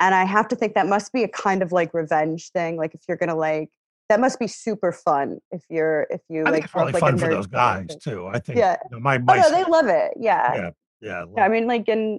And 0.00 0.14
I 0.14 0.24
have 0.24 0.48
to 0.48 0.56
think 0.56 0.74
that 0.74 0.88
must 0.88 1.12
be 1.12 1.22
a 1.22 1.28
kind 1.28 1.62
of 1.62 1.72
like 1.72 1.94
revenge 1.94 2.50
thing. 2.50 2.76
Like 2.76 2.94
if 2.94 3.02
you're 3.08 3.16
gonna 3.16 3.36
like 3.36 3.70
that 4.08 4.20
must 4.20 4.38
be 4.38 4.46
super 4.46 4.92
fun 4.92 5.38
if 5.50 5.64
you're 5.70 6.06
if 6.10 6.20
you 6.28 6.40
I 6.40 6.44
like 6.44 6.52
think 6.52 6.64
it's 6.64 6.72
probably 6.72 6.92
like, 6.92 7.00
fun 7.00 7.18
for 7.18 7.28
those 7.28 7.46
guys 7.46 7.96
too. 7.96 8.26
I 8.26 8.38
think. 8.38 8.58
Yeah. 8.58 8.76
You 8.90 8.96
know, 8.96 9.00
my 9.00 9.16
Oh 9.16 9.20
my 9.20 9.36
no, 9.36 9.50
they 9.50 9.64
love 9.64 9.86
it. 9.86 10.12
Yeah. 10.18 10.54
yeah 10.54 10.70
yeah. 11.00 11.24
Yeah, 11.36 11.44
I 11.44 11.48
mean, 11.48 11.66
like 11.66 11.88
in 11.88 12.18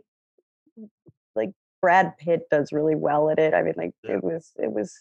like 1.35 1.51
Brad 1.81 2.17
Pitt 2.17 2.43
does 2.51 2.71
really 2.71 2.95
well 2.95 3.29
at 3.29 3.39
it. 3.39 3.53
I 3.53 3.61
mean, 3.61 3.73
like 3.77 3.91
Yeah. 4.03 4.15
it 4.15 4.23
was 4.23 4.51
it 4.57 4.71
was 4.71 4.95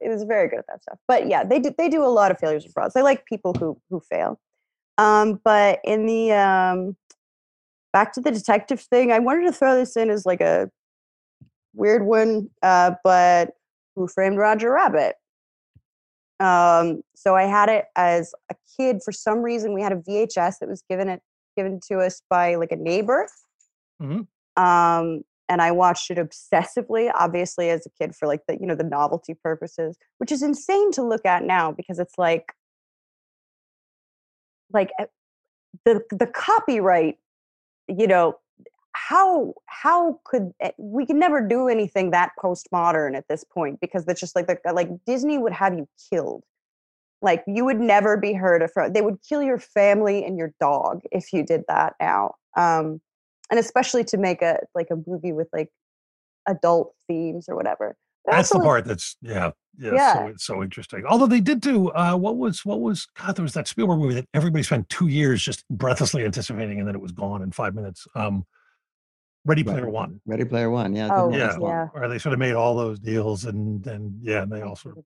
it 0.00 0.08
was 0.08 0.22
very 0.24 0.48
good 0.48 0.60
at 0.60 0.66
that 0.68 0.82
stuff. 0.82 0.98
But 1.06 1.26
yeah, 1.28 1.44
they 1.44 1.58
do 1.58 1.74
they 1.76 1.88
do 1.88 2.02
a 2.04 2.06
lot 2.06 2.30
of 2.30 2.38
failures 2.38 2.64
and 2.64 2.72
frauds. 2.72 2.94
They 2.94 3.02
like 3.02 3.26
people 3.26 3.54
who 3.54 3.80
who 3.90 4.00
fail. 4.00 4.40
Um, 4.98 5.40
but 5.44 5.80
in 5.84 6.06
the 6.06 6.32
um 6.32 6.96
back 7.92 8.12
to 8.14 8.20
the 8.20 8.30
detective 8.30 8.80
thing, 8.80 9.12
I 9.12 9.18
wanted 9.18 9.44
to 9.44 9.52
throw 9.52 9.74
this 9.74 9.96
in 9.96 10.10
as 10.10 10.24
like 10.24 10.40
a 10.40 10.70
weird 11.74 12.04
one, 12.04 12.50
uh, 12.62 12.92
but 13.04 13.50
who 13.96 14.08
framed 14.08 14.38
Roger 14.38 14.72
Rabbit? 14.72 15.16
Um, 16.40 17.02
so 17.14 17.36
I 17.36 17.44
had 17.44 17.68
it 17.68 17.84
as 17.96 18.34
a 18.50 18.54
kid. 18.76 19.02
For 19.04 19.12
some 19.12 19.40
reason, 19.42 19.74
we 19.74 19.82
had 19.82 19.92
a 19.92 19.96
VHS 19.96 20.58
that 20.60 20.68
was 20.68 20.82
given 20.88 21.08
it 21.08 21.20
given 21.56 21.80
to 21.88 21.98
us 21.98 22.22
by 22.30 22.54
like 22.54 22.72
a 22.72 22.76
neighbor. 22.76 23.28
Mhm. 24.00 24.26
Um, 24.56 25.22
and 25.48 25.60
I 25.60 25.72
watched 25.72 26.10
it 26.10 26.16
obsessively, 26.18 27.10
obviously 27.14 27.70
as 27.70 27.84
a 27.84 27.90
kid 27.90 28.14
for 28.14 28.26
like 28.26 28.40
the 28.46 28.56
you 28.58 28.66
know 28.66 28.74
the 28.74 28.84
novelty 28.84 29.34
purposes, 29.34 29.98
which 30.18 30.32
is 30.32 30.42
insane 30.42 30.92
to 30.92 31.02
look 31.02 31.26
at 31.26 31.44
now 31.44 31.72
because 31.72 31.98
it's 31.98 32.16
like 32.16 32.54
like 34.72 34.90
eh, 34.98 35.06
the 35.84 36.02
the 36.10 36.26
copyright, 36.26 37.18
you 37.88 38.06
know, 38.06 38.38
how 39.10 39.54
how 39.66 40.20
could 40.24 40.52
eh, 40.60 40.70
we 40.78 41.04
could 41.04 41.16
never 41.16 41.40
do 41.40 41.66
anything 41.66 42.12
that 42.12 42.30
postmodern 42.40 43.16
at 43.16 43.26
this 43.28 43.42
point 43.42 43.80
because 43.80 44.04
that's 44.04 44.20
just 44.20 44.36
like 44.36 44.46
the 44.46 44.56
like 44.72 44.88
Disney 45.04 45.36
would 45.36 45.52
have 45.52 45.74
you 45.74 45.88
killed. 46.08 46.44
Like 47.20 47.42
you 47.48 47.64
would 47.64 47.80
never 47.80 48.16
be 48.16 48.34
heard 48.34 48.62
of. 48.62 48.70
They 48.94 49.02
would 49.02 49.18
kill 49.28 49.42
your 49.42 49.58
family 49.58 50.24
and 50.24 50.38
your 50.38 50.54
dog 50.60 51.00
if 51.10 51.32
you 51.32 51.42
did 51.42 51.64
that 51.66 51.94
now. 52.00 52.36
Um, 52.56 53.00
and 53.50 53.58
especially 53.58 54.04
to 54.04 54.16
make 54.16 54.42
a 54.42 54.60
like 54.76 54.86
a 54.92 54.96
movie 55.04 55.32
with 55.32 55.48
like 55.52 55.70
adult 56.46 56.94
themes 57.08 57.46
or 57.48 57.56
whatever. 57.56 57.96
But 58.24 58.36
That's 58.36 58.50
the 58.50 58.58
also, 58.58 58.64
part 58.64 58.84
that's 58.84 59.16
yeah, 59.22 59.50
yeah, 59.76 59.90
Yeah. 59.92 60.14
So 60.14 60.26
it's 60.28 60.44
so 60.44 60.62
interesting. 60.62 61.02
Although 61.04 61.26
they 61.26 61.40
did 61.40 61.60
do 61.60 61.88
uh 61.88 62.14
what 62.14 62.36
was 62.36 62.64
what 62.64 62.80
was 62.80 63.08
God, 63.18 63.34
there 63.34 63.42
was 63.42 63.54
that 63.54 63.66
Spielberg 63.66 63.98
movie 63.98 64.14
that 64.14 64.28
everybody 64.34 64.62
spent 64.62 64.88
two 64.88 65.08
years 65.08 65.42
just 65.42 65.68
breathlessly 65.68 66.24
anticipating 66.24 66.78
and 66.78 66.86
then 66.86 66.94
it 66.94 67.00
was 67.00 67.10
gone 67.10 67.42
in 67.42 67.50
five 67.50 67.74
minutes. 67.74 68.06
Um 68.14 68.46
Ready 69.44 69.62
Right. 69.62 69.72
Player 69.74 69.88
One. 69.90 70.20
Ready 70.26 70.44
Player 70.44 70.70
One. 70.70 70.94
Yeah. 70.94 71.08
Oh, 71.10 71.30
yeah. 71.32 71.56
yeah. 71.58 71.88
Or 71.94 72.08
they 72.08 72.18
sort 72.18 72.32
of 72.34 72.38
made 72.38 72.54
all 72.54 72.76
those 72.76 72.98
deals 72.98 73.44
and 73.44 73.82
then 73.82 74.18
yeah, 74.22 74.42
and 74.42 74.52
they 74.52 74.60
I 74.60 74.66
all 74.66 74.76
sort 74.76 74.98
of 74.98 75.04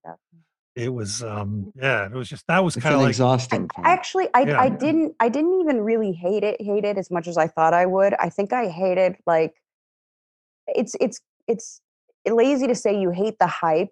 it 0.75 0.93
was 0.93 1.23
um 1.23 1.73
yeah, 1.77 2.07
it 2.07 2.13
was 2.13 2.29
just 2.29 2.45
that 2.49 2.65
was 2.65 2.75
kind 2.75 2.97
of 2.97 3.03
like 3.03 3.11
exhausting. 3.11 3.69
film. 3.75 3.87
Actually, 3.87 4.27
I 4.35 4.41
Yeah. 4.43 4.61
I 4.61 4.69
didn't 4.69 5.15
I 5.21 5.29
didn't 5.29 5.61
even 5.61 5.83
really 5.83 6.11
hate 6.13 6.43
it 6.43 6.61
hate 6.61 6.85
it 6.85 6.99
as 6.99 7.11
much 7.13 7.29
as 7.29 7.39
I 7.39 7.47
thought 7.47 7.75
I 7.75 7.87
would. 7.87 8.15
I 8.15 8.29
think 8.29 8.53
I 8.53 8.69
hated 8.69 9.17
like 9.25 9.55
it's 10.67 10.97
it's 11.01 11.21
it's 11.47 11.81
lazy 12.29 12.67
to 12.67 12.75
say 12.75 12.99
you 12.99 13.11
hate 13.11 13.39
the 13.39 13.47
hype, 13.47 13.91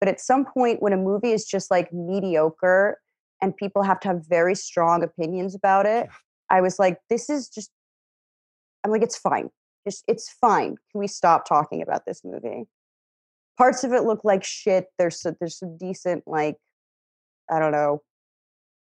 but 0.00 0.08
at 0.10 0.20
some 0.20 0.44
point 0.44 0.82
when 0.82 0.92
a 0.92 0.96
movie 0.98 1.32
is 1.32 1.46
just 1.46 1.70
like 1.70 1.92
mediocre 1.94 2.98
and 3.40 3.56
people 3.56 3.82
have 3.84 4.00
to 4.00 4.08
have 4.08 4.26
very 4.28 4.54
strong 4.54 5.02
opinions 5.02 5.54
about 5.54 5.86
it, 5.86 6.06
Yeah. 6.06 6.12
I 6.50 6.60
was 6.60 6.78
like, 6.78 6.98
this 7.08 7.30
is 7.30 7.48
just 7.48 7.70
I'm 8.84 8.90
like, 8.90 9.02
it's 9.02 9.16
fine. 9.16 9.48
Just 9.88 10.04
it's 10.06 10.30
fine. 10.30 10.76
Can 10.92 11.00
we 11.00 11.06
stop 11.06 11.46
talking 11.48 11.80
about 11.82 12.04
this 12.06 12.22
movie? 12.24 12.64
Parts 13.56 13.84
of 13.84 13.92
it 13.92 14.04
look 14.04 14.22
like 14.24 14.44
shit. 14.44 14.86
There's 14.98 15.20
some, 15.20 15.34
there's 15.40 15.58
some 15.58 15.76
decent 15.78 16.24
like 16.26 16.56
I 17.50 17.58
don't 17.58 17.72
know, 17.72 18.02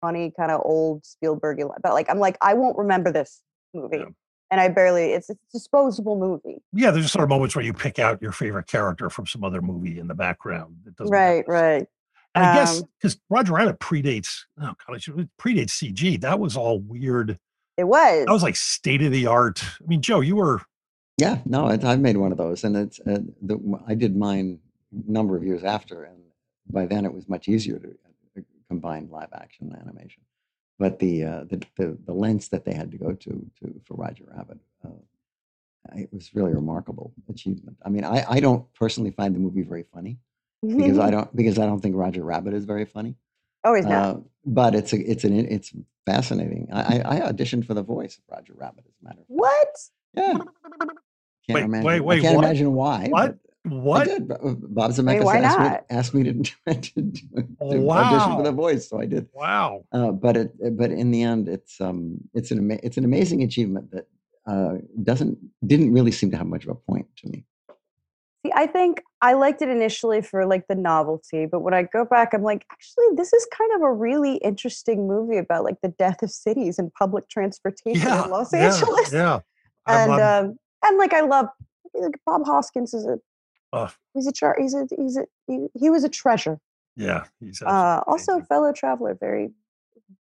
funny 0.02 0.34
kind 0.38 0.52
of 0.52 0.62
old 0.66 1.06
Spielberg, 1.06 1.62
but 1.82 1.94
like 1.94 2.10
I'm 2.10 2.20
like 2.20 2.38
I 2.42 2.54
won't 2.56 2.78
remember 2.78 3.12
this 3.12 3.42
movie, 3.74 3.98
Yeah. 3.98 4.06
and 4.52 4.60
I 4.60 4.68
barely. 4.68 5.14
It's, 5.14 5.30
it's 5.30 5.40
a 5.42 5.52
disposable 5.58 6.20
movie. 6.20 6.62
yeah, 6.74 6.92
there's 6.92 7.12
sort 7.12 7.24
of 7.24 7.30
moments 7.30 7.56
where 7.56 7.64
you 7.64 7.74
pick 7.74 7.98
out 8.00 8.22
your 8.22 8.32
favorite 8.34 8.68
character 8.68 9.10
from 9.10 9.26
some 9.26 9.44
other 9.44 9.62
movie 9.62 9.98
in 10.00 10.08
the 10.08 10.14
background. 10.16 10.76
It 10.86 10.96
doesn't 10.98 11.12
Right, 11.14 11.46
right. 11.48 11.86
And 12.36 12.46
I 12.46 12.56
guess 12.56 12.80
Um, 12.82 12.86
because 13.00 13.18
Roger 13.30 13.54
Rabbit 13.54 13.80
predates 13.80 14.42
oh 14.62 14.74
god, 14.88 14.96
it 14.98 15.30
predates 15.40 15.72
CG. 15.72 16.20
That 16.22 16.40
was 16.40 16.56
all 16.58 16.80
weird. 16.80 17.40
It 17.78 17.86
was. 17.86 18.26
That 18.26 18.32
was 18.34 18.44
like 18.44 18.56
state 18.58 19.02
of 19.02 19.12
the 19.12 19.28
art. 19.28 19.64
I 19.64 19.86
mean, 19.88 20.02
Joe, 20.02 20.20
you 20.20 20.36
were 20.36 20.62
Yeah, 21.22 21.38
no, 21.46 21.68
it, 21.68 21.84
I've 21.84 22.00
made 22.00 22.18
one 22.18 22.32
of 22.32 22.40
those, 22.40 22.64
and 22.64 22.76
it's 22.76 23.00
uh, 23.02 23.20
the, 23.44 23.80
I 23.88 23.94
did 23.94 24.16
mine 24.16 24.58
a 24.92 25.12
number 25.12 25.38
of 25.38 25.44
years 25.44 25.64
after, 25.64 26.04
and 26.04 26.18
by 26.68 26.88
then 26.88 27.06
it 27.06 27.14
was 27.14 27.30
much 27.30 27.48
easier 27.48 27.78
to 27.78 27.90
uh, 28.40 28.42
combine 28.70 29.08
live 29.12 29.30
action 29.32 29.72
and 29.72 29.80
animation. 29.80 30.24
But 30.80 30.98
the, 30.98 31.14
uh, 31.24 31.44
the 31.44 31.58
the 31.78 31.98
the 32.08 32.14
lengths 32.14 32.48
that 32.48 32.66
they 32.66 32.74
had 32.74 32.90
to 32.94 32.98
go 32.98 33.14
to 33.14 33.32
to 33.60 33.82
for 33.86 33.94
Roger 34.06 34.24
Rabbit, 34.36 34.58
uh, 34.84 35.96
it 35.96 36.10
was 36.12 36.34
really 36.34 36.54
a 36.54 36.56
remarkable 36.56 37.14
achievement. 37.30 37.78
I 37.86 37.90
mean, 37.90 38.04
I, 38.04 38.26
I 38.28 38.40
don't 38.40 38.66
personally 38.74 39.12
find 39.12 39.36
the 39.36 39.40
movie 39.40 39.62
very 39.62 39.86
funny 39.94 40.18
because 40.64 40.98
I 40.98 41.12
don't 41.16 41.36
because 41.36 41.60
I 41.60 41.68
don't 41.68 41.82
think 41.82 41.96
Roger 41.96 42.24
Rabbit 42.24 42.56
is 42.56 42.66
very 42.66 42.86
funny. 42.86 43.14
oh, 43.64 43.76
he's 43.76 43.86
not. 43.86 44.04
Uh, 44.04 44.20
but 44.44 44.74
it's 44.74 44.92
a, 44.92 45.00
it's 45.12 45.24
an 45.24 45.34
it's 45.56 45.72
fascinating. 46.04 46.68
I, 46.74 46.82
I 46.82 47.18
I 47.18 47.32
auditioned 47.32 47.68
for 47.68 47.76
the 47.76 47.84
voice 47.84 48.18
of 48.18 48.24
Roger 48.36 48.54
Rabbit, 48.56 48.86
as 48.90 48.96
a 49.00 49.04
matter 49.06 49.22
of 49.22 49.28
fact. 49.28 49.40
what? 49.44 49.74
Yeah. 50.16 50.38
Can't 51.54 51.56
Wait, 51.56 51.64
imagine, 51.66 51.86
wait, 51.86 52.00
wait, 52.02 52.20
I 52.20 52.22
can't 52.22 52.36
what? 52.38 52.46
imagine 52.46 52.74
why. 52.74 53.08
What? 53.10 53.38
but 53.64 53.74
what? 53.74 54.02
I 54.02 54.06
did. 54.06 54.28
Bo- 54.28 54.58
Bob 54.60 54.92
Zemeckis 54.92 55.24
why 55.24 55.38
asked, 55.38 55.60
me, 55.60 55.64
not? 55.66 55.88
to- 55.90 55.94
asked 55.94 56.14
me 56.14 56.24
to, 56.24 56.34
to, 56.74 56.74
to, 56.82 57.02
do- 57.02 57.22
to 57.72 57.90
audition 57.92 58.36
for 58.38 58.44
the 58.44 58.52
voice, 58.52 58.90
so 58.90 59.00
I 59.00 59.06
did. 59.06 59.28
Wow. 59.34 59.86
Uh, 59.92 60.12
but 60.12 60.38
it, 60.38 60.78
but 60.78 60.92
in 60.92 61.12
the 61.12 61.22
end, 61.24 61.48
it's 61.48 61.80
um, 61.80 62.18
it's 62.34 62.52
an 62.52 62.60
ama- 62.60 62.80
it's 62.84 62.98
an 62.98 63.06
amazing 63.06 63.44
achievement 63.44 63.92
that 63.92 64.08
uh, 64.48 64.76
doesn't 65.04 65.38
didn't 65.66 65.94
really 65.94 66.12
seem 66.12 66.32
to 66.32 66.38
have 66.38 66.48
much 66.48 66.64
of 66.64 66.70
a 66.70 66.76
point 66.76 67.08
to 67.18 67.28
me. 67.30 67.46
See, 68.44 68.52
I 68.56 68.66
think 68.66 69.04
I 69.22 69.34
liked 69.34 69.62
it 69.62 69.70
initially 69.70 70.24
for 70.24 70.48
like 70.48 70.66
the 70.68 70.74
novelty, 70.74 71.46
but 71.46 71.60
when 71.60 71.76
I 71.76 71.84
go 71.84 72.04
back, 72.06 72.34
I'm 72.34 72.42
like, 72.42 72.66
actually, 72.72 73.06
this 73.16 73.32
is 73.34 73.48
kind 73.56 73.70
of 73.76 73.82
a 73.84 73.94
really 73.94 74.38
interesting 74.38 75.08
movie 75.08 75.38
about 75.38 75.64
like 75.64 75.80
the 75.84 75.90
death 75.90 76.24
of 76.24 76.32
cities 76.32 76.80
and 76.80 76.92
public 76.96 77.30
transportation 77.30 78.02
Yeah. 78.08 78.24
in 78.24 78.32
Los 78.32 78.52
yeah, 78.52 78.74
Angeles. 78.74 79.14
Yeah. 79.14 79.40
I'm- 79.86 80.10
and 80.10 80.22
I'm- 80.22 80.46
um, 80.46 80.58
and 80.84 80.98
like 80.98 81.14
I 81.14 81.22
love 81.22 81.48
like 81.94 82.20
Bob 82.26 82.46
Hoskins 82.46 82.94
is 82.94 83.06
a 83.06 83.20
Ugh. 83.74 83.92
he's 84.14 84.28
a 84.28 84.32
char- 84.32 84.58
he's 84.60 84.74
a 84.74 84.88
he's 84.98 85.18
a 85.18 85.26
he, 85.48 85.68
he 85.78 85.90
was 85.90 86.04
a 86.04 86.10
treasure. 86.10 86.60
yeah. 86.96 87.24
He's 87.40 87.62
Uh, 87.62 88.02
also 88.08 88.34
a 88.34 88.36
amazing. 88.36 88.46
fellow 88.48 88.72
traveler, 88.74 89.16
very 89.16 89.52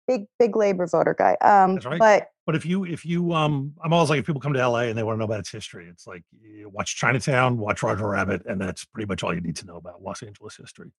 big 0.08 0.26
big 0.39 0.56
labor 0.56 0.88
voter 0.88 1.14
guy. 1.18 1.36
Um, 1.41 1.76
That's 1.76 1.86
right. 1.86 2.00
but 2.00 2.32
But 2.45 2.56
if 2.56 2.66
you 2.66 2.84
if 2.86 3.06
you 3.06 3.34
um 3.34 3.74
I'm 3.84 3.93
always 3.93 4.10
like 4.10 4.20
if 4.20 4.26
people 4.26 4.41
come 4.41 4.54
to 4.54 4.68
LA 4.68 4.84
and 4.89 4.97
they 4.97 5.04
want 5.04 5.16
to 5.16 5.20
know 5.20 5.26
about 5.26 5.39
its 5.39 5.52
history, 5.52 5.88
it's 5.89 6.08
like 6.08 6.24
you 6.41 6.70
watch 6.70 6.95
Chinatown, 6.97 7.58
watch 7.58 7.84
Roger 7.84 8.08
Rabbit, 8.08 8.45
and 8.45 8.60
that's 8.60 8.86
pretty 8.86 9.08
much 9.08 9.24
all 9.24 9.34
you 9.34 9.41
need 9.41 9.56
to 9.58 9.66
know 9.66 9.76
about 9.78 10.02
Los 10.02 10.22
Angeles 10.24 10.56
history. 10.58 10.91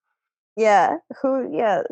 yeah, 0.56 0.96
who 1.20 1.54
yeah. 1.56 1.82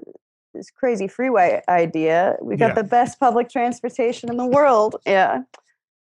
This 0.54 0.70
crazy 0.70 1.08
freeway 1.08 1.60
idea. 1.68 2.36
We 2.40 2.56
got 2.56 2.68
Yeah. 2.68 2.74
the 2.76 2.84
best 2.84 3.20
public 3.20 3.50
transportation 3.50 4.30
in 4.30 4.38
the 4.38 4.46
world. 4.46 4.96
Yeah. 5.06 5.42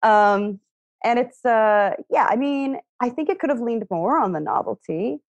Um, 0.04 0.60
and 1.04 1.20
it's 1.20 1.44
uh 1.46 1.92
yeah, 2.10 2.28
I 2.30 2.36
mean, 2.36 2.78
I 3.00 3.10
think 3.10 3.30
it 3.30 3.40
could 3.40 3.50
have 3.50 3.60
leaned 3.62 3.86
more 3.92 4.18
on 4.18 4.32
the 4.34 4.40
novelty. 4.40 5.20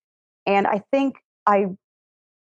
And 0.47 0.67
I 0.67 0.83
think 0.93 1.17
I 1.47 1.67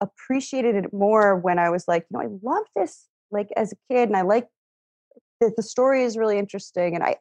appreciated 0.01 0.75
it 0.75 0.93
more 0.93 1.38
when 1.38 1.57
I 1.59 1.69
was 1.69 1.88
like, 1.88 2.05
you 2.09 2.17
know, 2.17 2.23
I 2.23 2.29
love 2.41 2.65
this 2.75 3.07
like 3.31 3.49
as 3.57 3.71
a 3.71 3.75
kid 3.91 4.09
and 4.09 4.17
I 4.17 4.21
like 4.21 4.47
that 5.39 5.55
the 5.55 5.63
story 5.63 6.03
is 6.03 6.17
really 6.17 6.38
interesting 6.38 6.95
and 6.95 7.03
I 7.03 7.15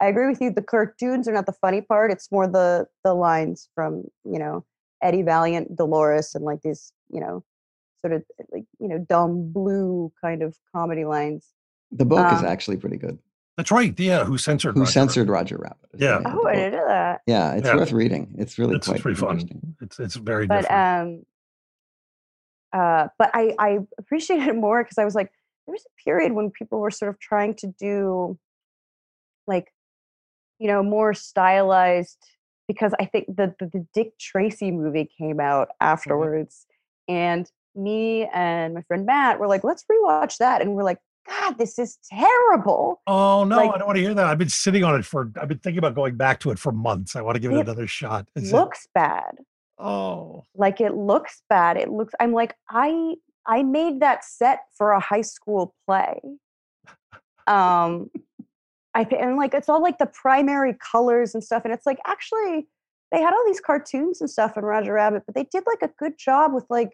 I 0.00 0.06
agree 0.06 0.28
with 0.28 0.40
you. 0.40 0.50
The 0.50 0.60
cartoons 0.62 1.28
are 1.28 1.32
not 1.32 1.46
the 1.46 1.52
funny 1.52 1.80
part. 1.80 2.10
It's 2.10 2.30
more 2.30 2.46
the 2.46 2.86
the 3.04 3.14
lines 3.14 3.68
from 3.74 4.04
you 4.24 4.38
know 4.38 4.64
Eddie 5.02 5.22
Valiant, 5.22 5.76
Dolores, 5.76 6.34
and 6.34 6.44
like 6.44 6.62
these 6.62 6.92
you 7.10 7.20
know 7.20 7.44
sort 8.00 8.12
of 8.12 8.24
like 8.52 8.64
you 8.80 8.88
know 8.88 8.98
dumb 8.98 9.52
blue 9.52 10.12
kind 10.20 10.42
of 10.42 10.56
comedy 10.74 11.04
lines. 11.04 11.48
The 11.92 12.04
book 12.04 12.30
is 12.32 12.40
Um, 12.40 12.46
actually 12.46 12.76
pretty 12.76 12.96
good. 12.96 13.18
That's 13.56 13.70
right. 13.70 13.98
Yeah, 13.98 14.24
who 14.24 14.36
censored? 14.36 14.74
Who 14.74 14.80
Roger 14.80 14.92
censored 14.92 15.28
Roger 15.28 15.56
Rabbit? 15.58 15.78
is 15.92 16.00
Yeah. 16.00 16.18
name 16.18 16.22
Oh, 16.26 16.30
I 16.30 16.32
book. 16.42 16.52
didn't 16.54 16.72
know 16.72 16.88
that. 16.88 17.20
Yeah, 17.26 17.52
it's 17.54 17.66
Yeah. 17.68 17.76
worth 17.76 17.92
reading. 17.92 18.34
It's 18.38 18.58
really 18.58 18.74
It's 18.76 18.88
quite 18.88 19.00
pretty 19.00 19.20
fun. 19.20 19.76
It's 19.80 20.00
it's 20.00 20.16
very 20.16 20.46
But 20.48 20.62
different. 20.62 21.26
um, 22.74 22.80
uh, 22.80 23.08
but 23.18 23.30
I 23.34 23.54
I 23.58 23.78
appreciated 23.98 24.48
it 24.48 24.56
more 24.56 24.82
because 24.82 24.98
I 24.98 25.04
was 25.04 25.14
like, 25.14 25.30
there 25.66 25.72
was 25.72 25.84
a 25.86 26.02
period 26.02 26.32
when 26.32 26.50
people 26.50 26.80
were 26.80 26.90
sort 26.90 27.10
of 27.10 27.20
trying 27.20 27.54
to 27.56 27.68
do, 27.78 28.38
like, 29.46 29.72
you 30.58 30.66
know, 30.66 30.82
more 30.82 31.14
stylized. 31.14 32.18
Because 32.66 32.94
I 32.98 33.04
think 33.04 33.26
the 33.26 33.54
the, 33.60 33.66
the 33.66 33.86
Dick 33.94 34.18
Tracy 34.18 34.70
movie 34.72 35.08
came 35.18 35.38
out 35.38 35.68
afterwards, 35.80 36.66
and 37.08 37.48
me 37.76 38.24
and 38.32 38.72
my 38.74 38.82
friend 38.82 39.04
Matt 39.04 39.38
were 39.38 39.46
like, 39.46 39.62
let's 39.64 39.84
rewatch 39.84 40.38
that, 40.38 40.60
and 40.62 40.74
we're 40.74 40.82
like, 40.82 40.98
God, 41.28 41.56
this 41.58 41.78
is 41.78 41.98
terrible. 42.10 43.00
oh 43.06 43.44
no, 43.44 43.56
like- 43.56 43.70
I 43.74 43.78
don't 43.78 43.86
want 43.86 43.96
to 43.96 44.02
hear 44.02 44.14
that. 44.14 44.26
I've 44.26 44.38
been 44.38 44.48
sitting 44.48 44.84
on 44.84 44.94
it 44.98 45.04
for. 45.04 45.30
I've 45.40 45.48
been 45.48 45.58
thinking 45.58 45.78
about 45.78 45.94
going 45.94 46.16
back 46.16 46.40
to 46.40 46.50
it 46.50 46.58
for 46.58 46.70
months. 46.72 47.16
I 47.16 47.22
want 47.22 47.36
to 47.36 47.40
give 47.40 47.50
it 47.52 47.56
It 47.56 47.60
another 47.60 47.86
shot. 47.86 48.28
Is 48.36 48.50
it- 48.52 48.54
looks 48.54 48.86
bad. 48.94 49.36
oh, 49.78 50.44
like 50.54 50.80
it 50.80 50.94
looks 50.94 51.42
bad 51.50 51.76
it 51.76 51.90
looks 51.90 52.14
i'm 52.20 52.32
like 52.32 52.54
i 52.70 53.14
i 53.46 53.60
made 53.64 53.98
that 54.00 54.24
set 54.24 54.60
for 54.78 54.92
a 54.92 55.00
high 55.00 55.20
school 55.20 55.74
play 55.84 56.20
um 57.46 58.08
i 58.94 59.02
think 59.04 59.20
and 59.20 59.36
like 59.36 59.52
it's 59.52 59.68
all 59.68 59.82
like 59.82 59.98
the 59.98 60.06
primary 60.06 60.74
colors 60.74 61.34
and 61.34 61.42
stuff 61.42 61.64
and 61.64 61.74
it's 61.74 61.86
like 61.86 61.98
actually 62.06 62.68
they 63.10 63.20
had 63.20 63.34
all 63.34 63.44
these 63.46 63.60
cartoons 63.60 64.20
and 64.20 64.30
stuff 64.30 64.56
in 64.56 64.64
roger 64.64 64.92
rabbit 64.94 65.22
but 65.26 65.34
they 65.34 65.44
did 65.50 65.64
like 65.66 65.82
a 65.82 65.92
good 65.98 66.16
job 66.16 66.54
with 66.54 66.64
like 66.70 66.92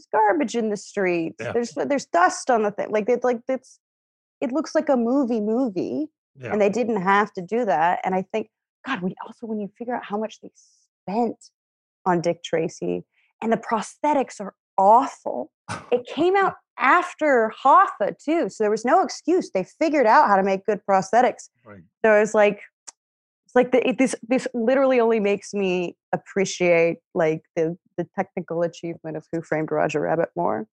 there's 0.00 0.06
garbage 0.12 0.54
in 0.54 0.70
the 0.70 0.76
streets 0.76 1.36
Yeah. 1.40 1.52
there's 1.52 1.72
there's 1.72 2.06
dust 2.06 2.50
on 2.50 2.62
the 2.62 2.70
thing 2.70 2.90
like 2.90 3.08
it's 3.08 3.24
like 3.24 3.40
it's 3.48 3.78
it 4.40 4.52
looks 4.52 4.74
like 4.74 4.88
a 4.88 4.96
movie 4.96 5.40
movie 5.40 6.08
yeah. 6.40 6.52
and 6.52 6.60
they 6.60 6.68
didn't 6.68 7.02
have 7.02 7.32
to 7.34 7.42
do 7.42 7.64
that. 7.64 8.00
And 8.04 8.14
I 8.14 8.22
think, 8.32 8.48
God, 8.86 9.02
we 9.02 9.14
also 9.26 9.46
when 9.46 9.60
you 9.60 9.70
figure 9.78 9.94
out 9.94 10.04
how 10.04 10.18
much 10.18 10.40
they 10.40 10.50
spent 11.06 11.36
on 12.06 12.20
Dick 12.20 12.42
Tracy, 12.42 13.04
and 13.42 13.52
the 13.52 13.58
prosthetics 13.58 14.40
are 14.40 14.54
awful. 14.78 15.50
It 15.90 16.06
came 16.06 16.36
out 16.36 16.54
after 16.78 17.52
Hoffa 17.62 18.16
too, 18.22 18.48
so 18.48 18.64
there 18.64 18.70
was 18.70 18.84
no 18.84 19.02
excuse. 19.02 19.50
They 19.50 19.64
figured 19.64 20.06
out 20.06 20.28
how 20.28 20.36
to 20.36 20.42
make 20.42 20.64
good 20.64 20.80
prosthetics. 20.88 21.50
right. 21.64 21.80
So 22.04 22.16
it 22.16 22.20
was 22.20 22.34
like, 22.34 22.60
it's 23.46 23.54
like 23.54 23.72
the, 23.72 23.86
it, 23.86 23.98
this 23.98 24.14
this 24.26 24.46
literally 24.54 25.00
only 25.00 25.20
makes 25.20 25.52
me 25.52 25.96
appreciate 26.12 26.98
like 27.14 27.42
the 27.56 27.76
the 28.02 28.08
technical 28.14 28.62
achievement 28.62 29.16
of 29.16 29.26
Who 29.32 29.42
Framed 29.42 29.70
Roger 29.70 30.00
Rabbit 30.00 30.30
more. 30.36 30.66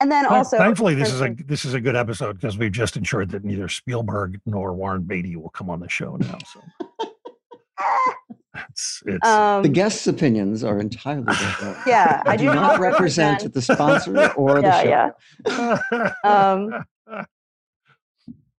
And 0.00 0.12
then 0.12 0.24
Thank- 0.24 0.32
also, 0.32 0.58
thankfully, 0.58 0.94
this 0.94 1.12
is 1.12 1.20
a 1.20 1.34
this 1.46 1.64
is 1.64 1.74
a 1.74 1.80
good 1.80 1.96
episode 1.96 2.34
because 2.34 2.56
we've 2.56 2.72
just 2.72 2.96
ensured 2.96 3.30
that 3.30 3.44
neither 3.44 3.68
Spielberg 3.68 4.40
nor 4.46 4.72
Warren 4.72 5.02
Beatty 5.02 5.36
will 5.36 5.50
come 5.50 5.70
on 5.70 5.80
the 5.80 5.88
show 5.88 6.16
now. 6.16 6.38
So 6.52 6.60
it's 8.70 9.02
it's 9.06 9.26
um, 9.26 9.62
The 9.62 9.68
guests' 9.68 10.06
opinions 10.06 10.62
are 10.62 10.78
entirely 10.78 11.24
different. 11.24 11.78
yeah, 11.86 12.22
I 12.26 12.36
do 12.36 12.44
do 12.44 12.54
not 12.54 12.78
represent 12.78 13.52
the 13.52 13.62
sponsor 13.62 14.30
or 14.34 14.62
the 14.62 14.68
yeah, 14.68 15.10
show. 15.46 15.80
yeah. 15.90 16.12
Um, 16.22 16.84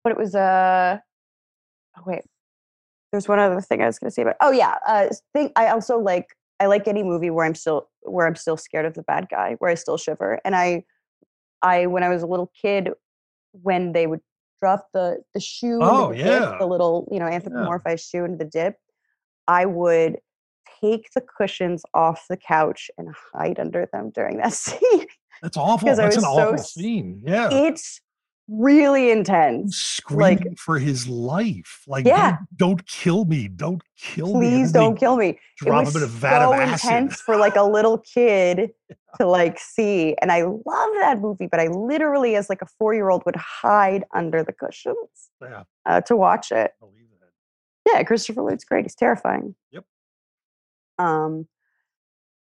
but 0.09 0.13
it 0.13 0.17
was 0.17 0.35
uh 0.35 0.99
oh 1.99 2.03
wait 2.07 2.23
there's 3.13 3.29
one 3.29 3.39
other 3.39 3.61
thing 3.61 3.83
i 3.83 3.87
was 3.87 3.99
going 3.99 4.11
to 4.11 4.15
say 4.15 4.23
about 4.23 4.37
oh 4.41 4.51
yeah 4.51 4.77
uh 4.87 5.07
thing 5.35 5.51
i 5.57 5.69
also 5.69 5.99
like 5.99 6.35
i 6.61 6.67
like 6.67 6.87
any 6.89 7.03
movie 7.03 7.31
where 7.31 7.45
i'm 7.47 7.55
still 7.55 7.89
where 8.03 8.27
i'm 8.27 8.37
still 8.37 8.57
scared 8.57 8.85
of 8.87 8.95
the 8.95 9.03
bad 9.03 9.29
guy 9.31 9.55
where 9.59 9.71
i 9.71 9.75
still 9.75 9.97
shiver 9.97 10.41
and 10.45 10.55
i 10.57 10.83
i 11.63 11.87
when 11.87 12.03
i 12.03 12.09
was 12.09 12.23
a 12.23 12.27
little 12.27 12.51
kid 12.61 12.91
when 13.53 13.93
they 13.93 14.07
would 14.07 14.21
drop 14.61 14.87
the 14.93 15.19
the 15.35 15.41
shoe 15.41 15.79
Oh, 15.83 16.09
the 16.11 16.17
dip, 16.17 16.27
yeah. 16.27 16.57
the 16.59 16.67
little 16.67 17.09
you 17.13 17.19
know 17.19 17.27
anthropomorphized 17.27 18.09
shoe 18.09 18.25
into 18.25 18.39
the 18.39 18.45
dip 18.51 18.75
i 19.47 19.65
would 19.67 20.17
take 20.81 21.09
the 21.15 21.23
cushions 21.37 21.83
off 21.95 22.25
the 22.29 22.37
couch 22.37 22.91
and 22.99 23.09
hide 23.33 23.59
under 23.59 23.89
them 23.93 24.11
during 24.15 24.37
that 24.39 24.53
scene 24.65 25.07
That's 25.43 25.57
awful. 25.57 25.87
That's 25.87 25.99
an 26.01 26.07
was 26.07 26.15
so 26.17 26.29
awful 26.31 26.59
scene. 26.59 27.23
Yeah. 27.25 27.49
it's 27.51 28.01
really 28.49 29.11
intense 29.11 29.77
Screaming 29.77 30.57
for 30.57 30.79
his 30.79 31.07
life. 31.07 31.83
Like, 31.87 32.07
Yeah. 32.07 32.39
don't, 32.57 32.57
don't 32.81 32.87
kill 32.87 33.25
me. 33.27 33.49
Don't 33.49 33.83
kill 33.97 34.35
me. 34.39 34.49
Please 34.49 34.73
don't 34.73 34.97
kill 34.99 35.17
me. 35.17 35.29
It 35.31 35.39
Drop 35.59 35.85
was 35.87 35.95
him 35.95 36.03
in 36.03 36.09
a 36.09 36.11
vat 36.11 36.41
so 36.41 36.53
of 36.55 36.59
acid. 36.61 36.91
intense 36.91 37.21
for 37.21 37.37
like 37.37 37.57
a 37.57 37.63
little 37.65 37.99
kid 37.99 38.71
to 39.21 39.27
like 39.27 39.59
see, 39.59 40.17
and 40.23 40.33
I 40.33 40.43
love 40.43 40.91
that 41.01 41.19
movie. 41.21 41.47
But 41.47 41.61
I 41.61 41.67
literally, 41.69 42.37
as 42.37 42.49
like 42.49 42.63
a 42.63 42.67
four-year-old, 42.79 43.25
would 43.27 43.37
hide 43.37 44.05
under 44.15 44.43
the 44.43 44.53
cushions 44.53 44.97
Yeah, 45.43 45.65
uh, 45.87 46.01
to 46.03 46.17
watch 46.17 46.51
it. 46.53 46.73
I 46.81 46.85
believe. 46.85 46.95
Yeah, 47.87 48.03
Christopher 48.03 48.43
Lloyd's 48.43 48.65
great. 48.65 48.85
He's 48.85 48.95
terrifying. 48.95 49.55
Yep. 49.73 49.85
Um. 50.99 51.47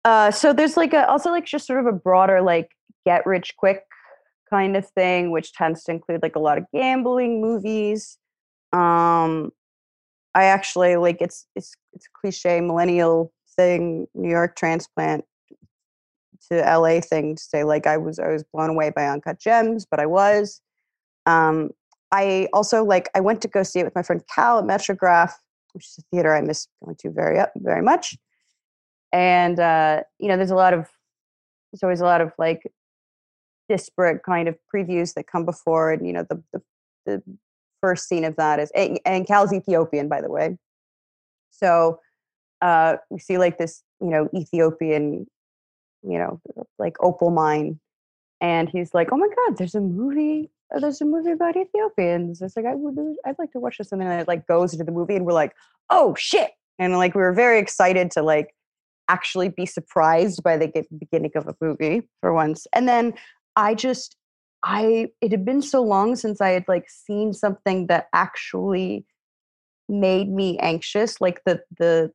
Uh. 0.04 0.32
So 0.32 0.54
there's 0.54 0.76
like 0.76 0.94
a 0.94 1.08
also 1.08 1.30
like 1.30 1.46
just 1.46 1.68
sort 1.68 1.80
of 1.80 1.86
a 1.86 1.92
broader 1.92 2.42
like 2.42 2.72
get 3.06 3.26
rich 3.28 3.56
quick 3.58 3.84
kind 4.50 4.76
of 4.76 4.88
thing, 4.90 5.32
which 5.32 5.54
tends 5.54 5.84
to 5.86 5.92
include 5.92 6.22
like 6.22 6.36
a 6.36 6.40
lot 6.40 6.58
of 6.58 6.66
gambling 6.74 7.42
movies. 7.42 8.18
Um. 8.74 9.52
I 10.36 10.46
actually 10.46 10.96
like 10.96 11.18
it's 11.22 11.48
it's 11.56 11.76
it's 11.94 12.06
a 12.06 12.10
cliche 12.22 12.62
millennial 12.62 13.34
thing, 13.56 14.08
New 14.14 14.30
York 14.30 14.56
transplant 14.56 15.26
to 16.50 16.62
LA 16.62 17.02
thing 17.02 17.36
to 17.36 17.42
say 17.42 17.64
like 17.64 17.88
I 17.88 17.98
was 17.98 18.20
I 18.20 18.30
was 18.30 18.44
blown 18.54 18.70
away 18.70 18.92
by 18.92 19.08
Uncut 19.08 19.40
Gems, 19.40 19.86
but 19.90 20.00
I 20.00 20.06
was. 20.06 20.62
Um, 21.26 21.72
I 22.12 22.48
also 22.54 22.84
like 22.84 23.10
I 23.16 23.20
went 23.20 23.42
to 23.42 23.48
go 23.48 23.64
see 23.64 23.80
it 23.80 23.84
with 23.84 23.96
my 23.96 24.04
friend 24.04 24.22
Cal 24.34 24.60
at 24.60 24.66
Metrograph, 24.66 25.34
which 25.74 25.86
is 25.86 26.00
a 26.00 26.02
theater 26.12 26.36
I 26.36 26.42
miss 26.42 26.68
going 26.84 26.96
to 27.02 27.12
very 27.12 27.40
up 27.40 27.52
very 27.58 27.82
much. 27.82 28.16
And 29.12 29.60
uh, 29.60 30.04
you 30.20 30.28
know, 30.28 30.38
there's 30.38 30.52
a 30.52 30.56
lot 30.56 30.74
of 30.74 30.88
there's 31.72 31.84
always 31.84 32.02
a 32.02 32.06
lot 32.06 32.22
of 32.22 32.32
like 32.38 32.62
disparate 33.70 34.24
kind 34.24 34.48
of 34.50 34.58
previews 34.74 35.14
that 35.14 35.28
come 35.28 35.46
before, 35.46 35.92
and 35.92 36.06
you 36.06 36.14
know, 36.14 36.26
the 36.30 36.44
the, 36.52 36.62
the 37.06 37.24
first 37.82 38.10
scene 38.10 38.26
of 38.26 38.36
that 38.36 38.60
is 38.60 38.72
and, 38.76 39.00
and 39.06 39.26
Cal's 39.26 39.54
Ethiopian, 39.54 40.10
by 40.10 40.22
the 40.22 40.30
way. 40.30 40.58
So 41.52 42.00
uh, 42.62 42.98
we 43.10 43.20
see 43.20 43.38
like 43.38 43.58
this, 43.58 43.84
you 44.02 44.10
know, 44.10 44.28
Ethiopian, 44.36 45.28
you 46.04 46.18
know, 46.18 46.42
like 46.78 46.98
opal 47.02 47.32
mine, 47.32 47.80
and 48.42 48.70
he's 48.70 48.94
like, 48.94 49.10
"Oh 49.12 49.18
my 49.18 49.28
God, 49.28 49.58
there's 49.58 49.76
a 49.76 49.82
movie. 49.82 50.50
uh, 50.76 50.80
There's 50.80 51.02
a 51.02 51.06
movie 51.06 51.32
about 51.32 51.56
Ethiopians." 51.56 52.42
It's 52.42 52.56
like 52.58 52.66
I 52.66 52.76
would, 52.76 52.98
I'd 53.26 53.40
like 53.40 53.52
to 53.52 53.60
watch 53.60 53.78
this, 53.78 53.92
and 53.92 54.02
then 54.02 54.12
it 54.20 54.28
like 54.28 54.48
goes 54.48 54.74
into 54.74 54.86
the 54.86 54.92
movie, 54.92 55.16
and 55.16 55.26
we're 55.26 55.34
like, 55.34 55.54
"Oh 55.90 56.16
shit!" 56.18 56.52
And 56.78 56.98
like 56.98 57.16
we 57.16 57.22
were 57.22 57.34
very 57.34 57.60
excited 57.60 58.12
to 58.12 58.22
like 58.24 58.54
actually 59.10 59.50
be 59.50 59.66
surprised 59.66 60.44
by 60.44 60.56
the 60.56 60.72
beginning 60.98 61.32
of 61.36 61.48
a 61.48 61.56
movie 61.62 62.04
for 62.22 62.34
once, 62.34 62.68
and 62.74 62.88
then 62.88 63.14
I 63.60 63.76
just, 63.76 64.16
I 64.64 65.08
it 65.22 65.32
had 65.32 65.46
been 65.46 65.62
so 65.62 65.82
long 65.82 66.16
since 66.16 66.42
I 66.42 66.50
had 66.50 66.66
like 66.68 66.90
seen 66.90 67.34
something 67.34 67.88
that 67.88 68.08
actually 68.14 69.06
made 69.88 70.30
me 70.30 70.58
anxious, 70.60 71.20
like 71.22 71.42
the 71.46 71.62
the 71.78 72.12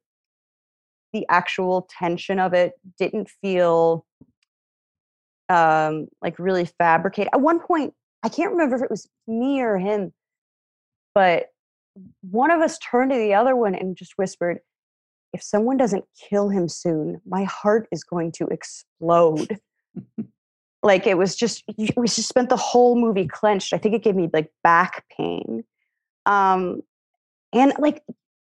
the 1.12 1.26
actual 1.28 1.88
tension 1.90 2.38
of 2.38 2.55
it 2.55 2.72
didn't 2.99 3.30
feel 3.40 4.05
um 5.49 6.09
like 6.22 6.38
really 6.38 6.64
fabricated. 6.64 7.30
At 7.32 7.40
one 7.40 7.61
point 7.61 7.95
i 8.24 8.28
can't 8.28 8.51
remember 8.51 8.74
if 8.76 8.82
it 8.82 8.90
was 8.90 9.07
me 9.28 9.61
or 9.61 9.78
him 9.78 10.12
but 11.14 11.47
one 12.22 12.51
of 12.51 12.61
us 12.61 12.78
turned 12.78 13.12
to 13.12 13.16
the 13.16 13.34
other 13.34 13.55
one 13.55 13.74
and 13.74 13.97
just 13.97 14.14
whispered 14.16 14.59
if 15.32 15.42
someone 15.42 15.76
doesn't 15.76 16.05
kill 16.28 16.49
him 16.49 16.68
soon 16.68 17.20
my 17.26 17.45
heart 17.45 17.86
is 17.92 18.03
going 18.03 18.32
to 18.32 18.47
explode 18.47 19.61
like 20.85 21.07
it 21.07 21.16
was 21.16 21.35
just 21.35 21.64
we 21.97 22.07
just 22.07 22.28
spent 22.28 22.51
the 22.51 22.57
whole 22.57 22.95
movie 22.95 23.26
clenched. 23.26 23.72
I 23.72 23.78
think 23.78 23.95
it 23.95 24.03
gave 24.03 24.14
me 24.14 24.28
like 24.32 24.53
back 24.62 25.05
pain. 25.16 25.64
Um 26.26 26.82
and 27.53 27.72
like 27.78 28.03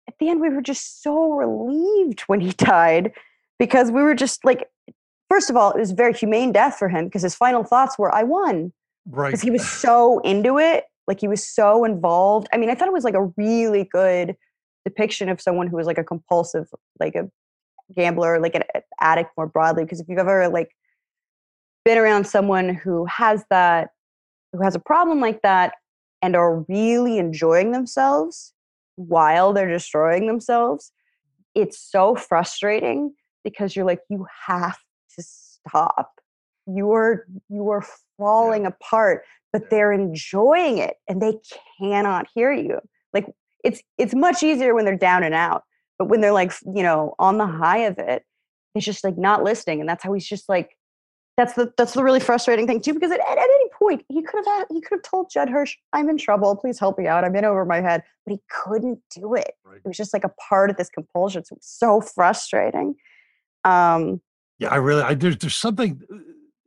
at 0.08 0.14
the 0.18 0.28
end 0.30 0.40
we 0.40 0.48
were 0.48 0.62
just 0.62 1.02
so 1.02 1.32
relieved 1.32 2.22
when 2.22 2.40
he 2.40 2.50
died 2.56 3.12
because 3.58 3.90
we 3.92 4.02
were 4.02 4.14
just 4.14 4.44
like 4.44 4.68
first 5.28 5.50
of 5.50 5.56
all 5.56 5.70
it 5.72 5.78
was 5.78 5.92
a 5.92 5.94
very 5.94 6.14
humane 6.14 6.50
death 6.50 6.76
for 6.78 6.88
him 6.88 7.04
because 7.04 7.22
his 7.22 7.34
final 7.34 7.62
thoughts 7.62 7.98
were 7.98 8.12
i 8.14 8.22
won. 8.22 8.72
Right. 9.08 9.28
because 9.28 9.40
he 9.40 9.50
was 9.50 9.66
so 9.68 10.18
into 10.20 10.58
it 10.58 10.84
like 11.06 11.20
he 11.20 11.28
was 11.28 11.44
so 11.46 11.84
involved. 11.84 12.48
I 12.52 12.56
mean 12.56 12.70
i 12.70 12.74
thought 12.74 12.88
it 12.88 12.94
was 12.94 13.04
like 13.04 13.14
a 13.14 13.30
really 13.36 13.84
good 13.84 14.34
depiction 14.86 15.28
of 15.28 15.40
someone 15.42 15.66
who 15.66 15.76
was 15.76 15.86
like 15.86 15.98
a 15.98 16.04
compulsive 16.04 16.68
like 16.98 17.14
a 17.14 17.30
gambler 17.94 18.40
like 18.40 18.54
an 18.54 18.62
addict 19.00 19.30
more 19.36 19.46
broadly 19.46 19.84
because 19.84 20.00
if 20.00 20.08
you've 20.08 20.18
ever 20.18 20.48
like 20.48 20.70
been 21.84 21.98
around 21.98 22.26
someone 22.26 22.68
who 22.68 23.06
has 23.06 23.44
that 23.50 23.90
who 24.52 24.62
has 24.62 24.74
a 24.74 24.80
problem 24.80 25.20
like 25.20 25.42
that 25.42 25.74
and 26.22 26.36
are 26.36 26.60
really 26.68 27.18
enjoying 27.18 27.72
themselves 27.72 28.52
while 28.96 29.52
they're 29.52 29.70
destroying 29.70 30.26
themselves, 30.26 30.92
it's 31.54 31.78
so 31.78 32.14
frustrating 32.14 33.14
because 33.44 33.74
you're 33.74 33.86
like, 33.86 34.00
you 34.08 34.26
have 34.46 34.78
to 35.16 35.22
stop. 35.22 36.12
You 36.66 36.92
are 36.92 37.26
you 37.48 37.70
are 37.70 37.84
falling 38.18 38.66
apart, 38.66 39.24
but 39.52 39.70
they're 39.70 39.92
enjoying 39.92 40.78
it 40.78 40.96
and 41.08 41.20
they 41.20 41.38
cannot 41.78 42.28
hear 42.34 42.52
you. 42.52 42.78
Like 43.12 43.26
it's 43.64 43.80
it's 43.98 44.14
much 44.14 44.42
easier 44.42 44.74
when 44.74 44.84
they're 44.84 44.96
down 44.96 45.24
and 45.24 45.34
out, 45.34 45.62
but 45.98 46.08
when 46.08 46.20
they're 46.20 46.32
like, 46.32 46.52
you 46.74 46.82
know, 46.82 47.14
on 47.18 47.38
the 47.38 47.46
high 47.46 47.78
of 47.78 47.98
it, 47.98 48.22
it's 48.74 48.84
just 48.84 49.02
like 49.02 49.16
not 49.16 49.42
listening. 49.42 49.80
And 49.80 49.88
that's 49.88 50.04
how 50.04 50.12
he's 50.12 50.28
just 50.28 50.48
like 50.48 50.76
that's 51.40 51.54
the 51.54 51.72
that's 51.76 51.94
the 51.94 52.04
really 52.04 52.20
frustrating 52.20 52.66
thing 52.66 52.80
too 52.80 52.92
because 52.94 53.10
at, 53.10 53.20
at 53.20 53.38
any 53.38 53.68
point 53.78 54.04
he 54.08 54.22
could 54.22 54.44
have 54.46 54.66
he 54.70 54.80
could 54.80 54.96
have 54.98 55.02
told 55.02 55.30
Judd 55.30 55.48
Hirsch 55.48 55.76
I'm 55.92 56.08
in 56.08 56.18
trouble 56.18 56.54
please 56.56 56.78
help 56.78 56.98
me 56.98 57.06
out 57.06 57.24
I'm 57.24 57.34
in 57.34 57.44
over 57.44 57.64
my 57.64 57.80
head 57.80 58.02
but 58.26 58.32
he 58.32 58.40
couldn't 58.50 59.00
do 59.14 59.34
it 59.34 59.52
Right. 59.64 59.78
it 59.84 59.88
was 59.88 59.96
just 59.96 60.12
like 60.12 60.24
a 60.24 60.32
part 60.48 60.68
of 60.70 60.76
this 60.76 60.90
compulsion 60.90 61.44
so 61.44 61.54
it 61.54 61.58
was 61.58 61.66
so 61.66 62.00
frustrating 62.00 62.94
um 63.64 64.20
Yeah, 64.58 64.68
I 64.68 64.76
really, 64.76 65.02
I 65.02 65.14
there's 65.14 65.38
there's 65.38 65.56
something. 65.56 66.00
uh, 66.12 66.16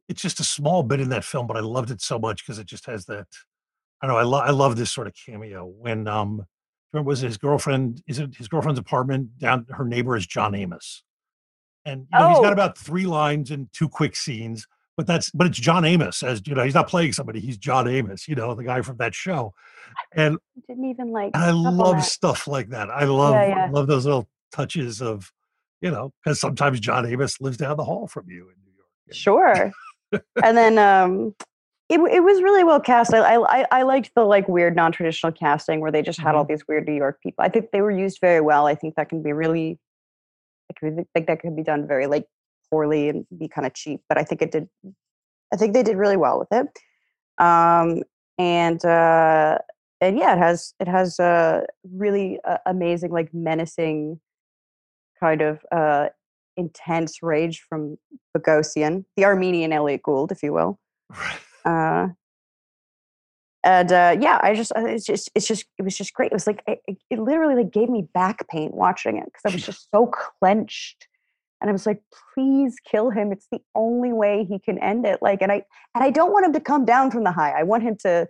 It's 0.09 0.21
just 0.21 0.39
a 0.39 0.43
small 0.43 0.84
bit 0.84 0.99
in 0.99 1.09
that 1.09 1.24
film, 1.24 1.47
but 1.47 1.57
I 1.57 1.61
loved 1.61 1.89
it 1.91 2.01
so 2.01 2.19
much 2.19 2.43
because 2.45 2.59
it 2.59 2.65
just 2.67 2.86
has 2.88 3.05
that. 3.05 3.28
I 4.01 4.07
don't 4.07 4.15
know. 4.15 4.19
I 4.19 4.24
love 4.24 4.43
I 4.49 4.51
love 4.51 4.76
this 4.76 4.91
sort 4.91 5.07
of 5.07 5.13
cameo 5.26 5.65
when 5.65 6.07
um, 6.07 6.45
remember 6.91 7.07
was 7.09 7.24
it 7.24 7.28
his 7.28 7.38
girlfriend? 7.38 8.01
Is 8.07 8.19
it 8.19 8.36
his 8.36 8.47
girlfriend's 8.47 8.80
apartment? 8.80 9.38
Down 9.39 9.65
her 9.69 9.86
neighbor 9.86 10.15
is 10.17 10.28
John 10.28 10.53
Amos, 10.55 11.03
and 11.86 12.07
you 12.13 12.19
know 12.19 12.29
he's 12.29 12.38
Oh. 12.38 12.41
got 12.43 12.53
about 12.53 12.77
three 12.77 13.05
lines 13.05 13.51
and 13.51 13.67
two 13.73 13.89
quick 13.89 14.15
scenes. 14.15 14.65
But 14.95 15.07
that's 15.07 15.31
but 15.31 15.47
it's 15.47 15.57
John 15.59 15.86
Amos 15.86 16.21
as 16.21 16.41
you 16.45 16.53
know 16.53 16.63
he's 16.63 16.75
not 16.75 16.88
playing 16.88 17.13
somebody. 17.13 17.39
He's 17.39 17.57
John 17.57 17.88
Amos, 17.88 18.27
you 18.27 18.36
know 18.36 18.53
the 18.53 18.63
guy 18.63 18.81
from 18.81 18.97
that 18.97 19.15
show, 19.15 19.53
and 20.13 20.38
didn't 20.67 20.86
even 20.86 21.11
like 21.11 21.31
I 21.36 21.39
pick 21.47 21.49
up 21.49 21.55
on 21.65 21.77
love 21.77 21.95
that. 21.95 22.03
stuff 22.05 22.47
like 22.47 22.69
that. 22.69 22.89
I 22.91 23.05
love 23.05 23.34
yeah. 23.34 23.69
love 23.71 23.88
those 23.88 24.05
little 24.05 24.27
touches 24.51 25.01
of, 25.01 25.31
you 25.81 25.89
know, 25.89 26.11
because 26.23 26.39
sometimes 26.39 26.79
John 26.79 27.07
Amos 27.07 27.41
lives 27.41 27.57
down 27.57 27.75
the 27.75 27.84
hall 27.84 28.07
from 28.07 28.29
you 28.29 28.49
in 28.49 28.55
New 28.63 28.71
York. 28.77 28.88
and- 29.07 29.15
Sure. 29.15 29.71
and 30.43 30.55
then 30.55 30.77
um 30.77 31.34
it, 31.89 31.99
it 31.99 32.23
was 32.23 32.41
really 32.43 32.63
well 32.63 32.79
cast. 32.79 33.13
I, 33.15 33.36
I 33.36 33.65
I 33.71 33.81
liked 33.81 34.11
the 34.15 34.23
like 34.25 34.47
weird 34.47 34.75
non-traditional 34.75 35.31
casting 35.34 35.79
where 35.79 35.91
they 35.91 36.03
just 36.03 36.19
had 36.19 36.27
Mm-hmm. 36.29 36.38
all 36.38 36.45
these 36.45 36.67
weird 36.67 36.88
New 36.88 36.93
York 36.93 37.19
people. 37.23 37.43
I 37.43 37.49
think 37.49 37.71
they 37.71 37.81
were 37.81 37.89
used 37.91 38.19
very 38.21 38.41
well. 38.41 38.67
I 38.67 38.75
think 38.75 38.93
that 38.95 39.09
can 39.09 39.23
be 39.23 39.34
really 39.34 39.79
I 40.76 40.80
could 40.80 41.07
think 41.13 41.28
that 41.28 41.39
could 41.41 41.55
be 41.55 41.63
done 41.63 41.88
very 41.88 42.07
like 42.07 42.26
poorly 42.69 43.09
and 43.09 43.26
be 43.38 43.47
kind 43.47 43.65
of 43.67 43.74
cheap, 43.74 44.01
but 44.09 44.17
I 44.17 44.24
think 44.24 44.41
it 44.41 44.51
did 44.51 44.69
I 45.53 45.57
think 45.57 45.74
they 45.74 45.84
did 45.84 45.97
really 45.97 46.17
well 46.17 46.39
with 46.39 46.51
it. 46.51 46.67
Um 47.43 48.03
and 48.38 48.84
uh 48.86 49.57
and 50.01 50.17
yeah, 50.17 50.34
it 50.34 50.39
has 50.39 50.74
it 50.80 50.88
has 50.88 51.19
a 51.19 51.65
really 51.93 52.39
uh, 52.45 52.57
amazing 52.65 53.11
like 53.11 53.34
menacing 53.34 54.19
kind 55.19 55.41
of 55.41 55.59
uh 55.71 56.09
intense 56.57 57.24
rage 57.24 57.63
from 57.67 57.97
Bogosian, 58.38 59.05
the 59.17 59.26
Armenian 59.26 59.74
Elliot 59.74 60.03
Gould, 60.03 60.32
if 60.32 60.43
you 60.43 60.53
will. 60.53 60.80
Uh, 61.65 62.09
and 63.64 63.91
uh, 63.91 64.18
yeah, 64.20 64.39
I 64.41 64.55
just 64.55 64.72
uh, 64.76 64.86
it's 64.86 65.05
just 65.05 65.30
it's 65.36 65.47
just 65.47 65.66
it 65.78 65.84
was 65.84 65.95
just 65.97 66.14
great. 66.14 66.32
It 66.32 66.36
was 66.36 66.47
like 66.47 66.64
it, 66.68 66.80
it- 66.88 66.97
it 67.09 67.20
literally 67.20 67.55
like 67.55 67.72
gave 67.72 67.89
me 67.89 68.07
back 68.14 68.47
pain 68.49 68.72
watching 68.74 69.18
it 69.18 69.26
because 69.26 69.41
I 69.45 69.53
was 69.53 69.66
just 69.66 69.89
so 69.91 70.07
clenched, 70.07 71.07
and 71.61 71.70
I 71.70 71.74
was 71.74 71.86
like, 71.86 72.01
please 72.34 72.76
kill 72.89 73.09
him. 73.09 73.32
It's 73.32 73.47
the 73.51 73.61
only 73.76 74.11
way 74.14 74.45
he 74.49 74.59
can 74.59 74.78
end 74.80 75.05
it. 75.05 75.22
Like, 75.22 75.41
and 75.41 75.51
I 75.51 75.64
and 75.95 76.03
I 76.03 76.09
don't 76.09 76.32
want 76.34 76.45
him 76.45 76.53
to 76.53 76.59
come 76.59 76.86
down 76.86 77.11
from 77.11 77.24
the 77.24 77.32
high. 77.32 77.51
I 77.57 77.64
want 77.64 77.84
him 77.84 77.95
to, 78.01 78.28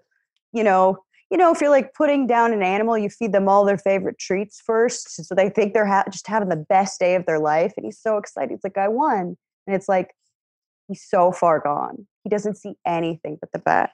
you 0.53 0.63
know. 0.63 0.99
You 1.31 1.37
know, 1.37 1.51
if 1.51 1.61
you're 1.61 1.71
like 1.71 1.95
putting 1.95 2.27
down 2.27 2.53
an 2.53 2.61
animal, 2.61 2.95
you 2.95 3.09
feed 3.09 3.31
them 3.33 3.49
all 3.49 3.65
their 3.65 3.77
favorite 3.79 4.19
treats 4.19 4.61
first, 4.63 5.09
so 5.25 5.33
they 5.33 5.49
think 5.49 5.73
they're 5.73 5.87
ha- 5.87 6.03
just 6.11 6.27
having 6.27 6.49
the 6.49 6.55
best 6.69 6.99
day 6.99 7.15
of 7.15 7.25
their 7.25 7.39
life. 7.39 7.73
And 7.75 7.85
he's 7.85 7.97
so 7.99 8.17
excited. 8.17 8.51
He's 8.51 8.63
like, 8.63 8.77
"I 8.77 8.87
won!" 8.87 9.35
And 9.65 9.75
it's 9.75 9.89
like, 9.89 10.11
he's 10.87 11.01
so 11.03 11.31
far 11.31 11.59
gone. 11.59 12.05
He 12.23 12.29
doesn't 12.29 12.55
see 12.57 12.75
anything 12.85 13.37
but 13.41 13.51
the 13.51 13.57
bat. 13.57 13.91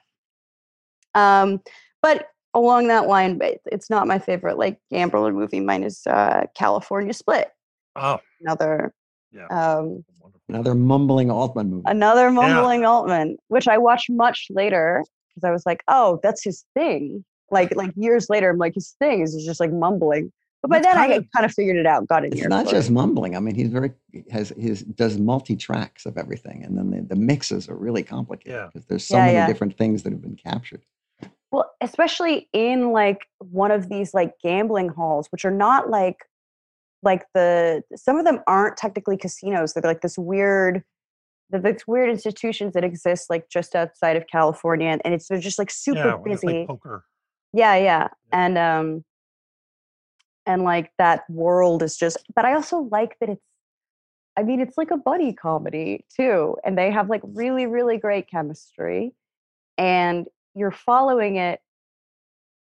Um, 1.14 1.60
but 2.02 2.28
along 2.54 2.88
that 2.88 3.06
line, 3.08 3.40
it's 3.66 3.90
not 3.90 4.06
my 4.06 4.18
favorite 4.18 4.58
like 4.58 4.78
Gambler 4.90 5.32
movie. 5.32 5.60
Mine 5.60 5.82
is 5.84 6.06
uh, 6.06 6.44
California 6.56 7.12
Split. 7.12 7.50
Oh, 7.96 8.18
Another 8.40 8.92
yeah. 9.32 9.46
um. 9.46 10.04
Another 10.48 10.74
mumbling 10.74 11.30
Altman 11.30 11.70
movie. 11.70 11.84
another 11.86 12.28
mumbling 12.32 12.84
Altman, 12.84 13.36
which 13.48 13.68
I 13.68 13.78
watched 13.78 14.10
much 14.10 14.48
later 14.50 15.04
because 15.28 15.46
I 15.46 15.52
was 15.52 15.64
like, 15.64 15.84
oh, 15.86 16.18
that's 16.24 16.42
his 16.42 16.64
thing. 16.74 17.24
Like 17.52 17.74
like 17.76 17.92
years 17.94 18.28
later, 18.28 18.50
I'm 18.50 18.58
like, 18.58 18.74
his 18.74 18.96
thing 18.98 19.20
is 19.20 19.40
just 19.46 19.60
like 19.60 19.70
mumbling. 19.72 20.32
But 20.62 20.70
by 20.72 20.80
That's 20.80 20.94
then, 20.94 20.98
I 21.02 21.08
kind 21.08 21.28
kind 21.36 21.46
of 21.46 21.52
figured 21.54 21.76
it 21.76 21.86
out. 21.86 22.06
Got 22.08 22.24
it. 22.24 22.32
It's 22.34 22.48
not 22.48 22.68
just 22.68 22.90
mumbling. 22.90 23.36
I 23.36 23.40
mean, 23.40 23.54
he's 23.54 23.68
very 23.68 23.92
has 24.32 24.48
his 24.58 24.82
does 24.82 25.18
multi 25.18 25.54
tracks 25.54 26.04
of 26.04 26.18
everything, 26.18 26.64
and 26.64 26.76
then 26.76 26.90
the, 26.90 27.14
the 27.14 27.20
mixes 27.20 27.68
are 27.68 27.76
really 27.76 28.02
complicated 28.02 28.52
Yeah. 28.52 28.66
because 28.72 28.86
there's 28.86 29.06
so 29.06 29.16
Yeah, 29.18 29.26
many 29.26 29.36
yeah. 29.36 29.46
different 29.46 29.78
things 29.78 30.02
that 30.02 30.12
have 30.12 30.20
been 30.20 30.34
captured. 30.36 30.82
Well, 31.52 31.70
especially 31.80 32.48
in 32.52 32.92
like 32.92 33.26
one 33.38 33.70
of 33.70 33.88
these 33.88 34.14
like 34.14 34.34
gambling 34.42 34.88
halls, 34.88 35.28
which 35.30 35.44
are 35.44 35.50
not 35.50 35.90
like 35.90 36.18
like 37.02 37.24
the 37.34 37.82
some 37.96 38.18
of 38.18 38.24
them 38.24 38.40
aren't 38.46 38.76
technically 38.76 39.16
casinos. 39.16 39.72
They're 39.72 39.82
like 39.82 40.02
this 40.02 40.18
weird 40.18 40.84
they're 41.50 41.76
weird 41.86 42.10
institutions 42.10 42.74
that 42.74 42.84
exist 42.84 43.28
like 43.28 43.48
just 43.48 43.74
outside 43.74 44.16
of 44.16 44.24
California 44.28 44.98
and, 45.04 45.14
it's 45.14 45.28
they're 45.28 45.40
just 45.40 45.58
like 45.58 45.70
super 45.70 45.98
yeah, 45.98 46.14
when 46.14 46.30
they 46.30 46.36
play 46.36 46.52
busy. 46.52 46.66
poker. 46.66 47.04
Yeah, 47.52 47.76
yeah. 47.76 48.08
And 48.32 48.56
um 48.56 49.04
and 50.46 50.62
like 50.62 50.92
that 50.98 51.28
world 51.28 51.82
is 51.82 51.96
just 51.96 52.18
but 52.34 52.44
I 52.44 52.54
also 52.54 52.88
like 52.90 53.16
that 53.20 53.28
it's 53.28 53.42
I 54.36 54.42
mean 54.42 54.60
it's 54.60 54.78
like 54.78 54.90
a 54.90 54.96
buddy 54.96 55.32
comedy 55.32 56.04
too 56.14 56.56
and 56.64 56.78
they 56.78 56.90
have 56.90 57.10
like 57.10 57.22
really 57.24 57.66
really 57.66 57.98
great 57.98 58.28
chemistry 58.30 59.12
and 59.76 60.28
you're 60.60 60.70
following 60.70 61.36
it 61.36 61.60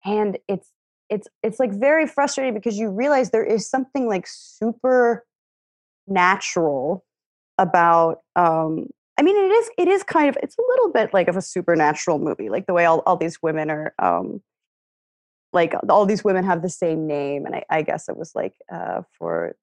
and 0.05 0.37
it's 0.47 0.71
it's 1.09 1.27
it's 1.43 1.59
like 1.59 1.71
very 1.73 2.07
frustrating 2.07 2.53
because 2.53 2.77
you 2.77 2.89
realize 2.89 3.29
there 3.29 3.43
is 3.43 3.69
something 3.69 4.07
like 4.07 4.25
super 4.27 5.25
natural 6.07 7.05
about 7.57 8.21
um 8.35 8.87
I 9.19 9.23
mean 9.23 9.35
it 9.35 9.51
is 9.51 9.69
it 9.77 9.87
is 9.87 10.03
kind 10.03 10.29
of 10.29 10.37
it's 10.41 10.57
a 10.57 10.61
little 10.69 10.91
bit 10.91 11.13
like 11.13 11.27
of 11.27 11.37
a 11.37 11.41
supernatural 11.41 12.17
movie 12.17 12.49
like 12.49 12.65
the 12.65 12.73
way 12.73 12.85
all, 12.85 12.99
all 13.05 13.17
these 13.17 13.41
women 13.43 13.69
are 13.69 13.93
um 13.99 14.41
like 15.53 15.73
all 15.89 16.05
these 16.05 16.23
women 16.23 16.45
have 16.45 16.61
the 16.61 16.69
same 16.69 17.05
name 17.05 17.45
and 17.45 17.55
I, 17.55 17.63
I 17.69 17.81
guess 17.81 18.07
it 18.07 18.17
was 18.17 18.31
like 18.33 18.53
uh 18.73 19.01
for 19.19 19.53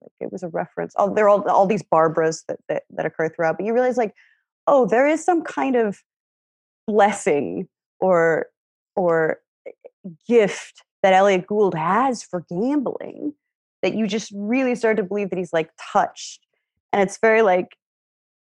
like 0.00 0.12
it 0.20 0.32
was 0.32 0.44
a 0.44 0.48
reference 0.48 0.94
oh 0.96 1.12
they're 1.12 1.28
all 1.28 1.46
all 1.50 1.66
these 1.66 1.82
Barbaras 1.82 2.44
that, 2.46 2.60
that 2.68 2.84
that 2.90 3.06
occur 3.06 3.28
throughout 3.28 3.56
but 3.58 3.66
you 3.66 3.74
realize 3.74 3.96
like 3.96 4.14
oh 4.68 4.86
there 4.86 5.08
is 5.08 5.22
some 5.22 5.42
kind 5.42 5.74
of 5.74 6.00
blessing 6.90 7.68
or 8.00 8.46
or 8.96 9.38
eh, 9.66 9.70
gift 10.26 10.82
that 11.02 11.12
Elliot 11.12 11.46
Gould 11.46 11.74
has 11.74 12.22
for 12.22 12.44
gambling 12.48 13.34
that 13.82 13.94
you 13.94 14.06
just 14.06 14.32
really 14.34 14.74
start 14.74 14.96
to 14.98 15.02
believe 15.02 15.30
that 15.30 15.38
he's 15.38 15.52
like 15.52 15.70
touched. 15.92 16.46
And 16.92 17.00
it's 17.00 17.18
very 17.18 17.42
like 17.42 17.76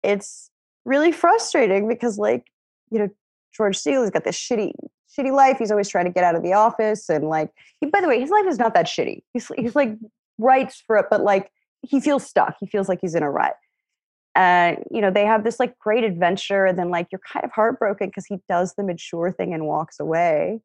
it's 0.03 0.51
really 0.85 1.13
frustrating 1.13 1.87
because 1.89 2.19
like, 2.19 2.47
you 2.91 2.99
know, 2.99 3.09
George 3.55 3.77
Steele 3.77 4.03
has 4.03 4.11
got 4.11 4.25
this 4.25 4.37
shitty, 4.37 4.73
shitty 5.17 5.33
life. 5.33 5.59
He's 5.59 5.71
always 5.71 5.89
trying 5.89 6.07
to 6.07 6.11
get 6.11 6.25
out 6.25 6.35
of 6.35 6.43
the 6.43 6.53
office. 6.53 7.09
And 7.09 7.29
like 7.29 7.51
he, 7.81 7.87
by 7.87 8.01
the 8.01 8.09
way, 8.09 8.21
his 8.21 8.31
life 8.31 8.47
is 8.47 8.59
not 8.59 8.75
that 8.75 8.87
shitty. 8.87 9.23
He's 9.33 9.51
he's 9.57 9.77
like 9.77 9.97
writes 10.39 10.83
for 10.87 10.97
it, 10.97 11.07
but 11.11 11.23
like 11.23 11.51
he 11.83 12.01
feels 12.01 12.25
stuck. 12.25 12.57
He 12.59 12.67
feels 12.67 12.89
like 12.89 12.99
he's 13.01 13.15
in 13.15 13.23
a 13.23 13.31
rut. 13.31 13.55
And 14.35 14.85
you 14.91 15.01
know, 15.01 15.11
they 15.11 15.25
have 15.25 15.45
this 15.45 15.59
like 15.59 15.79
great 15.79 16.05
adventure, 16.05 16.67
and 16.67 16.79
then 16.79 16.91
like 16.91 17.09
you're 17.11 17.21
kind 17.33 17.45
of 17.45 17.53
heartbroken 17.53 18.09
because 18.09 18.27
he 18.27 18.39
does 18.49 18.75
the 18.77 18.85
mature 18.85 19.33
thing 19.33 19.53
and 19.55 19.67
walks 19.67 19.99
away 19.99 20.61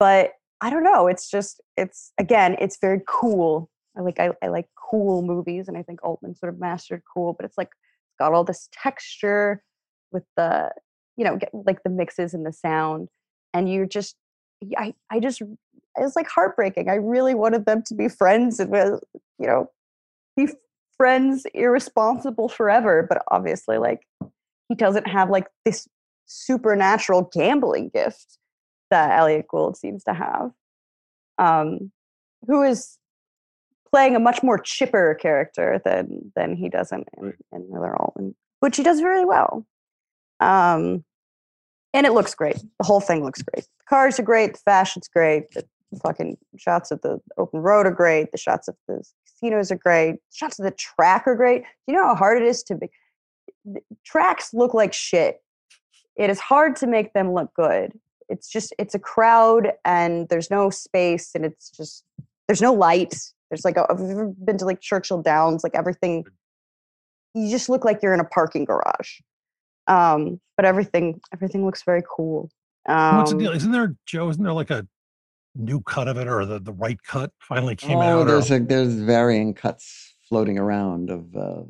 but 0.00 0.32
I 0.60 0.70
don't 0.70 0.82
know. 0.82 1.06
It's 1.06 1.30
just 1.30 1.60
it's 1.76 2.12
again, 2.18 2.56
it's 2.58 2.78
very 2.80 3.02
cool. 3.06 3.70
I 3.96 4.00
like 4.00 4.18
I, 4.18 4.30
I 4.42 4.48
like 4.48 4.66
cool 4.74 5.22
movies, 5.22 5.68
and 5.68 5.76
I 5.76 5.82
think 5.82 6.00
Altman 6.02 6.34
sort 6.34 6.52
of 6.52 6.58
mastered 6.58 7.02
cool. 7.12 7.34
But 7.34 7.46
it's 7.46 7.56
like 7.56 7.68
it's 7.68 8.16
got 8.18 8.32
all 8.32 8.42
this 8.42 8.68
texture 8.72 9.62
with 10.10 10.24
the 10.36 10.72
you 11.16 11.24
know 11.24 11.36
get, 11.36 11.50
like 11.52 11.82
the 11.84 11.90
mixes 11.90 12.34
and 12.34 12.44
the 12.44 12.52
sound, 12.52 13.08
and 13.54 13.72
you're 13.72 13.86
just 13.86 14.16
I 14.76 14.94
I 15.10 15.20
just 15.20 15.42
it's 15.96 16.16
like 16.16 16.28
heartbreaking. 16.28 16.88
I 16.88 16.94
really 16.94 17.34
wanted 17.34 17.66
them 17.66 17.82
to 17.86 17.94
be 17.94 18.08
friends 18.08 18.58
and 18.58 18.70
with 18.70 19.00
you 19.38 19.46
know 19.46 19.70
be 20.36 20.48
friends, 21.00 21.46
irresponsible 21.54 22.50
forever. 22.50 23.06
But 23.08 23.22
obviously, 23.30 23.78
like 23.78 24.06
he 24.68 24.74
doesn't 24.74 25.08
have 25.08 25.30
like 25.30 25.46
this 25.64 25.88
supernatural 26.26 27.30
gambling 27.32 27.88
gift 27.88 28.36
that 28.90 29.18
Elliot 29.18 29.46
Gould 29.48 29.78
seems 29.78 30.04
to 30.04 30.12
have, 30.12 30.50
um, 31.38 31.90
who 32.46 32.62
is 32.62 32.98
playing 33.90 34.14
a 34.14 34.20
much 34.20 34.42
more 34.42 34.58
chipper 34.58 35.16
character 35.18 35.80
than 35.86 36.32
than 36.36 36.54
he 36.54 36.68
does 36.68 36.92
in, 36.92 37.06
in, 37.16 37.32
in 37.50 37.72
Miller 37.72 37.96
Altman, 37.98 38.34
which 38.58 38.76
he 38.76 38.82
does 38.82 39.02
really 39.02 39.24
well. 39.24 39.66
Um, 40.38 41.02
and 41.94 42.06
it 42.06 42.12
looks 42.12 42.34
great. 42.34 42.58
The 42.78 42.84
whole 42.84 43.00
thing 43.00 43.24
looks 43.24 43.40
great. 43.40 43.64
The 43.64 43.84
cars 43.88 44.20
are 44.20 44.22
great. 44.22 44.52
The 44.52 44.60
fashion's 44.66 45.08
great. 45.08 45.50
The 45.52 45.64
fucking 46.02 46.36
shots 46.58 46.90
of 46.90 47.00
the 47.00 47.20
open 47.38 47.60
road 47.60 47.86
are 47.86 47.90
great. 47.90 48.32
The 48.32 48.38
shots 48.38 48.68
of 48.68 48.76
the 48.86 49.02
casinos 49.40 49.70
are 49.70 49.76
great. 49.76 50.16
Shots 50.32 50.58
of 50.58 50.64
the 50.64 50.70
track 50.72 51.26
are 51.26 51.34
great. 51.34 51.64
You 51.86 51.94
know 51.94 52.04
how 52.04 52.14
hard 52.14 52.42
it 52.42 52.46
is 52.46 52.62
to 52.64 52.74
be. 52.74 52.90
Tracks 54.04 54.52
look 54.52 54.74
like 54.74 54.92
shit. 54.92 55.42
It 56.16 56.30
is 56.30 56.38
hard 56.40 56.76
to 56.76 56.86
make 56.86 57.12
them 57.12 57.32
look 57.32 57.52
good. 57.54 57.92
It's 58.28 58.48
just 58.48 58.72
it's 58.78 58.94
a 58.94 58.98
crowd 58.98 59.72
and 59.84 60.28
there's 60.28 60.50
no 60.50 60.70
space 60.70 61.30
and 61.34 61.44
it's 61.44 61.70
just 61.70 62.04
there's 62.46 62.62
no 62.62 62.72
light. 62.72 63.14
There's 63.50 63.64
like 63.64 63.76
a, 63.76 63.86
I've 63.90 64.00
ever 64.00 64.32
been 64.44 64.58
to 64.58 64.64
like 64.64 64.80
Churchill 64.80 65.22
Downs, 65.22 65.64
like 65.64 65.74
everything. 65.74 66.24
You 67.34 67.50
just 67.50 67.68
look 67.68 67.84
like 67.84 68.00
you're 68.02 68.14
in 68.14 68.20
a 68.20 68.24
parking 68.24 68.64
garage. 68.64 69.20
Um, 69.86 70.40
but 70.56 70.64
everything 70.64 71.20
everything 71.32 71.64
looks 71.64 71.82
very 71.82 72.02
cool. 72.08 72.50
Um, 72.88 73.18
What's 73.18 73.32
the 73.32 73.38
deal? 73.38 73.52
Isn't 73.52 73.72
there, 73.72 73.96
Joe? 74.06 74.28
Isn't 74.30 74.42
there 74.42 74.52
like 74.52 74.70
a 74.70 74.86
new 75.54 75.80
cut 75.80 76.08
of 76.08 76.16
it, 76.16 76.26
or 76.28 76.44
the 76.46 76.58
the 76.58 76.72
right 76.72 77.02
cut 77.02 77.32
finally 77.40 77.76
came 77.76 77.98
oh, 77.98 78.02
out? 78.02 78.22
or- 78.22 78.24
there's 78.26 78.50
a, 78.50 78.58
there's 78.60 78.94
varying 78.94 79.54
cuts 79.54 80.14
floating 80.28 80.58
around 80.58 81.10
of 81.10 81.36
uh, 81.36 81.62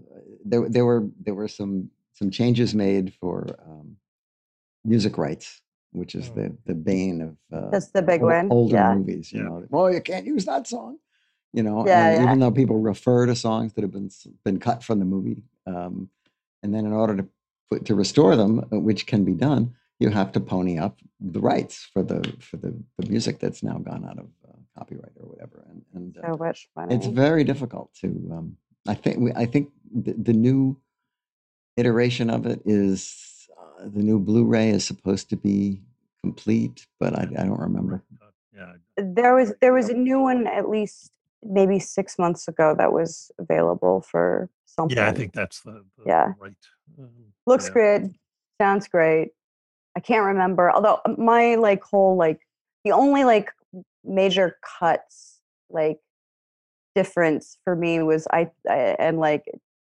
there 0.45 0.69
there 0.69 0.85
were 0.85 1.07
there 1.21 1.35
were 1.35 1.49
some 1.49 1.91
some 2.13 2.31
changes 2.31 2.75
made 2.75 3.15
for 3.21 3.47
um, 3.67 3.97
music 4.85 5.17
rights, 5.19 5.63
which 5.93 6.15
is 6.15 6.29
Oh. 6.31 6.35
the 6.35 6.57
the 6.67 6.75
bane 6.75 7.21
of 7.23 7.37
uh, 7.53 7.71
That's 7.71 7.89
the 7.89 8.03
big 8.03 8.23
ol- 8.23 8.29
one, 8.29 8.49
older 8.51 8.75
yeah. 8.77 8.95
movies. 8.95 9.33
You 9.33 9.41
Yeah. 9.43 9.49
know, 9.49 9.67
well, 9.71 9.93
you 9.93 10.01
can't 10.01 10.27
use 10.27 10.45
that 10.45 10.67
song. 10.67 10.99
You 11.53 11.65
know, 11.65 11.85
Yeah, 11.87 12.07
and 12.11 12.17
yeah. 12.23 12.27
even 12.29 12.39
though 12.39 12.53
people 12.53 12.79
refer 12.79 13.27
to 13.27 13.35
songs 13.35 13.73
that 13.73 13.83
have 13.83 13.91
been 13.93 14.11
been 14.45 14.61
cut 14.61 14.85
from 14.85 14.99
the 15.01 15.05
movie, 15.05 15.43
um, 15.67 16.09
and 16.63 16.73
then 16.75 16.87
in 16.87 16.93
order 16.93 17.17
to 17.17 17.27
put 17.71 17.87
to 17.87 17.95
restore 17.95 18.37
them, 18.37 18.61
uh, 18.73 18.79
which 18.79 19.07
can 19.07 19.25
be 19.25 19.33
done, 19.35 19.75
you 20.01 20.09
have 20.09 20.33
to 20.33 20.41
pony 20.41 20.79
up 20.79 20.99
the 21.21 21.41
rights 21.41 21.89
for 21.93 22.03
the 22.03 22.21
for 22.41 22.57
the, 22.57 22.75
the 22.99 23.09
music 23.09 23.39
that's 23.39 23.63
now 23.63 23.79
gone 23.79 24.05
out 24.05 24.19
of 24.19 24.27
uh, 24.49 24.57
copyright 24.77 25.13
or 25.21 25.27
whatever. 25.29 25.65
And 25.71 25.83
and 25.95 26.19
uh, 26.19 26.33
so 26.33 26.37
much 26.39 26.69
money. 26.75 26.95
it's 26.97 27.07
very 27.07 27.45
difficult 27.45 27.95
to. 28.01 28.09
Um, 28.33 28.57
I 28.89 28.95
think 28.95 29.19
we, 29.19 29.33
I 29.35 29.45
think 29.45 29.69
the, 29.95 30.15
the 30.15 30.33
new 30.33 30.81
iteration 31.77 32.31
of 32.31 32.47
it 32.47 32.61
is 32.65 33.49
uh, 33.61 33.85
the 33.85 34.03
new 34.03 34.19
Blu-ray 34.19 34.71
is 34.71 34.85
supposed 34.85 35.29
to 35.31 35.37
be 35.37 35.83
complete, 36.23 36.87
but 36.99 37.15
I, 37.15 37.23
I 37.23 37.45
don't 37.45 37.61
remember. 37.61 38.03
yeah, 38.57 38.73
there 38.97 39.35
was 39.35 39.53
there 39.61 39.75
was 39.75 39.91
a 39.91 39.95
new 39.95 40.21
one 40.21 40.47
at 40.47 40.69
least 40.69 41.13
maybe 41.43 41.79
six 41.79 42.19
months 42.19 42.49
ago 42.49 42.75
that 42.77 42.93
was 42.93 43.31
available 43.39 44.01
for 44.01 44.49
something. 44.65 44.97
yeah. 44.97 45.09
I 45.09 45.13
think 45.13 45.33
that's 45.33 45.61
the, 45.61 45.85
the 45.97 46.05
Yeah. 46.07 46.33
right. 46.39 46.53
um, 46.99 47.09
looks 47.47 47.69
yeah. 47.69 47.75
good, 47.75 48.15
sounds 48.61 48.89
great. 48.89 49.31
I 50.01 50.03
can't 50.03 50.25
remember. 50.25 50.71
Although 50.71 50.99
uh, 51.05 51.15
my 51.19 51.57
like 51.57 51.85
whole 51.85 52.17
like 52.17 52.41
the 52.85 52.93
only 52.93 53.25
like 53.25 53.51
major 54.03 54.57
cuts 54.65 55.41
like 55.69 55.99
difference 56.95 57.59
for 57.65 57.77
me 57.77 58.03
was 58.03 58.27
I, 58.33 58.51
I 58.67 58.97
and 58.99 59.19
like 59.19 59.45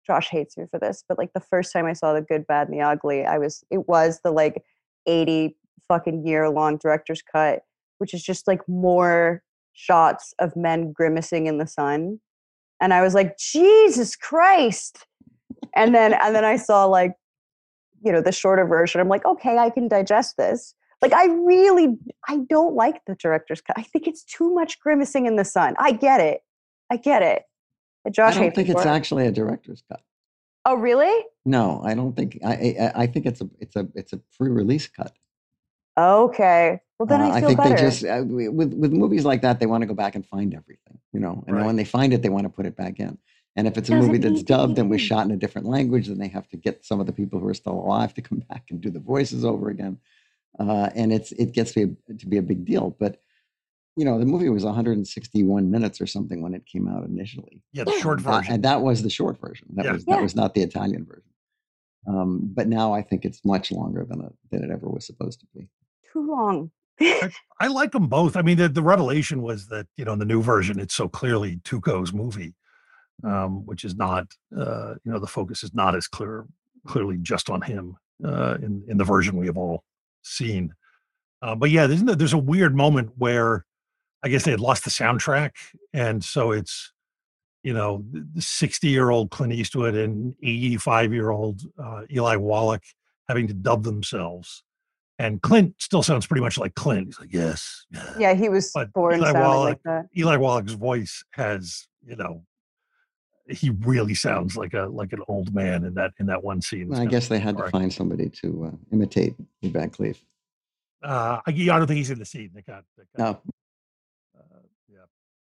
Josh 0.07 0.31
hates 0.31 0.57
me 0.57 0.65
for 0.71 0.81
this, 0.81 1.05
but 1.07 1.19
like 1.19 1.35
the 1.35 1.41
first 1.41 1.75
time 1.75 1.85
I 1.85 1.93
saw 1.93 2.15
the 2.15 2.23
good, 2.23 2.47
bad, 2.47 2.69
and 2.69 2.79
the 2.79 2.83
ugly, 2.83 3.27
I 3.27 3.37
was 3.37 3.63
it 3.71 3.87
was 3.87 4.21
the 4.25 4.31
like 4.31 4.65
eighty 5.07 5.57
fucking 5.89 6.27
year 6.27 6.49
long 6.49 6.79
director's 6.79 7.21
cut, 7.21 7.61
which 7.99 8.15
is 8.15 8.23
just 8.23 8.49
like 8.49 8.67
more 8.67 9.43
shots 9.75 10.33
of 10.39 10.57
men 10.57 10.91
grimacing 10.91 11.47
in 11.47 11.59
the 11.59 11.67
sun, 11.67 12.19
and 12.81 12.95
I 12.95 13.03
was 13.03 13.13
like, 13.13 13.37
Jesus 13.37 14.17
Christ! 14.17 15.05
And 15.77 15.95
then 15.95 16.15
and 16.15 16.35
then 16.35 16.47
I 16.47 16.57
saw 16.57 16.87
like 16.87 17.13
you 18.05 18.13
know 18.13 18.21
the 18.21 18.33
shorter 18.33 18.65
version. 18.67 19.01
I'm 19.01 19.09
like, 19.09 19.25
okay, 19.25 19.59
I 19.59 19.71
can 19.71 19.89
digest 19.89 20.37
this. 20.37 20.75
Like 21.03 21.13
I 21.13 21.27
really 21.27 21.97
I 22.29 22.39
don't 22.49 22.75
like 22.75 23.05
the 23.07 23.15
director's 23.15 23.61
cut. 23.61 23.77
I 23.79 23.83
think 23.83 24.07
it's 24.07 24.25
too 24.25 24.53
much 24.55 24.81
grimacing 24.81 25.27
in 25.27 25.37
the 25.37 25.45
sun. 25.45 25.75
I 25.79 25.93
get 25.93 26.21
it. 26.21 26.41
I 26.91 26.97
get 26.97 27.23
it. 27.23 27.43
And 28.05 28.15
Josh 28.15 28.37
I 28.37 28.41
don't 28.41 28.55
think 28.55 28.69
it's 28.69 28.81
it. 28.83 28.87
actually 28.87 29.27
a 29.27 29.33
director's 29.33 29.83
cut. 29.91 30.01
Oh, 30.65 30.75
really? 30.75 31.25
No, 31.47 31.81
I 31.85 31.95
don't 31.95 32.15
think. 32.15 32.39
I 32.45 32.53
I, 32.53 32.93
I 33.03 33.07
think 33.07 33.27
it's 33.27 33.41
a 33.41 33.49
it's 33.61 33.77
a 33.77 33.89
it's 33.95 34.13
a 34.13 34.21
pre-release 34.37 34.87
cut. 34.89 35.13
Okay. 35.97 36.81
Well, 36.99 37.07
then 37.07 37.21
Uh, 37.21 37.31
I 37.31 37.41
feel 37.41 37.49
think 37.51 37.59
better. 37.61 37.77
they 37.77 37.81
just 37.81 38.05
uh, 38.05 38.25
with 38.27 38.75
with 38.75 38.93
movies 38.93 39.25
like 39.25 39.43
that, 39.43 39.61
they 39.61 39.67
want 39.67 39.83
to 39.83 39.87
go 39.87 39.95
back 39.95 40.15
and 40.15 40.27
find 40.27 40.55
everything, 40.55 40.99
you 41.13 41.21
know. 41.21 41.45
And 41.47 41.57
Right. 41.57 41.67
when 41.67 41.77
they 41.77 41.85
find 41.85 42.13
it, 42.13 42.23
they 42.23 42.29
want 42.29 42.45
to 42.45 42.49
put 42.51 42.67
it 42.67 42.77
back 42.77 42.99
in. 43.01 43.19
And 43.59 43.67
if 43.67 43.77
it's 43.77 43.89
a 43.89 43.93
movie 43.97 44.19
that's 44.19 44.31
need 44.35 44.39
to 44.39 44.45
be 44.45 44.57
dubbed 44.57 44.79
and 44.79 44.89
was 44.89 45.01
shot 45.01 45.27
in 45.27 45.33
a 45.33 45.37
different 45.37 45.67
language, 45.67 46.07
then 46.07 46.19
they 46.19 46.29
have 46.29 46.49
to 46.51 46.57
get 46.57 46.85
some 46.85 47.01
of 47.01 47.07
the 47.07 47.13
people 47.13 47.41
who 47.41 47.49
are 47.49 47.55
still 47.55 47.73
alive 47.73 48.15
to 48.15 48.23
come 48.23 48.39
back 48.49 48.67
and 48.71 48.81
do 48.81 48.89
the 48.89 49.01
voices 49.01 49.45
over 49.45 49.69
again. 49.69 49.99
Uh, 50.61 50.91
and 50.95 51.13
it's 51.13 51.33
it 51.33 51.51
gets 51.53 51.73
to 51.73 51.89
be, 51.89 51.97
a, 52.09 52.15
to 52.15 52.27
be 52.29 52.37
a 52.39 52.43
big 52.43 52.65
deal. 52.65 52.97
But 53.01 53.21
you 53.97 54.05
know, 54.05 54.17
the 54.21 54.27
movie 54.27 54.49
was 54.49 54.65
161 54.65 55.69
minutes 55.73 56.01
or 56.01 56.07
something 56.07 56.41
when 56.41 56.55
it 56.55 56.65
came 56.67 56.87
out 56.89 57.03
initially. 57.05 57.61
Yeah, 57.73 57.83
the 57.83 57.91
short 57.91 58.21
Uh, 58.21 58.31
version. 58.39 58.55
and 58.55 58.63
that 58.63 58.81
was 58.83 59.03
the 59.03 59.11
short 59.11 59.41
version. 59.41 59.67
That 59.75 59.87
Yeah. 59.87 59.93
was 59.95 60.05
that 60.05 60.19
Yeah. 60.19 60.23
was 60.23 60.37
not 60.37 60.55
the 60.55 60.63
Italian 60.63 61.05
version. 61.05 61.25
Um, 62.07 62.53
but 62.55 62.69
now 62.69 62.93
I 62.93 63.03
think 63.03 63.25
it's 63.25 63.45
much 63.45 63.73
longer 63.73 64.05
than 64.09 64.21
it, 64.21 64.33
than 64.53 64.63
it 64.63 64.71
ever 64.71 64.89
was 64.89 65.05
supposed 65.05 65.41
to 65.41 65.47
be. 65.53 65.69
Too 66.13 66.25
long. 66.31 66.71
I 67.61 67.67
like 67.69 67.91
them 67.93 68.07
both. 68.09 68.37
I 68.37 68.43
mean, 68.43 68.57
the, 68.57 68.69
the 68.69 68.83
revelation 68.83 69.43
was 69.43 69.67
that 69.67 69.89
you 69.97 70.05
know 70.05 70.13
in 70.13 70.21
the 70.21 70.25
new 70.25 70.43
version, 70.43 70.79
it's 70.79 70.95
so 70.95 71.09
clearly 71.09 71.57
Tuco's 71.65 72.13
movie, 72.13 72.55
um, 73.25 73.65
which 73.67 73.85
is 73.85 73.97
not 73.97 74.27
uh, 74.57 74.95
you 75.05 75.13
know 75.13 75.19
the 75.19 75.27
focus 75.27 75.63
is 75.63 75.75
not 75.75 75.95
as 75.95 76.07
clear 76.07 76.47
clearly 76.87 77.19
just 77.21 77.51
on 77.51 77.61
him 77.63 77.97
uh, 78.25 78.57
in 78.63 78.83
in 78.89 78.97
the 78.99 79.05
version 79.05 79.37
we 79.37 79.47
have 79.47 79.59
all 79.59 79.85
seen. 80.23 80.73
Uh, 81.43 81.55
but 81.55 81.71
yeah, 81.71 81.87
there's 81.87 82.03
there's 82.03 82.33
a 82.33 82.39
weird 82.39 82.75
moment 82.77 83.11
where 83.17 83.65
I 84.23 84.29
guess 84.29 84.45
they 84.45 84.51
had 84.51 84.61
lost 84.61 84.85
the 84.85 84.91
soundtrack, 84.91 85.53
and 85.93 86.25
so 86.25 86.53
it's 86.53 86.93
you 87.63 87.73
know 87.75 88.05
the 88.35 88.41
60 88.43 88.89
year 88.89 89.11
old 89.11 89.31
Clint 89.31 89.53
Eastwood 89.53 89.95
and 89.95 90.35
85 90.43 91.13
year 91.13 91.31
old 91.31 91.63
uh, 91.83 92.03
Eli 92.11 92.37
Wallach 92.37 92.83
having 93.29 93.47
to 93.49 93.55
dub 93.55 93.83
themselves. 93.85 94.63
And 95.21 95.43
Clint 95.43 95.75
still 95.79 96.05
sounds 96.05 96.27
pretty 96.29 96.43
much 96.43 96.59
like 96.59 96.77
Clint. 96.77 97.07
He's 97.09 97.19
like, 97.21 97.33
yes. 97.33 97.85
Yeah, 98.21 98.35
he 98.35 98.49
was 98.49 98.71
But 98.73 98.93
born 98.93 99.17
Eli 99.19 99.33
Wallach- 99.33 99.69
like 99.71 99.83
that. 99.83 100.07
Eli 100.17 100.37
Wallach's 100.37 100.75
voice 100.75 101.25
has, 101.33 101.89
you 102.07 102.15
know, 102.15 102.45
he 103.49 103.71
really 103.71 104.15
sounds 104.15 104.57
like 104.57 104.75
a 104.75 104.83
like 104.83 105.13
an 105.13 105.21
old 105.29 105.55
man 105.55 105.85
in 105.85 105.95
that 105.95 106.13
in 106.19 106.27
that 106.27 106.43
one 106.43 106.61
scene. 106.61 106.89
Well, 106.89 107.01
I 107.01 107.07
guess 107.07 107.29
they 107.29 107.39
had 107.39 107.57
to 107.57 107.69
find 107.69 107.93
somebody 107.93 108.29
to 108.43 108.73
uh, 108.73 108.77
imitate 108.93 109.35
Lou 109.63 109.71
Van 109.71 109.91
Cleef. 109.91 110.17
Uh, 111.03 111.41
I, 111.47 111.51
I 111.51 111.53
don't 111.53 111.87
think 111.87 111.99
he's 111.99 112.11
in 112.11 112.19
the 112.19 112.25
scene. 112.25 112.51
They 112.55 112.63
got, 112.63 112.85
they 112.97 113.05
got 113.17 113.45
No, 113.47 113.53
uh, 114.41 114.59
yeah. 114.89 114.99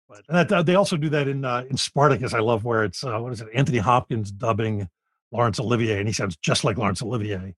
But 0.09 0.25
and 0.29 0.49
that, 0.49 0.67
they 0.67 0.75
also 0.75 0.97
do 0.97 1.09
that 1.11 1.29
in 1.29 1.45
uh, 1.45 1.65
in 1.69 1.77
Spartacus. 1.77 2.35
I 2.35 2.41
love 2.41 2.65
where 2.65 2.85
it's 2.85 3.03
uh, 3.03 3.19
what 3.19 3.33
is 3.33 3.41
it? 3.41 3.49
Anthony 3.55 3.79
Hopkins 3.79 4.31
dubbing 4.31 4.89
Laurence 5.33 5.59
Olivier, 5.59 5.99
and 5.99 6.09
he 6.09 6.13
sounds 6.13 6.37
just 6.37 6.65
like 6.65 6.79
Laurence 6.79 7.03
Olivier. 7.03 7.55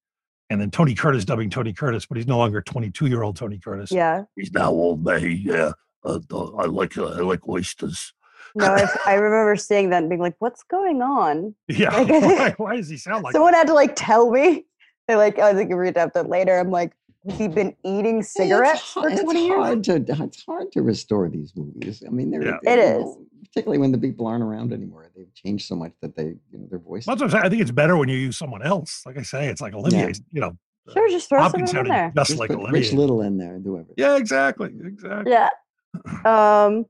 And 0.50 0.60
then 0.60 0.70
Tony 0.70 0.94
Curtis 0.94 1.24
dubbing 1.24 1.48
Tony 1.48 1.72
Curtis, 1.72 2.04
but 2.04 2.18
he's 2.18 2.26
no 2.26 2.36
longer 2.36 2.60
22 2.60 3.06
year 3.06 3.22
old 3.22 3.36
Tony 3.36 3.58
Curtis. 3.58 3.90
Yeah. 3.90 4.24
He's 4.36 4.52
now 4.52 4.70
old 4.70 5.02
man. 5.02 5.40
Yeah, 5.42 5.72
uh, 6.04 6.18
uh, 6.30 6.56
I 6.56 6.66
like 6.66 6.96
uh, 6.96 7.06
I 7.06 7.20
like 7.20 7.48
oysters. 7.48 8.12
No, 8.55 8.66
I, 8.66 8.86
I 9.07 9.14
remember 9.14 9.57
seeing 9.57 9.90
that 9.90 9.98
and 10.03 10.09
being 10.11 10.20
like, 10.20 10.34
what's 10.38 10.62
going 10.64 11.00
on? 11.03 11.55
Yeah, 11.68 11.94
Like, 11.96 12.11
I 12.11 12.20
think- 12.20 12.38
why, 12.38 12.55
why 12.59 12.76
does 12.76 12.88
he 12.88 12.96
sound 12.96 13.24
like? 13.24 13.32
Someone 13.32 13.53
that? 13.53 13.59
had 13.59 13.66
to 13.68 13.74
like 13.74 13.94
tell 13.96 14.30
me. 14.30 14.64
They're 15.09 15.16
like, 15.16 15.38
oh, 15.38 15.42
I 15.48 15.55
think 15.55 15.68
you 15.70 15.76
read 15.76 15.90
about 15.90 16.14
that 16.14 16.28
later. 16.28 16.59
I'm 16.59 16.70
like, 16.70 16.92
has 17.28 17.38
he 17.38 17.48
been 17.48 17.74
eating 17.84 18.22
cigarettes 18.22 18.80
har- 18.94 19.11
for 19.11 19.22
20 19.22 19.22
it's 19.22 19.34
years? 19.48 19.57
hard 19.64 19.84
to 19.84 20.24
it's 20.24 20.44
hard 20.44 20.72
to 20.72 20.82
restore 20.82 21.28
these 21.28 21.53
movies. 21.57 22.03
I 22.07 22.11
mean, 22.11 22.30
they're 22.30 22.44
Yeah. 22.44 22.59
they- 22.62 22.72
It 22.72 22.76
you 22.78 22.84
is. 22.84 23.03
know, 23.05 23.26
particularly 23.44 23.78
when 23.78 23.92
the 23.92 23.98
people 23.98 24.26
aren't 24.26 24.42
around 24.44 24.72
anymore. 24.72 25.11
They've 25.16 25.32
changed 25.34 25.66
so 25.66 25.74
much 25.76 25.92
that 26.03 26.14
they 26.16 26.24
you 26.50 26.59
know 26.59 26.66
their 26.70 26.78
voice. 26.78 27.07
That's 27.07 27.20
what 27.20 27.26
I'm 27.26 27.30
saying. 27.30 27.44
I 27.44 27.48
think 27.48 27.62
it's 27.62 27.70
better 27.70 27.96
when 27.96 28.09
you 28.09 28.16
use 28.16 28.36
someone 28.38 28.62
else. 28.62 29.03
Like 29.07 29.18
I 29.18 29.22
say, 29.22 29.48
it's 29.48 29.61
like 29.61 29.74
Olivier. 29.74 30.12
You 30.30 30.40
know, 30.40 30.57
uh, 30.88 30.92
Sure, 30.94 31.09
just 31.11 31.28
throw 31.28 31.40
Hopkins 31.40 31.70
someone 31.70 31.86
in 31.86 31.92
there. 31.92 32.12
just 32.16 32.28
Just 32.30 32.40
like 32.40 32.50
put 32.50 32.59
Olivier. 32.59 32.80
Rich 32.80 32.92
Little 32.92 33.22
in 33.22 33.38
there 33.38 33.55
and 33.55 33.62
do 33.64 33.74
everything. 33.74 33.94
Yeah, 33.98 34.16
exactly, 34.16 34.72
exactly. 34.84 35.32
Yeah. 35.32 35.48
Um. 36.24 36.86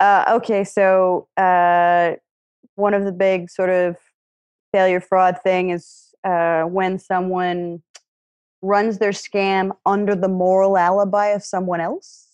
Uh, 0.00 0.24
okay, 0.36 0.64
so 0.64 1.28
uh, 1.36 2.12
one 2.76 2.94
of 2.94 3.04
the 3.04 3.12
big 3.12 3.50
sort 3.50 3.70
of 3.70 3.96
failure 4.72 5.00
fraud 5.00 5.38
thing 5.42 5.70
is 5.70 6.14
uh, 6.24 6.62
when 6.62 6.98
someone 6.98 7.82
runs 8.62 8.98
their 8.98 9.10
scam 9.12 9.70
under 9.86 10.16
the 10.16 10.28
moral 10.28 10.78
alibi 10.78 11.28
of 11.28 11.44
someone 11.44 11.80
else. 11.80 12.26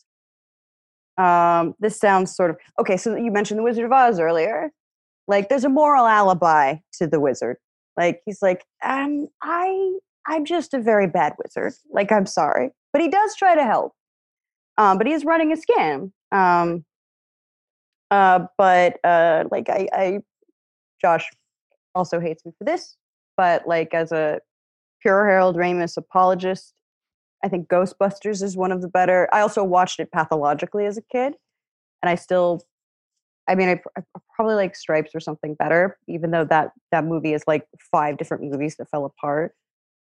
Um, 1.18 1.74
this 1.80 1.98
sounds 1.98 2.34
sort 2.34 2.50
of 2.50 2.56
okay. 2.80 2.96
So 2.96 3.16
you 3.16 3.30
mentioned 3.30 3.58
the 3.58 3.64
Wizard 3.64 3.84
of 3.84 3.92
Oz 3.92 4.20
earlier. 4.20 4.70
Like, 5.28 5.48
there's 5.48 5.64
a 5.64 5.68
moral 5.68 6.06
alibi 6.06 6.76
to 6.98 7.06
the 7.06 7.20
wizard. 7.20 7.56
Like, 7.96 8.22
he's 8.26 8.42
like, 8.42 8.64
um, 8.84 9.28
I, 9.42 9.98
I'm 10.26 10.44
just 10.44 10.72
a 10.74 10.78
very 10.80 11.08
bad 11.08 11.34
wizard. 11.42 11.72
Like, 11.90 12.12
I'm 12.12 12.26
sorry, 12.26 12.70
but 12.92 13.02
he 13.02 13.08
does 13.08 13.34
try 13.34 13.56
to 13.56 13.64
help 13.64 13.92
um, 14.78 14.98
but 14.98 15.06
he's 15.06 15.24
running 15.24 15.52
a 15.52 15.56
scam. 15.56 16.12
Um, 16.32 16.84
uh, 18.10 18.46
but 18.56 18.98
uh, 19.04 19.44
like 19.50 19.68
I, 19.68 19.88
I, 19.92 20.18
Josh 21.00 21.28
also 21.94 22.20
hates 22.20 22.44
me 22.44 22.52
for 22.58 22.64
this, 22.64 22.96
but 23.36 23.66
like 23.66 23.94
as 23.94 24.12
a 24.12 24.40
pure 25.02 25.26
Harold 25.26 25.56
Ramis 25.56 25.96
apologist, 25.96 26.74
I 27.44 27.48
think 27.48 27.68
Ghostbusters 27.68 28.42
is 28.42 28.56
one 28.56 28.72
of 28.72 28.82
the 28.82 28.88
better. 28.88 29.28
I 29.32 29.40
also 29.40 29.62
watched 29.64 30.00
it 30.00 30.10
pathologically 30.12 30.86
as 30.86 30.96
a 30.96 31.02
kid, 31.02 31.34
and 32.02 32.10
I 32.10 32.14
still, 32.14 32.62
I 33.48 33.54
mean, 33.54 33.68
I, 33.68 33.80
I 33.98 34.02
probably 34.34 34.54
like 34.54 34.76
Stripes 34.76 35.14
or 35.14 35.20
something 35.20 35.54
better, 35.54 35.98
even 36.08 36.30
though 36.30 36.44
that 36.44 36.72
that 36.92 37.04
movie 37.04 37.34
is 37.34 37.42
like 37.46 37.66
five 37.92 38.18
different 38.18 38.44
movies 38.44 38.76
that 38.76 38.88
fell 38.90 39.04
apart. 39.04 39.54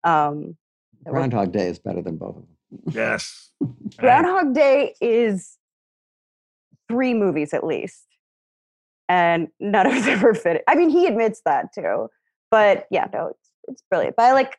Um, 0.03 0.57
that 1.03 1.13
were- 1.13 1.19
Groundhog 1.19 1.51
Day 1.51 1.67
is 1.67 1.79
better 1.79 2.01
than 2.01 2.17
both 2.17 2.37
of 2.37 2.43
them. 2.43 2.93
Yes. 2.93 3.51
Groundhog 3.97 4.53
Day 4.53 4.95
is 5.01 5.57
three 6.91 7.13
movies 7.13 7.53
at 7.53 7.63
least, 7.63 8.05
and 9.07 9.47
none 9.59 9.87
of 9.87 9.93
us 9.93 10.07
ever 10.07 10.33
fit. 10.33 10.57
It. 10.57 10.63
I 10.67 10.75
mean, 10.75 10.89
he 10.89 11.07
admits 11.07 11.41
that 11.45 11.73
too. 11.73 12.09
But 12.49 12.85
yeah, 12.91 13.07
no, 13.13 13.27
it's 13.27 13.49
it's 13.67 13.83
brilliant. 13.89 14.15
But 14.17 14.23
I 14.23 14.33
like, 14.33 14.57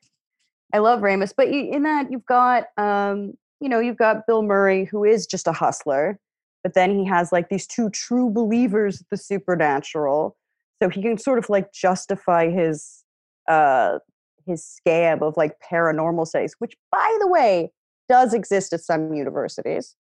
I 0.72 0.78
love 0.78 1.00
Ramis. 1.00 1.34
But 1.36 1.52
you, 1.52 1.70
in 1.70 1.82
that, 1.82 2.10
you've 2.10 2.26
got, 2.26 2.64
um, 2.78 3.34
you 3.60 3.68
know, 3.68 3.80
you've 3.80 3.98
got 3.98 4.26
Bill 4.26 4.42
Murray, 4.42 4.84
who 4.84 5.04
is 5.04 5.26
just 5.26 5.46
a 5.46 5.52
hustler, 5.52 6.18
but 6.64 6.74
then 6.74 6.98
he 6.98 7.04
has 7.04 7.32
like 7.32 7.50
these 7.50 7.66
two 7.66 7.90
true 7.90 8.30
believers 8.30 9.00
of 9.00 9.06
the 9.10 9.16
supernatural, 9.16 10.36
so 10.82 10.88
he 10.88 11.02
can 11.02 11.18
sort 11.18 11.38
of 11.38 11.50
like 11.50 11.72
justify 11.72 12.50
his 12.50 13.04
uh 13.48 13.98
his 14.46 14.64
scam 14.64 15.22
of 15.22 15.36
like 15.36 15.52
paranormal 15.60 16.26
studies, 16.26 16.54
which, 16.58 16.76
by 16.90 17.16
the 17.20 17.28
way, 17.28 17.70
does 18.08 18.34
exist 18.34 18.72
at 18.72 18.80
some 18.80 19.12
universities 19.14 19.94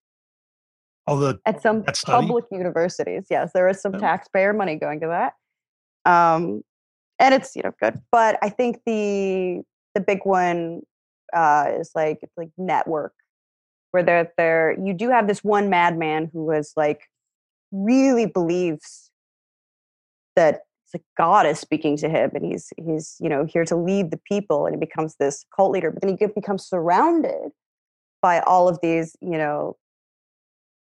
Oh, 1.06 1.18
the 1.18 1.38
at 1.46 1.60
some 1.60 1.84
public 2.06 2.44
universities. 2.50 3.26
Yes, 3.30 3.52
there 3.52 3.68
is 3.68 3.80
some 3.80 3.94
Oh. 3.96 3.98
taxpayer 3.98 4.52
money 4.52 4.76
going 4.76 5.00
to 5.00 5.08
that. 5.08 5.34
Um, 6.10 6.62
and 7.18 7.34
it's 7.34 7.54
you 7.56 7.62
know 7.62 7.72
good, 7.80 8.00
but 8.10 8.38
I 8.42 8.48
think 8.48 8.80
the 8.86 9.62
the 9.94 10.00
big 10.00 10.20
one 10.24 10.82
uh, 11.32 11.66
is 11.78 11.90
like 11.94 12.18
it's 12.22 12.36
like 12.36 12.50
network, 12.56 13.14
where 13.90 14.02
they're 14.02 14.32
there. 14.36 14.76
You 14.82 14.92
do 14.94 15.10
have 15.10 15.26
this 15.26 15.42
one 15.44 15.68
madman 15.70 16.30
who 16.32 16.50
is 16.50 16.72
like 16.76 17.02
really 17.72 18.26
believes 18.26 19.10
that 20.36 20.62
it's 20.86 20.94
a 20.94 21.04
god 21.16 21.46
is 21.46 21.58
speaking 21.58 21.96
to 21.98 22.08
him, 22.08 22.30
and 22.34 22.44
he's 22.44 22.72
he's 22.76 23.16
you 23.20 23.28
know 23.28 23.44
here 23.44 23.64
to 23.64 23.76
lead 23.76 24.10
the 24.10 24.20
people, 24.28 24.66
and 24.66 24.74
he 24.74 24.78
becomes 24.80 25.16
this 25.16 25.44
cult 25.54 25.72
leader. 25.72 25.90
But 25.90 26.02
then 26.02 26.16
he 26.16 26.26
becomes 26.26 26.64
surrounded 26.66 27.50
by 28.20 28.40
all 28.40 28.68
of 28.68 28.78
these 28.82 29.16
you 29.20 29.38
know 29.38 29.76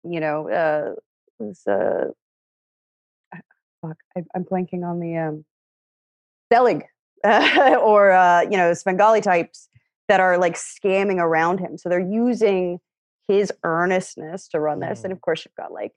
you 0.04 0.20
know, 0.20 0.50
uh, 0.50 0.94
was 1.40 1.66
uh, 1.68 2.10
fuck, 3.82 3.98
I, 4.18 4.24
I'm 4.36 4.44
blanking 4.44 4.84
on 4.84 5.00
the 5.00 5.18
um, 5.18 5.46
Zelig 6.54 6.86
or 7.24 8.12
uh, 8.12 8.42
you 8.42 8.58
know, 8.58 8.74
Svengali 8.74 9.22
types 9.22 9.70
that 10.08 10.20
are 10.20 10.38
like 10.38 10.56
scamming 10.56 11.18
around 11.18 11.60
him. 11.60 11.78
So 11.78 11.90
they're 11.90 12.00
using 12.00 12.80
his 13.28 13.52
earnestness 13.64 14.48
to 14.50 14.60
run 14.60 14.80
this, 14.80 15.04
and 15.04 15.12
Mm. 15.14 15.16
of 15.16 15.22
course 15.22 15.46
you've 15.46 15.56
got 15.56 15.72
like 15.72 15.94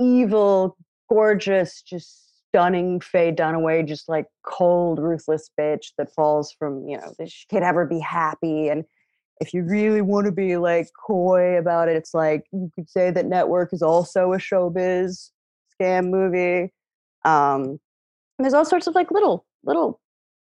evil, 0.00 0.76
gorgeous, 1.08 1.82
just 1.82 2.22
stunning 2.48 3.00
Faye 3.00 3.32
Dunaway, 3.32 3.86
just 3.86 4.08
like 4.08 4.26
cold, 4.44 4.98
ruthless 4.98 5.50
bitch 5.58 5.92
that 5.98 6.12
falls 6.14 6.52
from 6.52 6.86
you 6.88 6.96
know, 6.98 7.12
she 7.26 7.46
can't 7.50 7.64
ever 7.64 7.84
be 7.84 7.98
happy 7.98 8.68
and 8.68 8.84
if 9.40 9.52
you 9.52 9.62
really 9.62 10.00
want 10.00 10.26
to 10.26 10.32
be 10.32 10.56
like 10.56 10.88
coy 11.06 11.58
about 11.58 11.88
it, 11.88 11.96
it's 11.96 12.14
like 12.14 12.44
you 12.52 12.70
could 12.74 12.88
say 12.88 13.10
that 13.10 13.26
Network 13.26 13.72
is 13.72 13.82
also 13.82 14.32
a 14.32 14.38
showbiz 14.38 15.30
scam 15.78 16.08
movie. 16.10 16.72
Um, 17.24 17.78
and 18.38 18.44
there's 18.44 18.54
all 18.54 18.64
sorts 18.64 18.86
of 18.86 18.94
like 18.94 19.10
little 19.10 19.44
little 19.64 20.00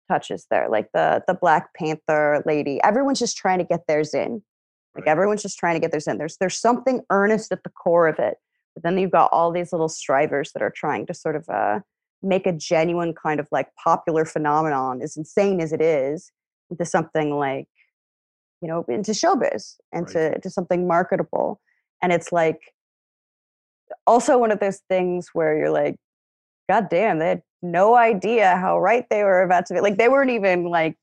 touches 0.10 0.46
there, 0.52 0.68
like 0.70 0.89
the 0.94 1.24
the 1.28 1.34
Black 1.34 1.74
Panther 1.74 2.44
lady. 2.46 2.80
Everyone's 2.84 3.20
just 3.20 3.38
trying 3.38 3.60
to 3.60 3.66
get 3.66 3.88
theirs 3.88 4.14
in. 4.14 4.42
Like 4.96 5.06
Right. 5.06 5.12
everyone's 5.12 5.42
just 5.42 5.58
trying 5.58 5.76
to 5.76 5.80
get 5.80 5.92
theirs 5.92 6.08
in. 6.08 6.18
There's 6.18 6.38
there's 6.38 6.58
something 6.58 7.02
earnest 7.10 7.52
at 7.52 7.64
the 7.64 7.70
core 7.70 8.08
of 8.08 8.20
it, 8.20 8.38
but 8.74 8.84
then 8.84 8.98
you've 8.98 9.12
got 9.12 9.32
all 9.32 9.52
these 9.52 9.72
little 9.72 9.89
strivers 9.89 10.52
that 10.52 10.62
are 10.62 10.74
trying 10.76 11.06
to 11.06 11.14
sort 11.14 11.38
of 11.38 11.48
uh, 11.48 11.80
make 12.22 12.46
a 12.46 12.52
genuine 12.52 13.14
kind 13.14 13.39
of 13.39 13.48
like 13.52 13.68
popular 13.82 14.26
phenomenon, 14.26 15.02
as 15.02 15.16
insane 15.16 15.62
as 15.62 15.72
it 15.72 15.82
is, 15.82 16.32
into 16.70 16.84
something 16.84 17.32
like 17.38 17.68
you 18.62 18.68
know, 18.68 18.86
into 18.88 19.12
showbiz 19.12 19.76
and 19.91 20.05
Right. 20.05 20.34
to, 20.34 20.39
to 20.39 20.49
something 20.49 20.88
marketable. 20.88 21.59
And 22.01 22.12
it's 22.12 22.32
like 22.32 22.62
also 24.07 24.38
one 24.38 24.51
of 24.51 24.59
those 24.59 24.80
things 24.89 25.30
where 25.34 25.57
you're 25.57 25.72
like, 25.72 25.97
God 26.70 26.88
damn, 26.89 27.20
they 27.20 27.28
had 27.28 27.43
no 27.62 27.95
idea 27.95 28.55
how 28.55 28.80
right 28.80 29.05
they 29.09 29.24
were 29.24 29.41
about 29.41 29.66
to 29.68 29.74
be. 29.74 29.82
Like 29.82 29.97
they 29.97 30.09
weren't 30.09 30.32
even 30.32 30.66
like 30.66 30.97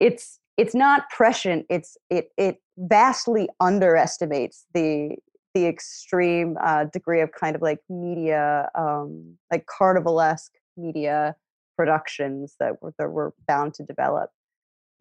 it's 0.00 0.38
it's 0.56 0.74
not 0.74 1.08
prescient. 1.10 1.66
It's 1.68 1.96
it 2.10 2.30
it 2.36 2.58
vastly 2.78 3.48
underestimates 3.60 4.66
the 4.74 5.16
the 5.54 5.66
extreme 5.66 6.56
uh, 6.62 6.84
degree 6.84 7.20
of 7.20 7.32
kind 7.32 7.54
of 7.54 7.60
like 7.60 7.78
media, 7.90 8.70
um, 8.74 9.36
like 9.50 9.66
carnivalesque 9.66 10.50
media 10.76 11.36
productions 11.76 12.56
that 12.58 12.82
were 12.82 12.94
that 12.98 13.10
were 13.10 13.34
bound 13.46 13.74
to 13.74 13.82
develop. 13.82 14.30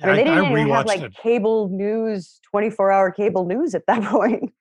I 0.03 0.07
mean, 0.07 0.15
they 0.15 0.23
didn't 0.23 0.51
even 0.51 0.67
have 0.67 0.67
rewatched 0.67 0.87
like 0.87 1.01
it. 1.01 1.15
cable 1.15 1.69
news, 1.69 2.39
24 2.49 2.91
hour 2.91 3.11
cable 3.11 3.45
news 3.45 3.75
at 3.75 3.85
that 3.87 4.03
point. 4.11 4.53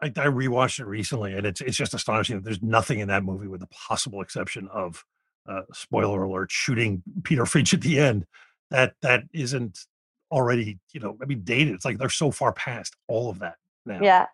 I, 0.00 0.06
I 0.06 0.26
rewatched 0.26 0.80
it 0.80 0.86
recently, 0.86 1.34
and 1.34 1.46
it's 1.46 1.60
it's 1.60 1.76
just 1.76 1.94
astonishing 1.94 2.36
that 2.36 2.44
there's 2.44 2.62
nothing 2.62 3.00
in 3.00 3.08
that 3.08 3.24
movie, 3.24 3.48
with 3.48 3.60
the 3.60 3.66
possible 3.68 4.22
exception 4.22 4.68
of 4.68 5.04
uh, 5.48 5.62
spoiler 5.72 6.22
alert, 6.22 6.50
shooting 6.52 7.02
Peter 7.24 7.46
Finch 7.46 7.74
at 7.74 7.80
the 7.80 7.98
end, 7.98 8.24
that 8.70 8.94
that 9.02 9.24
isn't 9.32 9.86
already 10.30 10.78
you 10.92 11.00
know 11.00 11.16
I 11.20 11.24
mean 11.24 11.40
dated. 11.42 11.74
It's 11.74 11.84
like 11.84 11.98
they're 11.98 12.08
so 12.08 12.30
far 12.30 12.52
past 12.52 12.94
all 13.08 13.30
of 13.30 13.40
that 13.40 13.56
now. 13.86 14.00
Yeah. 14.00 14.26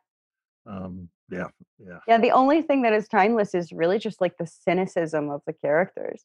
Um. 0.67 1.09
Yeah. 1.31 1.47
Yeah. 1.79 1.99
Yeah. 2.07 2.19
The 2.19 2.33
only 2.33 2.61
thing 2.61 2.83
that 2.83 2.93
is 2.93 3.09
timeless 3.09 3.55
is 3.55 3.73
really 3.73 3.99
just 3.99 4.21
like 4.21 4.37
the 4.39 4.47
cynicism 4.47 5.31
of 5.31 5.41
the 5.47 5.55
characters. 5.55 6.25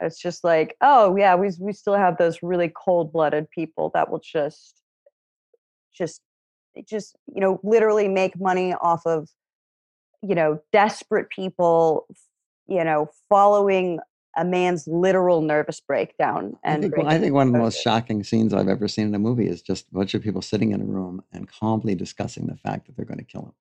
Yeah. 0.00 0.06
It's 0.06 0.20
just 0.20 0.44
like, 0.44 0.76
oh 0.80 1.16
yeah, 1.16 1.34
we 1.34 1.50
we 1.58 1.72
still 1.72 1.94
have 1.94 2.16
those 2.18 2.38
really 2.42 2.72
cold 2.74 3.12
blooded 3.12 3.50
people 3.50 3.90
that 3.94 4.10
will 4.10 4.20
just 4.20 4.82
just 5.96 6.20
just 6.88 7.16
you 7.32 7.40
know 7.40 7.60
literally 7.62 8.08
make 8.08 8.38
money 8.40 8.74
off 8.74 9.02
of 9.06 9.28
you 10.22 10.34
know 10.34 10.60
desperate 10.72 11.28
people 11.30 12.06
you 12.66 12.82
know 12.82 13.08
following 13.28 14.00
a 14.36 14.44
man's 14.44 14.88
literal 14.88 15.40
nervous 15.40 15.78
breakdown 15.80 16.56
I 16.64 16.72
and 16.72 16.82
think, 16.82 16.94
breaking 16.94 17.12
I 17.12 17.18
think 17.18 17.34
one 17.34 17.46
of 17.46 17.52
the 17.52 17.58
most 17.60 17.80
shocking 17.80 18.24
scenes 18.24 18.52
I've 18.52 18.68
ever 18.68 18.88
seen 18.88 19.06
in 19.06 19.14
a 19.14 19.18
movie 19.18 19.46
is 19.46 19.62
just 19.62 19.86
a 19.92 19.94
bunch 19.94 20.14
of 20.14 20.22
people 20.22 20.42
sitting 20.42 20.72
in 20.72 20.80
a 20.80 20.84
room 20.84 21.22
and 21.32 21.48
calmly 21.48 21.94
discussing 21.94 22.46
the 22.46 22.56
fact 22.56 22.86
that 22.86 22.96
they're 22.96 23.06
going 23.06 23.18
to 23.18 23.24
kill 23.24 23.42
him, 23.42 23.52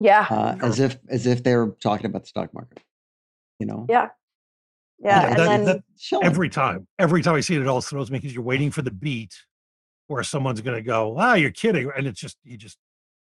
yeah. 0.00 0.26
Uh, 0.28 0.56
as 0.62 0.80
if 0.80 0.98
as 1.08 1.26
if 1.26 1.44
they 1.44 1.54
were 1.54 1.76
talking 1.80 2.06
about 2.06 2.22
the 2.22 2.28
stock 2.28 2.52
market. 2.52 2.82
You 3.60 3.66
know, 3.66 3.86
yeah 3.88 4.08
yeah 4.98 5.22
Yeah, 5.22 5.28
and 5.28 5.38
that- 5.38 5.46
then 5.46 5.64
that-. 5.64 6.22
Every 6.24 6.48
time, 6.48 6.86
every 6.98 7.22
time 7.22 7.34
I 7.34 7.40
see 7.40 7.54
it, 7.56 7.60
it 7.62 7.68
all 7.68 7.80
throws 7.80 8.10
me 8.10 8.18
because 8.18 8.34
you're 8.34 8.44
waiting 8.44 8.70
for 8.70 8.82
the 8.82 8.90
beat 8.90 9.34
where 10.08 10.22
someone's 10.22 10.60
going 10.60 10.76
to 10.76 10.82
go, 10.82 11.16
"Ah, 11.18 11.34
you're 11.34 11.50
kidding," 11.50 11.90
and 11.96 12.06
it's 12.06 12.20
just 12.20 12.36
you 12.44 12.56
just 12.56 12.78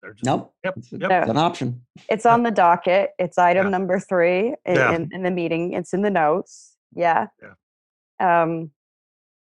they're 0.01 0.13
just 0.13 0.25
Nope, 0.25 0.53
Yep. 0.63 0.77
it's, 0.77 0.91
Yep. 0.91 1.11
it's 1.11 1.29
an 1.31 1.37
option. 1.37 1.85
It's 2.09 2.25
on 2.25 2.43
the 2.43 2.51
docket. 2.51 3.11
It's 3.17 3.37
item 3.37 3.67
Yeah. 3.67 3.69
number 3.71 3.99
three 3.99 4.55
in, 4.65 4.75
Yeah. 4.75 4.93
in, 4.93 5.09
in 5.13 5.23
the 5.23 5.31
meeting. 5.31 5.73
It's 5.73 5.93
in 5.93 6.01
the 6.01 6.11
notes. 6.11 6.75
Yeah. 6.93 7.27
Yeah. 7.41 7.53
Um, 8.19 8.71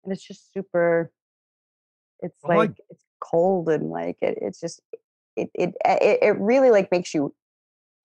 and 0.04 0.12
it's 0.14 0.24
just 0.24 0.54
super. 0.54 1.12
It's 2.20 2.36
Well, 2.44 2.58
like 2.58 2.70
like- 2.72 2.80
it's 2.90 3.04
cold 3.20 3.70
and 3.70 3.90
like 3.90 4.18
it, 4.22 4.38
it's 4.42 4.60
just 4.60 4.82
it, 5.36 5.50
it 5.56 5.74
it 5.86 6.20
it 6.22 6.38
really 6.40 6.70
like 6.72 6.92
makes 6.92 7.14
you 7.14 7.34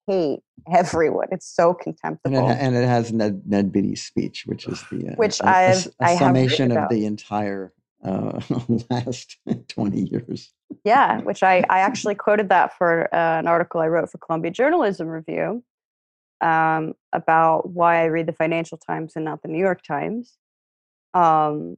hate 0.08 0.40
everyone. 0.72 1.28
It's 1.30 1.46
so 1.54 1.68
And 1.70 1.76
it, 1.78 1.82
contemptible. 1.84 2.48
and 2.50 2.74
it 2.74 2.86
has 2.86 3.12
Ned, 3.12 3.42
Ned 3.46 3.70
Beatty's 3.72 4.02
speech, 4.02 4.44
which 4.46 4.66
is 4.66 4.82
the 4.90 5.08
uh, 5.10 5.14
Which 5.16 5.40
a- 5.40 5.44
a 5.44 5.48
I've- 5.48 5.70
s- 5.78 5.86
a 6.00 6.04
I 6.06 6.16
summation 6.16 6.72
of 6.76 6.88
the 6.88 7.04
entire 7.06 7.72
uh, 8.04 8.40
last 8.90 9.36
twenty 9.68 10.02
years. 10.02 10.52
yeah, 10.84 11.20
which 11.20 11.42
I 11.42 11.64
I 11.68 11.80
actually 11.88 12.14
quoted 12.14 12.48
that 12.48 12.76
for 12.76 13.12
uh, 13.14 13.38
an 13.38 13.46
article 13.46 13.80
I 13.80 13.88
wrote 13.88 14.10
for 14.10 14.18
Columbia 14.18 14.50
Journalism 14.50 15.08
Review 15.08 15.62
um, 16.40 16.94
about 17.12 17.70
why 17.70 18.02
I 18.02 18.06
read 18.06 18.26
the 18.26 18.32
Financial 18.32 18.78
Times 18.78 19.12
and 19.16 19.24
not 19.24 19.42
the 19.42 19.48
New 19.48 19.58
York 19.58 19.82
Times. 19.82 20.36
Um, 21.14 21.76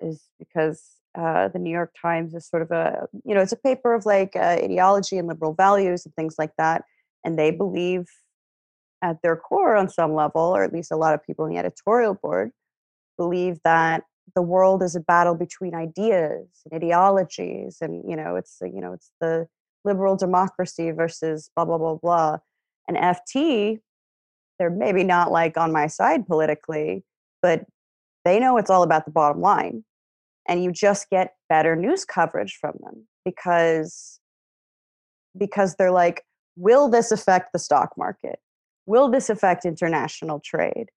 is 0.00 0.20
because 0.38 0.82
uh, 1.16 1.48
the 1.48 1.58
New 1.58 1.70
York 1.70 1.94
Times 2.00 2.34
is 2.34 2.46
sort 2.48 2.62
of 2.62 2.70
a 2.72 3.06
you 3.24 3.34
know 3.34 3.40
it's 3.40 3.52
a 3.52 3.56
paper 3.56 3.94
of 3.94 4.04
like 4.04 4.34
uh, 4.36 4.58
ideology 4.62 5.16
and 5.18 5.28
liberal 5.28 5.54
values 5.54 6.04
and 6.04 6.14
things 6.16 6.34
like 6.38 6.52
that, 6.58 6.84
and 7.24 7.38
they 7.38 7.50
believe 7.50 8.06
at 9.02 9.20
their 9.22 9.36
core 9.36 9.76
on 9.76 9.88
some 9.88 10.14
level, 10.14 10.42
or 10.42 10.62
at 10.62 10.72
least 10.72 10.92
a 10.92 10.96
lot 10.96 11.14
of 11.14 11.24
people 11.24 11.44
in 11.44 11.52
the 11.52 11.58
editorial 11.58 12.14
board 12.14 12.52
believe 13.18 13.58
that 13.64 14.04
the 14.34 14.42
world 14.42 14.82
is 14.82 14.96
a 14.96 15.00
battle 15.00 15.34
between 15.34 15.74
ideas 15.74 16.46
and 16.64 16.74
ideologies 16.74 17.78
and 17.80 18.08
you 18.08 18.16
know 18.16 18.36
it's 18.36 18.58
you 18.62 18.80
know 18.80 18.92
it's 18.92 19.10
the 19.20 19.46
liberal 19.84 20.16
democracy 20.16 20.90
versus 20.90 21.50
blah 21.54 21.64
blah 21.64 21.78
blah 21.78 21.96
blah. 21.96 22.38
And 22.88 22.96
ft 22.96 23.80
they're 24.58 24.70
maybe 24.70 25.04
not 25.04 25.30
like 25.30 25.56
on 25.56 25.72
my 25.72 25.86
side 25.86 26.26
politically 26.26 27.04
but 27.42 27.64
they 28.24 28.38
know 28.38 28.56
it's 28.56 28.70
all 28.70 28.82
about 28.82 29.04
the 29.04 29.10
bottom 29.10 29.40
line 29.40 29.84
and 30.48 30.62
you 30.62 30.72
just 30.72 31.10
get 31.10 31.34
better 31.48 31.74
news 31.76 32.04
coverage 32.04 32.58
from 32.60 32.74
them 32.82 33.06
because 33.24 34.20
because 35.36 35.76
they're 35.76 35.92
like 35.92 36.24
will 36.56 36.88
this 36.88 37.10
affect 37.10 37.52
the 37.52 37.58
stock 37.58 37.92
market 37.96 38.38
will 38.86 39.08
this 39.08 39.30
affect 39.30 39.64
international 39.64 40.40
trade 40.40 40.90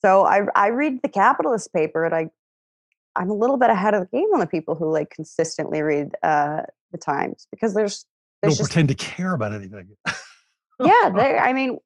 so 0.00 0.24
i 0.24 0.42
i 0.54 0.68
read 0.68 1.00
the 1.02 1.08
capitalist 1.08 1.72
paper 1.72 2.04
and 2.04 2.14
i 2.14 2.28
i'm 3.16 3.30
a 3.30 3.34
little 3.34 3.56
bit 3.56 3.70
ahead 3.70 3.94
of 3.94 4.02
the 4.02 4.16
game 4.16 4.28
on 4.32 4.40
the 4.40 4.46
people 4.46 4.74
who 4.74 4.90
like 4.90 5.10
consistently 5.10 5.82
read 5.82 6.14
uh 6.22 6.62
the 6.92 6.98
times 6.98 7.46
because 7.50 7.74
there's 7.74 8.04
there's 8.42 8.54
Don't 8.54 8.64
just 8.64 8.72
pretend 8.72 8.88
to 8.88 8.94
care 8.94 9.34
about 9.34 9.54
anything. 9.54 9.88
yeah 10.84 11.10
they 11.14 11.38
i 11.38 11.52
mean 11.52 11.78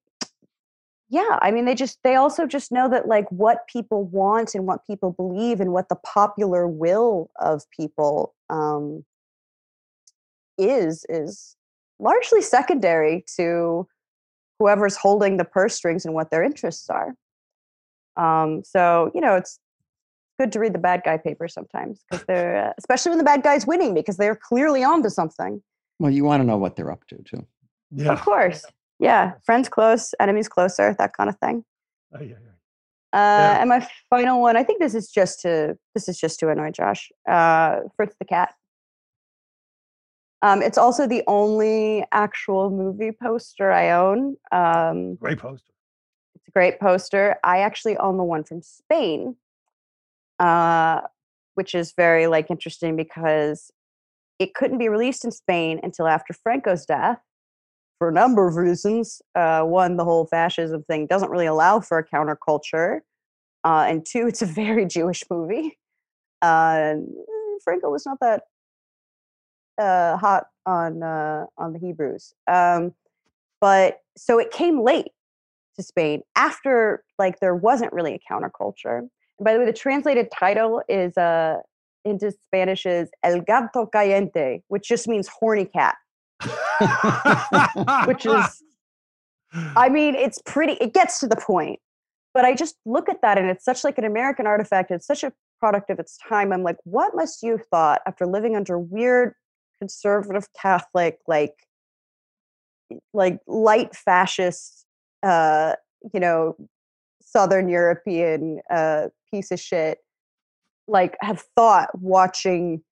yeah 1.09 1.39
i 1.43 1.51
mean 1.51 1.65
they 1.65 1.75
just 1.75 1.99
they 2.03 2.15
also 2.17 2.47
just 2.47 2.73
know 2.73 2.89
that 2.89 3.07
like 3.07 3.31
what 3.31 3.67
people 3.69 4.05
want 4.05 4.55
and 4.55 4.67
what 4.67 4.87
people 4.87 5.13
believe 5.13 5.61
and 5.61 5.73
what 5.73 5.89
the 5.89 5.97
popular 5.97 6.67
will 6.67 7.31
of 7.39 7.63
people 7.71 8.35
um 8.51 9.05
is 10.59 11.05
is 11.09 11.57
largely 11.99 12.43
secondary 12.43 13.25
to 13.37 13.87
whoever's 14.59 14.97
holding 14.97 15.37
the 15.37 15.45
purse 15.45 15.75
strings 15.75 16.05
and 16.05 16.15
what 16.15 16.31
their 16.31 16.43
interests 16.43 16.89
are 16.91 17.15
um 18.17 18.63
so 18.65 19.11
you 19.15 19.21
know 19.21 19.37
it's 19.37 19.59
good 20.39 20.53
to 20.53 20.59
read 20.61 20.73
the 20.75 20.79
bad 20.79 21.03
guy 21.05 21.17
paper 21.17 21.49
sometimes 21.49 22.03
because 22.11 22.25
they're 22.29 22.69
uh, 22.69 22.73
especially 22.79 23.11
when 23.11 23.19
the 23.19 23.25
bad 23.25 23.43
guy's 23.43 23.67
winning 23.67 23.95
because 23.95 24.17
they're 24.17 24.37
clearly 24.37 24.83
onto 24.85 25.09
something 25.09 25.63
Well, 25.99 26.11
you 26.11 26.25
want 26.25 26.41
to 26.43 26.47
know 26.47 26.59
what 26.59 26.77
they're 26.77 26.91
up 26.93 27.07
to 27.09 27.17
too. 27.23 27.47
Yeah. 27.91 28.13
of 28.13 28.21
course 28.21 28.65
yeah 28.99 29.33
friends 29.45 29.69
close 29.69 30.15
enemies 30.21 30.49
closer 30.49 30.95
that 30.99 31.13
kind 31.17 31.29
of 31.31 31.39
thing 31.39 31.65
Ay, 32.15 32.19
ay, 32.19 32.35
ay. 32.35 32.37
Uh, 33.13 33.19
Yeah. 33.19 33.61
And 33.61 33.69
my 33.71 33.89
final 34.11 34.41
one, 34.43 34.57
I 34.57 34.63
think 34.63 34.81
this 34.81 34.95
is 34.95 35.09
just 35.11 35.41
to 35.43 35.77
this 35.95 36.09
is 36.09 36.19
just 36.19 36.39
to 36.41 36.49
annoy 36.51 36.71
Josh. 36.71 37.11
Uh, 37.29 37.81
Fritz 37.97 38.15
the 38.19 38.25
cat. 38.25 38.55
Um, 40.43 40.63
it's 40.63 40.79
also 40.79 41.07
the 41.07 41.23
only 41.27 42.05
actual 42.13 42.71
movie 42.71 43.11
poster 43.13 43.73
I 43.73 43.91
own. 43.91 44.37
Um, 44.53 45.15
Great 45.17 45.39
poster. 45.39 45.73
it's 46.35 46.49
a 46.49 46.51
great 46.51 46.79
poster. 46.79 47.37
I 47.43 47.59
actually 47.59 47.97
own 47.97 48.17
the 48.19 48.25
one 48.25 48.45
from 48.45 48.63
Spain, 48.63 49.37
uh, 50.39 51.01
which 51.55 51.75
is 51.75 51.93
very 51.97 52.27
like 52.27 52.51
interesting 52.51 52.97
because 52.97 53.71
it 54.39 54.55
couldn't 54.55 54.79
be 54.79 54.89
released 54.89 55.25
in 55.25 55.31
Spain 55.31 55.81
until 55.83 56.07
after 56.07 56.35
Franco's 56.35 56.85
death 56.85 57.21
for 57.99 58.11
a 58.11 58.13
number 58.13 58.47
of 58.47 58.57
reasons. 58.57 59.23
Uh, 59.35 59.63
one, 59.63 59.97
the 59.97 60.05
whole 60.05 60.27
fascism 60.27 60.85
thing 60.85 61.07
doesn't 61.07 61.31
really 61.31 61.47
allow 61.47 61.81
for 61.81 61.97
a 61.99 62.07
counterculture, 62.07 63.01
uh, 63.65 63.87
and 63.89 64.05
two, 64.05 64.27
it's 64.27 64.43
a 64.43 64.47
very 64.63 64.85
Jewish 64.85 65.25
movie. 65.31 65.79
Uh, 66.43 66.97
Franco 67.65 67.91
was 67.91 68.05
not 68.05 68.19
that 68.21 68.43
uh, 69.79 70.17
hot 70.17 70.47
on 70.65 71.03
uh, 71.03 71.47
on 71.59 71.73
the 71.73 71.79
Hebrews, 71.79 72.35
um, 72.47 72.95
but 73.61 74.01
so 74.17 74.39
it 74.39 74.51
came 74.51 74.81
late 74.81 75.09
to 75.77 75.83
Spain 75.83 76.23
after 76.35 77.05
like 77.19 77.41
there 77.41 77.55
wasn't 77.55 77.93
really 77.93 78.15
a 78.15 78.33
counterculture. 78.33 78.99
And 78.99 79.11
by 79.43 79.53
the 79.53 79.61
way, 79.61 79.67
the 79.67 79.73
translated 79.73 80.29
title 80.31 80.83
is 80.89 81.17
uh, 81.17 81.59
into 82.07 82.33
Spanish 82.47 82.87
is 82.87 83.11
El 83.23 83.41
Gato 83.41 83.87
Caliente, 83.87 84.63
which 84.69 84.89
just 84.89 85.09
means 85.09 85.29
horny 85.29 85.67
cat. 85.67 85.97
Which 88.07 88.27
is, 88.27 88.63
I 89.75 89.89
mean, 89.89 90.15
it's 90.15 90.39
pretty. 90.45 90.75
It 90.75 90.93
gets 90.93 91.19
to 91.21 91.27
the 91.27 91.37
point, 91.37 91.81
but 92.35 92.45
I 92.45 92.55
just 92.55 92.77
look 92.85 93.09
at 93.09 93.23
that 93.23 93.39
and 93.39 93.49
it's 93.49 93.65
such 93.65 93.85
like 93.85 93.97
an 93.97 94.05
American 94.05 94.47
artifact. 94.47 94.91
It's 94.91 95.07
such 95.07 95.25
a 95.25 95.33
product 95.59 95.89
of 95.89 95.99
its 95.99 96.19
time. 96.19 96.53
I'm 96.53 96.63
like, 96.63 96.77
what 96.85 97.15
must 97.15 97.43
you 97.43 97.53
have 97.53 97.67
thought 97.69 98.03
after 98.07 98.27
living 98.27 98.55
under 98.55 98.79
weird 98.79 99.33
conservative 99.81 100.47
Catholic 100.55 101.19
like 101.27 101.55
like 103.13 103.41
light 103.47 103.95
fascist 103.95 104.87
uh 105.23 105.75
you 106.15 106.21
know 106.21 106.57
southern 107.21 107.69
european 107.69 108.61
uh 108.71 109.09
piece 109.31 109.51
of 109.51 109.59
shit 109.59 109.99
like 110.87 111.17
have 111.21 111.43
thought 111.57 111.89
watching 112.01 112.83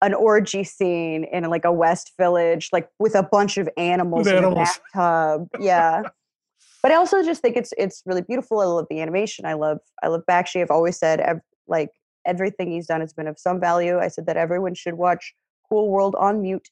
an 0.00 0.14
orgy 0.14 0.64
scene 0.64 1.24
in 1.24 1.44
like 1.44 1.64
a 1.64 1.72
west 1.72 2.12
village 2.18 2.70
like 2.72 2.88
with 2.98 3.14
a 3.14 3.22
bunch 3.22 3.58
of 3.58 3.68
animals 3.76 4.26
in 4.26 4.36
animals. 4.36 4.54
a 4.54 4.80
bathtub 4.94 5.48
yeah 5.60 6.02
but 6.82 6.90
i 6.90 6.94
also 6.94 7.22
just 7.22 7.42
think 7.42 7.56
it's 7.56 7.72
it's 7.76 8.02
really 8.06 8.22
beautiful 8.22 8.60
i 8.60 8.64
love 8.64 8.86
the 8.88 9.00
animation 9.00 9.44
i 9.44 9.52
love 9.52 9.78
i 10.02 10.08
love 10.08 10.22
bakshi 10.28 10.62
i've 10.62 10.70
always 10.70 10.98
said 10.98 11.40
like 11.68 11.90
everything 12.26 12.70
he's 12.70 12.86
done 12.86 13.00
has 13.00 13.12
been 13.12 13.26
of 13.26 13.38
some 13.38 13.60
value 13.60 13.98
i 13.98 14.08
said 14.08 14.26
that 14.26 14.36
everyone 14.36 14.74
should 14.74 14.94
watch 14.94 15.34
cool 15.72 15.88
world 15.88 16.14
on 16.18 16.42
mute 16.42 16.68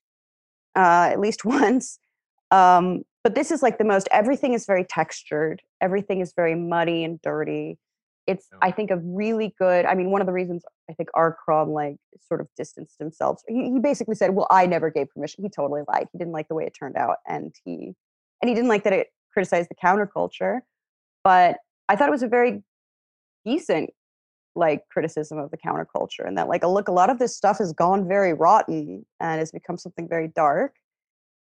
uh 0.77 1.09
at 1.13 1.19
least 1.19 1.45
once 1.59 1.99
um 2.51 3.03
but 3.25 3.35
this 3.35 3.51
is 3.51 3.63
like 3.63 3.79
the 3.79 3.85
most 3.85 4.09
everything 4.13 4.53
is 4.53 4.67
very 4.67 4.85
textured 4.85 5.63
everything 5.81 6.21
is 6.21 6.33
very 6.37 6.55
muddy 6.55 7.03
and 7.05 7.21
dirty. 7.23 7.79
It's 8.27 8.49
Yeah. 8.53 8.59
i 8.69 8.71
think 8.71 8.91
a 8.91 8.99
really 8.99 9.55
good 9.59 9.87
i 9.87 9.95
mean 9.95 10.11
one 10.11 10.21
of 10.21 10.27
the 10.27 10.33
reasons 10.33 10.63
i 10.91 10.93
think 10.93 11.09
R. 11.15 11.35
Crumb 11.43 11.71
like 11.71 11.97
sort 12.29 12.41
of 12.43 12.49
distanced 12.57 12.97
himself 12.99 13.41
he, 13.49 13.71
he 13.73 13.79
basically 13.79 14.15
said 14.15 14.35
well 14.35 14.47
i 14.51 14.67
never 14.67 14.91
gave 14.91 15.09
permission. 15.15 15.43
He 15.43 15.51
totally 15.51 15.83
lied. 15.89 16.07
He 16.13 16.19
didn't 16.19 16.33
like 16.39 16.49
the 16.49 16.55
way 16.55 16.65
it 16.65 16.75
turned 16.79 16.97
out 16.97 17.17
and 17.27 17.55
he 17.65 17.95
and 18.41 18.49
he 18.49 18.55
didn't 18.55 18.69
like 18.69 18.85
that 18.85 18.93
it 18.93 19.09
criticized 19.33 19.69
the 19.71 19.75
counterculture 19.87 20.61
but 21.25 21.57
i 21.89 21.97
thought 21.97 22.09
it 22.09 22.17
was 22.19 22.23
a 22.23 22.29
very 22.29 22.63
decent 23.47 23.91
like 24.57 24.83
criticism 24.91 25.39
of 25.39 25.51
the 25.51 25.57
counterculture 25.59 26.27
and 26.27 26.37
that 26.37 26.49
like 26.49 26.63
a 26.65 26.69
look 26.69 26.89
a 26.89 26.93
lot 26.93 27.09
of 27.09 27.19
this 27.19 27.37
stuff 27.37 27.59
has 27.59 27.73
gone 27.73 28.09
very 28.09 28.33
rotten 28.33 29.05
and 29.21 29.39
has 29.39 29.53
become 29.53 29.79
something 29.79 30.09
very 30.09 30.29
dark 30.29 30.75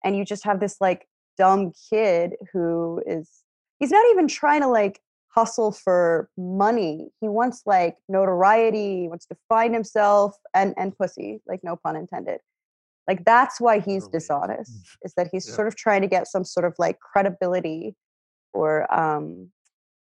and 0.03 0.15
you 0.15 0.23
just 0.23 0.43
have 0.43 0.59
this 0.59 0.77
like 0.79 1.07
dumb 1.37 1.71
kid 1.89 2.35
who 2.53 3.01
is 3.07 3.43
he's 3.79 3.91
not 3.91 4.05
even 4.11 4.27
trying 4.27 4.61
to 4.61 4.67
like 4.67 5.01
hustle 5.29 5.71
for 5.71 6.29
money. 6.37 7.09
He 7.21 7.29
wants 7.29 7.61
like 7.65 7.97
notoriety 8.07 9.01
he 9.01 9.07
wants 9.07 9.25
to 9.27 9.37
find 9.47 9.73
himself 9.73 10.35
and 10.53 10.73
and 10.77 10.97
pussy 10.97 11.41
like 11.47 11.61
no 11.63 11.75
pun 11.75 11.95
intended. 11.95 12.39
Like 13.07 13.25
that's 13.25 13.59
why 13.59 13.79
he's 13.79 14.07
dishonest 14.07 14.85
is 15.03 15.13
that 15.15 15.29
he's 15.31 15.47
Yeah. 15.47 15.55
sort 15.55 15.67
of 15.67 15.75
trying 15.75 16.01
to 16.01 16.07
get 16.07 16.27
some 16.27 16.43
sort 16.43 16.65
of 16.65 16.75
like 16.77 16.99
credibility 16.99 17.95
or 18.53 18.91
um 18.93 19.49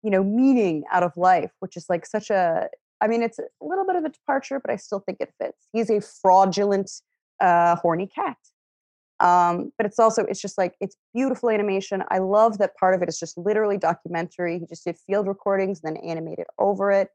you 0.04 0.10
know 0.10 0.24
meaning 0.24 0.84
out 0.92 1.04
of 1.04 1.16
life 1.18 1.52
which 1.60 1.76
is 1.78 1.86
like 1.90 2.06
such 2.06 2.30
a 2.30 2.70
i 3.02 3.08
mean 3.08 3.22
it's 3.24 3.40
a 3.40 3.44
little 3.62 3.86
bit 3.86 3.96
of 3.96 4.04
a 4.04 4.10
departure 4.10 4.60
but 4.60 4.72
i 4.72 4.76
still 4.76 5.00
think 5.00 5.18
it 5.20 5.34
fits. 5.40 5.68
He's 5.74 5.90
a 5.90 6.02
fraudulent 6.02 6.92
uh 7.40 7.76
horny 7.78 8.08
cat. 8.08 8.38
Um 9.20 9.72
but 9.78 9.86
it's 9.86 10.00
also 10.00 10.24
it's 10.26 10.42
just 10.42 10.58
like 10.58 10.76
it's 10.80 10.96
beautiful 11.14 11.50
animation. 11.50 12.04
I 12.10 12.20
love 12.20 12.58
that 12.60 12.76
part 12.78 12.96
of 12.96 13.02
it 13.02 13.10
is 13.10 13.20
just 13.20 13.38
literally 13.38 13.78
documentary. 13.78 14.60
He 14.60 14.66
just 14.66 14.86
did 14.86 14.98
field 14.98 15.28
recordings 15.28 15.82
and 15.84 15.96
then 15.96 16.04
animated 16.04 16.46
over 16.58 16.92
it. 16.92 17.10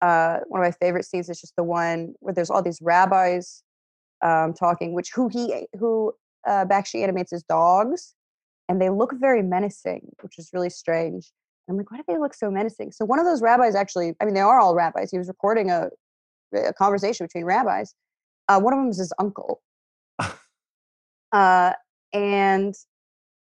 Uh 0.00 0.38
one 0.48 0.60
of 0.60 0.66
my 0.66 0.72
favorite 0.72 1.04
scenes 1.04 1.28
is 1.28 1.40
just 1.40 1.56
the 1.56 1.64
one 1.64 2.14
where 2.20 2.34
there's 2.34 2.50
all 2.50 2.62
these 2.62 2.80
rabbis 2.80 3.62
um 4.22 4.52
talking 4.52 4.94
which 4.94 5.10
who 5.14 5.28
he 5.28 5.66
who 5.78 6.12
uh 6.46 6.64
Bakshi 6.64 7.02
animates 7.02 7.30
his 7.30 7.42
dogs 7.42 8.14
and 8.68 8.80
they 8.80 8.90
look 8.90 9.12
very 9.18 9.42
menacing 9.42 10.08
which 10.22 10.38
is 10.38 10.50
really 10.52 10.70
strange 10.70 11.32
I'm 11.68 11.76
like, 11.76 11.90
why 11.90 11.98
do 11.98 12.04
they 12.08 12.18
look 12.18 12.34
so 12.34 12.50
menacing? 12.50 12.92
So 12.92 13.04
one 13.04 13.18
of 13.18 13.26
those 13.26 13.42
rabbis 13.42 13.74
actually, 13.74 14.14
I 14.20 14.24
mean, 14.24 14.34
they 14.34 14.40
are 14.40 14.58
all 14.58 14.74
rabbis. 14.74 15.10
He 15.10 15.18
was 15.18 15.28
recording 15.28 15.70
a, 15.70 15.88
a 16.54 16.72
conversation 16.72 17.26
between 17.26 17.44
rabbis. 17.44 17.94
Uh, 18.48 18.60
one 18.60 18.72
of 18.72 18.78
them 18.78 18.88
is 18.88 18.98
his 18.98 19.12
uncle. 19.18 19.60
uh, 21.32 21.72
and 22.12 22.74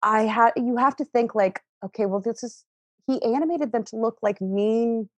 I 0.02 0.22
had, 0.22 0.52
you 0.56 0.76
have 0.76 0.96
to 0.96 1.04
think 1.04 1.34
like, 1.34 1.60
okay, 1.84 2.06
well, 2.06 2.20
this 2.20 2.42
is, 2.42 2.64
he 3.06 3.22
animated 3.22 3.72
them 3.72 3.84
to 3.84 3.96
look 3.96 4.18
like 4.22 4.40
mean 4.40 5.08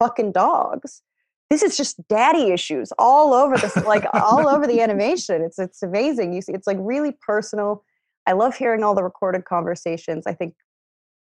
fucking 0.00 0.32
dogs. 0.32 1.02
This 1.50 1.62
is 1.62 1.76
just 1.76 1.96
daddy 2.08 2.50
issues 2.50 2.92
all 2.98 3.32
over 3.32 3.56
this, 3.56 3.74
like 3.76 4.04
all 4.12 4.48
over 4.48 4.66
the 4.66 4.80
animation. 4.82 5.42
It's, 5.42 5.58
it's 5.58 5.82
amazing. 5.82 6.34
You 6.34 6.42
see, 6.42 6.52
it's 6.52 6.66
like 6.66 6.76
really 6.80 7.16
personal. 7.24 7.84
I 8.26 8.32
love 8.32 8.56
hearing 8.56 8.82
all 8.82 8.94
the 8.94 9.02
recorded 9.02 9.44
conversations. 9.46 10.26
I 10.26 10.34
think 10.34 10.54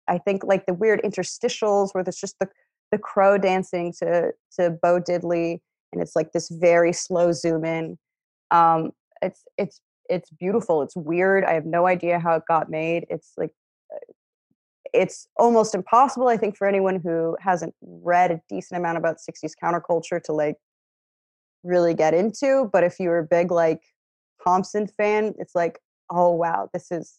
I 0.08 0.18
think 0.18 0.44
like 0.44 0.66
the 0.66 0.74
weird 0.74 1.02
interstitials 1.04 1.94
where 1.94 2.04
there's 2.04 2.18
just 2.18 2.38
the 2.40 2.48
the 2.92 2.98
crow 2.98 3.38
dancing 3.38 3.94
to 4.00 4.32
to 4.60 4.70
Bo 4.70 5.00
Diddley, 5.00 5.60
and 5.92 6.02
it's 6.02 6.16
like 6.16 6.32
this 6.32 6.50
very 6.50 6.94
slow 6.94 7.32
zoom 7.32 7.66
in. 7.66 7.98
Um, 8.52 8.92
it's 9.22 9.44
it's 9.58 9.82
it's 10.10 10.30
beautiful. 10.30 10.82
It's 10.82 10.96
weird. 10.96 11.44
I 11.44 11.54
have 11.54 11.66
no 11.66 11.88
idea 11.88 12.20
how 12.20 12.36
it 12.36 12.44
got 12.48 12.70
made. 12.70 13.06
It's 13.10 13.32
like 13.38 13.52
uh, 13.94 14.14
it's 14.94 15.28
almost 15.38 15.74
impossible, 15.74 16.28
I 16.28 16.38
think, 16.38 16.56
for 16.56 16.68
anyone 16.68 17.00
who 17.00 17.36
hasn't 17.40 17.74
read 17.82 18.32
a 18.32 18.42
decent 18.50 18.78
amount 18.78 18.98
about 18.98 19.18
60s 19.18 19.54
counterculture 19.62 20.22
to 20.24 20.34
like 20.34 20.58
really 21.64 21.94
get 21.94 22.14
into. 22.14 22.70
But 22.72 22.84
if 22.84 23.00
you're 23.00 23.20
a 23.20 23.24
big 23.26 23.52
like 23.52 23.82
Thompson 24.44 24.88
fan, 24.88 25.34
it's 25.40 25.56
like, 25.56 25.80
oh 26.12 26.32
wow, 26.32 26.70
this 26.74 26.92
is 26.92 27.16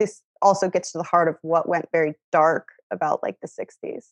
this 0.00 0.22
also 0.42 0.68
gets 0.68 0.92
to 0.92 0.98
the 0.98 1.04
heart 1.04 1.28
of 1.28 1.36
what 1.42 1.68
went 1.68 1.86
very 1.92 2.14
dark 2.32 2.68
about 2.90 3.22
like 3.22 3.36
the 3.40 3.48
60s. 3.48 4.06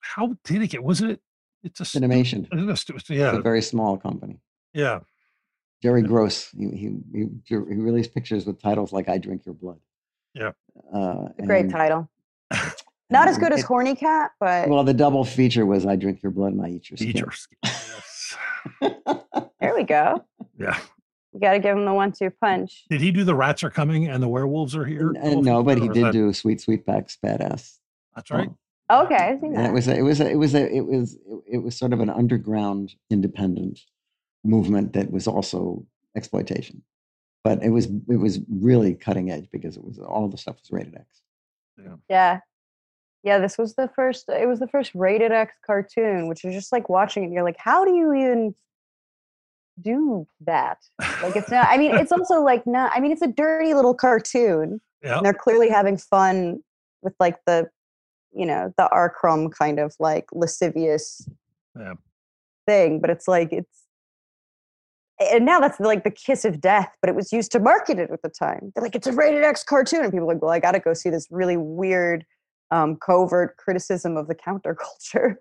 How 0.00 0.36
did 0.44 0.62
it 0.62 0.68
get? 0.68 0.82
Was 0.84 1.00
it 1.00 1.20
it's 1.62 1.80
a 1.80 1.84
stu- 1.84 2.00
Cinemation. 2.00 2.46
it's 2.52 2.90
a 2.90 2.94
It's 2.94 3.10
yeah, 3.10 3.36
a 3.36 3.40
very 3.40 3.62
small 3.62 3.96
company. 3.96 4.40
yeah. 4.72 5.00
Jerry 5.82 6.00
Yeah. 6.02 6.08
Gross. 6.08 6.48
He, 6.50 6.68
he 6.70 6.96
he 7.12 7.28
he 7.48 7.56
released 7.56 8.14
pictures 8.14 8.46
with 8.46 8.60
titles 8.60 8.92
like 8.92 9.08
"I 9.08 9.18
Drink 9.18 9.44
Your 9.44 9.54
Blood." 9.54 9.80
Yeah. 10.34 10.52
Uh, 10.94 11.28
A 11.38 11.42
great 11.46 11.68
title. 11.70 12.08
Not 13.10 13.28
as 13.28 13.36
good 13.38 13.52
as 13.52 13.60
it- 13.60 13.66
Horny 13.66 13.94
Cat, 13.94 14.30
but 14.40 14.68
Well, 14.68 14.82
the 14.84 14.94
double 14.94 15.24
feature 15.24 15.66
was 15.66 15.84
"I 15.86 15.96
Drink 15.96 16.22
Your 16.22 16.32
Blood" 16.32 16.52
and 16.52 16.62
"I 16.64 16.68
Eat 16.70 16.90
Your 16.90 16.96
Skin." 16.96 17.08
Eat 17.10 17.18
your 17.18 17.32
skin. 17.32 17.58
Yes. 17.64 18.36
there 19.60 19.74
we 19.74 19.82
go. 19.84 20.24
Yeah. 20.58 20.78
You 21.34 21.40
got 21.40 21.52
to 21.52 21.58
give 21.58 21.76
him 21.76 21.84
the 21.84 21.92
one-two 21.92 22.30
punch. 22.40 22.84
Did 22.88 23.00
he 23.00 23.10
do 23.10 23.24
the 23.24 23.34
rats 23.34 23.64
are 23.64 23.70
coming 23.70 24.06
and 24.06 24.22
the 24.22 24.28
werewolves 24.28 24.76
are 24.76 24.84
here? 24.84 25.12
N- 25.16 25.38
uh, 25.38 25.40
no, 25.40 25.62
but 25.64 25.78
he 25.78 25.88
did 25.88 26.04
that- 26.04 26.12
do 26.12 26.32
"Sweet 26.32 26.60
sweet 26.60 26.86
Sweetback's 26.86 27.18
Badass." 27.22 27.78
That's 28.14 28.30
right. 28.30 28.48
Okay, 28.90 29.16
I've 29.16 29.40
seen 29.40 29.56
and 29.56 29.66
it 29.66 29.72
was 29.72 29.88
a, 29.88 29.96
it 29.96 30.02
was 30.02 30.20
a, 30.20 30.30
it 30.30 30.36
was 30.36 30.54
a, 30.54 30.72
it 30.72 30.86
was 30.86 31.18
it 31.50 31.58
was 31.58 31.76
sort 31.76 31.92
of 31.92 32.00
an 32.00 32.10
underground 32.10 32.94
independent 33.10 33.80
movement 34.44 34.92
that 34.92 35.10
was 35.10 35.26
also 35.26 35.84
exploitation 36.14 36.82
but 37.42 37.62
it 37.62 37.70
was 37.70 37.86
it 37.86 38.16
was 38.16 38.40
really 38.48 38.94
cutting 38.94 39.30
edge 39.30 39.48
because 39.50 39.76
it 39.76 39.82
was 39.82 39.98
all 39.98 40.28
the 40.28 40.36
stuff 40.36 40.56
was 40.60 40.70
rated 40.70 40.94
x 40.94 41.22
Yeah. 42.08 42.40
Yeah, 43.22 43.38
this 43.38 43.56
was 43.56 43.74
the 43.74 43.88
first 43.96 44.26
it 44.28 44.46
was 44.46 44.60
the 44.60 44.68
first 44.68 44.94
rated 44.94 45.32
X 45.32 45.54
cartoon, 45.64 46.28
which 46.28 46.44
is 46.44 46.52
just 46.52 46.72
like 46.72 46.90
watching 46.90 47.24
it, 47.24 47.32
you're 47.32 47.42
like, 47.42 47.56
how 47.58 47.86
do 47.86 47.94
you 47.94 48.12
even 48.12 48.54
do 49.80 50.26
that? 50.40 50.78
Like 51.22 51.36
it's 51.36 51.50
not 51.50 51.68
I 51.68 51.78
mean, 51.78 51.94
it's 51.94 52.12
also 52.12 52.40
like 52.42 52.66
not 52.66 52.92
I 52.94 53.00
mean, 53.00 53.12
it's 53.12 53.22
a 53.22 53.28
dirty 53.28 53.74
little 53.74 53.94
cartoon. 53.94 54.80
Yeah. 55.02 55.18
And 55.18 55.26
they're 55.26 55.34
clearly 55.34 55.68
having 55.68 55.96
fun 55.96 56.62
with 57.02 57.14
like 57.20 57.36
the 57.46 57.68
you 58.32 58.46
know, 58.46 58.72
the 58.76 58.88
R. 58.90 59.08
Crumb 59.10 59.48
kind 59.50 59.78
of 59.78 59.94
like 60.00 60.26
lascivious 60.32 61.28
Yeah. 61.78 61.94
thing, 62.66 63.00
but 63.00 63.10
it's 63.10 63.28
like 63.28 63.52
it's 63.52 63.84
and 65.20 65.46
now 65.46 65.60
that's 65.60 65.78
like 65.78 66.02
the 66.02 66.10
kiss 66.10 66.44
of 66.44 66.60
death, 66.60 66.92
but 67.00 67.08
it 67.08 67.14
was 67.14 67.32
used 67.32 67.52
to 67.52 67.60
market 67.60 67.98
it 67.98 68.10
at 68.10 68.22
the 68.22 68.28
time. 68.28 68.72
They're 68.74 68.82
like, 68.82 68.96
it's 68.96 69.06
a 69.06 69.12
rated 69.12 69.44
X 69.44 69.62
cartoon. 69.62 70.02
And 70.02 70.12
people 70.12 70.28
are 70.28 70.34
like, 70.34 70.42
well, 70.42 70.50
I 70.50 70.58
got 70.58 70.72
to 70.72 70.80
go 70.80 70.92
see 70.92 71.08
this 71.08 71.28
really 71.30 71.56
weird, 71.56 72.26
um, 72.72 72.96
covert 72.96 73.56
criticism 73.56 74.16
of 74.16 74.26
the 74.26 74.34
counterculture. 74.34 75.36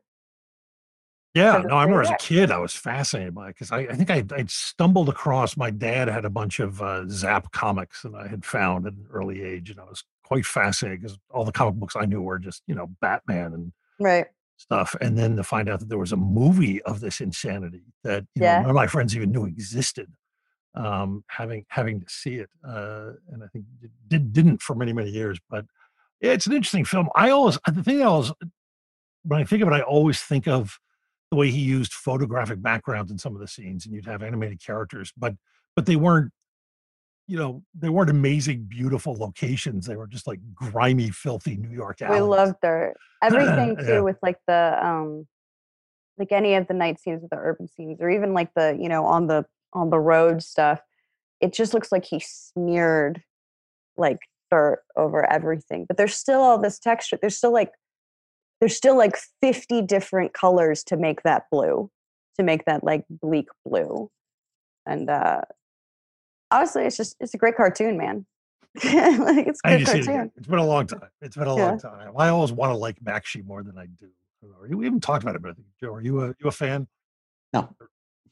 Yeah, 1.34 1.64
no, 1.66 1.78
I 1.78 1.84
remember 1.84 2.04
as 2.04 2.12
a 2.12 2.16
kid, 2.16 2.52
I 2.52 2.60
was 2.60 2.74
fascinated 2.76 3.34
by 3.34 3.50
it 3.50 3.54
because 3.54 3.72
I, 3.72 3.80
I 3.80 3.96
think 3.96 4.12
I, 4.12 4.24
I'd 4.36 4.52
stumbled 4.52 5.10
across 5.10 5.58
my 5.58 5.72
dad 5.72 6.08
had 6.08 6.26
a 6.26 6.30
bunch 6.30 6.60
of 6.60 6.80
uh, 6.82 7.08
Zap 7.10 7.52
comics 7.52 8.04
that 8.04 8.14
I 8.14 8.28
had 8.28 8.46
found 8.46 8.86
at 8.86 8.94
an 8.94 9.08
early 9.12 9.42
age, 9.42 9.72
and 9.72 9.80
I 9.80 9.86
was 9.86 10.04
quite 10.24 10.46
fascinated 10.46 11.02
because 11.02 11.18
all 11.32 11.44
the 11.44 11.52
comic 11.52 11.76
books 11.76 11.96
I 11.96 12.06
knew 12.06 12.22
were 12.22 12.38
just 12.38 12.62
you 12.68 12.76
know 12.76 12.88
Batman 13.02 13.54
and 13.54 13.74
Right. 14.00 14.28
stuff, 14.58 14.96
and 15.02 15.18
then 15.18 15.36
to 15.38 15.44
find 15.44 15.70
out 15.70 15.80
that 15.82 15.90
there 15.90 15.98
was 16.00 16.12
a 16.14 16.18
movie 16.18 16.82
of 16.84 17.00
this 17.02 17.22
insanity 17.22 17.84
that 18.04 18.26
you 18.36 18.44
Yeah. 18.44 18.58
know 18.58 18.62
none 18.62 18.72
of 18.72 18.76
my 18.76 18.88
friends 18.88 19.16
even 19.16 19.32
knew 19.32 19.46
existed. 19.46 20.12
Um, 20.76 21.24
having 21.30 21.66
having 21.70 22.02
to 22.02 22.10
see 22.10 22.36
it, 22.36 22.50
uh, 22.68 23.12
and 23.32 23.44
I 23.44 23.48
think 23.48 23.66
it 23.84 23.92
did 24.08 24.34
didn't 24.34 24.62
for 24.62 24.76
many 24.76 24.94
many 24.94 25.10
years, 25.12 25.40
but 25.50 25.66
yeah, 26.22 26.32
it's 26.34 26.48
an 26.48 26.54
interesting 26.54 26.86
film. 26.86 27.10
I 27.16 27.32
always 27.32 27.60
the 27.72 27.84
thing 27.84 28.02
I 28.02 28.06
always 28.06 28.32
when 29.24 29.40
I 29.42 29.44
think 29.46 29.62
of 29.62 29.70
it, 29.70 29.74
I 29.74 29.82
always 29.82 30.22
think 30.22 30.48
of 30.48 30.80
the 31.34 31.40
way 31.40 31.50
he 31.50 31.62
used 31.62 31.94
photographic 31.94 32.62
backgrounds 32.62 33.10
in 33.12 33.18
some 33.18 33.34
of 33.34 33.42
the 33.42 33.48
scenes, 33.48 33.88
and 33.88 33.96
you'd 33.96 34.06
have 34.06 34.22
animated 34.22 34.64
characters, 34.64 35.12
but 35.18 35.34
but 35.76 35.88
they 35.88 35.96
weren't, 35.96 36.32
you 37.26 37.36
know, 37.36 37.64
they 37.74 37.90
weren't 37.90 38.12
amazing, 38.12 38.66
beautiful 38.66 39.16
locations. 39.16 39.88
They 39.88 39.96
were 39.96 40.06
just 40.06 40.28
like 40.28 40.40
grimy, 40.54 41.10
filthy 41.10 41.58
New 41.58 41.72
York 41.72 42.02
We 42.02 42.06
alleys. 42.06 42.22
loved 42.22 42.56
their 42.62 42.94
everything 43.24 43.76
too 43.78 43.84
Yeah. 43.86 44.02
with 44.02 44.18
like 44.22 44.38
the, 44.46 44.78
um, 44.80 45.28
like 46.20 46.32
any 46.32 46.54
of 46.54 46.68
the 46.68 46.76
night 46.76 47.00
scenes 47.00 47.24
with 47.24 47.32
the 47.32 47.38
urban 47.38 47.68
scenes 47.68 48.00
or 48.00 48.12
even 48.12 48.36
like 48.36 48.54
the, 48.56 48.78
you 48.80 48.88
know, 48.88 49.06
on 49.06 49.26
the, 49.26 49.48
on 49.74 49.90
the 49.90 50.00
road 50.00 50.44
stuff. 50.44 50.80
It 51.42 51.54
just 51.54 51.74
looks 51.74 51.92
like 51.92 52.06
he 52.06 52.20
smeared 52.24 53.24
like 53.98 54.20
dirt 54.52 54.84
over 54.96 55.26
everything, 55.28 55.86
but 55.88 55.98
there's 55.98 56.14
still 56.16 56.42
all 56.42 56.60
this 56.60 56.78
texture. 56.78 57.18
There's 57.20 57.36
still 57.38 57.52
like, 57.52 57.72
there's 58.64 58.78
still 58.78 58.98
like 58.98 59.18
50 59.42 59.82
different 59.82 60.32
colors 60.32 60.86
to 60.86 60.96
make 60.96 61.24
that 61.24 61.48
blue, 61.52 61.92
to 62.38 62.44
make 62.44 62.64
that 62.64 62.82
like 62.82 63.04
bleak 63.10 63.48
blue. 63.66 64.10
And 64.86 65.10
uh 65.10 65.42
honestly, 66.50 66.86
it's 66.86 66.96
just 66.96 67.18
it's 67.20 67.34
a 67.34 67.38
great 67.38 67.58
cartoon, 67.58 67.98
man. 67.98 68.26
like 68.86 69.48
it's 69.48 69.60
a 69.66 69.68
good 69.68 69.80
need 69.80 69.82
it 69.82 69.86
cartoon. 69.86 70.32
It's 70.38 70.48
been 70.48 70.60
a 70.60 70.66
long 70.66 70.88
time. 70.88 71.10
It's 71.22 71.36
been 71.36 71.48
a 71.48 71.56
Yeah. 71.58 71.72
long 71.72 71.78
time. 71.78 72.14
I 72.18 72.30
always 72.30 72.54
want 72.54 72.72
to 72.72 72.78
like 72.78 72.98
Bakshi 73.02 73.46
more 73.46 73.64
than 73.64 73.78
I 73.78 73.88
do. 73.88 74.08
I 74.42 74.48
don't. 74.70 74.78
We 74.78 74.86
haven't 74.86 75.02
talked 75.02 75.24
about 75.24 75.36
it, 75.36 75.42
but 75.42 75.58
Joe, 75.82 75.96
are 75.96 76.02
you 76.02 76.22
a 76.22 76.28
you 76.40 76.48
a 76.48 76.52
fan? 76.52 76.88
No. 77.52 77.70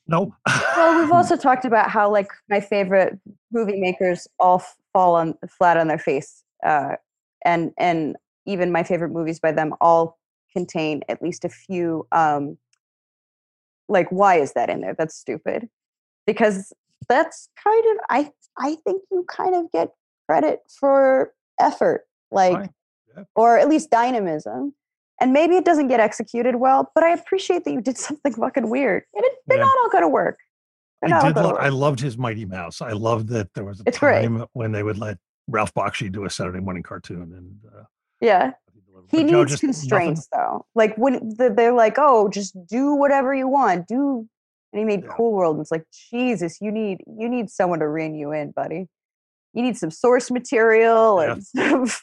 No. 0.08 0.34
Well, 0.78 0.98
we've 1.02 1.12
also 1.20 1.36
talked 1.36 1.66
about 1.66 1.90
how 1.90 2.10
like 2.10 2.30
my 2.50 2.62
favorite 2.62 3.20
movie 3.52 3.82
makers 3.82 4.30
all 4.40 4.60
f- 4.60 4.78
fall 4.94 5.16
on 5.16 5.38
flat 5.50 5.76
on 5.76 5.90
their 5.90 6.00
face, 6.00 6.42
uh, 6.66 6.96
and 7.44 7.74
and 7.78 8.16
even 8.46 8.72
my 8.72 8.84
favorite 8.84 9.10
movies 9.12 9.42
by 9.42 9.52
them 9.52 9.74
all 9.82 10.18
contain 10.52 11.02
at 11.10 11.22
least 11.22 11.46
a 11.46 11.50
few. 11.50 12.08
Um, 12.12 12.58
like, 13.88 14.10
why 14.12 14.36
is 14.36 14.54
that 14.54 14.70
in 14.70 14.82
there? 14.82 14.96
That's 14.98 15.16
stupid, 15.16 15.70
because 16.26 16.72
that's 17.10 17.50
kind 17.62 17.84
of 17.92 17.98
I 18.10 18.32
I 18.58 18.76
think 18.86 19.04
you 19.12 19.26
kind 19.30 19.56
of 19.56 19.72
get 19.72 19.90
credit 20.28 20.60
for 20.80 21.34
effort, 21.60 22.06
like, 22.32 22.70
Yeah. 23.16 23.24
or 23.36 23.58
at 23.58 23.68
least 23.70 23.90
dynamism. 23.90 24.74
And 25.20 25.34
maybe 25.34 25.56
it 25.56 25.66
doesn't 25.66 25.88
get 25.90 26.00
executed 26.00 26.56
well, 26.56 26.92
but 26.96 27.04
I 27.04 27.10
appreciate 27.12 27.64
that 27.66 27.72
you 27.72 27.82
did 27.82 27.98
something 28.08 28.34
fucking 28.34 28.70
weird. 28.70 29.04
And 29.14 29.24
it, 29.26 29.34
they're 29.48 29.58
Yeah. 29.60 29.66
not 29.66 29.76
all 29.84 29.90
going 29.90 30.04
to 30.04 30.08
work. 30.10 30.40
They're 31.02 31.14
I 31.14 31.28
did. 31.28 31.36
Lo- 31.36 31.52
work. 31.52 31.60
I 31.60 31.70
loved 31.70 32.00
his 32.00 32.18
Mighty 32.18 32.46
Mouse. 32.46 32.82
I 32.82 32.92
loved 32.92 33.28
that 33.30 33.54
there 33.54 33.64
was 33.66 33.80
a 33.82 33.84
It's 33.88 34.00
great. 34.00 34.24
time 34.24 34.46
when 34.54 34.72
they 34.72 34.84
would 34.84 34.98
let 34.98 35.18
Ralph 35.48 35.74
Bakshi 35.74 36.12
do 36.12 36.26
a 36.26 36.30
Saturday 36.30 36.60
morning 36.60 36.82
cartoon, 36.84 37.34
and 37.36 37.60
uh, 37.76 37.84
yeah. 38.20 38.52
He 39.12 39.24
needs 39.24 39.52
just 39.52 39.64
nothing? 39.64 39.70
constraints 39.70 40.28
though. 40.34 40.66
Like 40.76 40.96
when 40.96 41.30
the, 41.38 41.54
they're 41.56 41.74
like, 41.74 41.96
"Oh, 41.98 42.30
just 42.30 42.56
do 42.68 42.96
whatever 42.96 43.34
you 43.34 43.48
want." 43.48 43.88
Do 43.88 44.28
and 44.74 44.80
he 44.80 44.86
made 44.86 45.04
Yeah. 45.04 45.12
Cool 45.16 45.34
World. 45.34 45.58
And 45.58 45.62
it's 45.64 45.72
like, 45.72 45.84
Jesus, 46.10 46.60
you 46.62 46.72
need 46.72 47.00
you 47.08 47.28
need 47.30 47.50
someone 47.50 47.80
to 47.80 47.88
rein 47.88 48.16
you 48.16 48.32
in, 48.32 48.52
buddy. 48.52 48.88
You 49.54 49.62
need 49.64 49.78
some 49.78 49.92
source 49.92 50.32
material 50.32 51.22
Yeah. 51.22 51.34
and 51.34 51.44
stuff. 51.92 52.02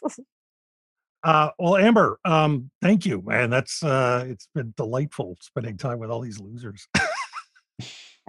Uh, 1.25 1.51
well, 1.59 1.77
Amber, 1.77 2.21
um, 2.25 2.71
thank 2.81 3.05
you, 3.05 3.23
man. 3.23 3.51
That's 3.51 3.83
uh, 3.83 4.25
it's 4.29 4.49
been 4.55 4.73
delightful 4.77 5.37
spending 5.41 5.77
time 5.77 5.99
with 5.99 6.11
all 6.11 6.21
these 6.21 6.39
losers. 6.41 6.87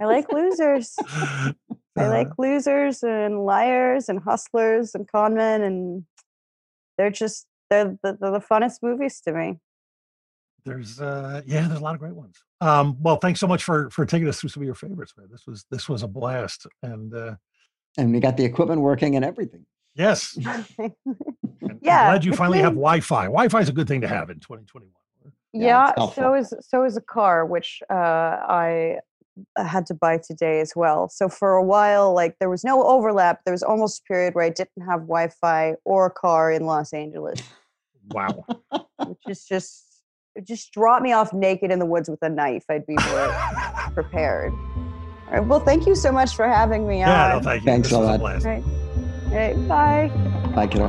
I 0.00 0.06
like 0.06 0.32
losers. 0.32 0.94
I 1.06 1.54
Uh, 1.98 2.08
like 2.08 2.28
losers 2.38 3.02
and 3.02 3.44
liars 3.44 4.08
and 4.08 4.20
hustlers 4.20 4.94
and 4.94 5.06
conmen, 5.06 5.60
and 5.62 6.04
they're 6.96 7.10
just 7.10 7.46
they're 7.70 7.96
the, 8.02 8.18
they're 8.20 8.32
the 8.32 8.40
funnest 8.40 8.78
movies 8.82 9.20
to 9.22 9.32
me. 9.32 9.58
there's 10.64 11.00
uh, 11.00 11.42
yeah, 11.46 11.66
there's 11.66 11.80
a 11.80 11.82
lot 11.82 11.94
of 11.94 12.00
great 12.00 12.14
ones. 12.14 12.36
Um, 12.60 12.96
well, 13.00 13.16
thanks 13.16 13.40
so 13.40 13.46
much 13.46 13.64
for 13.64 13.88
for 13.90 14.04
taking 14.04 14.28
us 14.28 14.40
through 14.40 14.50
some 14.50 14.62
of 14.62 14.66
your 14.66 14.74
favorites, 14.74 15.14
man. 15.16 15.28
This 15.30 15.46
was 15.46 15.64
this 15.70 15.88
was 15.88 16.02
a 16.02 16.08
blast, 16.08 16.66
and 16.82 17.14
uh, 17.14 17.34
and 17.96 18.12
we 18.12 18.20
got 18.20 18.36
the 18.36 18.44
equipment 18.44 18.80
working 18.80 19.16
and 19.16 19.24
everything 19.24 19.64
yes, 19.94 20.36
and 20.36 20.46
I'm 21.68 21.78
Yeah, 21.82 22.06
glad 22.06 22.24
you 22.24 22.32
finally 22.32 22.60
have 22.60 22.72
Wi-Fi. 22.72 23.24
Wi-Fi 23.24 23.60
is 23.60 23.68
a 23.68 23.72
good 23.72 23.88
thing 23.88 24.00
to 24.02 24.08
have 24.08 24.30
in 24.30 24.40
2021. 24.40 24.92
Yeah, 25.52 25.92
Yeah, 25.98 26.08
so 26.10 26.34
is 26.34 26.54
so 26.60 26.84
is 26.84 26.96
a 26.96 27.00
car, 27.00 27.44
which 27.44 27.82
uh, 27.90 27.94
I 27.94 28.98
uh, 29.56 29.64
had 29.64 29.86
to 29.86 29.94
buy 29.94 30.18
today 30.18 30.60
as 30.60 30.72
well. 30.76 31.08
So 31.08 31.28
for 31.28 31.54
a 31.54 31.64
while, 31.64 32.14
like 32.14 32.36
there 32.38 32.50
was 32.50 32.64
no 32.64 32.82
overlap. 32.84 33.40
There 33.44 33.52
was 33.52 33.62
almost 33.62 34.00
a 34.00 34.04
period 34.04 34.34
where 34.34 34.44
I 34.44 34.50
didn't 34.50 34.82
have 34.88 35.00
Wi-Fi 35.00 35.74
or 35.84 36.06
a 36.06 36.10
car 36.10 36.52
in 36.52 36.66
Los 36.66 36.92
Angeles, 36.92 37.40
Wow. 38.12 38.44
which 39.06 39.18
is 39.28 39.44
just 39.44 39.84
it 40.34 40.46
just 40.46 40.72
drop 40.72 41.02
me 41.02 41.12
off 41.12 41.32
naked 41.32 41.70
in 41.72 41.78
the 41.78 41.86
woods 41.86 42.08
with 42.08 42.22
a 42.22 42.28
knife. 42.28 42.64
I'd 42.68 42.86
be 42.86 42.96
more 43.08 43.34
prepared. 43.94 44.52
All 44.52 45.32
right. 45.32 45.46
Well, 45.46 45.60
thank 45.60 45.86
you 45.86 45.94
so 45.94 46.12
much 46.12 46.34
for 46.34 46.48
having 46.48 46.86
me 46.86 46.98
yeah, 46.98 47.28
no, 47.28 47.36
on. 47.36 47.42
thank 47.42 47.62
you. 47.62 47.66
Thanks 47.66 47.88
this 47.88 47.96
a 47.96 48.00
was 48.00 48.08
lot. 48.08 48.20
blast. 48.20 48.46
Right. 48.46 48.62
All 49.30 49.36
right, 49.36 49.68
bye. 49.68 50.08
bye 50.54 50.66
kiddo 50.66 50.88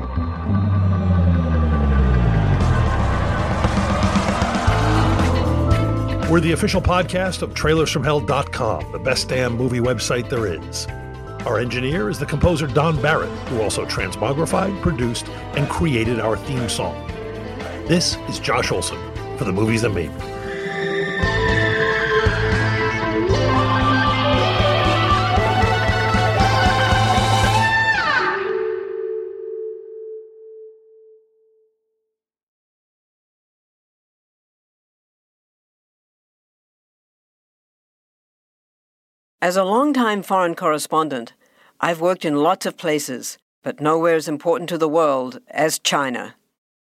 We're 6.31 6.39
the 6.39 6.53
official 6.53 6.81
podcast 6.81 7.41
of 7.41 7.53
trailersfromhell.com, 7.53 8.93
the 8.93 8.99
best 8.99 9.27
damn 9.27 9.57
movie 9.57 9.79
website 9.81 10.29
there 10.29 10.45
is. 10.47 10.87
Our 11.45 11.59
engineer 11.59 12.09
is 12.09 12.19
the 12.19 12.25
composer 12.25 12.67
Don 12.67 13.01
Barrett, 13.01 13.29
who 13.49 13.61
also 13.61 13.85
transmogrified, 13.85 14.81
produced, 14.81 15.27
and 15.57 15.67
created 15.67 16.21
our 16.21 16.37
theme 16.37 16.69
song. 16.69 17.10
This 17.91 18.15
is 18.29 18.39
Josh 18.39 18.71
Olson 18.71 18.97
for 19.37 19.43
the 19.43 19.51
movies 19.51 19.81
that 19.81 19.89
made 19.89 20.09
me. 20.09 20.21
As 39.41 39.57
a 39.57 39.65
longtime 39.65 40.23
foreign 40.23 40.55
correspondent, 40.55 41.33
I've 41.81 41.99
worked 41.99 42.23
in 42.23 42.37
lots 42.37 42.65
of 42.65 42.77
places, 42.77 43.37
but 43.61 43.81
nowhere 43.81 44.15
as 44.15 44.29
important 44.29 44.69
to 44.69 44.77
the 44.77 44.87
world 44.87 45.41
as 45.49 45.77
China. 45.77 46.35